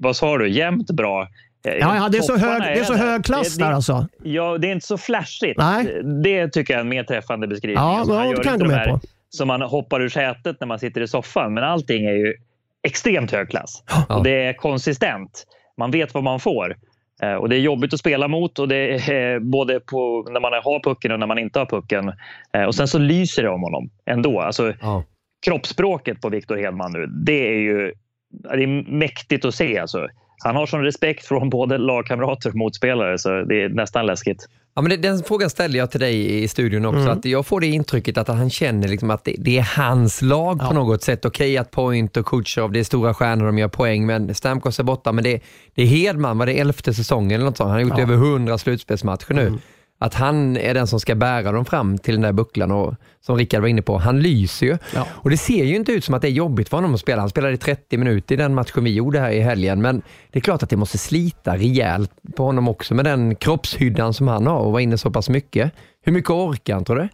vad 0.00 0.16
sa 0.16 0.38
du, 0.38 0.48
jämnt 0.48 0.90
bra. 0.90 1.28
Ja, 1.62 1.72
ja 1.96 2.08
det 2.08 2.18
är 2.18 2.22
så 2.22 2.36
hög, 2.36 2.62
det 2.62 2.80
är 2.80 2.84
så 2.84 2.94
hög 2.94 3.24
klass 3.24 3.56
Det- 3.56 3.64
där 3.64 3.72
alltså. 3.72 4.06
Ja, 4.22 4.58
det 4.58 4.68
är 4.68 4.72
inte 4.72 4.86
så 4.86 4.98
flashigt. 4.98 5.58
Nej. 5.58 6.02
Det 6.22 6.48
tycker 6.48 6.74
jag 6.74 6.78
är 6.78 6.82
en 6.82 6.88
mer 6.88 7.04
träffande 7.04 7.46
beskrivning. 7.46 7.76
Ja, 7.84 7.98
Alltså, 7.98 8.14
ja, 8.14 8.30
det 8.36 8.42
kan 8.42 8.52
jag 8.52 8.60
gå 8.60 8.66
med 8.66 8.76
här 8.76 8.90
på. 8.90 9.00
Som 9.30 9.48
man 9.48 9.62
hoppar 9.62 10.00
ur 10.00 10.08
sätet 10.08 10.56
när 10.60 10.66
man 10.66 10.78
sitter 10.78 11.00
i 11.00 11.08
soffan. 11.08 11.54
Men 11.54 11.64
allting 11.64 12.04
är 12.04 12.12
ju 12.12 12.34
extremt 12.82 13.32
hög 13.32 13.50
klass. 13.50 13.82
Ja. 14.08 14.16
Och 14.16 14.24
det 14.24 14.44
är 14.44 14.52
konsistent. 14.52 15.44
Man 15.78 15.90
vet 15.90 16.14
vad 16.14 16.22
man 16.22 16.40
får. 16.40 16.76
Eh, 17.22 17.34
Och 17.34 17.48
Det 17.48 17.56
är 17.56 17.60
jobbigt 17.60 17.92
att 17.94 18.00
spela 18.00 18.28
mot 18.28 18.58
och 18.58 18.68
det 18.68 18.76
är 19.12 19.38
både 19.40 19.80
på 19.80 20.26
när 20.30 20.40
man 20.40 20.52
har 20.52 20.82
pucken 20.82 21.12
och 21.12 21.18
när 21.18 21.26
man 21.26 21.38
inte 21.38 21.58
har 21.58 21.66
pucken. 21.66 22.12
Eh, 22.52 22.62
Och 22.64 22.74
sen 22.74 22.88
så 22.88 22.98
lyser 22.98 23.42
det 23.42 23.48
om 23.48 23.62
honom 23.62 23.90
ändå. 24.06 24.40
Alltså, 24.40 24.72
Ja. 24.80 25.04
kroppsspråket 25.46 26.20
på 26.20 26.28
Victor 26.28 26.56
Hedman 26.56 26.92
nu, 26.92 27.06
det 27.06 27.48
är 27.48 27.58
ju 27.60 27.92
det 28.32 28.62
är 28.62 28.90
mäktigt 28.90 29.44
att 29.44 29.54
se. 29.54 29.78
Alltså. 29.78 30.08
Han 30.44 30.56
har 30.56 30.66
sån 30.66 30.82
respekt 30.82 31.26
från 31.26 31.50
både 31.50 31.78
lagkamrater 31.78 32.50
och 32.50 32.56
motspelare 32.56 33.18
så 33.18 33.28
det 33.42 33.62
är 33.62 33.68
nästan 33.68 34.06
läskigt. 34.06 34.48
Ja, 34.74 34.82
men 34.82 35.00
den 35.00 35.22
frågan 35.22 35.50
ställde 35.50 35.78
jag 35.78 35.90
till 35.90 36.00
dig 36.00 36.42
i 36.42 36.48
studion 36.48 36.84
också. 36.84 37.08
Att 37.08 37.24
jag 37.24 37.46
får 37.46 37.60
det 37.60 37.66
intrycket 37.66 38.18
att 38.18 38.28
han 38.28 38.50
känner 38.50 38.88
liksom 38.88 39.10
att 39.10 39.24
det, 39.24 39.34
det 39.38 39.58
är 39.58 39.76
hans 39.76 40.22
lag 40.22 40.60
på 40.60 40.74
något 40.74 41.02
sätt. 41.02 41.24
Okej 41.24 41.58
att 41.58 41.70
Point 41.70 42.16
och 42.16 42.26
Kutjerov, 42.26 42.72
det 42.72 42.80
är 42.80 42.84
stora 42.84 43.14
stjärnor, 43.14 43.46
de 43.46 43.58
gör 43.58 43.68
poäng, 43.68 44.06
men 44.06 44.34
Stamkos 44.34 44.78
är 44.78 44.84
borta. 44.84 45.12
Men 45.12 45.24
det, 45.24 45.40
det 45.74 45.82
är 45.82 45.86
Hedman, 45.86 46.38
var 46.38 46.46
det 46.46 46.52
elfte 46.52 46.94
säsongen 46.94 47.32
eller 47.32 47.44
något 47.44 47.56
sånt? 47.56 47.70
Han 47.70 47.74
har 47.74 47.88
gjort 47.88 47.98
över 47.98 48.16
hundra 48.16 48.58
slutspelsmatcher 48.58 49.34
nu. 49.34 49.58
Att 50.02 50.14
han 50.14 50.56
är 50.56 50.74
den 50.74 50.86
som 50.86 51.00
ska 51.00 51.14
bära 51.14 51.52
dem 51.52 51.64
fram 51.64 51.98
till 51.98 52.14
den 52.14 52.22
där 52.22 52.32
bucklan 52.32 52.70
och 52.70 52.94
som 53.20 53.36
Rickard 53.36 53.60
var 53.60 53.68
inne 53.68 53.82
på, 53.82 53.98
han 53.98 54.20
lyser 54.20 54.66
ju. 54.66 54.78
Ja. 54.94 55.06
Och 55.12 55.30
det 55.30 55.36
ser 55.36 55.64
ju 55.64 55.76
inte 55.76 55.92
ut 55.92 56.04
som 56.04 56.14
att 56.14 56.22
det 56.22 56.28
är 56.28 56.32
jobbigt 56.32 56.68
för 56.68 56.76
honom 56.76 56.94
att 56.94 57.00
spela. 57.00 57.22
Han 57.22 57.30
spelade 57.30 57.54
i 57.54 57.56
30 57.56 57.96
minuter 57.96 58.34
i 58.34 58.38
den 58.38 58.54
matchen 58.54 58.84
vi 58.84 58.94
gjorde 58.94 59.20
här 59.20 59.30
i 59.30 59.40
helgen, 59.40 59.82
men 59.82 60.02
det 60.30 60.38
är 60.38 60.40
klart 60.40 60.62
att 60.62 60.70
det 60.70 60.76
måste 60.76 60.98
slita 60.98 61.56
rejält 61.56 62.10
på 62.36 62.44
honom 62.44 62.68
också 62.68 62.94
med 62.94 63.04
den 63.04 63.36
kroppshyddan 63.36 64.14
som 64.14 64.28
han 64.28 64.46
har 64.46 64.58
och 64.58 64.72
var 64.72 64.80
inne 64.80 64.98
så 64.98 65.10
pass 65.10 65.28
mycket. 65.28 65.72
Hur 66.04 66.12
mycket 66.12 66.30
orkar 66.30 66.74
han 66.74 66.84
tror 66.84 66.96
du? 66.96 67.08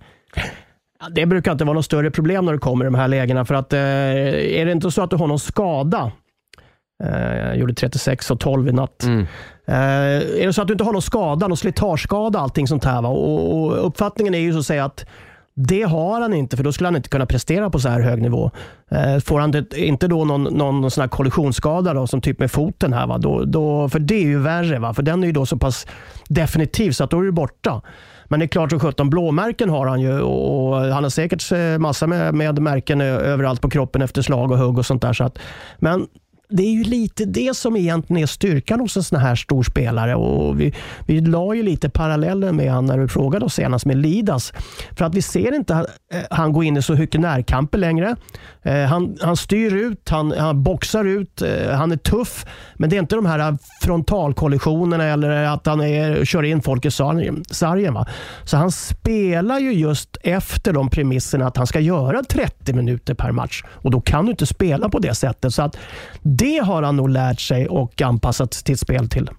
Det 1.10 1.26
brukar 1.26 1.52
inte 1.52 1.64
vara 1.64 1.74
något 1.74 1.84
större 1.84 2.10
problem 2.10 2.44
när 2.44 2.52
du 2.52 2.58
kommer 2.58 2.84
i 2.84 2.86
de 2.86 2.94
här 2.94 3.08
lägena. 3.08 3.44
För 3.44 3.54
att, 3.54 3.72
eh, 3.72 3.80
är 3.80 4.66
det 4.66 4.72
inte 4.72 4.90
så 4.90 5.02
att 5.02 5.10
du 5.10 5.16
har 5.16 5.26
någon 5.26 5.38
skada, 5.38 6.12
eh, 7.04 7.36
jag 7.38 7.56
gjorde 7.56 7.74
36 7.74 8.30
och 8.30 8.40
12 8.40 8.68
i 8.68 8.72
natt. 8.72 9.02
Mm. 9.02 9.26
Eh, 9.68 10.40
är 10.42 10.46
det 10.46 10.52
så 10.52 10.62
att 10.62 10.68
du 10.68 10.74
inte 10.74 10.84
har 10.84 10.92
någon 10.92 11.02
skada, 11.02 11.48
någon 11.48 11.56
slitageskada, 11.56 12.38
allting 12.38 12.66
sånt 12.66 12.84
här. 12.84 13.02
Va? 13.02 13.08
Och, 13.08 13.62
och 13.62 13.86
uppfattningen 13.86 14.34
är 14.34 14.38
ju 14.38 14.52
så 14.52 14.58
att 14.58 14.66
säga 14.66 14.84
att 14.84 15.06
det 15.54 15.82
har 15.82 16.20
han 16.20 16.34
inte, 16.34 16.56
för 16.56 16.64
då 16.64 16.72
skulle 16.72 16.86
han 16.86 16.96
inte 16.96 17.08
kunna 17.08 17.26
prestera 17.26 17.70
på 17.70 17.78
så 17.78 17.88
här 17.88 18.00
hög 18.00 18.22
nivå. 18.22 18.50
Eh, 18.90 19.18
får 19.18 19.40
han 19.40 19.50
det, 19.50 19.78
inte 19.78 20.08
då 20.08 20.24
någon, 20.24 20.42
någon 20.42 20.90
sån 20.90 21.02
här 21.02 21.08
kollisionsskada 21.08 21.94
då, 21.94 22.06
som 22.06 22.20
typ 22.20 22.38
med 22.38 22.50
foten 22.50 22.92
här, 22.92 23.06
va? 23.06 23.18
Då, 23.18 23.44
då, 23.44 23.88
för 23.88 23.98
det 23.98 24.14
är 24.14 24.26
ju 24.26 24.38
värre. 24.38 24.78
Va? 24.78 24.94
För 24.94 25.02
den 25.02 25.22
är 25.22 25.26
ju 25.26 25.32
då 25.32 25.46
så 25.46 25.56
pass 25.56 25.86
definitiv 26.28 26.92
så 26.92 27.04
att 27.04 27.10
då 27.10 27.18
är 27.18 27.22
du 27.22 27.32
borta. 27.32 27.82
Men 28.24 28.40
det 28.40 28.46
är 28.46 28.48
klart 28.48 28.70
som 28.70 28.80
sjutton, 28.80 29.10
blåmärken 29.10 29.70
har 29.70 29.86
han 29.86 30.00
ju 30.00 30.20
och 30.20 30.76
han 30.76 31.02
har 31.02 31.10
säkert 31.10 31.52
eh, 31.52 31.78
massa 31.78 32.06
med, 32.06 32.34
med 32.34 32.58
märken 32.58 33.00
överallt 33.00 33.60
på 33.60 33.70
kroppen 33.70 34.02
efter 34.02 34.22
slag 34.22 34.50
och 34.50 34.58
hugg 34.58 34.78
och 34.78 34.86
sånt 34.86 35.02
där. 35.02 35.12
Så 35.12 35.24
att, 35.24 35.38
men 35.78 36.06
det 36.50 36.62
är 36.62 36.70
ju 36.70 36.84
lite 36.84 37.24
det 37.24 37.56
som 37.56 37.76
egentligen 37.76 38.22
är 38.22 38.26
styrkan 38.26 38.80
hos 38.80 38.96
en 38.96 39.02
sån 39.02 39.20
här 39.20 39.34
stor 39.34 39.62
spelare. 39.62 40.14
Och 40.14 40.60
vi, 40.60 40.74
vi 41.06 41.20
la 41.20 41.54
ju 41.54 41.62
lite 41.62 41.88
paralleller 41.88 42.52
med 42.52 42.72
han 42.72 42.86
när 42.86 42.98
du 42.98 43.08
frågade 43.08 43.44
oss 43.44 43.54
senast 43.54 43.86
med 43.86 43.96
Lidas. 43.96 44.52
För 44.96 45.04
att 45.04 45.14
vi 45.14 45.22
ser 45.22 45.54
inte 45.54 45.76
att 45.76 45.86
eh, 46.12 46.20
han 46.30 46.52
gå 46.52 46.62
in 46.62 46.76
i 46.76 46.82
så 46.82 46.94
mycket 46.94 47.20
närkamper 47.20 47.78
längre. 47.78 48.16
Eh, 48.62 48.84
han, 48.84 49.16
han 49.20 49.36
styr 49.36 49.74
ut, 49.74 50.08
han, 50.08 50.34
han 50.38 50.62
boxar 50.62 51.04
ut, 51.04 51.42
eh, 51.42 51.70
han 51.70 51.92
är 51.92 51.96
tuff. 51.96 52.46
Men 52.74 52.90
det 52.90 52.96
är 52.96 53.00
inte 53.00 53.16
de 53.16 53.26
här 53.26 53.58
frontalkollisionerna 53.82 55.04
eller 55.04 55.44
att 55.44 55.66
han 55.66 55.80
är, 55.80 56.24
kör 56.24 56.42
in 56.42 56.62
folk 56.62 56.84
i 56.84 56.90
sargen. 56.90 57.44
sargen 57.50 57.94
va? 57.94 58.06
Så 58.44 58.56
han 58.56 58.72
spelar 58.72 59.58
ju 59.58 59.72
just 59.72 60.16
efter 60.22 60.72
de 60.72 60.90
premisserna 60.90 61.46
att 61.46 61.56
han 61.56 61.66
ska 61.66 61.80
göra 61.80 62.22
30 62.22 62.72
minuter 62.72 63.14
per 63.14 63.32
match. 63.32 63.64
Och 63.66 63.90
då 63.90 64.00
kan 64.00 64.24
du 64.24 64.30
inte 64.30 64.46
spela 64.46 64.88
på 64.88 64.98
det 64.98 65.14
sättet. 65.14 65.54
Så 65.54 65.62
att 65.62 65.76
det 66.38 66.58
har 66.58 66.82
han 66.82 66.96
nog 66.96 67.08
lärt 67.08 67.40
sig 67.40 67.68
och 67.68 68.02
anpassat 68.02 68.54
sitt 68.54 68.80
spel 68.80 69.08
till. 69.08 69.30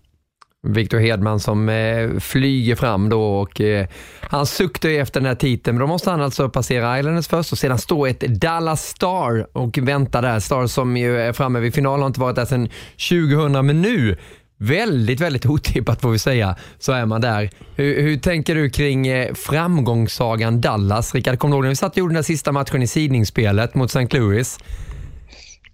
Victor 0.67 0.99
Hedman 0.99 1.39
som 1.39 1.69
eh, 1.69 2.19
flyger 2.19 2.75
fram 2.75 3.09
då 3.09 3.21
och 3.21 3.61
eh, 3.61 3.87
han 4.21 4.45
suktar 4.45 4.89
ju 4.89 4.97
efter 4.97 5.19
den 5.19 5.27
här 5.27 5.35
titeln, 5.35 5.77
men 5.77 5.87
då 5.87 5.87
måste 5.87 6.11
han 6.11 6.21
alltså 6.21 6.49
passera 6.49 6.99
Islanders 6.99 7.27
först 7.27 7.51
och 7.51 7.57
sedan 7.57 7.77
stå 7.77 8.05
ett 8.05 8.19
Dallas 8.19 8.85
Star 8.85 9.47
och 9.57 9.77
vänta 9.77 10.21
där. 10.21 10.39
Star 10.39 10.67
som 10.67 10.97
ju 10.97 11.21
är 11.21 11.33
framme 11.33 11.59
vid 11.59 11.73
finalen 11.73 11.99
har 11.99 12.07
inte 12.07 12.19
varit 12.19 12.35
där 12.35 12.45
sedan 12.45 12.69
2000, 13.09 13.65
men 13.65 13.81
nu 13.81 14.17
Väldigt, 14.61 15.19
väldigt 15.19 15.45
otippat 15.45 16.01
får 16.01 16.11
vi 16.11 16.19
säga, 16.19 16.55
så 16.79 16.91
är 16.91 17.05
man 17.05 17.21
där. 17.21 17.49
Hur, 17.75 18.01
hur 18.01 18.17
tänker 18.17 18.55
du 18.55 18.69
kring 18.69 19.07
eh, 19.07 19.33
framgångssagan 19.33 20.61
Dallas? 20.61 21.15
Rickard, 21.15 21.39
kommer 21.39 21.51
du 21.51 21.55
ihåg 21.55 21.63
när 21.63 21.69
vi 21.69 21.75
satt 21.75 21.91
och 21.91 21.97
gjorde 21.97 22.11
den 22.11 22.15
där 22.15 22.23
sista 22.23 22.51
matchen 22.51 22.81
i 22.81 22.87
sidningsspelet 22.87 23.75
mot 23.75 23.89
St. 23.95 24.17
Louis? 24.17 24.57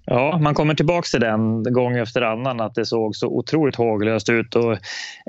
Ja, 0.08 0.38
man 0.42 0.54
kommer 0.54 0.74
tillbaka 0.74 1.06
till 1.06 1.20
den 1.20 1.64
gång 1.64 1.98
efter 1.98 2.22
annan 2.22 2.62
att 2.62 2.76
det 2.76 2.86
såg 2.86 3.16
så 3.16 3.28
otroligt 3.28 3.76
håglöst 3.76 4.30
ut 4.30 4.56
och 4.56 4.72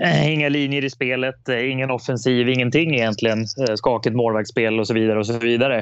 eh, 0.02 0.32
inga 0.32 0.48
linjer 0.48 0.84
i 0.84 0.90
spelet, 0.90 1.48
eh, 1.48 1.70
ingen 1.70 1.90
offensiv, 1.90 2.48
ingenting 2.48 2.94
egentligen. 2.94 3.38
Eh, 3.38 3.74
skakigt 3.74 4.16
målvaktsspel 4.16 4.80
och 4.80 4.86
så 4.86 4.94
vidare 4.94 5.18
och 5.18 5.26
så 5.26 5.38
vidare. 5.38 5.78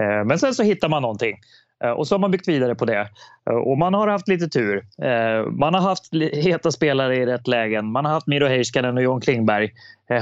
Eh, 0.00 0.24
men 0.26 0.38
sen 0.38 0.54
så 0.54 0.62
hittar 0.62 0.88
man 0.88 1.02
någonting 1.02 1.36
eh, 1.84 1.90
och 1.90 2.06
så 2.06 2.14
har 2.14 2.20
man 2.20 2.30
byggt 2.30 2.48
vidare 2.48 2.74
på 2.74 2.84
det. 2.84 3.08
Eh, 3.50 3.56
och 3.56 3.78
man 3.78 3.94
har 3.94 4.08
haft 4.08 4.28
lite 4.28 4.48
tur. 4.48 4.76
Eh, 5.02 5.46
man 5.50 5.74
har 5.74 5.80
haft 5.80 6.14
heta 6.32 6.72
spelare 6.72 7.16
i 7.16 7.26
rätt 7.26 7.48
lägen. 7.48 7.86
Man 7.86 8.04
har 8.04 8.12
haft 8.12 8.26
Miro 8.26 8.46
Heiskanen 8.46 8.96
och 8.96 9.02
John 9.02 9.20
Klingberg. 9.20 9.70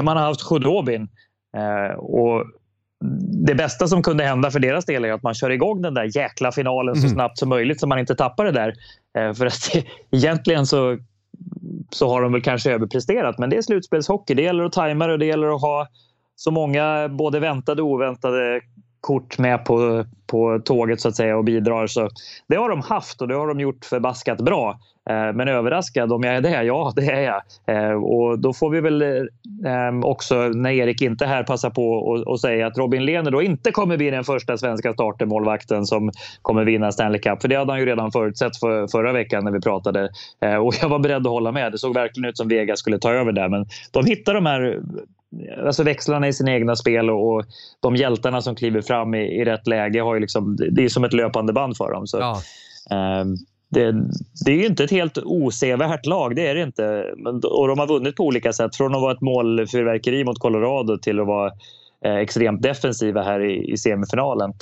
Man 0.02 0.16
har 0.16 0.24
haft 0.24 0.48
Khudobin. 0.48 1.08
Och 1.98 2.44
det 3.46 3.54
bästa 3.54 3.88
som 3.88 4.02
kunde 4.02 4.24
hända 4.24 4.50
för 4.50 4.58
deras 4.58 4.84
del 4.84 5.04
är 5.04 5.12
att 5.12 5.22
man 5.22 5.34
kör 5.34 5.50
igång 5.50 5.82
den 5.82 5.94
där 5.94 6.16
jäkla 6.16 6.52
finalen 6.52 6.94
så 6.94 7.00
mm. 7.00 7.10
snabbt 7.10 7.38
som 7.38 7.48
möjligt 7.48 7.80
så 7.80 7.86
man 7.86 7.98
inte 7.98 8.14
tappar 8.14 8.44
det 8.44 8.52
där. 8.52 8.74
Eh, 9.18 9.32
för 9.32 9.46
att 9.46 9.76
egentligen 10.10 10.66
så, 10.66 10.98
så 11.90 12.08
har 12.08 12.22
de 12.22 12.32
väl 12.32 12.42
kanske 12.42 12.72
överpresterat 12.72 13.38
men 13.38 13.50
det 13.50 13.56
är 13.56 13.62
slutspelshockey. 13.62 14.34
Det 14.34 14.42
gäller 14.42 14.64
att 14.64 14.72
tajma 14.72 15.06
det 15.06 15.12
och 15.12 15.18
det 15.18 15.26
gäller 15.26 15.54
att 15.54 15.60
ha 15.60 15.88
så 16.36 16.50
många 16.50 17.08
både 17.08 17.40
väntade 17.40 17.82
och 17.82 17.88
oväntade 17.88 18.60
kort 19.04 19.38
med 19.38 19.64
på, 19.64 20.04
på 20.26 20.60
tåget 20.64 21.00
så 21.00 21.08
att 21.08 21.16
säga 21.16 21.36
och 21.36 21.44
bidrar. 21.44 21.86
Så 21.86 22.08
det 22.46 22.56
har 22.56 22.68
de 22.68 22.80
haft 22.80 23.22
och 23.22 23.28
det 23.28 23.34
har 23.34 23.46
de 23.46 23.60
gjort 23.60 23.84
förbaskat 23.84 24.40
bra. 24.40 24.78
Eh, 25.10 25.32
men 25.34 25.48
överraskad 25.48 26.12
om 26.12 26.22
jag 26.22 26.36
är 26.36 26.40
det? 26.40 26.62
Ja, 26.62 26.92
det 26.96 27.06
är 27.06 27.20
jag. 27.20 27.42
Eh, 27.66 28.02
och 28.02 28.38
då 28.38 28.52
får 28.52 28.70
vi 28.70 28.80
väl 28.80 29.02
eh, 29.02 30.00
också, 30.02 30.34
när 30.34 30.70
Erik 30.70 31.02
inte 31.02 31.24
är 31.24 31.28
här, 31.28 31.42
passa 31.42 31.70
på 31.70 31.92
och 32.26 32.40
säga 32.40 32.66
att 32.66 32.78
Robin 32.78 33.04
Lehner 33.04 33.30
då 33.30 33.42
inte 33.42 33.70
kommer 33.70 33.96
bli 33.96 34.10
den 34.10 34.24
första 34.24 34.56
svenska 34.58 34.92
startermålvakten 34.92 35.86
som 35.86 36.10
kommer 36.42 36.64
vinna 36.64 36.92
Stanley 36.92 37.20
Cup. 37.20 37.42
För 37.42 37.48
det 37.48 37.56
hade 37.56 37.72
han 37.72 37.80
ju 37.80 37.86
redan 37.86 38.12
förutsett 38.12 38.56
för, 38.56 38.86
förra 38.86 39.12
veckan 39.12 39.44
när 39.44 39.52
vi 39.52 39.60
pratade. 39.60 40.08
Eh, 40.40 40.56
och 40.56 40.74
jag 40.82 40.88
var 40.88 40.98
beredd 40.98 41.26
att 41.26 41.32
hålla 41.32 41.52
med. 41.52 41.72
Det 41.72 41.78
såg 41.78 41.94
verkligen 41.94 42.28
ut 42.30 42.36
som 42.36 42.48
Vegas 42.48 42.78
skulle 42.78 42.98
ta 42.98 43.12
över 43.12 43.32
där. 43.32 43.48
Men 43.48 43.66
de 43.90 44.06
hittar 44.06 44.34
de 44.34 44.46
här 44.46 44.80
alltså 45.66 45.82
växlarna 45.82 46.28
i 46.28 46.32
sina 46.32 46.52
egna 46.52 46.76
spel 46.76 47.10
och, 47.10 47.34
och 47.34 47.44
de 47.80 47.96
hjältarna 47.96 48.42
som 48.42 48.54
kliver 48.54 48.80
fram 48.80 49.14
i, 49.14 49.40
i 49.40 49.44
rätt 49.44 49.66
läge 49.66 50.00
har 50.00 50.14
ju 50.14 50.20
liksom, 50.20 50.56
det 50.70 50.84
är 50.84 50.88
som 50.88 51.04
ett 51.04 51.12
löpande 51.12 51.52
band 51.52 51.76
för 51.76 51.92
dem. 51.92 52.06
Så, 52.06 52.18
ja. 52.18 52.40
eh, 52.90 53.24
det, 53.70 53.92
det, 54.44 54.52
är 54.52 54.56
ju 54.56 54.66
inte 54.66 54.84
ett 54.84 54.90
helt 54.90 55.18
osevärt 55.18 56.06
lag, 56.06 56.36
det 56.36 56.46
är 56.46 56.54
det 56.54 56.62
inte. 56.62 57.04
Och 57.44 57.68
de 57.68 57.78
har 57.78 57.86
vunnit 57.86 58.16
på 58.16 58.24
olika 58.24 58.52
sätt. 58.52 58.76
Från 58.76 58.94
att 58.94 59.00
vara 59.00 59.12
ett 59.12 59.20
målfyrverkeri 59.20 60.24
mot 60.24 60.38
Colorado 60.38 60.98
till 60.98 61.20
att 61.20 61.26
vara 61.26 61.52
eh, 62.04 62.16
extremt 62.16 62.62
defensiva 62.62 63.22
här 63.22 63.40
i, 63.40 63.72
i 63.72 63.76
semifinalen. 63.76 64.52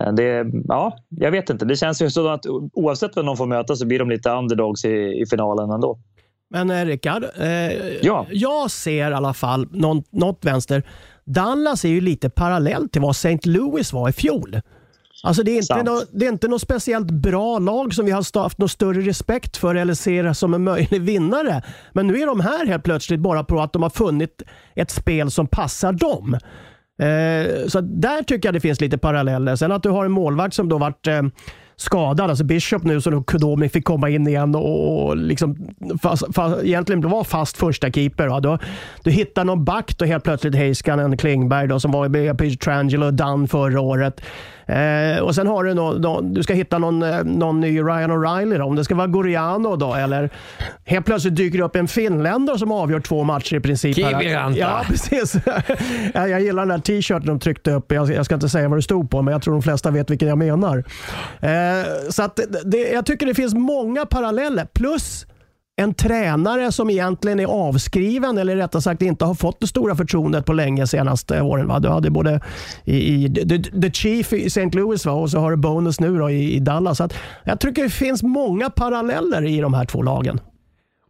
Eh, 0.00 0.12
det, 0.12 0.46
ja, 0.68 0.96
jag 1.08 1.30
vet 1.30 1.50
inte. 1.50 1.64
Det 1.64 1.76
känns 1.76 2.02
ju 2.02 2.10
som 2.10 2.26
att 2.26 2.46
oavsett 2.72 3.16
vem 3.16 3.26
de 3.26 3.36
får 3.36 3.46
möta 3.46 3.76
så 3.76 3.86
blir 3.86 3.98
de 3.98 4.10
lite 4.10 4.30
underdogs 4.30 4.84
i, 4.84 5.22
i 5.22 5.26
finalen 5.30 5.70
ändå. 5.70 5.98
Men 6.50 6.70
eh, 6.70 6.84
Rickard, 6.84 7.24
eh, 7.36 7.48
ja. 8.02 8.26
jag 8.30 8.70
ser 8.70 9.10
i 9.10 9.14
alla 9.14 9.34
fall 9.34 9.68
någon, 9.70 10.02
något 10.10 10.44
vänster. 10.44 10.82
Dallas 11.24 11.84
är 11.84 11.88
ju 11.88 12.00
lite 12.00 12.30
parallellt 12.30 12.92
till 12.92 13.02
vad 13.02 13.10
St. 13.10 13.38
Louis 13.44 13.92
var 13.92 14.08
i 14.08 14.12
fjol. 14.12 14.60
Alltså 15.22 15.42
det, 15.42 15.50
är 15.50 15.56
inte 15.56 15.82
no, 15.82 16.00
det 16.12 16.26
är 16.26 16.28
inte 16.32 16.48
något 16.48 16.62
speciellt 16.62 17.10
bra 17.10 17.58
lag 17.58 17.94
som 17.94 18.04
vi 18.04 18.10
har 18.10 18.40
haft 18.42 18.58
någon 18.58 18.68
större 18.68 19.00
respekt 19.00 19.56
för 19.56 19.74
eller 19.74 19.94
ser 19.94 20.32
som 20.32 20.54
en 20.54 20.64
möjlig 20.64 21.00
vinnare. 21.00 21.62
Men 21.92 22.06
nu 22.06 22.22
är 22.22 22.26
de 22.26 22.40
här 22.40 22.66
helt 22.66 22.84
plötsligt 22.84 23.20
bara 23.20 23.44
på 23.44 23.60
att 23.60 23.72
de 23.72 23.82
har 23.82 23.90
funnit 23.90 24.42
ett 24.74 24.90
spel 24.90 25.30
som 25.30 25.46
passar 25.46 25.92
dem. 25.92 26.34
Eh, 27.00 27.66
så 27.68 27.80
där 27.80 28.22
tycker 28.22 28.48
jag 28.48 28.54
det 28.54 28.60
finns 28.60 28.80
lite 28.80 28.98
paralleller. 28.98 29.56
Sen 29.56 29.72
att 29.72 29.82
du 29.82 29.88
har 29.88 30.04
en 30.04 30.12
målvakt 30.12 30.54
som 30.54 30.68
då 30.68 30.78
varit 30.78 31.06
eh, 31.06 31.22
skadad. 31.80 32.30
Alltså 32.30 32.44
Bishop 32.44 32.84
nu, 32.84 33.00
så 33.00 33.22
Kudomi 33.22 33.68
fick 33.68 33.84
komma 33.84 34.08
in 34.08 34.28
igen 34.28 34.54
och, 34.54 35.08
och 35.08 35.16
liksom, 35.16 35.56
fast, 36.02 36.34
fast, 36.34 36.64
egentligen 36.64 37.00
var 37.00 37.24
fast 37.24 37.56
första 37.56 37.90
keeper. 37.90 38.28
Va? 38.28 38.40
Då, 38.40 38.58
du 39.02 39.10
hittar 39.10 39.44
någon 39.44 39.64
back 39.64 39.98
då 39.98 40.04
helt 40.04 40.24
plötsligt 40.24 40.54
Heiskanen, 40.54 41.16
Klingberg 41.16 41.68
då, 41.68 41.80
som 41.80 41.92
var 41.92 42.08
med 42.08 42.60
Trangelo 42.60 43.06
och 43.06 43.14
Dunn 43.14 43.48
förra 43.48 43.80
året. 43.80 44.20
Eh, 44.70 45.18
och 45.18 45.34
sen 45.34 45.46
har 45.46 45.64
du 45.64 45.74
någon, 45.74 46.00
någon, 46.00 46.34
du 46.34 46.42
ska 46.42 46.54
hitta 46.54 46.78
någon, 46.78 47.02
eh, 47.02 47.24
någon 47.24 47.60
ny 47.60 47.80
Ryan 47.80 48.10
O'Reilly 48.10 48.58
då, 48.58 48.64
om 48.64 48.76
det 48.76 48.84
ska 48.84 48.94
vara 48.94 49.06
Goriano 49.06 49.76
då 49.76 49.94
eller 49.94 50.30
helt 50.84 51.06
plötsligt 51.06 51.36
dyker 51.36 51.58
det 51.58 51.64
upp 51.64 51.76
en 51.76 51.88
finländare 51.88 52.58
som 52.58 52.72
avgör 52.72 53.00
två 53.00 53.24
matcher 53.24 53.56
i 53.56 53.60
princip. 53.60 53.96
Kiviranta. 53.96 54.58
Ja, 54.58 54.82
precis. 54.88 55.36
jag 56.14 56.40
gillar 56.40 56.66
den 56.66 56.68
där 56.68 56.78
t-shirten 56.78 57.26
de 57.26 57.40
tryckte 57.40 57.72
upp. 57.72 57.92
Jag, 57.92 58.10
jag, 58.10 58.24
ska 58.24 58.34
inte 58.34 58.48
säga 58.48 58.68
vad 58.68 58.78
det 58.78 58.82
stod 58.82 59.10
på, 59.10 59.22
men 59.22 59.32
jag 59.32 59.42
tror 59.42 59.54
de 59.54 59.62
flesta 59.62 59.90
vet 59.90 60.10
vilken 60.10 60.28
jag 60.28 60.38
menar. 60.38 60.84
Eh, 61.40 61.50
så 62.10 62.22
att 62.22 62.40
det, 62.64 62.78
jag 62.78 63.06
tycker 63.06 63.26
det 63.26 63.34
finns 63.34 63.54
många 63.54 64.06
paralleller. 64.06 64.64
Plus 64.64 65.26
en 65.76 65.94
tränare 65.94 66.72
som 66.72 66.90
egentligen 66.90 67.40
är 67.40 67.46
avskriven 67.46 68.38
eller 68.38 68.56
rättare 68.56 68.82
sagt 68.82 69.02
inte 69.02 69.24
har 69.24 69.34
fått 69.34 69.60
det 69.60 69.66
stora 69.66 69.96
förtroendet 69.96 70.46
på 70.46 70.52
länge 70.52 70.86
senaste 70.86 71.40
åren. 71.42 71.68
Va? 71.68 71.78
Du 71.78 71.88
hade 71.88 72.10
både 72.10 72.40
i, 72.84 72.96
i 72.96 73.34
the, 73.34 73.80
the, 73.80 73.90
Chief 73.90 74.32
i 74.32 74.46
St. 74.46 74.70
Louis 74.72 75.06
va? 75.06 75.12
och 75.12 75.30
så 75.30 75.38
har 75.38 75.50
du 75.50 75.56
Bonus 75.56 76.00
nu 76.00 76.18
då 76.18 76.30
i, 76.30 76.54
i 76.54 76.60
Dallas. 76.60 76.98
Så 76.98 77.08
jag 77.44 77.60
tycker 77.60 77.82
det 77.82 77.90
finns 77.90 78.22
många 78.22 78.70
paralleller 78.70 79.46
i 79.46 79.60
de 79.60 79.74
här 79.74 79.84
två 79.84 80.02
lagen. 80.02 80.40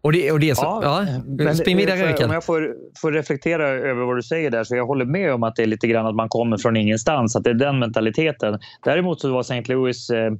Och 0.02 0.12
det, 0.12 0.32
och 0.32 0.40
det 0.40 0.54
så, 0.54 0.80
ja, 0.82 1.06
ja, 1.38 1.54
spring 1.54 1.76
vidare 1.76 2.24
Om 2.24 2.32
jag 2.32 2.44
får, 2.44 2.74
får 3.00 3.12
reflektera 3.12 3.68
över 3.68 4.04
vad 4.04 4.16
du 4.16 4.22
säger 4.22 4.50
där 4.50 4.64
så 4.64 4.76
jag 4.76 4.86
håller 4.86 5.04
med 5.04 5.34
om 5.34 5.42
att 5.42 5.56
det 5.56 5.62
är 5.62 5.66
lite 5.66 5.86
grann 5.86 6.06
att 6.06 6.14
man 6.14 6.28
kommer 6.28 6.56
från 6.56 6.76
ingenstans, 6.76 7.36
att 7.36 7.44
det 7.44 7.50
är 7.50 7.54
den 7.54 7.78
mentaliteten. 7.78 8.58
Däremot 8.84 9.20
så 9.20 9.32
var 9.32 9.40
St. 9.40 9.62
Louis 9.62 10.10
eh, 10.10 10.32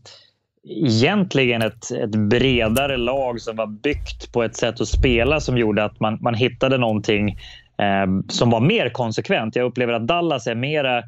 egentligen 0.69 1.63
ett, 1.63 1.91
ett 1.91 2.11
bredare 2.11 2.97
lag 2.97 3.41
som 3.41 3.57
var 3.57 3.67
byggt 3.67 4.33
på 4.33 4.43
ett 4.43 4.57
sätt 4.57 4.81
att 4.81 4.89
spela 4.89 5.41
som 5.41 5.59
gjorde 5.59 5.85
att 5.85 6.01
man, 6.01 6.19
man 6.21 6.35
hittade 6.35 6.79
någonting 6.79 7.31
eh, 7.79 8.07
som 8.29 8.51
var 8.51 8.61
mer 8.61 8.89
konsekvent. 8.91 9.57
Jag 9.57 9.67
upplever 9.67 9.93
att 9.93 10.07
Dallas 10.07 10.47
är 10.47 10.55
mer 10.55 11.05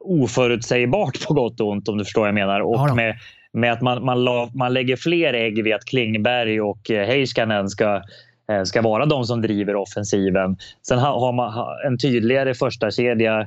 oförutsägbart 0.00 1.26
på 1.26 1.34
gott 1.34 1.60
och 1.60 1.68
ont 1.68 1.88
om 1.88 1.98
du 1.98 2.04
förstår 2.04 2.20
vad 2.20 2.28
jag 2.28 2.34
menar. 2.34 2.60
Och 2.60 2.96
med, 2.96 3.16
med 3.52 3.72
att 3.72 3.80
man, 3.80 4.04
man, 4.04 4.24
la, 4.24 4.50
man 4.54 4.72
lägger 4.72 4.96
fler 4.96 5.34
ägg 5.34 5.64
vid 5.64 5.74
att 5.74 5.84
Klingberg 5.84 6.60
och 6.60 6.90
eh, 6.90 7.06
Heiskanen 7.06 7.68
ska, 7.68 8.02
eh, 8.50 8.62
ska 8.64 8.82
vara 8.82 9.06
de 9.06 9.24
som 9.24 9.42
driver 9.42 9.76
offensiven. 9.76 10.56
Sen 10.82 10.98
har, 10.98 11.20
har 11.20 11.32
man 11.32 11.66
en 11.86 11.98
tydligare 11.98 12.54
första 12.54 12.90
kedja 12.90 13.40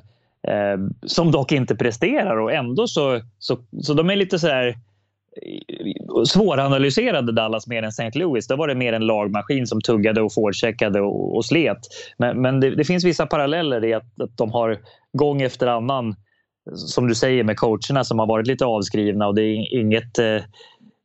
eh, 0.47 0.77
som 1.05 1.31
dock 1.31 1.51
inte 1.51 1.75
presterar 1.75 2.37
och 2.37 2.53
ändå 2.53 2.87
så, 2.87 3.21
så, 3.39 3.57
så 3.81 3.93
de 3.93 4.09
är 4.09 4.15
lite 4.15 4.39
så 4.39 4.47
här 4.47 4.75
svåranalyserade 6.27 7.31
Dallas 7.31 7.67
mer 7.67 7.83
än 7.83 7.89
St. 7.89 8.19
Louis. 8.19 8.47
Då 8.47 8.55
var 8.55 8.67
det 8.67 8.75
mer 8.75 8.93
en 8.93 9.05
lagmaskin 9.05 9.67
som 9.67 9.81
tuggade 9.81 10.21
och 10.21 10.33
forecheckade 10.33 11.01
och, 11.01 11.35
och 11.35 11.45
slet. 11.45 11.77
Men, 12.17 12.41
men 12.41 12.59
det, 12.59 12.75
det, 12.75 12.83
finns 12.83 13.05
vissa 13.05 13.25
paralleller 13.25 13.85
i 13.85 13.93
att, 13.93 14.21
att 14.21 14.37
de 14.37 14.51
har 14.51 14.79
gång 15.13 15.41
efter 15.41 15.67
annan, 15.67 16.15
som 16.75 17.07
du 17.07 17.15
säger 17.15 17.43
med 17.43 17.57
coacherna 17.57 18.03
som 18.03 18.19
har 18.19 18.27
varit 18.27 18.47
lite 18.47 18.65
avskrivna 18.65 19.27
och 19.27 19.35
det 19.35 19.41
är 19.41 19.79
inget 19.79 20.19
eh, 20.19 20.41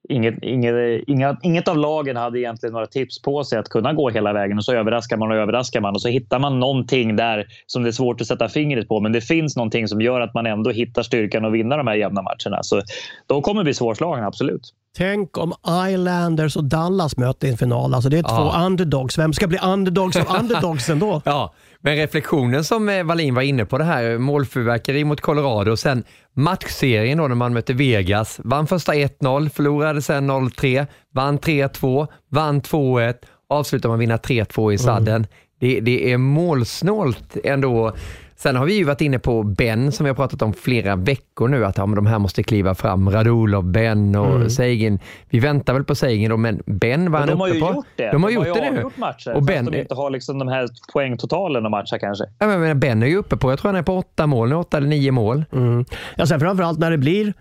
Inget, 0.09 0.35
inget, 0.43 0.75
inga, 1.07 1.37
inget 1.43 1.69
av 1.69 1.79
lagen 1.79 2.17
hade 2.17 2.39
egentligen 2.41 2.73
några 2.73 2.87
tips 2.87 3.23
på 3.23 3.45
sig 3.45 3.59
att 3.59 3.69
kunna 3.69 3.93
gå 3.93 4.11
hela 4.11 4.33
vägen 4.33 4.59
och 4.59 4.65
så 4.65 4.73
överraskar 4.73 5.17
man 5.17 5.31
och 5.31 5.37
överraskar 5.37 5.81
man 5.81 5.95
och 5.95 6.03
så 6.03 6.09
hittar 6.09 6.39
man 6.39 6.61
någonting 6.61 7.17
där 7.17 7.47
som 7.67 7.83
det 7.83 7.89
är 7.89 7.93
svårt 7.93 8.21
att 8.21 8.27
sätta 8.27 8.49
fingret 8.49 8.89
på. 8.89 9.01
Men 9.01 9.13
det 9.13 9.21
finns 9.21 9.57
någonting 9.57 9.89
som 9.89 10.01
gör 10.01 10.21
att 10.21 10.35
man 10.35 10.47
ändå 10.47 10.71
hittar 10.71 11.03
styrkan 11.03 11.45
att 11.45 11.53
vinna 11.53 11.77
de 11.77 11.87
här 11.87 11.95
jämna 11.95 12.23
matcherna. 12.23 12.63
Så 12.63 12.83
de 13.27 13.43
kommer 13.43 13.65
bli 13.65 13.75
svårslagna, 13.75 14.27
absolut. 14.27 14.73
Tänk 14.97 15.39
om 15.39 15.53
Islanders 15.91 16.57
och 16.57 16.65
Dallas 16.65 17.17
möter 17.17 17.49
i 17.49 17.51
en 17.51 17.57
final. 17.57 17.95
Alltså 17.95 18.09
det 18.09 18.19
är 18.19 18.23
två 18.23 18.51
ja. 18.53 18.63
underdogs. 18.67 19.19
Vem 19.19 19.33
ska 19.33 19.47
bli 19.47 19.59
underdogs 19.59 20.17
av 20.17 20.37
underdogs 20.41 20.89
ändå? 20.89 21.23
ja, 21.25 21.53
men 21.87 21.97
reflektionen 21.97 22.65
som 22.65 22.89
eh, 22.89 23.05
Wallin 23.05 23.35
var 23.35 23.43
inne 23.43 23.65
på 23.65 23.79
det 23.79 23.85
här, 23.85 24.19
målfyrverkeri 24.19 25.05
mot 25.05 25.21
Colorado 25.21 25.71
och 25.71 25.79
sen 25.79 26.05
matchserien 26.35 27.19
då 27.19 27.29
när 27.29 27.35
man 27.35 27.53
mötte 27.53 27.73
Vegas. 27.73 28.41
Vann 28.45 28.67
första 28.67 28.93
1-0, 28.93 29.49
förlorade 29.49 30.03
sen 30.03 30.31
0-3, 30.31 30.87
vann 31.15 31.39
3-2, 31.39 32.07
vann 32.31 32.63
2-1, 32.63 33.15
avslutar 33.49 33.89
med 33.89 33.95
att 33.95 34.01
vinna 34.01 34.17
3-2 34.17 34.73
i 34.73 34.79
sadden. 34.79 35.17
Mm. 35.17 35.29
Det, 35.61 35.81
det 35.81 36.13
är 36.13 36.19
målsnålt 36.19 37.37
ändå 37.45 37.97
Sen 38.39 38.57
har 38.57 38.67
vi 38.67 38.77
ju 38.77 38.85
varit 38.85 39.01
inne 39.01 39.19
på 39.19 39.43
Ben 39.43 39.93
som 39.93 40.05
vi 40.05 40.11
har 40.11 40.15
pratat 40.15 40.43
om 40.43 40.53
flera 40.53 40.97
veckor 40.97 41.49
nu, 41.49 41.65
att 41.65 41.79
ja, 41.79 41.87
men 41.87 41.97
de 41.97 42.07
här 42.07 42.19
måste 42.19 42.43
kliva 42.43 42.75
fram. 42.75 43.11
Radulov, 43.11 43.65
Ben 43.65 44.15
och 44.15 44.35
mm. 44.35 44.51
Seigin. 44.51 44.99
Vi 45.31 45.39
väntar 45.39 45.75
väl 45.75 45.85
på 45.85 45.95
Seigin 45.95 46.31
då, 46.31 46.37
men 46.37 46.63
Ben 46.67 47.13
var 47.13 47.19
han 47.19 47.29
uppe 47.31 47.37
på. 47.39 47.45
De 47.47 47.63
har 47.63 47.71
ju 47.71 47.75
gjort 47.75 47.87
det. 47.97 48.11
De 48.13 48.23
har 48.23 48.31
de 48.31 48.35
gjort 48.35 48.47
har 48.47 48.55
det 48.55 48.71
nu. 48.71 48.91
matcher, 48.97 49.35
och 49.35 49.43
ben, 49.43 49.65
de 49.65 49.79
inte 49.79 49.95
har 49.95 50.11
liksom 50.11 50.39
de 50.39 50.49
här 50.49 50.69
poängtotalen 50.93 51.65
att 51.65 51.71
matcha 51.71 51.99
kanske. 51.99 52.25
Ja, 52.39 52.47
men 52.47 52.81
Ben 52.81 53.03
är 53.03 53.07
ju 53.07 53.17
uppe 53.17 53.37
på, 53.37 53.53
jag 53.53 53.59
tror 53.59 53.69
han 53.69 53.79
är 53.79 53.83
på 53.83 53.97
åtta 53.97 54.27
mål 54.27 54.49
nu, 54.49 54.55
åtta 54.55 54.77
eller 54.77 54.89
nio 54.89 55.11
mål. 55.11 55.45
Mm. 55.53 55.85
Ja, 56.17 56.27
sen 56.27 56.41
framförallt 56.41 56.79
när 56.79 56.91
det 56.91 56.99
blir 56.99 57.35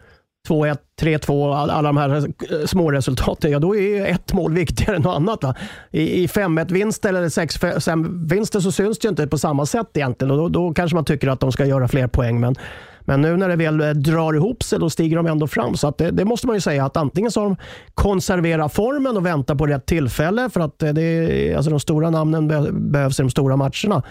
2-1, 0.47 0.77
3-2, 1.01 1.55
alla 1.55 1.81
de 1.81 1.97
här 1.97 2.15
eh, 2.15 2.65
små 2.65 2.91
resultaten, 2.91 3.51
ja 3.51 3.59
då 3.59 3.75
är 3.75 4.05
ett 4.05 4.33
mål 4.33 4.53
viktigare 4.53 4.95
än 4.95 5.01
något 5.01 5.15
annat. 5.15 5.43
Va? 5.43 5.55
I, 5.91 6.23
i 6.23 6.27
5-1-vinster 6.27 7.09
eller 7.09 7.29
6-5-vinster 7.29 8.59
så 8.59 8.71
syns 8.71 8.99
det 8.99 9.05
ju 9.05 9.09
inte 9.09 9.27
på 9.27 9.37
samma 9.37 9.65
sätt 9.65 9.87
egentligen 9.93 10.31
och 10.31 10.37
då, 10.37 10.49
då 10.49 10.73
kanske 10.73 10.95
man 10.95 11.05
tycker 11.05 11.27
att 11.27 11.39
de 11.39 11.51
ska 11.51 11.65
göra 11.65 11.87
fler 11.87 12.07
poäng. 12.07 12.39
Men, 12.39 12.55
men 13.01 13.21
nu 13.21 13.37
när 13.37 13.49
det 13.49 13.55
väl 13.55 13.81
eh, 13.81 13.89
drar 13.89 14.33
ihop 14.33 14.63
sig, 14.63 14.79
då 14.79 14.89
stiger 14.89 15.17
de 15.17 15.27
ändå 15.27 15.47
fram. 15.47 15.77
Så 15.77 15.87
att 15.87 15.97
det, 15.97 16.11
det 16.11 16.25
måste 16.25 16.47
man 16.47 16.55
ju 16.55 16.61
säga 16.61 16.85
att 16.85 16.97
antingen 16.97 17.31
så 17.31 17.39
har 17.39 17.47
de 17.47 17.55
konserverat 17.93 18.73
formen 18.73 19.17
och 19.17 19.25
väntar 19.25 19.55
på 19.55 19.65
rätt 19.65 19.85
tillfälle 19.85 20.49
för 20.49 20.61
att 20.61 20.83
eh, 20.83 20.93
det, 20.93 21.55
alltså 21.55 21.71
de 21.71 21.79
stora 21.79 22.09
namnen 22.09 22.47
behövs 22.91 23.19
i 23.19 23.23
de 23.23 23.29
stora 23.29 23.55
matcherna. 23.55 24.03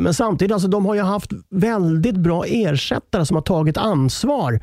Men 0.00 0.14
samtidigt, 0.14 0.52
alltså, 0.52 0.68
de 0.68 0.86
har 0.86 0.94
ju 0.94 1.00
haft 1.00 1.30
väldigt 1.50 2.16
bra 2.16 2.44
ersättare 2.46 3.26
som 3.26 3.34
har 3.34 3.42
tagit 3.42 3.76
ansvar 3.76 4.60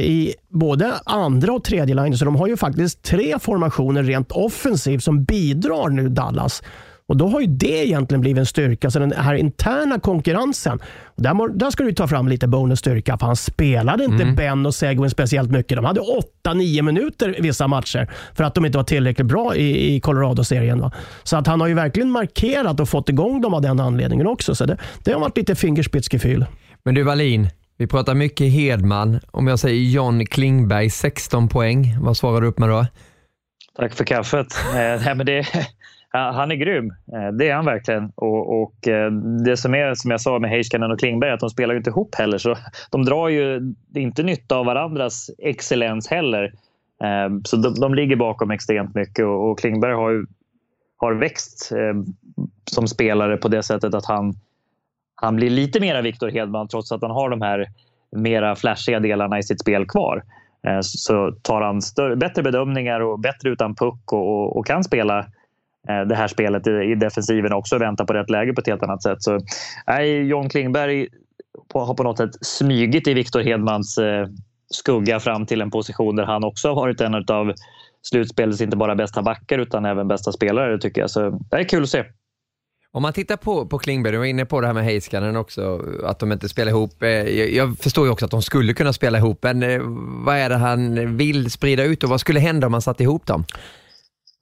i 0.00 0.34
både 0.48 0.92
andra 1.04 1.52
och 1.52 1.64
tredje 1.64 1.94
line. 1.94 2.18
Så 2.18 2.24
de 2.24 2.36
har 2.36 2.46
ju 2.46 2.56
faktiskt 2.56 3.02
tre 3.02 3.38
formationer 3.38 4.02
rent 4.02 4.32
offensivt 4.32 5.04
som 5.04 5.24
bidrar 5.24 5.88
nu 5.88 6.08
Dallas. 6.08 6.62
Och 7.12 7.16
Då 7.16 7.28
har 7.28 7.40
ju 7.40 7.46
det 7.46 7.86
egentligen 7.86 8.20
blivit 8.20 8.38
en 8.38 8.46
styrka. 8.46 8.90
Så 8.90 8.98
den 8.98 9.12
här 9.12 9.34
interna 9.34 10.00
konkurrensen, 10.00 10.78
där, 11.16 11.58
där 11.58 11.70
ska 11.70 11.84
du 11.84 11.92
ta 11.92 12.08
fram 12.08 12.28
lite 12.28 12.48
bonus 12.48 12.78
styrka. 12.78 13.18
För 13.18 13.26
han 13.26 13.36
spelade 13.36 14.04
inte 14.04 14.22
mm. 14.22 14.34
Ben 14.34 14.66
och 14.66 14.74
Seguin 14.74 15.10
speciellt 15.10 15.50
mycket. 15.50 15.76
De 15.76 15.84
hade 15.84 16.00
8-9 16.44 16.82
minuter 16.82 17.36
vissa 17.40 17.68
matcher 17.68 18.10
för 18.34 18.44
att 18.44 18.54
de 18.54 18.66
inte 18.66 18.78
var 18.78 18.84
tillräckligt 18.84 19.26
bra 19.26 19.56
i, 19.56 19.94
i 19.94 20.00
Colorado-serien. 20.00 20.90
Så 21.22 21.36
att 21.36 21.46
han 21.46 21.60
har 21.60 21.68
ju 21.68 21.74
verkligen 21.74 22.10
markerat 22.10 22.80
och 22.80 22.88
fått 22.88 23.08
igång 23.08 23.40
dem 23.40 23.54
av 23.54 23.62
den 23.62 23.80
anledningen 23.80 24.26
också. 24.26 24.54
Så 24.54 24.66
det, 24.66 24.76
det 25.04 25.12
har 25.12 25.20
varit 25.20 25.36
lite 25.36 25.54
fingerspitzgefühl. 25.54 26.46
Men 26.84 26.94
du 26.94 27.02
Wallin, 27.02 27.48
vi 27.82 27.86
pratar 27.86 28.14
mycket 28.14 28.52
Hedman. 28.52 29.20
Om 29.30 29.46
jag 29.46 29.58
säger 29.58 29.90
John 29.90 30.26
Klingberg, 30.26 30.90
16 30.90 31.48
poäng. 31.48 31.96
Vad 32.00 32.16
svarar 32.16 32.40
du 32.40 32.46
upp 32.46 32.58
med 32.58 32.68
då? 32.68 32.86
Tack 33.76 33.94
för 33.94 34.04
kaffet. 34.04 34.46
Eh, 34.68 35.04
nej, 35.04 35.14
men 35.14 35.26
det, 35.26 35.46
han 36.10 36.50
är 36.50 36.54
grym. 36.54 36.86
Eh, 36.86 37.32
det 37.38 37.48
är 37.48 37.54
han 37.54 37.64
verkligen. 37.64 38.12
Och, 38.14 38.62
och 38.62 38.88
eh, 38.88 39.10
det 39.44 39.56
som 39.56 39.74
är 39.74 39.94
som 39.94 40.10
jag 40.10 40.20
sa 40.20 40.38
med 40.38 40.50
Heiskanen 40.50 40.90
och 40.90 40.98
Klingberg, 40.98 41.30
att 41.30 41.40
de 41.40 41.50
spelar 41.50 41.74
ju 41.74 41.78
inte 41.78 41.90
ihop 41.90 42.14
heller. 42.14 42.38
Så 42.38 42.56
de 42.90 43.04
drar 43.04 43.28
ju 43.28 43.74
inte 43.94 44.22
nytta 44.22 44.56
av 44.56 44.66
varandras 44.66 45.30
excellens 45.38 46.08
heller. 46.08 46.52
Så 47.44 47.56
de, 47.56 47.74
de 47.74 47.94
ligger 47.94 48.16
bakom 48.16 48.50
extremt 48.50 48.94
mycket 48.94 49.24
och, 49.24 49.50
och 49.50 49.58
Klingberg 49.58 49.94
har 49.94 50.10
ju 50.10 50.26
har 50.96 51.14
växt 51.14 51.72
som 52.70 52.88
spelare 52.88 53.36
på 53.36 53.48
det 53.48 53.62
sättet 53.62 53.94
att 53.94 54.06
han 54.06 54.34
han 55.22 55.36
blir 55.36 55.50
lite 55.50 55.80
mera 55.80 56.02
Victor 56.02 56.28
Hedman 56.28 56.68
trots 56.68 56.92
att 56.92 57.02
han 57.02 57.10
har 57.10 57.30
de 57.30 57.42
här 57.42 57.66
mera 58.16 58.56
flashiga 58.56 59.00
delarna 59.00 59.38
i 59.38 59.42
sitt 59.42 59.60
spel 59.60 59.86
kvar. 59.86 60.22
Eh, 60.66 60.78
så 60.80 61.32
tar 61.42 61.60
han 61.60 61.82
större, 61.82 62.16
bättre 62.16 62.42
bedömningar 62.42 63.00
och 63.00 63.20
bättre 63.20 63.50
utan 63.50 63.74
puck 63.74 64.12
och, 64.12 64.28
och, 64.28 64.56
och 64.56 64.66
kan 64.66 64.84
spela 64.84 65.18
eh, 65.88 66.00
det 66.08 66.14
här 66.14 66.28
spelet 66.28 66.66
i, 66.66 66.70
i 66.70 66.94
defensiven 66.94 67.52
också 67.52 67.76
och 67.76 67.82
vänta 67.82 68.04
på 68.04 68.12
rätt 68.12 68.30
läge 68.30 68.52
på 68.52 68.60
ett 68.60 68.66
helt 68.66 68.82
annat 68.82 69.02
sätt. 69.02 69.22
Så, 69.22 69.38
nej, 69.86 70.26
John 70.26 70.48
Klingberg 70.48 71.08
har 71.74 71.94
på 71.94 72.02
något 72.02 72.18
sätt 72.18 72.30
smygit 72.40 73.08
i 73.08 73.14
Victor 73.14 73.40
Hedmans 73.40 73.98
eh, 73.98 74.26
skugga 74.70 75.20
fram 75.20 75.46
till 75.46 75.60
en 75.60 75.70
position 75.70 76.16
där 76.16 76.24
han 76.24 76.44
också 76.44 76.68
har 76.68 76.74
varit 76.74 77.00
en 77.00 77.14
av 77.14 77.52
slutspelets 78.02 78.60
inte 78.60 78.76
bara 78.76 78.94
bästa 78.94 79.22
backar 79.22 79.58
utan 79.58 79.84
även 79.84 80.08
bästa 80.08 80.32
spelare 80.32 80.78
tycker 80.78 81.00
jag. 81.00 81.10
Så 81.10 81.30
det 81.50 81.56
är 81.56 81.64
kul 81.64 81.82
att 81.82 81.88
se. 81.88 82.04
Om 82.94 83.02
man 83.02 83.12
tittar 83.12 83.36
på, 83.36 83.66
på 83.66 83.78
Klingberg, 83.78 84.12
du 84.12 84.18
var 84.18 84.24
inne 84.24 84.44
på 84.44 84.60
det 84.60 84.66
här 84.66 84.74
med 84.74 84.84
Heiskanen 84.84 85.36
också, 85.36 85.84
att 86.04 86.18
de 86.18 86.32
inte 86.32 86.48
spelar 86.48 86.70
ihop. 86.70 87.02
Eh, 87.02 87.08
jag, 87.08 87.52
jag, 87.52 87.78
förstår 87.78 88.06
ju 88.06 88.12
också 88.12 88.24
att 88.24 88.30
de 88.30 88.42
skulle 88.42 88.74
kunna 88.74 88.92
spela 88.92 89.18
ihop, 89.18 89.38
men 89.42 89.62
eh, 89.62 89.80
vad 90.24 90.36
är 90.36 90.48
det 90.48 90.56
han 90.56 91.16
vill 91.16 91.50
sprida 91.50 91.84
ut 91.84 92.04
och 92.04 92.10
vad 92.10 92.20
skulle 92.20 92.40
hända 92.40 92.66
om 92.66 92.70
man 92.70 92.82
satte 92.82 93.02
ihop 93.02 93.26
dem? 93.26 93.44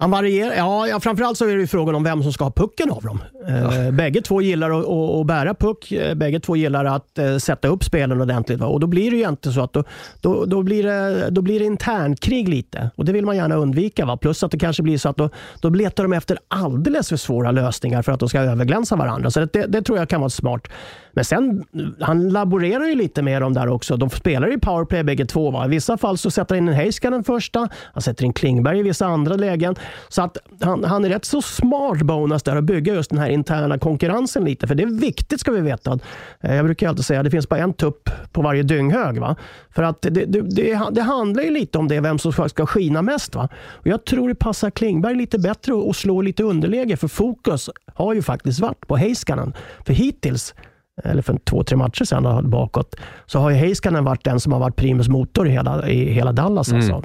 Han 0.01 0.11
varierar. 0.11 0.55
Ja, 0.55 0.89
ja, 0.89 1.01
framförallt 1.01 1.39
så 1.39 1.49
är 1.49 1.57
det 1.57 1.67
frågan 1.67 1.95
om 1.95 2.05
vem 2.05 2.23
som 2.23 2.33
ska 2.33 2.45
ha 2.45 2.51
pucken 2.51 2.91
av 2.91 3.03
dem. 3.03 3.19
Ja. 3.49 3.77
Eh, 3.77 3.91
bägge 3.91 4.23
två 4.23 4.43
gillar 4.43 4.71
att, 4.71 4.87
att, 4.87 5.21
att 5.21 5.27
bära 5.27 5.55
puck. 5.55 5.93
Eh, 5.93 6.15
bägge 6.15 6.41
två 6.41 6.57
gillar 6.57 6.85
att 6.85 7.19
uh, 7.19 7.39
sätta 7.39 7.69
upp 7.69 7.85
spelen 7.85 8.21
ordentligt. 8.21 8.59
Va? 8.59 8.67
Och 8.67 8.81
Då 8.81 8.87
blir 8.87 9.11
det 9.11 9.17
ju 9.17 9.29
inte 9.29 9.53
så 9.53 9.61
att 9.61 9.73
då, 9.73 9.85
då, 10.21 10.45
då, 10.45 10.63
blir 10.63 10.83
det, 10.83 11.31
då 11.31 11.43
blir 11.43 11.59
det 11.59 11.65
internkrig 11.65 12.49
lite. 12.49 12.91
Och 12.95 13.05
Det 13.05 13.13
vill 13.13 13.25
man 13.25 13.37
gärna 13.37 13.55
undvika. 13.55 14.07
Va? 14.07 14.17
Plus 14.17 14.43
att 14.43 14.51
det 14.51 14.59
kanske 14.59 14.83
blir 14.83 14.99
så 14.99 15.09
att 15.09 15.17
då, 15.17 15.31
då 15.61 15.69
letar 15.69 16.05
de 16.05 16.13
efter 16.13 16.39
alldeles 16.49 17.09
för 17.09 17.17
svåra 17.17 17.51
lösningar 17.51 18.03
för 18.03 18.13
att 18.13 18.21
de 18.21 18.29
ska 18.29 18.41
överglänsa 18.41 18.97
varandra. 18.97 19.31
Så 19.31 19.41
det, 19.41 19.67
det 19.67 19.83
tror 19.83 19.99
jag 19.99 20.09
kan 20.09 20.21
vara 20.21 20.31
smart. 20.31 20.69
Men 21.13 21.25
sen, 21.25 21.65
han 22.01 22.29
laborerar 22.29 22.85
ju 22.85 22.95
lite 22.95 23.23
med 23.23 23.43
dem 23.43 23.55
där 23.55 23.69
också. 23.69 23.97
De 23.97 24.11
spelar 24.11 24.49
ju 24.49 24.61
powerplay 24.61 25.03
bägge 25.03 25.27
två. 25.27 25.51
Va? 25.51 25.67
I 25.67 25.69
vissa 25.69 25.99
fall 25.99 26.19
så 26.19 26.31
sätter 26.31 26.55
han 26.55 26.65
in 26.65 26.69
en 26.69 26.75
Heiskanen 26.75 27.25
första. 27.25 27.69
Han 27.93 28.03
sätter 28.03 28.25
in 28.25 28.33
Klingberg 28.33 28.79
i 28.79 28.83
vissa 28.83 29.07
andra 29.07 29.35
lägen. 29.35 29.77
Så 30.09 30.23
att 30.23 30.37
han, 30.61 30.85
han 30.85 31.05
är 31.05 31.09
rätt 31.09 31.25
så 31.25 31.43
smart 31.43 32.03
bonus 32.03 32.43
där 32.43 32.57
att 32.57 32.65
bygga 32.65 32.95
just 32.95 33.11
den 33.11 33.19
här 33.19 33.29
interna 33.29 33.79
konkurrensen 33.79 34.45
lite. 34.45 34.67
För 34.67 34.75
det 34.75 34.83
är 34.83 35.01
viktigt 35.01 35.41
ska 35.41 35.53
vi 35.53 35.61
veta. 35.61 35.99
Eh, 36.41 36.55
jag 36.55 36.65
brukar 36.65 36.89
alltid 36.89 37.05
säga 37.05 37.21
att 37.21 37.25
det 37.25 37.31
finns 37.31 37.49
bara 37.49 37.61
en 37.61 37.73
tupp 37.73 38.11
på 38.33 38.43
varje 38.43 38.63
dynghög. 38.63 39.19
Va? 39.19 39.37
För 39.71 39.83
att 39.83 40.03
det, 40.03 40.11
det, 40.11 40.43
det, 40.43 40.81
det 40.91 41.03
handlar 41.03 41.43
ju 41.43 41.51
lite 41.51 41.79
om 41.79 41.89
det, 41.89 42.01
vem 42.01 42.19
som 42.19 42.49
ska 42.49 42.67
skina 42.67 43.03
mest. 43.03 43.35
Va? 43.35 43.49
Och 43.71 43.87
jag 43.87 44.05
tror 44.05 44.29
det 44.29 44.35
passar 44.35 44.71
Klingberg 44.71 45.15
lite 45.15 45.39
bättre 45.39 45.73
att 45.91 45.97
slå 45.97 46.21
lite 46.21 46.43
underläge. 46.43 46.97
För 46.97 47.09
fokus 47.09 47.71
har 47.95 48.15
ju 48.15 48.23
faktiskt 48.23 48.61
varit 48.61 48.87
på 48.87 48.97
Heiskanen. 48.97 49.55
För 49.87 49.93
hittills 49.93 50.55
eller 51.05 51.23
för 51.23 51.39
två, 51.45 51.65
tre 51.65 51.77
matcher 51.77 52.05
sedan 52.05 52.51
bakåt, 52.51 52.95
så 53.27 53.39
har 53.39 53.51
ju 53.51 53.57
Heiskanen 53.57 54.05
varit 54.05 54.25
den 54.25 54.41
som 54.41 54.53
har 54.53 54.61
varit 54.61 54.77
primus 54.77 55.09
motor 55.09 55.49
i 55.49 55.51
hela, 55.51 55.89
i 55.89 56.13
hela 56.13 56.33
Dallas. 56.33 56.69
Mm. 56.69 56.79
Alltså. 56.79 57.03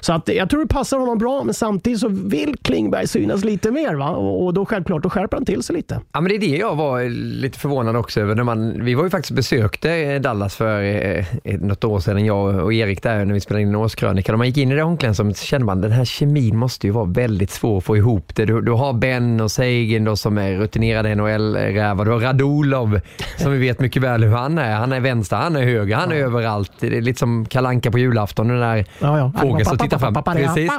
Så 0.00 0.12
att, 0.12 0.28
jag 0.28 0.50
tror 0.50 0.60
det 0.60 0.66
passar 0.66 0.98
honom 0.98 1.18
bra, 1.18 1.44
men 1.44 1.54
samtidigt 1.54 2.00
så 2.00 2.08
vill 2.08 2.56
Klingberg 2.62 3.08
synas 3.08 3.44
lite 3.44 3.70
mer. 3.70 3.94
Va? 3.94 4.10
Och, 4.10 4.54
då 4.54 4.66
självklart, 4.66 5.02
då 5.02 5.10
skärper 5.10 5.36
han 5.36 5.44
till 5.44 5.62
sig 5.62 5.76
lite. 5.76 6.00
Ja, 6.12 6.20
men 6.20 6.28
det 6.28 6.34
är 6.34 6.38
det 6.38 6.56
jag 6.56 6.76
var 6.76 7.08
lite 7.40 7.58
förvånad 7.58 7.96
också 7.96 8.20
över. 8.20 8.34
När 8.34 8.44
man, 8.44 8.84
vi 8.84 8.94
var 8.94 9.04
ju 9.04 9.10
faktiskt 9.10 9.34
besökte 9.34 10.18
Dallas 10.18 10.56
för 10.56 10.82
eh, 10.82 11.24
något 11.60 11.84
år 11.84 12.00
sedan, 12.00 12.24
jag 12.24 12.64
och 12.64 12.72
Erik 12.72 13.02
där, 13.02 13.24
när 13.24 13.34
vi 13.34 13.40
spelade 13.40 13.62
in 13.62 13.68
en 13.68 13.76
årskrönika. 13.76 14.32
När 14.32 14.36
man 14.36 14.46
gick 14.46 14.56
in 14.56 14.72
i 14.72 14.74
det 14.74 14.82
omklädningsrummet 14.82 15.36
så 15.36 15.44
kände 15.44 15.66
man 15.66 15.80
den 15.80 15.92
här 15.92 16.04
kemin 16.04 16.56
måste 16.56 16.86
ju 16.86 16.92
vara 16.92 17.04
väldigt 17.04 17.50
svår 17.50 17.78
att 17.78 17.84
få 17.84 17.96
ihop 17.96 18.34
det. 18.34 18.44
Du, 18.44 18.60
du 18.60 18.72
har 18.72 18.92
Ben 18.92 19.40
och 19.40 19.50
Seigin 19.50 20.04
då, 20.04 20.16
som 20.16 20.38
är 20.38 20.56
rutinerade 20.58 21.14
NHL-rävar. 21.14 22.04
Du 22.04 22.10
har 22.10 22.20
Radulov 22.20 23.00
som 23.36 23.52
vi 23.52 23.58
vet 23.58 23.80
mycket 23.80 24.02
väl 24.02 24.24
hur 24.24 24.36
han 24.36 24.58
är. 24.58 24.74
Han 24.74 24.92
är 24.92 25.00
vänster, 25.00 25.36
han 25.36 25.56
är 25.56 25.62
höger, 25.62 25.96
han 25.96 26.12
är 26.12 26.16
ja. 26.16 26.26
överallt. 26.26 26.72
Det 26.80 26.96
är 26.96 27.00
lite 27.00 27.18
som 27.18 27.46
kalanka 27.46 27.90
på 27.90 27.98
julafton, 27.98 28.48
den 28.48 28.60
där 28.60 28.84
ja, 28.98 29.18
ja. 29.18 29.32
Fågeln 29.64 29.78
som 29.78 29.88
tittar 29.88 29.98
fram. 29.98 30.34
Precis. 30.36 30.72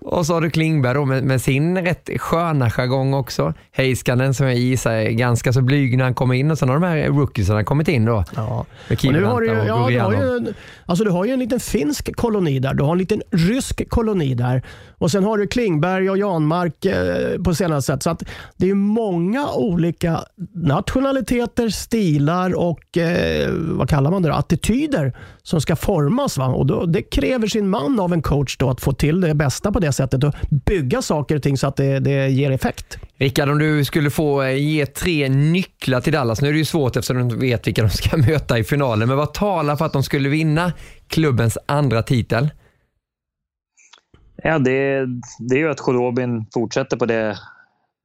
Och 0.00 0.26
så 0.26 0.34
har 0.34 0.40
du 0.40 0.50
Klingberg 0.50 0.94
då 0.94 1.04
med, 1.04 1.24
med 1.24 1.42
sin 1.42 1.78
rätt 1.78 2.10
sköna 2.16 2.70
jargong 2.70 3.14
också. 3.14 3.54
Heiskanen 3.72 4.34
som 4.34 4.46
jag 4.46 4.56
gissar 4.56 4.92
är 4.92 5.10
ganska 5.10 5.52
så 5.52 5.62
blyg 5.62 5.96
när 5.98 6.04
han 6.04 6.14
kommer 6.14 6.34
in 6.34 6.50
och 6.50 6.58
sen 6.58 6.68
har 6.68 6.76
de 6.80 6.86
här 6.86 7.08
rookiesarna 7.08 7.64
kommit 7.64 7.88
in 7.88 8.04
då. 8.04 8.24
Ja. 8.36 8.66
och 8.90 9.04
nu 9.04 9.24
har 9.24 9.40
du, 9.40 9.46
ja, 9.46 9.88
du, 9.88 10.00
har 10.00 10.12
ju, 10.12 10.54
alltså 10.86 11.04
du 11.04 11.10
har 11.10 11.24
ju 11.24 11.32
en 11.32 11.38
liten 11.38 11.60
finsk 11.60 12.16
koloni 12.16 12.58
där. 12.58 12.74
Du 12.74 12.82
har 12.82 12.92
en 12.92 12.98
liten 12.98 13.22
rysk 13.30 13.88
koloni 13.88 14.34
där. 14.34 14.62
Och 14.98 15.10
sen 15.10 15.24
har 15.24 15.38
du 15.38 15.46
Klingberg 15.46 16.10
och 16.10 16.18
Janmark 16.18 16.84
eh, 16.84 17.42
på 17.42 17.54
senare 17.54 17.82
sätt. 17.82 18.02
Så 18.02 18.10
att 18.10 18.22
det 18.56 18.70
är 18.70 18.74
många 18.74 19.48
olika 19.52 20.20
nationaliteter, 20.54 21.68
stilar 21.68 22.54
och 22.54 22.98
eh, 22.98 23.50
vad 23.52 23.88
kallar 23.88 24.10
man 24.10 24.22
det 24.22 24.28
då? 24.28 24.34
attityder 24.34 25.16
som 25.42 25.60
ska 25.60 25.76
formas. 25.76 26.38
Va? 26.38 26.46
Och 26.46 26.66
då, 26.66 26.86
det 26.86 27.02
kräver 27.02 27.46
sin 27.46 27.68
man 27.68 28.00
av 28.00 28.12
en 28.12 28.19
coach 28.22 28.56
då, 28.56 28.70
att 28.70 28.80
få 28.80 28.92
till 28.92 29.20
det 29.20 29.34
bästa 29.34 29.72
på 29.72 29.80
det 29.80 29.92
sättet 29.92 30.24
och 30.24 30.34
bygga 30.66 31.02
saker 31.02 31.36
och 31.36 31.42
ting 31.42 31.56
så 31.56 31.66
att 31.66 31.76
det, 31.76 32.00
det 32.00 32.28
ger 32.28 32.50
effekt. 32.50 32.98
Rickard, 33.16 33.48
om 33.48 33.58
du 33.58 33.84
skulle 33.84 34.10
få 34.10 34.42
eh, 34.42 34.56
ge 34.56 34.86
tre 34.86 35.28
nycklar 35.28 36.00
till 36.00 36.12
Dallas. 36.12 36.42
Nu 36.42 36.48
är 36.48 36.52
det 36.52 36.58
ju 36.58 36.64
svårt 36.64 36.96
eftersom 36.96 37.16
du 37.16 37.22
inte 37.22 37.36
vet 37.36 37.66
vilka 37.66 37.82
de 37.82 37.90
ska 37.90 38.16
möta 38.30 38.58
i 38.58 38.64
finalen. 38.64 39.08
Men 39.08 39.16
vad 39.16 39.34
talar 39.34 39.76
för 39.76 39.84
att 39.84 39.92
de 39.92 40.02
skulle 40.02 40.28
vinna 40.28 40.72
klubbens 41.06 41.58
andra 41.66 42.02
titel? 42.02 42.50
Ja, 44.42 44.58
det, 44.58 45.06
det 45.38 45.54
är 45.54 45.58
ju 45.58 45.70
att 45.70 45.80
Khorobin 45.80 46.46
fortsätter 46.54 46.96
på 46.96 47.06
det, 47.06 47.38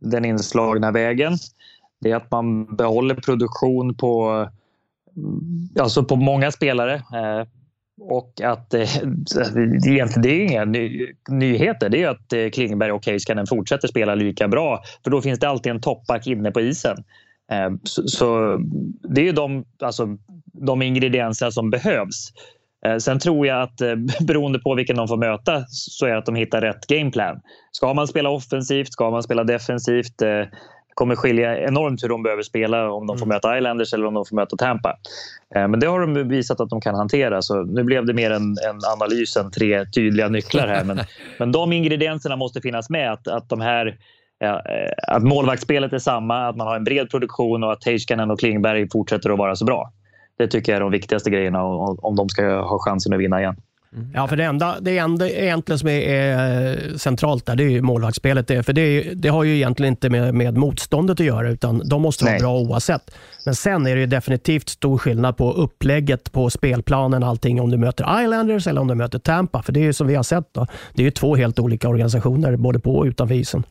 den 0.02 0.26
inslagna 0.26 0.92
vägen. 0.92 1.38
Det 2.02 2.12
är 2.12 2.16
att 2.16 2.32
man 2.32 2.76
behåller 2.76 3.16
produktion 3.16 3.96
på, 3.96 4.48
alltså 5.80 6.04
på 6.04 6.16
många 6.16 6.52
spelare. 6.52 7.04
Och 8.02 8.42
att 8.42 8.74
eh, 8.74 8.88
det 10.22 10.30
är 10.30 10.52
inga 10.52 10.66
ny, 10.66 11.08
nyheter. 11.30 11.90
Det 11.90 12.04
är 12.04 12.10
att 12.10 12.34
eh, 12.34 12.50
Klingberg 12.50 12.92
och 12.92 13.06
Heiskanen 13.06 13.48
fortsätter 13.48 13.88
spela 13.88 14.16
lika 14.16 14.48
bra. 14.48 14.84
För 15.04 15.12
då 15.12 15.22
finns 15.22 15.40
det 15.40 15.50
alltid 15.50 15.72
en 15.72 15.82
toppback 15.82 16.28
inne 16.28 16.52
på 16.52 16.62
isen. 16.62 16.98
Eh, 17.52 17.70
så, 17.84 18.08
så 18.08 18.58
det 19.10 19.22
är 19.22 19.26
ju 19.26 19.32
de, 19.32 19.66
alltså, 19.80 20.18
de 20.54 20.82
ingredienser 20.82 21.50
som 21.50 21.70
behövs. 21.70 22.32
Eh, 22.86 22.98
sen 22.98 23.20
tror 23.20 23.48
jag 23.48 23.62
att 23.62 23.82
eh, 23.82 23.96
beroende 24.28 24.60
på 24.60 24.76
vilken 24.76 24.96
de 24.96 25.08
får 25.08 25.18
möta 25.18 25.66
så 25.68 26.06
är 26.06 26.12
det 26.12 26.18
att 26.18 26.26
de 26.26 26.36
hittar 26.36 26.62
rätt 26.62 26.88
gameplan. 26.88 27.42
Ska 27.72 27.94
man 27.94 28.08
spela 28.08 28.30
offensivt? 28.30 28.92
Ska 28.92 29.12
man 29.12 29.24
spela 29.24 29.44
defensivt? 29.44 30.22
Kommer 30.96 31.16
skilja 31.16 31.60
enormt 31.68 32.04
hur 32.04 32.10
de 32.10 32.24
behöver 32.24 32.44
spela 32.44 32.92
om 32.92 33.08
de 33.08 33.18
får 33.18 33.26
Mm. 33.26 33.36
möta 33.36 33.58
Islanders 33.58 33.94
eller 33.94 34.06
om 34.06 34.14
de 34.14 34.26
får 34.26 34.36
möta 34.36 34.58
Tampa. 34.58 34.98
Eh, 35.56 35.68
Men 35.68 35.80
det 35.80 35.88
har 35.88 36.00
de 36.00 36.28
visat 36.30 36.60
att 36.60 36.70
de 36.70 36.82
kan 36.82 36.96
hantera. 36.96 37.42
Så 37.42 37.64
nu 37.64 37.84
blev 37.84 38.06
det 38.06 38.14
mer 38.14 38.32
en, 38.32 38.44
en 38.44 38.80
analys 38.98 39.38
än 39.38 39.52
tre 39.52 39.86
tydliga 39.86 40.30
nycklar 40.30 40.68
här. 40.68 40.84
Men, 40.84 41.00
men 41.40 41.52
de 41.52 41.74
ingredienserna 41.74 42.36
måste 42.36 42.62
finnas 42.62 42.90
med. 42.90 43.12
Att, 43.14 43.28
att, 43.28 43.50
de 43.50 43.62
här, 43.62 43.98
eh, 44.44 44.56
att 45.08 45.24
målvaktsspelet 45.24 45.94
är 45.94 46.00
samma, 46.00 46.48
att 46.48 46.56
man 46.56 46.68
har 46.68 46.76
en 46.76 46.84
bred 46.84 47.10
produktion 47.10 47.64
och 47.64 47.72
att 47.72 47.84
Heiskanen 47.86 48.32
och 48.32 48.40
Klingberg 48.40 48.90
fortsätter 48.92 49.30
att 49.30 49.38
vara 49.38 49.56
så 49.56 49.66
bra. 49.66 49.92
Det 50.38 50.48
tycker 50.48 50.72
jag 50.72 50.78
är 50.78 50.82
de 50.82 50.92
viktigaste 50.92 51.30
grejerna 51.30 51.64
om 52.02 52.16
de 52.16 52.30
ska 52.30 52.62
ha 52.62 52.80
chansen 52.80 53.14
att 53.14 53.20
vinna 53.20 53.40
igen. 53.42 53.56
Ja, 54.14 54.28
för 54.28 54.36
det 54.36 54.44
enda, 54.44 54.76
det 54.82 54.98
enda 54.98 55.30
egentligen 55.30 55.80
som 55.80 55.90
är, 55.90 56.02
är 56.02 56.98
centralt 56.98 57.46
där, 57.46 57.56
det 57.56 57.64
är 57.64 57.70
ju 57.70 57.82
målvaktsspelet. 57.82 58.48
Det, 58.48 58.64
för 58.64 58.74
det, 58.74 59.02
det 59.02 59.30
har 59.30 59.44
ju 59.44 59.56
egentligen 59.56 59.94
inte 59.94 60.10
med, 60.10 60.34
med 60.34 60.58
motståndet 60.58 61.20
att 61.20 61.26
göra, 61.26 61.50
utan 61.50 61.82
de 61.86 62.02
måste 62.02 62.26
vara 62.26 62.40
bra 62.40 62.60
oavsett. 62.60 63.12
Men 63.46 63.56
sen 63.56 63.88
är 63.88 63.96
det 63.96 64.06
definitivt 64.06 64.70
stor 64.70 64.98
skillnad 64.98 65.38
på 65.38 65.52
upplägget 65.54 66.32
på 66.32 66.50
spelplanen, 66.50 67.24
allting 67.24 67.62
om 67.62 67.72
du 67.72 67.78
möter 67.78 68.22
Islanders 68.24 68.68
eller 68.68 68.82
om 68.82 68.88
du 68.88 68.96
möter 68.96 69.20
Tampa. 69.20 69.62
För 69.62 69.74
det 69.74 69.80
är 69.80 69.84
ju 69.84 69.94
som 69.94 70.08
vi 70.08 70.16
har 70.16 70.24
sett, 70.24 70.54
då, 70.54 70.68
det 70.94 71.02
är 71.02 71.06
ju 71.06 71.12
två 71.12 71.36
helt 71.36 71.60
olika 71.60 71.90
organisationer, 71.90 72.56
både 72.56 72.80
på 72.80 72.96
och 72.96 73.06
utanför 73.06 73.36
isen. 73.36 73.64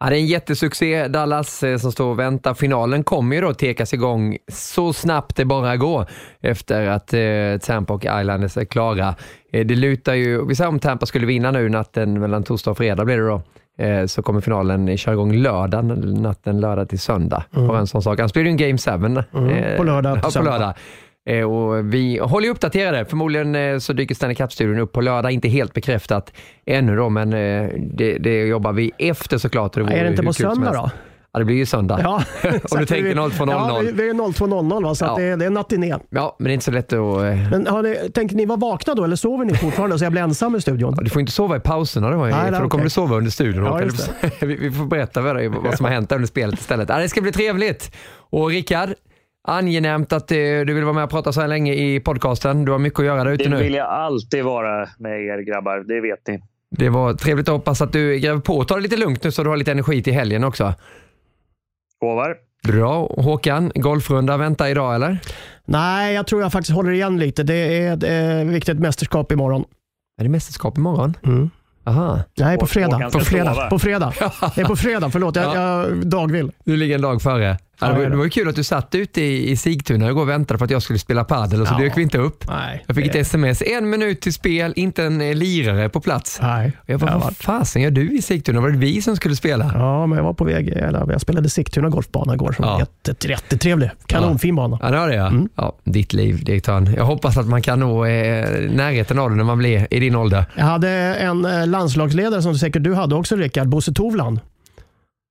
Ja, 0.00 0.10
det 0.10 0.16
är 0.16 0.20
en 0.20 0.26
jättesuccé, 0.26 1.08
Dallas, 1.08 1.62
eh, 1.62 1.78
som 1.78 1.92
står 1.92 2.06
och 2.06 2.18
väntar. 2.18 2.54
Finalen 2.54 3.04
kommer 3.04 3.36
ju 3.36 3.42
då 3.42 3.54
tekas 3.54 3.94
igång 3.94 4.36
så 4.52 4.92
snabbt 4.92 5.36
det 5.36 5.44
bara 5.44 5.76
går 5.76 6.06
efter 6.40 6.86
att 6.86 7.14
eh, 7.14 7.66
Tampa 7.66 7.94
och 7.94 8.04
Islanders 8.04 8.56
är 8.56 8.64
klara. 8.64 9.14
Eh, 9.52 9.66
det 9.66 9.74
lutar 9.74 10.14
ju, 10.14 10.46
vi 10.46 10.54
säger 10.54 10.68
om 10.68 10.78
Tampa 10.78 11.06
skulle 11.06 11.26
vinna 11.26 11.50
nu 11.50 11.68
natten 11.68 12.20
mellan 12.20 12.42
torsdag 12.42 12.70
och 12.70 12.76
fredag 12.76 13.04
blir 13.04 13.16
det 13.16 13.26
då, 13.26 13.42
eh, 13.84 14.06
så 14.06 14.22
kommer 14.22 14.40
finalen 14.40 14.96
köra 14.98 15.14
igång 15.14 15.32
lördag, 15.32 15.84
natten 16.20 16.60
lördag 16.60 16.88
till 16.88 17.00
söndag. 17.00 17.44
Bara 17.50 17.78
en 17.78 17.86
sån 17.86 18.02
sak. 18.02 18.20
Annars 18.20 18.32
blir 18.32 18.42
det 18.44 18.50
ju 18.50 18.52
en 18.52 18.78
Game 18.78 18.78
7. 18.78 18.90
Mm, 19.38 19.76
på 19.76 19.84
lördag 19.84 20.18
Ja, 20.22 20.30
på 20.36 20.44
lördag. 20.44 20.74
Eh, 21.26 21.42
Och 21.52 21.94
vi 21.94 22.18
håller 22.18 22.48
uppdaterade. 22.48 23.04
Förmodligen 23.04 23.54
eh, 23.54 23.78
så 23.78 23.92
dyker 23.92 24.14
Stanley 24.14 24.34
Cup-studion 24.34 24.78
upp 24.78 24.92
på 24.92 25.00
lördag. 25.00 25.32
Inte 25.32 25.48
helt 25.48 25.72
bekräftat 25.74 26.32
ännu 26.66 26.96
då, 26.96 27.08
men 27.08 27.32
eh, 27.32 27.70
det, 27.94 28.18
det 28.18 28.46
jobbar 28.46 28.72
vi 28.72 28.92
efter 28.98 29.38
såklart. 29.38 29.76
och 29.76 29.90
Är 29.92 30.04
det 30.04 30.10
inte 30.10 30.22
på 30.22 30.32
söndag 30.32 30.72
då? 30.72 30.90
Ja, 31.32 31.38
det 31.38 31.44
blir 31.44 31.56
ju 31.56 31.66
söndag. 31.66 32.00
Ja. 32.02 32.22
Om 32.70 32.78
du 32.78 32.86
tänker 32.86 33.14
02.00. 33.14 33.50
Ja, 33.50 33.82
vi 33.94 34.08
är 34.08 34.14
02.00, 34.14 34.82
va? 34.84 34.94
så 34.94 35.04
Ja. 35.04 35.14
det, 35.18 35.22
är- 35.24 35.36
det 35.36 35.44
är 35.44 35.50
nattiné. 35.50 35.94
Ja, 36.10 36.36
men 36.38 36.44
det 36.44 36.50
är 36.50 36.54
inte 36.54 36.64
så 36.64 36.70
lätt 36.70 36.92
att... 36.92 36.98
Men 37.50 37.66
har 37.66 37.82
ni, 37.82 38.10
tänker 38.14 38.36
ni 38.36 38.46
vara 38.46 38.58
vakna 38.58 38.94
då, 38.94 39.04
eller 39.04 39.16
sover 39.16 39.44
ni 39.44 39.54
fortfarande 39.54 39.98
så 39.98 40.04
jag 40.04 40.12
blir 40.12 40.22
ensam 40.22 40.56
i 40.56 40.60
studion? 40.60 40.96
Du 41.00 41.10
får 41.10 41.20
inte 41.20 41.32
sova 41.32 41.56
i 41.56 41.60
pauserna 41.60 42.10
då, 42.10 42.16
Nej, 42.24 42.32
för 42.32 42.50
då 42.50 42.56
kommer 42.56 42.66
okej. 42.66 42.82
du 42.84 42.90
sova 42.90 43.16
under 43.16 43.30
studion. 43.30 43.64
Ja, 43.64 43.80
vi, 44.40 44.54
vi 44.56 44.70
får 44.70 44.84
berätta 44.84 45.32
dig 45.32 45.48
vad 45.48 45.76
som 45.76 45.84
har 45.86 45.92
hänt 45.92 46.12
under 46.12 46.26
spelet 46.28 46.60
istället. 46.60 46.88
Ja, 46.88 46.98
det 46.98 47.08
ska 47.08 47.20
bli 47.20 47.32
trevligt. 47.32 47.94
Och 48.30 48.48
Rickard, 48.50 48.88
angenämt 49.46 50.12
att 50.12 50.30
eh, 50.30 50.36
du 50.36 50.74
vill 50.74 50.84
vara 50.84 50.94
med 50.94 51.04
och 51.04 51.10
prata 51.10 51.32
så 51.32 51.40
här 51.40 51.48
länge 51.48 51.74
i 51.74 52.00
podcasten. 52.00 52.64
Du 52.64 52.72
har 52.72 52.78
mycket 52.78 52.98
att 53.00 53.06
göra 53.06 53.24
där 53.24 53.30
ute 53.32 53.44
Det 53.44 53.50
nu. 53.50 53.56
vill 53.56 53.74
jag 53.74 53.86
alltid 53.88 54.44
vara 54.44 54.88
med 54.98 55.12
er 55.20 55.42
grabbar, 55.52 55.78
det 55.78 56.00
vet 56.00 56.26
ni. 56.28 56.40
Det 56.70 56.88
var 56.88 57.14
trevligt 57.14 57.48
att 57.48 57.52
hoppas 57.54 57.80
att 57.82 57.92
du 57.92 58.18
gräver 58.18 58.40
på. 58.40 58.64
Ta 58.64 58.74
det 58.76 58.80
lite 58.80 58.96
lugnt 58.96 59.24
nu 59.24 59.32
så 59.32 59.42
du 59.42 59.50
har 59.50 59.56
lite 59.56 59.72
energi 59.72 60.02
till 60.02 60.12
helgen 60.14 60.44
också. 60.44 60.74
Lovar. 62.02 62.36
Bra. 62.68 63.06
Håkan, 63.06 63.72
golfrunda 63.74 64.36
väntar 64.36 64.68
idag 64.68 64.94
eller? 64.94 65.18
Nej, 65.64 66.14
jag 66.14 66.26
tror 66.26 66.42
jag 66.42 66.52
faktiskt 66.52 66.74
håller 66.74 66.92
igen 66.92 67.18
lite. 67.18 67.42
Det 67.42 67.54
är 67.54 67.92
ett 67.96 68.44
eh, 68.46 68.52
viktigt 68.52 68.78
mästerskap 68.78 69.32
imorgon. 69.32 69.64
Är 70.20 70.24
det 70.24 70.30
mästerskap 70.30 70.78
imorgon? 70.78 71.14
Mm. 71.24 71.50
Aha. 71.84 72.18
Nej, 72.38 72.56
på 72.56 72.62
Och- 72.62 72.70
fredag. 72.70 73.10
På 73.12 73.20
fredag. 73.20 73.66
På 73.70 73.78
fredag. 73.78 74.12
Det 74.54 74.60
är 74.60 74.64
på 74.64 74.76
fredag, 74.76 75.10
förlåt. 75.10 75.36
Jag, 75.36 75.44
Ja. 75.44 75.54
jag 75.86 76.06
dagvill. 76.06 76.52
Du 76.64 76.76
ligger 76.76 76.94
en 76.94 77.00
dag 77.02 77.22
före. 77.22 77.58
Ja, 77.80 77.86
det, 77.86 77.92
var, 77.94 78.02
Ja, 78.02 78.08
det 78.08 78.16
var 78.16 78.24
ju 78.24 78.30
kul 78.30 78.48
att 78.48 78.56
du 78.56 78.64
satt 78.64 78.94
ute 78.94 79.20
i, 79.22 79.50
i 79.50 79.56
Sigtuna 79.56 80.08
igår 80.08 80.22
och 80.22 80.28
väntade 80.28 80.58
på 80.58 80.64
att 80.64 80.70
jag 80.70 80.82
skulle 80.82 80.98
spela 80.98 81.24
padel 81.24 81.60
och 81.60 81.66
så 81.68 81.74
Ja. 81.74 81.78
dök 81.84 81.96
vi 81.98 82.02
inte 82.02 82.18
upp. 82.18 82.44
Nej. 82.48 82.84
Jag 82.86 82.96
fick 82.96 83.06
ett 83.06 83.14
sms, 83.14 83.62
en 83.66 83.90
minut 83.90 84.20
till 84.20 84.32
spel, 84.34 84.72
inte 84.76 85.04
en 85.04 85.20
eh, 85.20 85.34
lirare 85.34 85.88
på 85.88 86.00
plats. 86.00 86.38
Nej. 86.42 86.72
Och 86.82 86.90
jag 86.90 87.00
bara, 87.00 87.10
Jag 87.10 87.18
vad 87.18 87.36
fasen 87.36 87.82
gör 87.82 87.90
du 87.90 88.18
i 88.18 88.22
Sigtuna? 88.22 88.60
Var 88.60 88.70
det 88.70 88.78
vi 88.78 89.02
som 89.02 89.16
skulle 89.16 89.36
spela? 89.36 89.70
Ja, 89.74 90.06
men 90.06 90.16
jag 90.18 90.24
var 90.24 90.34
på 90.34 90.44
väg. 90.44 90.68
Eller, 90.68 91.12
jag 91.12 91.20
spelade 91.20 91.48
Sigtuna 91.50 91.88
golfbana 91.88 92.34
igår. 92.34 92.52
Som 92.52 92.64
Ja. 92.64 92.72
var 92.72 92.78
jätte, 93.06 93.28
jättetrevlig. 93.28 93.90
Kanonfin 94.06 94.56
bana. 94.56 94.78
Ja, 94.82 94.90
det 94.90 94.98
var 94.98 95.08
det 95.08 95.14
ja. 95.14 95.32
ja. 95.56 95.76
Ditt 95.84 96.12
liv, 96.12 96.44
direktören. 96.44 96.94
Jag 96.96 97.04
hoppas 97.04 97.36
att 97.36 97.46
man 97.48 97.62
kan 97.62 97.80
nå 97.80 98.04
eh, 98.04 98.70
närheten 98.70 99.18
av 99.18 99.30
det 99.30 99.36
när 99.36 99.44
man 99.44 99.58
blir 99.58 99.86
i 99.90 100.00
din 100.00 100.16
ålder. 100.16 100.44
Jag 100.56 100.64
hade 100.64 100.88
en 101.14 101.44
eh, 101.44 101.66
landslagsledare 101.66 102.42
som 102.42 102.54
säkert 102.54 102.82
du 102.82 102.94
hade 102.94 103.14
också 103.14 103.36
Rickard, 103.36 103.68
Bosse 103.68 103.92
Tovland. 103.92 104.40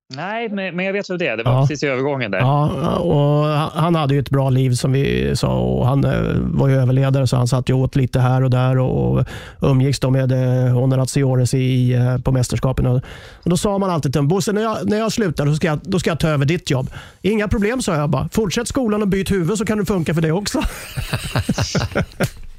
Nej, 0.08 0.48
men, 0.48 0.76
men 0.76 0.84
jag 0.84 0.92
vet 0.92 1.10
vem 1.10 1.18
det 1.18 1.26
är. 1.28 1.36
Det 1.36 1.42
var 1.42 1.52
Ja. 1.52 1.60
precis 1.60 1.82
i 1.82 1.86
övergången 1.86 2.30
där. 2.30 2.38
Ja, 2.38 2.96
och 2.96 3.44
han- 3.80 3.94
hade 3.94 4.14
ju 4.14 4.20
ett 4.20 4.30
bra 4.30 4.50
liv 4.50 4.70
som 4.74 4.92
vi 4.92 5.36
sa 5.36 5.58
och 5.60 5.86
han 5.86 6.04
eh, 6.04 6.20
var 6.40 6.68
ju 6.68 6.74
överledare 6.80 7.26
så 7.26 7.36
han 7.36 7.48
satt 7.48 7.68
ju 7.70 7.74
åt 7.74 7.96
lite 7.96 8.20
här 8.20 8.42
och 8.44 8.50
där 8.50 8.78
och 8.78 9.24
umgicks 9.62 10.00
då 10.00 10.10
med 10.10 10.32
eh, 10.32 10.72
Honoraziores 10.74 11.54
i, 11.54 11.92
eh, 11.94 12.18
på 12.18 12.32
mästerskapen. 12.32 12.86
Och, 12.86 13.00
då 13.44 13.56
sa 13.56 13.78
man 13.78 13.90
alltid 13.90 14.12
till 14.12 14.18
honom, 14.18 14.28
Bosse 14.28 14.52
när 14.52 14.62
jag, 14.62 14.76
när 14.90 14.98
jag 14.98 15.12
slutar 15.12 15.46
då 15.46 15.54
ska, 15.54 15.66
jag, 15.66 15.78
då 15.82 15.98
ska 15.98 16.10
jag 16.10 16.20
ta 16.20 16.28
över 16.28 16.44
ditt 16.44 16.70
jobb. 16.70 16.90
Inga 17.22 17.48
problem 17.48 17.82
sa 17.82 17.96
jag 17.96 18.10
bara. 18.10 18.28
Fortsätt 18.32 18.68
skolan 18.68 19.02
och 19.02 19.08
byt 19.08 19.30
huvud 19.30 19.58
så 19.58 19.64
kan 19.64 19.78
det 19.78 19.84
funka 19.86 20.14
för 20.14 20.20
det 20.22 20.32
också. 20.32 20.60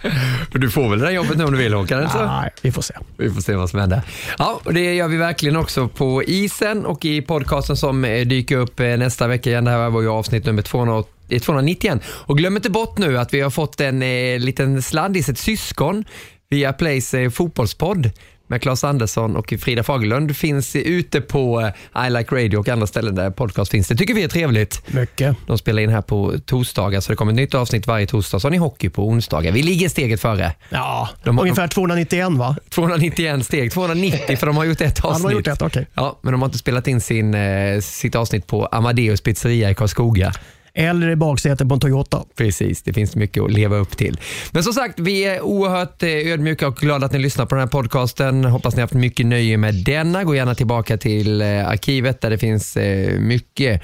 Du 0.51 0.69
får 0.69 0.89
väl 0.89 0.99
det 0.99 1.05
där 1.05 1.11
jobbet 1.11 1.37
nu 1.37 1.43
om 1.43 1.51
du 1.51 1.57
vill 1.57 1.73
Håkan? 1.73 2.09
Nej, 2.15 2.51
vi 2.61 2.71
får 2.71 2.81
se. 2.81 2.93
Vi 3.17 3.29
får 3.31 3.41
se 3.41 3.55
vad 3.55 3.69
som 3.69 3.79
händer. 3.79 4.01
Ja, 4.37 4.61
och 4.63 4.73
det 4.73 4.93
gör 4.93 5.07
vi 5.07 5.17
verkligen 5.17 5.55
också 5.55 5.87
på 5.87 6.23
isen 6.23 6.85
och 6.85 7.05
i 7.05 7.21
podcasten 7.21 7.77
som 7.77 8.05
eh, 8.05 8.27
dyker 8.27 8.57
upp 8.57 8.79
eh, 8.79 8.87
nästa 8.87 9.27
vecka 9.27 9.49
igen. 9.49 9.65
Det 9.65 9.71
här 9.71 9.89
var 9.89 10.01
ju 10.01 10.09
avsnitt 10.09 10.45
nummer 10.45 10.61
280 10.61 11.11
eh, 11.29 11.39
291. 11.39 12.01
Och 12.07 12.37
glöm 12.37 12.55
inte 12.55 12.69
bort 12.69 12.97
nu 12.97 13.17
att 13.17 13.33
vi 13.33 13.41
har 13.41 13.49
fått 13.49 13.81
en 13.81 14.01
eh, 14.01 14.39
liten 14.39 14.81
sladdis, 14.81 15.29
ett 15.29 15.39
syskon 15.39 16.05
via 16.49 16.73
Plays 16.73 17.13
eh, 17.13 17.29
fotbollspodd 17.29 18.11
med 18.47 18.61
Claes 18.61 18.83
Andersson 18.83 19.35
och 19.35 19.53
Frida 19.59 19.83
Fagerlund 19.83 20.37
finns 20.37 20.75
ute 20.75 21.21
på 21.21 21.71
eh, 21.95 22.07
I 22.07 22.09
Like 22.09 22.35
Radio 22.35 22.57
och 22.57 22.69
andra 22.69 22.87
ställen 22.87 23.15
där 23.15 23.31
podcast 23.31 23.71
finns. 23.71 23.87
Det 23.87 23.95
tycker 23.95 24.13
vi 24.13 24.23
är 24.23 24.27
trevligt. 24.27 24.81
Mycket. 24.93 25.35
De 25.47 25.57
spelar 25.57 25.81
in 25.81 25.89
här 25.89 26.01
på 26.01 26.33
torsdagar 26.45 26.99
så 27.01 27.11
det 27.11 27.15
kommer 27.15 27.31
ett 27.31 27.35
nytt 27.35 27.55
avsnitt 27.55 27.87
varje 27.87 28.07
torsdag. 28.07 28.39
Så 28.39 28.45
har 28.45 28.51
ni 28.51 28.57
hockey 28.57 28.89
på 28.89 29.07
onsdagar. 29.07 29.51
Vi 29.51 29.63
ligger 29.63 29.89
steget 29.89 30.21
före. 30.21 30.53
Ja, 30.69 31.09
De 31.23 31.37
har- 31.37 31.43
ungefär 31.43 31.67
291 31.67 32.29
va? 32.31 32.55
291 32.69 33.45
steg, 33.45 33.71
290 33.71 34.37
för 34.37 34.47
de 34.47 34.57
har 34.57 34.63
gjort 34.65 34.81
ett 34.81 34.99
Ja, 35.03 35.09
avsnitt. 35.09 35.23
de 35.23 35.25
har 35.27 35.31
gjort 35.33 35.47
ett, 35.47 35.61
okej. 35.61 35.87
Ja, 35.93 36.19
men 36.21 36.31
de 36.31 36.41
har 36.41 36.47
inte 36.47 36.57
spelat 36.57 36.87
in 36.87 37.01
sin, 37.01 37.33
eh, 37.33 37.79
sitt 37.81 38.15
avsnitt 38.15 38.47
på 38.47 38.65
Amadeus 38.65 39.21
pizzeria 39.21 39.69
i 39.71 39.75
Karlskoga. 39.75 40.33
Eller 40.79 41.09
i 41.09 41.15
baksätet 41.15 41.67
på 41.67 41.73
en 41.73 41.79
Toyota. 41.79 42.23
Precis, 42.35 42.83
det 42.83 42.93
finns 42.93 43.15
mycket 43.15 43.43
att 43.43 43.51
leva 43.51 43.75
upp 43.75 43.97
till. 43.97 44.19
Men 44.51 44.63
som 44.63 44.73
sagt, 44.73 44.99
vi 44.99 45.25
är 45.25 45.41
oerhört 45.41 46.03
eh, 46.03 46.09
ödmjuka 46.09 46.67
och 46.67 46.75
glada 46.75 47.05
att 47.05 47.11
ni 47.11 47.19
lyssnar 47.19 47.45
på 47.45 47.55
den 47.55 47.61
här 47.61 47.67
podcasten. 47.67 48.45
Hoppas 48.45 48.75
ni 48.75 48.79
har 48.79 48.83
haft 48.83 48.93
mycket 48.93 49.25
nöje 49.25 49.57
med 49.57 49.75
denna. 49.75 50.23
Gå 50.23 50.35
gärna 50.35 50.55
tillbaka 50.55 50.97
till 50.97 51.41
eh, 51.41 51.67
arkivet 51.67 52.21
där 52.21 52.29
det 52.29 52.37
finns 52.37 52.77
eh, 52.77 53.19
mycket 53.19 53.81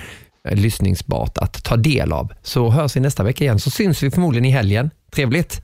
lyssningsbart 0.52 1.38
att 1.38 1.64
ta 1.64 1.76
del 1.76 2.14
av. 2.14 2.34
Så 2.42 2.70
hörs 2.70 2.96
vi 2.96 3.00
nästa 3.00 3.24
vecka 3.24 3.44
igen, 3.44 3.60
så 3.60 3.70
syns 3.70 4.04
vi 4.04 4.12
förmodligen 4.12 4.46
i 4.46 4.52
helgen. 4.52 4.90
Trevligt! 5.16 5.62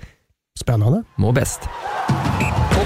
Spännande. 0.59 1.03
Må 1.15 1.31
bäst. 1.31 1.59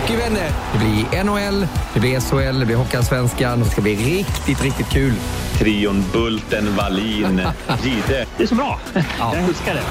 Hockeyvänner, 0.03 0.51
det 0.73 0.79
blir 0.79 1.23
NHL, 1.23 1.67
det 1.93 1.99
blir 1.99 2.19
SHL, 2.19 2.59
det 2.59 2.65
blir 2.65 2.75
Hockeyallsvenskan. 2.75 3.59
Det 3.59 3.65
ska 3.65 3.81
bli 3.81 3.95
riktigt, 3.95 4.61
riktigt 4.61 4.89
kul. 4.89 5.13
Trion 5.57 6.03
Bulten, 6.13 6.75
Wallin, 6.75 7.41
Gide. 7.83 8.25
Det 8.37 8.43
är 8.43 8.47
så 8.47 8.55
bra. 8.55 8.79
Jag 9.19 9.37
älskar 9.37 9.73
det. 9.73 9.81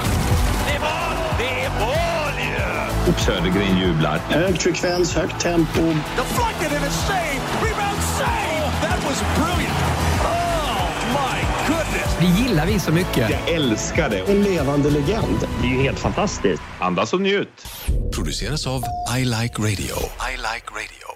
Det 0.67 0.75
är 0.77 0.81
mål! 0.81 1.17
Det 1.39 1.65
är 1.65 1.71
mål 1.81 2.41
ju! 3.07 3.13
Södergren 3.25 3.79
jublar. 3.79 4.21
Hög 4.29 4.61
frekvens, 4.63 5.15
högt 5.15 5.41
tempo. 5.41 5.83
Deflected 6.17 6.77
and 6.79 6.87
a 6.87 6.91
save! 6.91 7.41
Rebound 7.63 8.03
save! 8.19 8.71
That 8.83 9.05
was 9.09 9.23
brilliant! 9.37 10.02
Goodness! 11.93 12.17
Det 12.21 12.43
gillar 12.43 12.67
vi 12.67 12.79
så 12.79 12.93
mycket. 12.93 13.31
Jag 13.31 13.49
älskar 13.49 14.11
det. 14.11 14.21
En 14.21 14.43
levande 14.43 14.91
legend. 14.91 15.39
Det 15.61 15.67
är 15.67 15.71
ju 15.71 15.83
helt 15.83 15.99
fantastiskt. 15.99 16.63
Andas 16.81 17.13
och 17.13 17.21
njut. 17.21 17.67
Produceras 18.15 18.67
av 18.67 18.83
I 19.19 19.25
Like 19.25 19.59
Radio. 19.59 19.97
I 20.33 20.37
Like 20.37 20.67
Radio. 20.71 21.09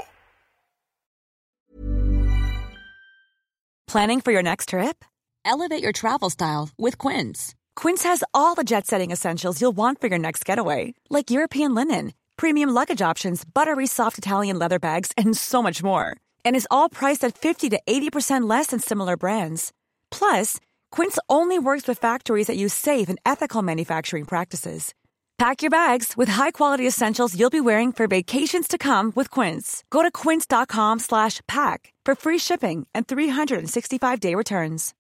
Planning 3.93 4.21
for 4.21 4.33
your 4.33 4.43
next 4.43 4.69
trip? 4.69 5.05
Elevate 5.45 5.83
your 5.83 5.93
travel 5.93 6.31
style 6.31 6.69
with 6.77 6.99
Quince. 6.99 7.55
Quince 7.77 8.09
has 8.09 8.25
all 8.35 8.57
the 8.57 8.65
jet 8.65 8.87
setting 8.87 9.13
essentials 9.13 9.61
you'll 9.61 9.77
want 9.77 10.01
for 10.01 10.09
your 10.09 10.19
next 10.19 10.49
getaway, 10.49 10.95
like 11.09 11.31
European 11.31 11.75
linen, 11.75 12.13
premium 12.37 12.75
luggage 12.75 13.01
options, 13.11 13.45
buttery 13.45 13.87
soft 13.87 14.19
Italian 14.19 14.59
leather 14.59 14.79
bags, 14.79 15.13
and 15.17 15.37
so 15.37 15.63
much 15.63 15.83
more. 15.85 16.17
And 16.45 16.57
is 16.57 16.67
all 16.71 16.89
priced 16.89 17.25
at 17.25 17.39
50 17.39 17.71
to 17.71 17.81
80% 17.87 18.51
less 18.51 18.67
than 18.69 18.81
similar 18.81 19.17
brands. 19.17 19.73
Plus, 20.11 20.59
Quince 20.91 21.19
only 21.29 21.59
works 21.59 21.87
with 21.87 22.01
factories 22.01 22.49
that 22.49 22.57
use 22.57 22.75
safe 22.75 23.09
and 23.09 23.21
ethical 23.25 23.63
manufacturing 23.63 24.25
practices. 24.25 24.95
Pack 25.39 25.61
your 25.61 25.71
bags 25.71 26.15
with 26.17 26.31
high-quality 26.31 26.87
essentials 26.87 27.39
you'll 27.39 27.51
be 27.51 27.61
wearing 27.61 27.93
for 27.93 28.09
vacations 28.09 28.67
to 28.67 28.79
come 28.79 29.13
with 29.15 29.31
Quince. 29.31 29.85
Go 29.91 30.03
to 30.03 30.11
quince.com/pack 30.11 31.93
for 32.07 32.15
free 32.15 32.39
shipping 32.39 32.87
and 32.95 33.07
365-day 33.07 34.35
returns. 34.35 34.95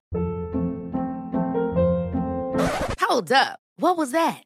Hold 3.00 3.32
up. 3.32 3.58
What 3.78 3.96
was 3.96 4.10
that? 4.12 4.45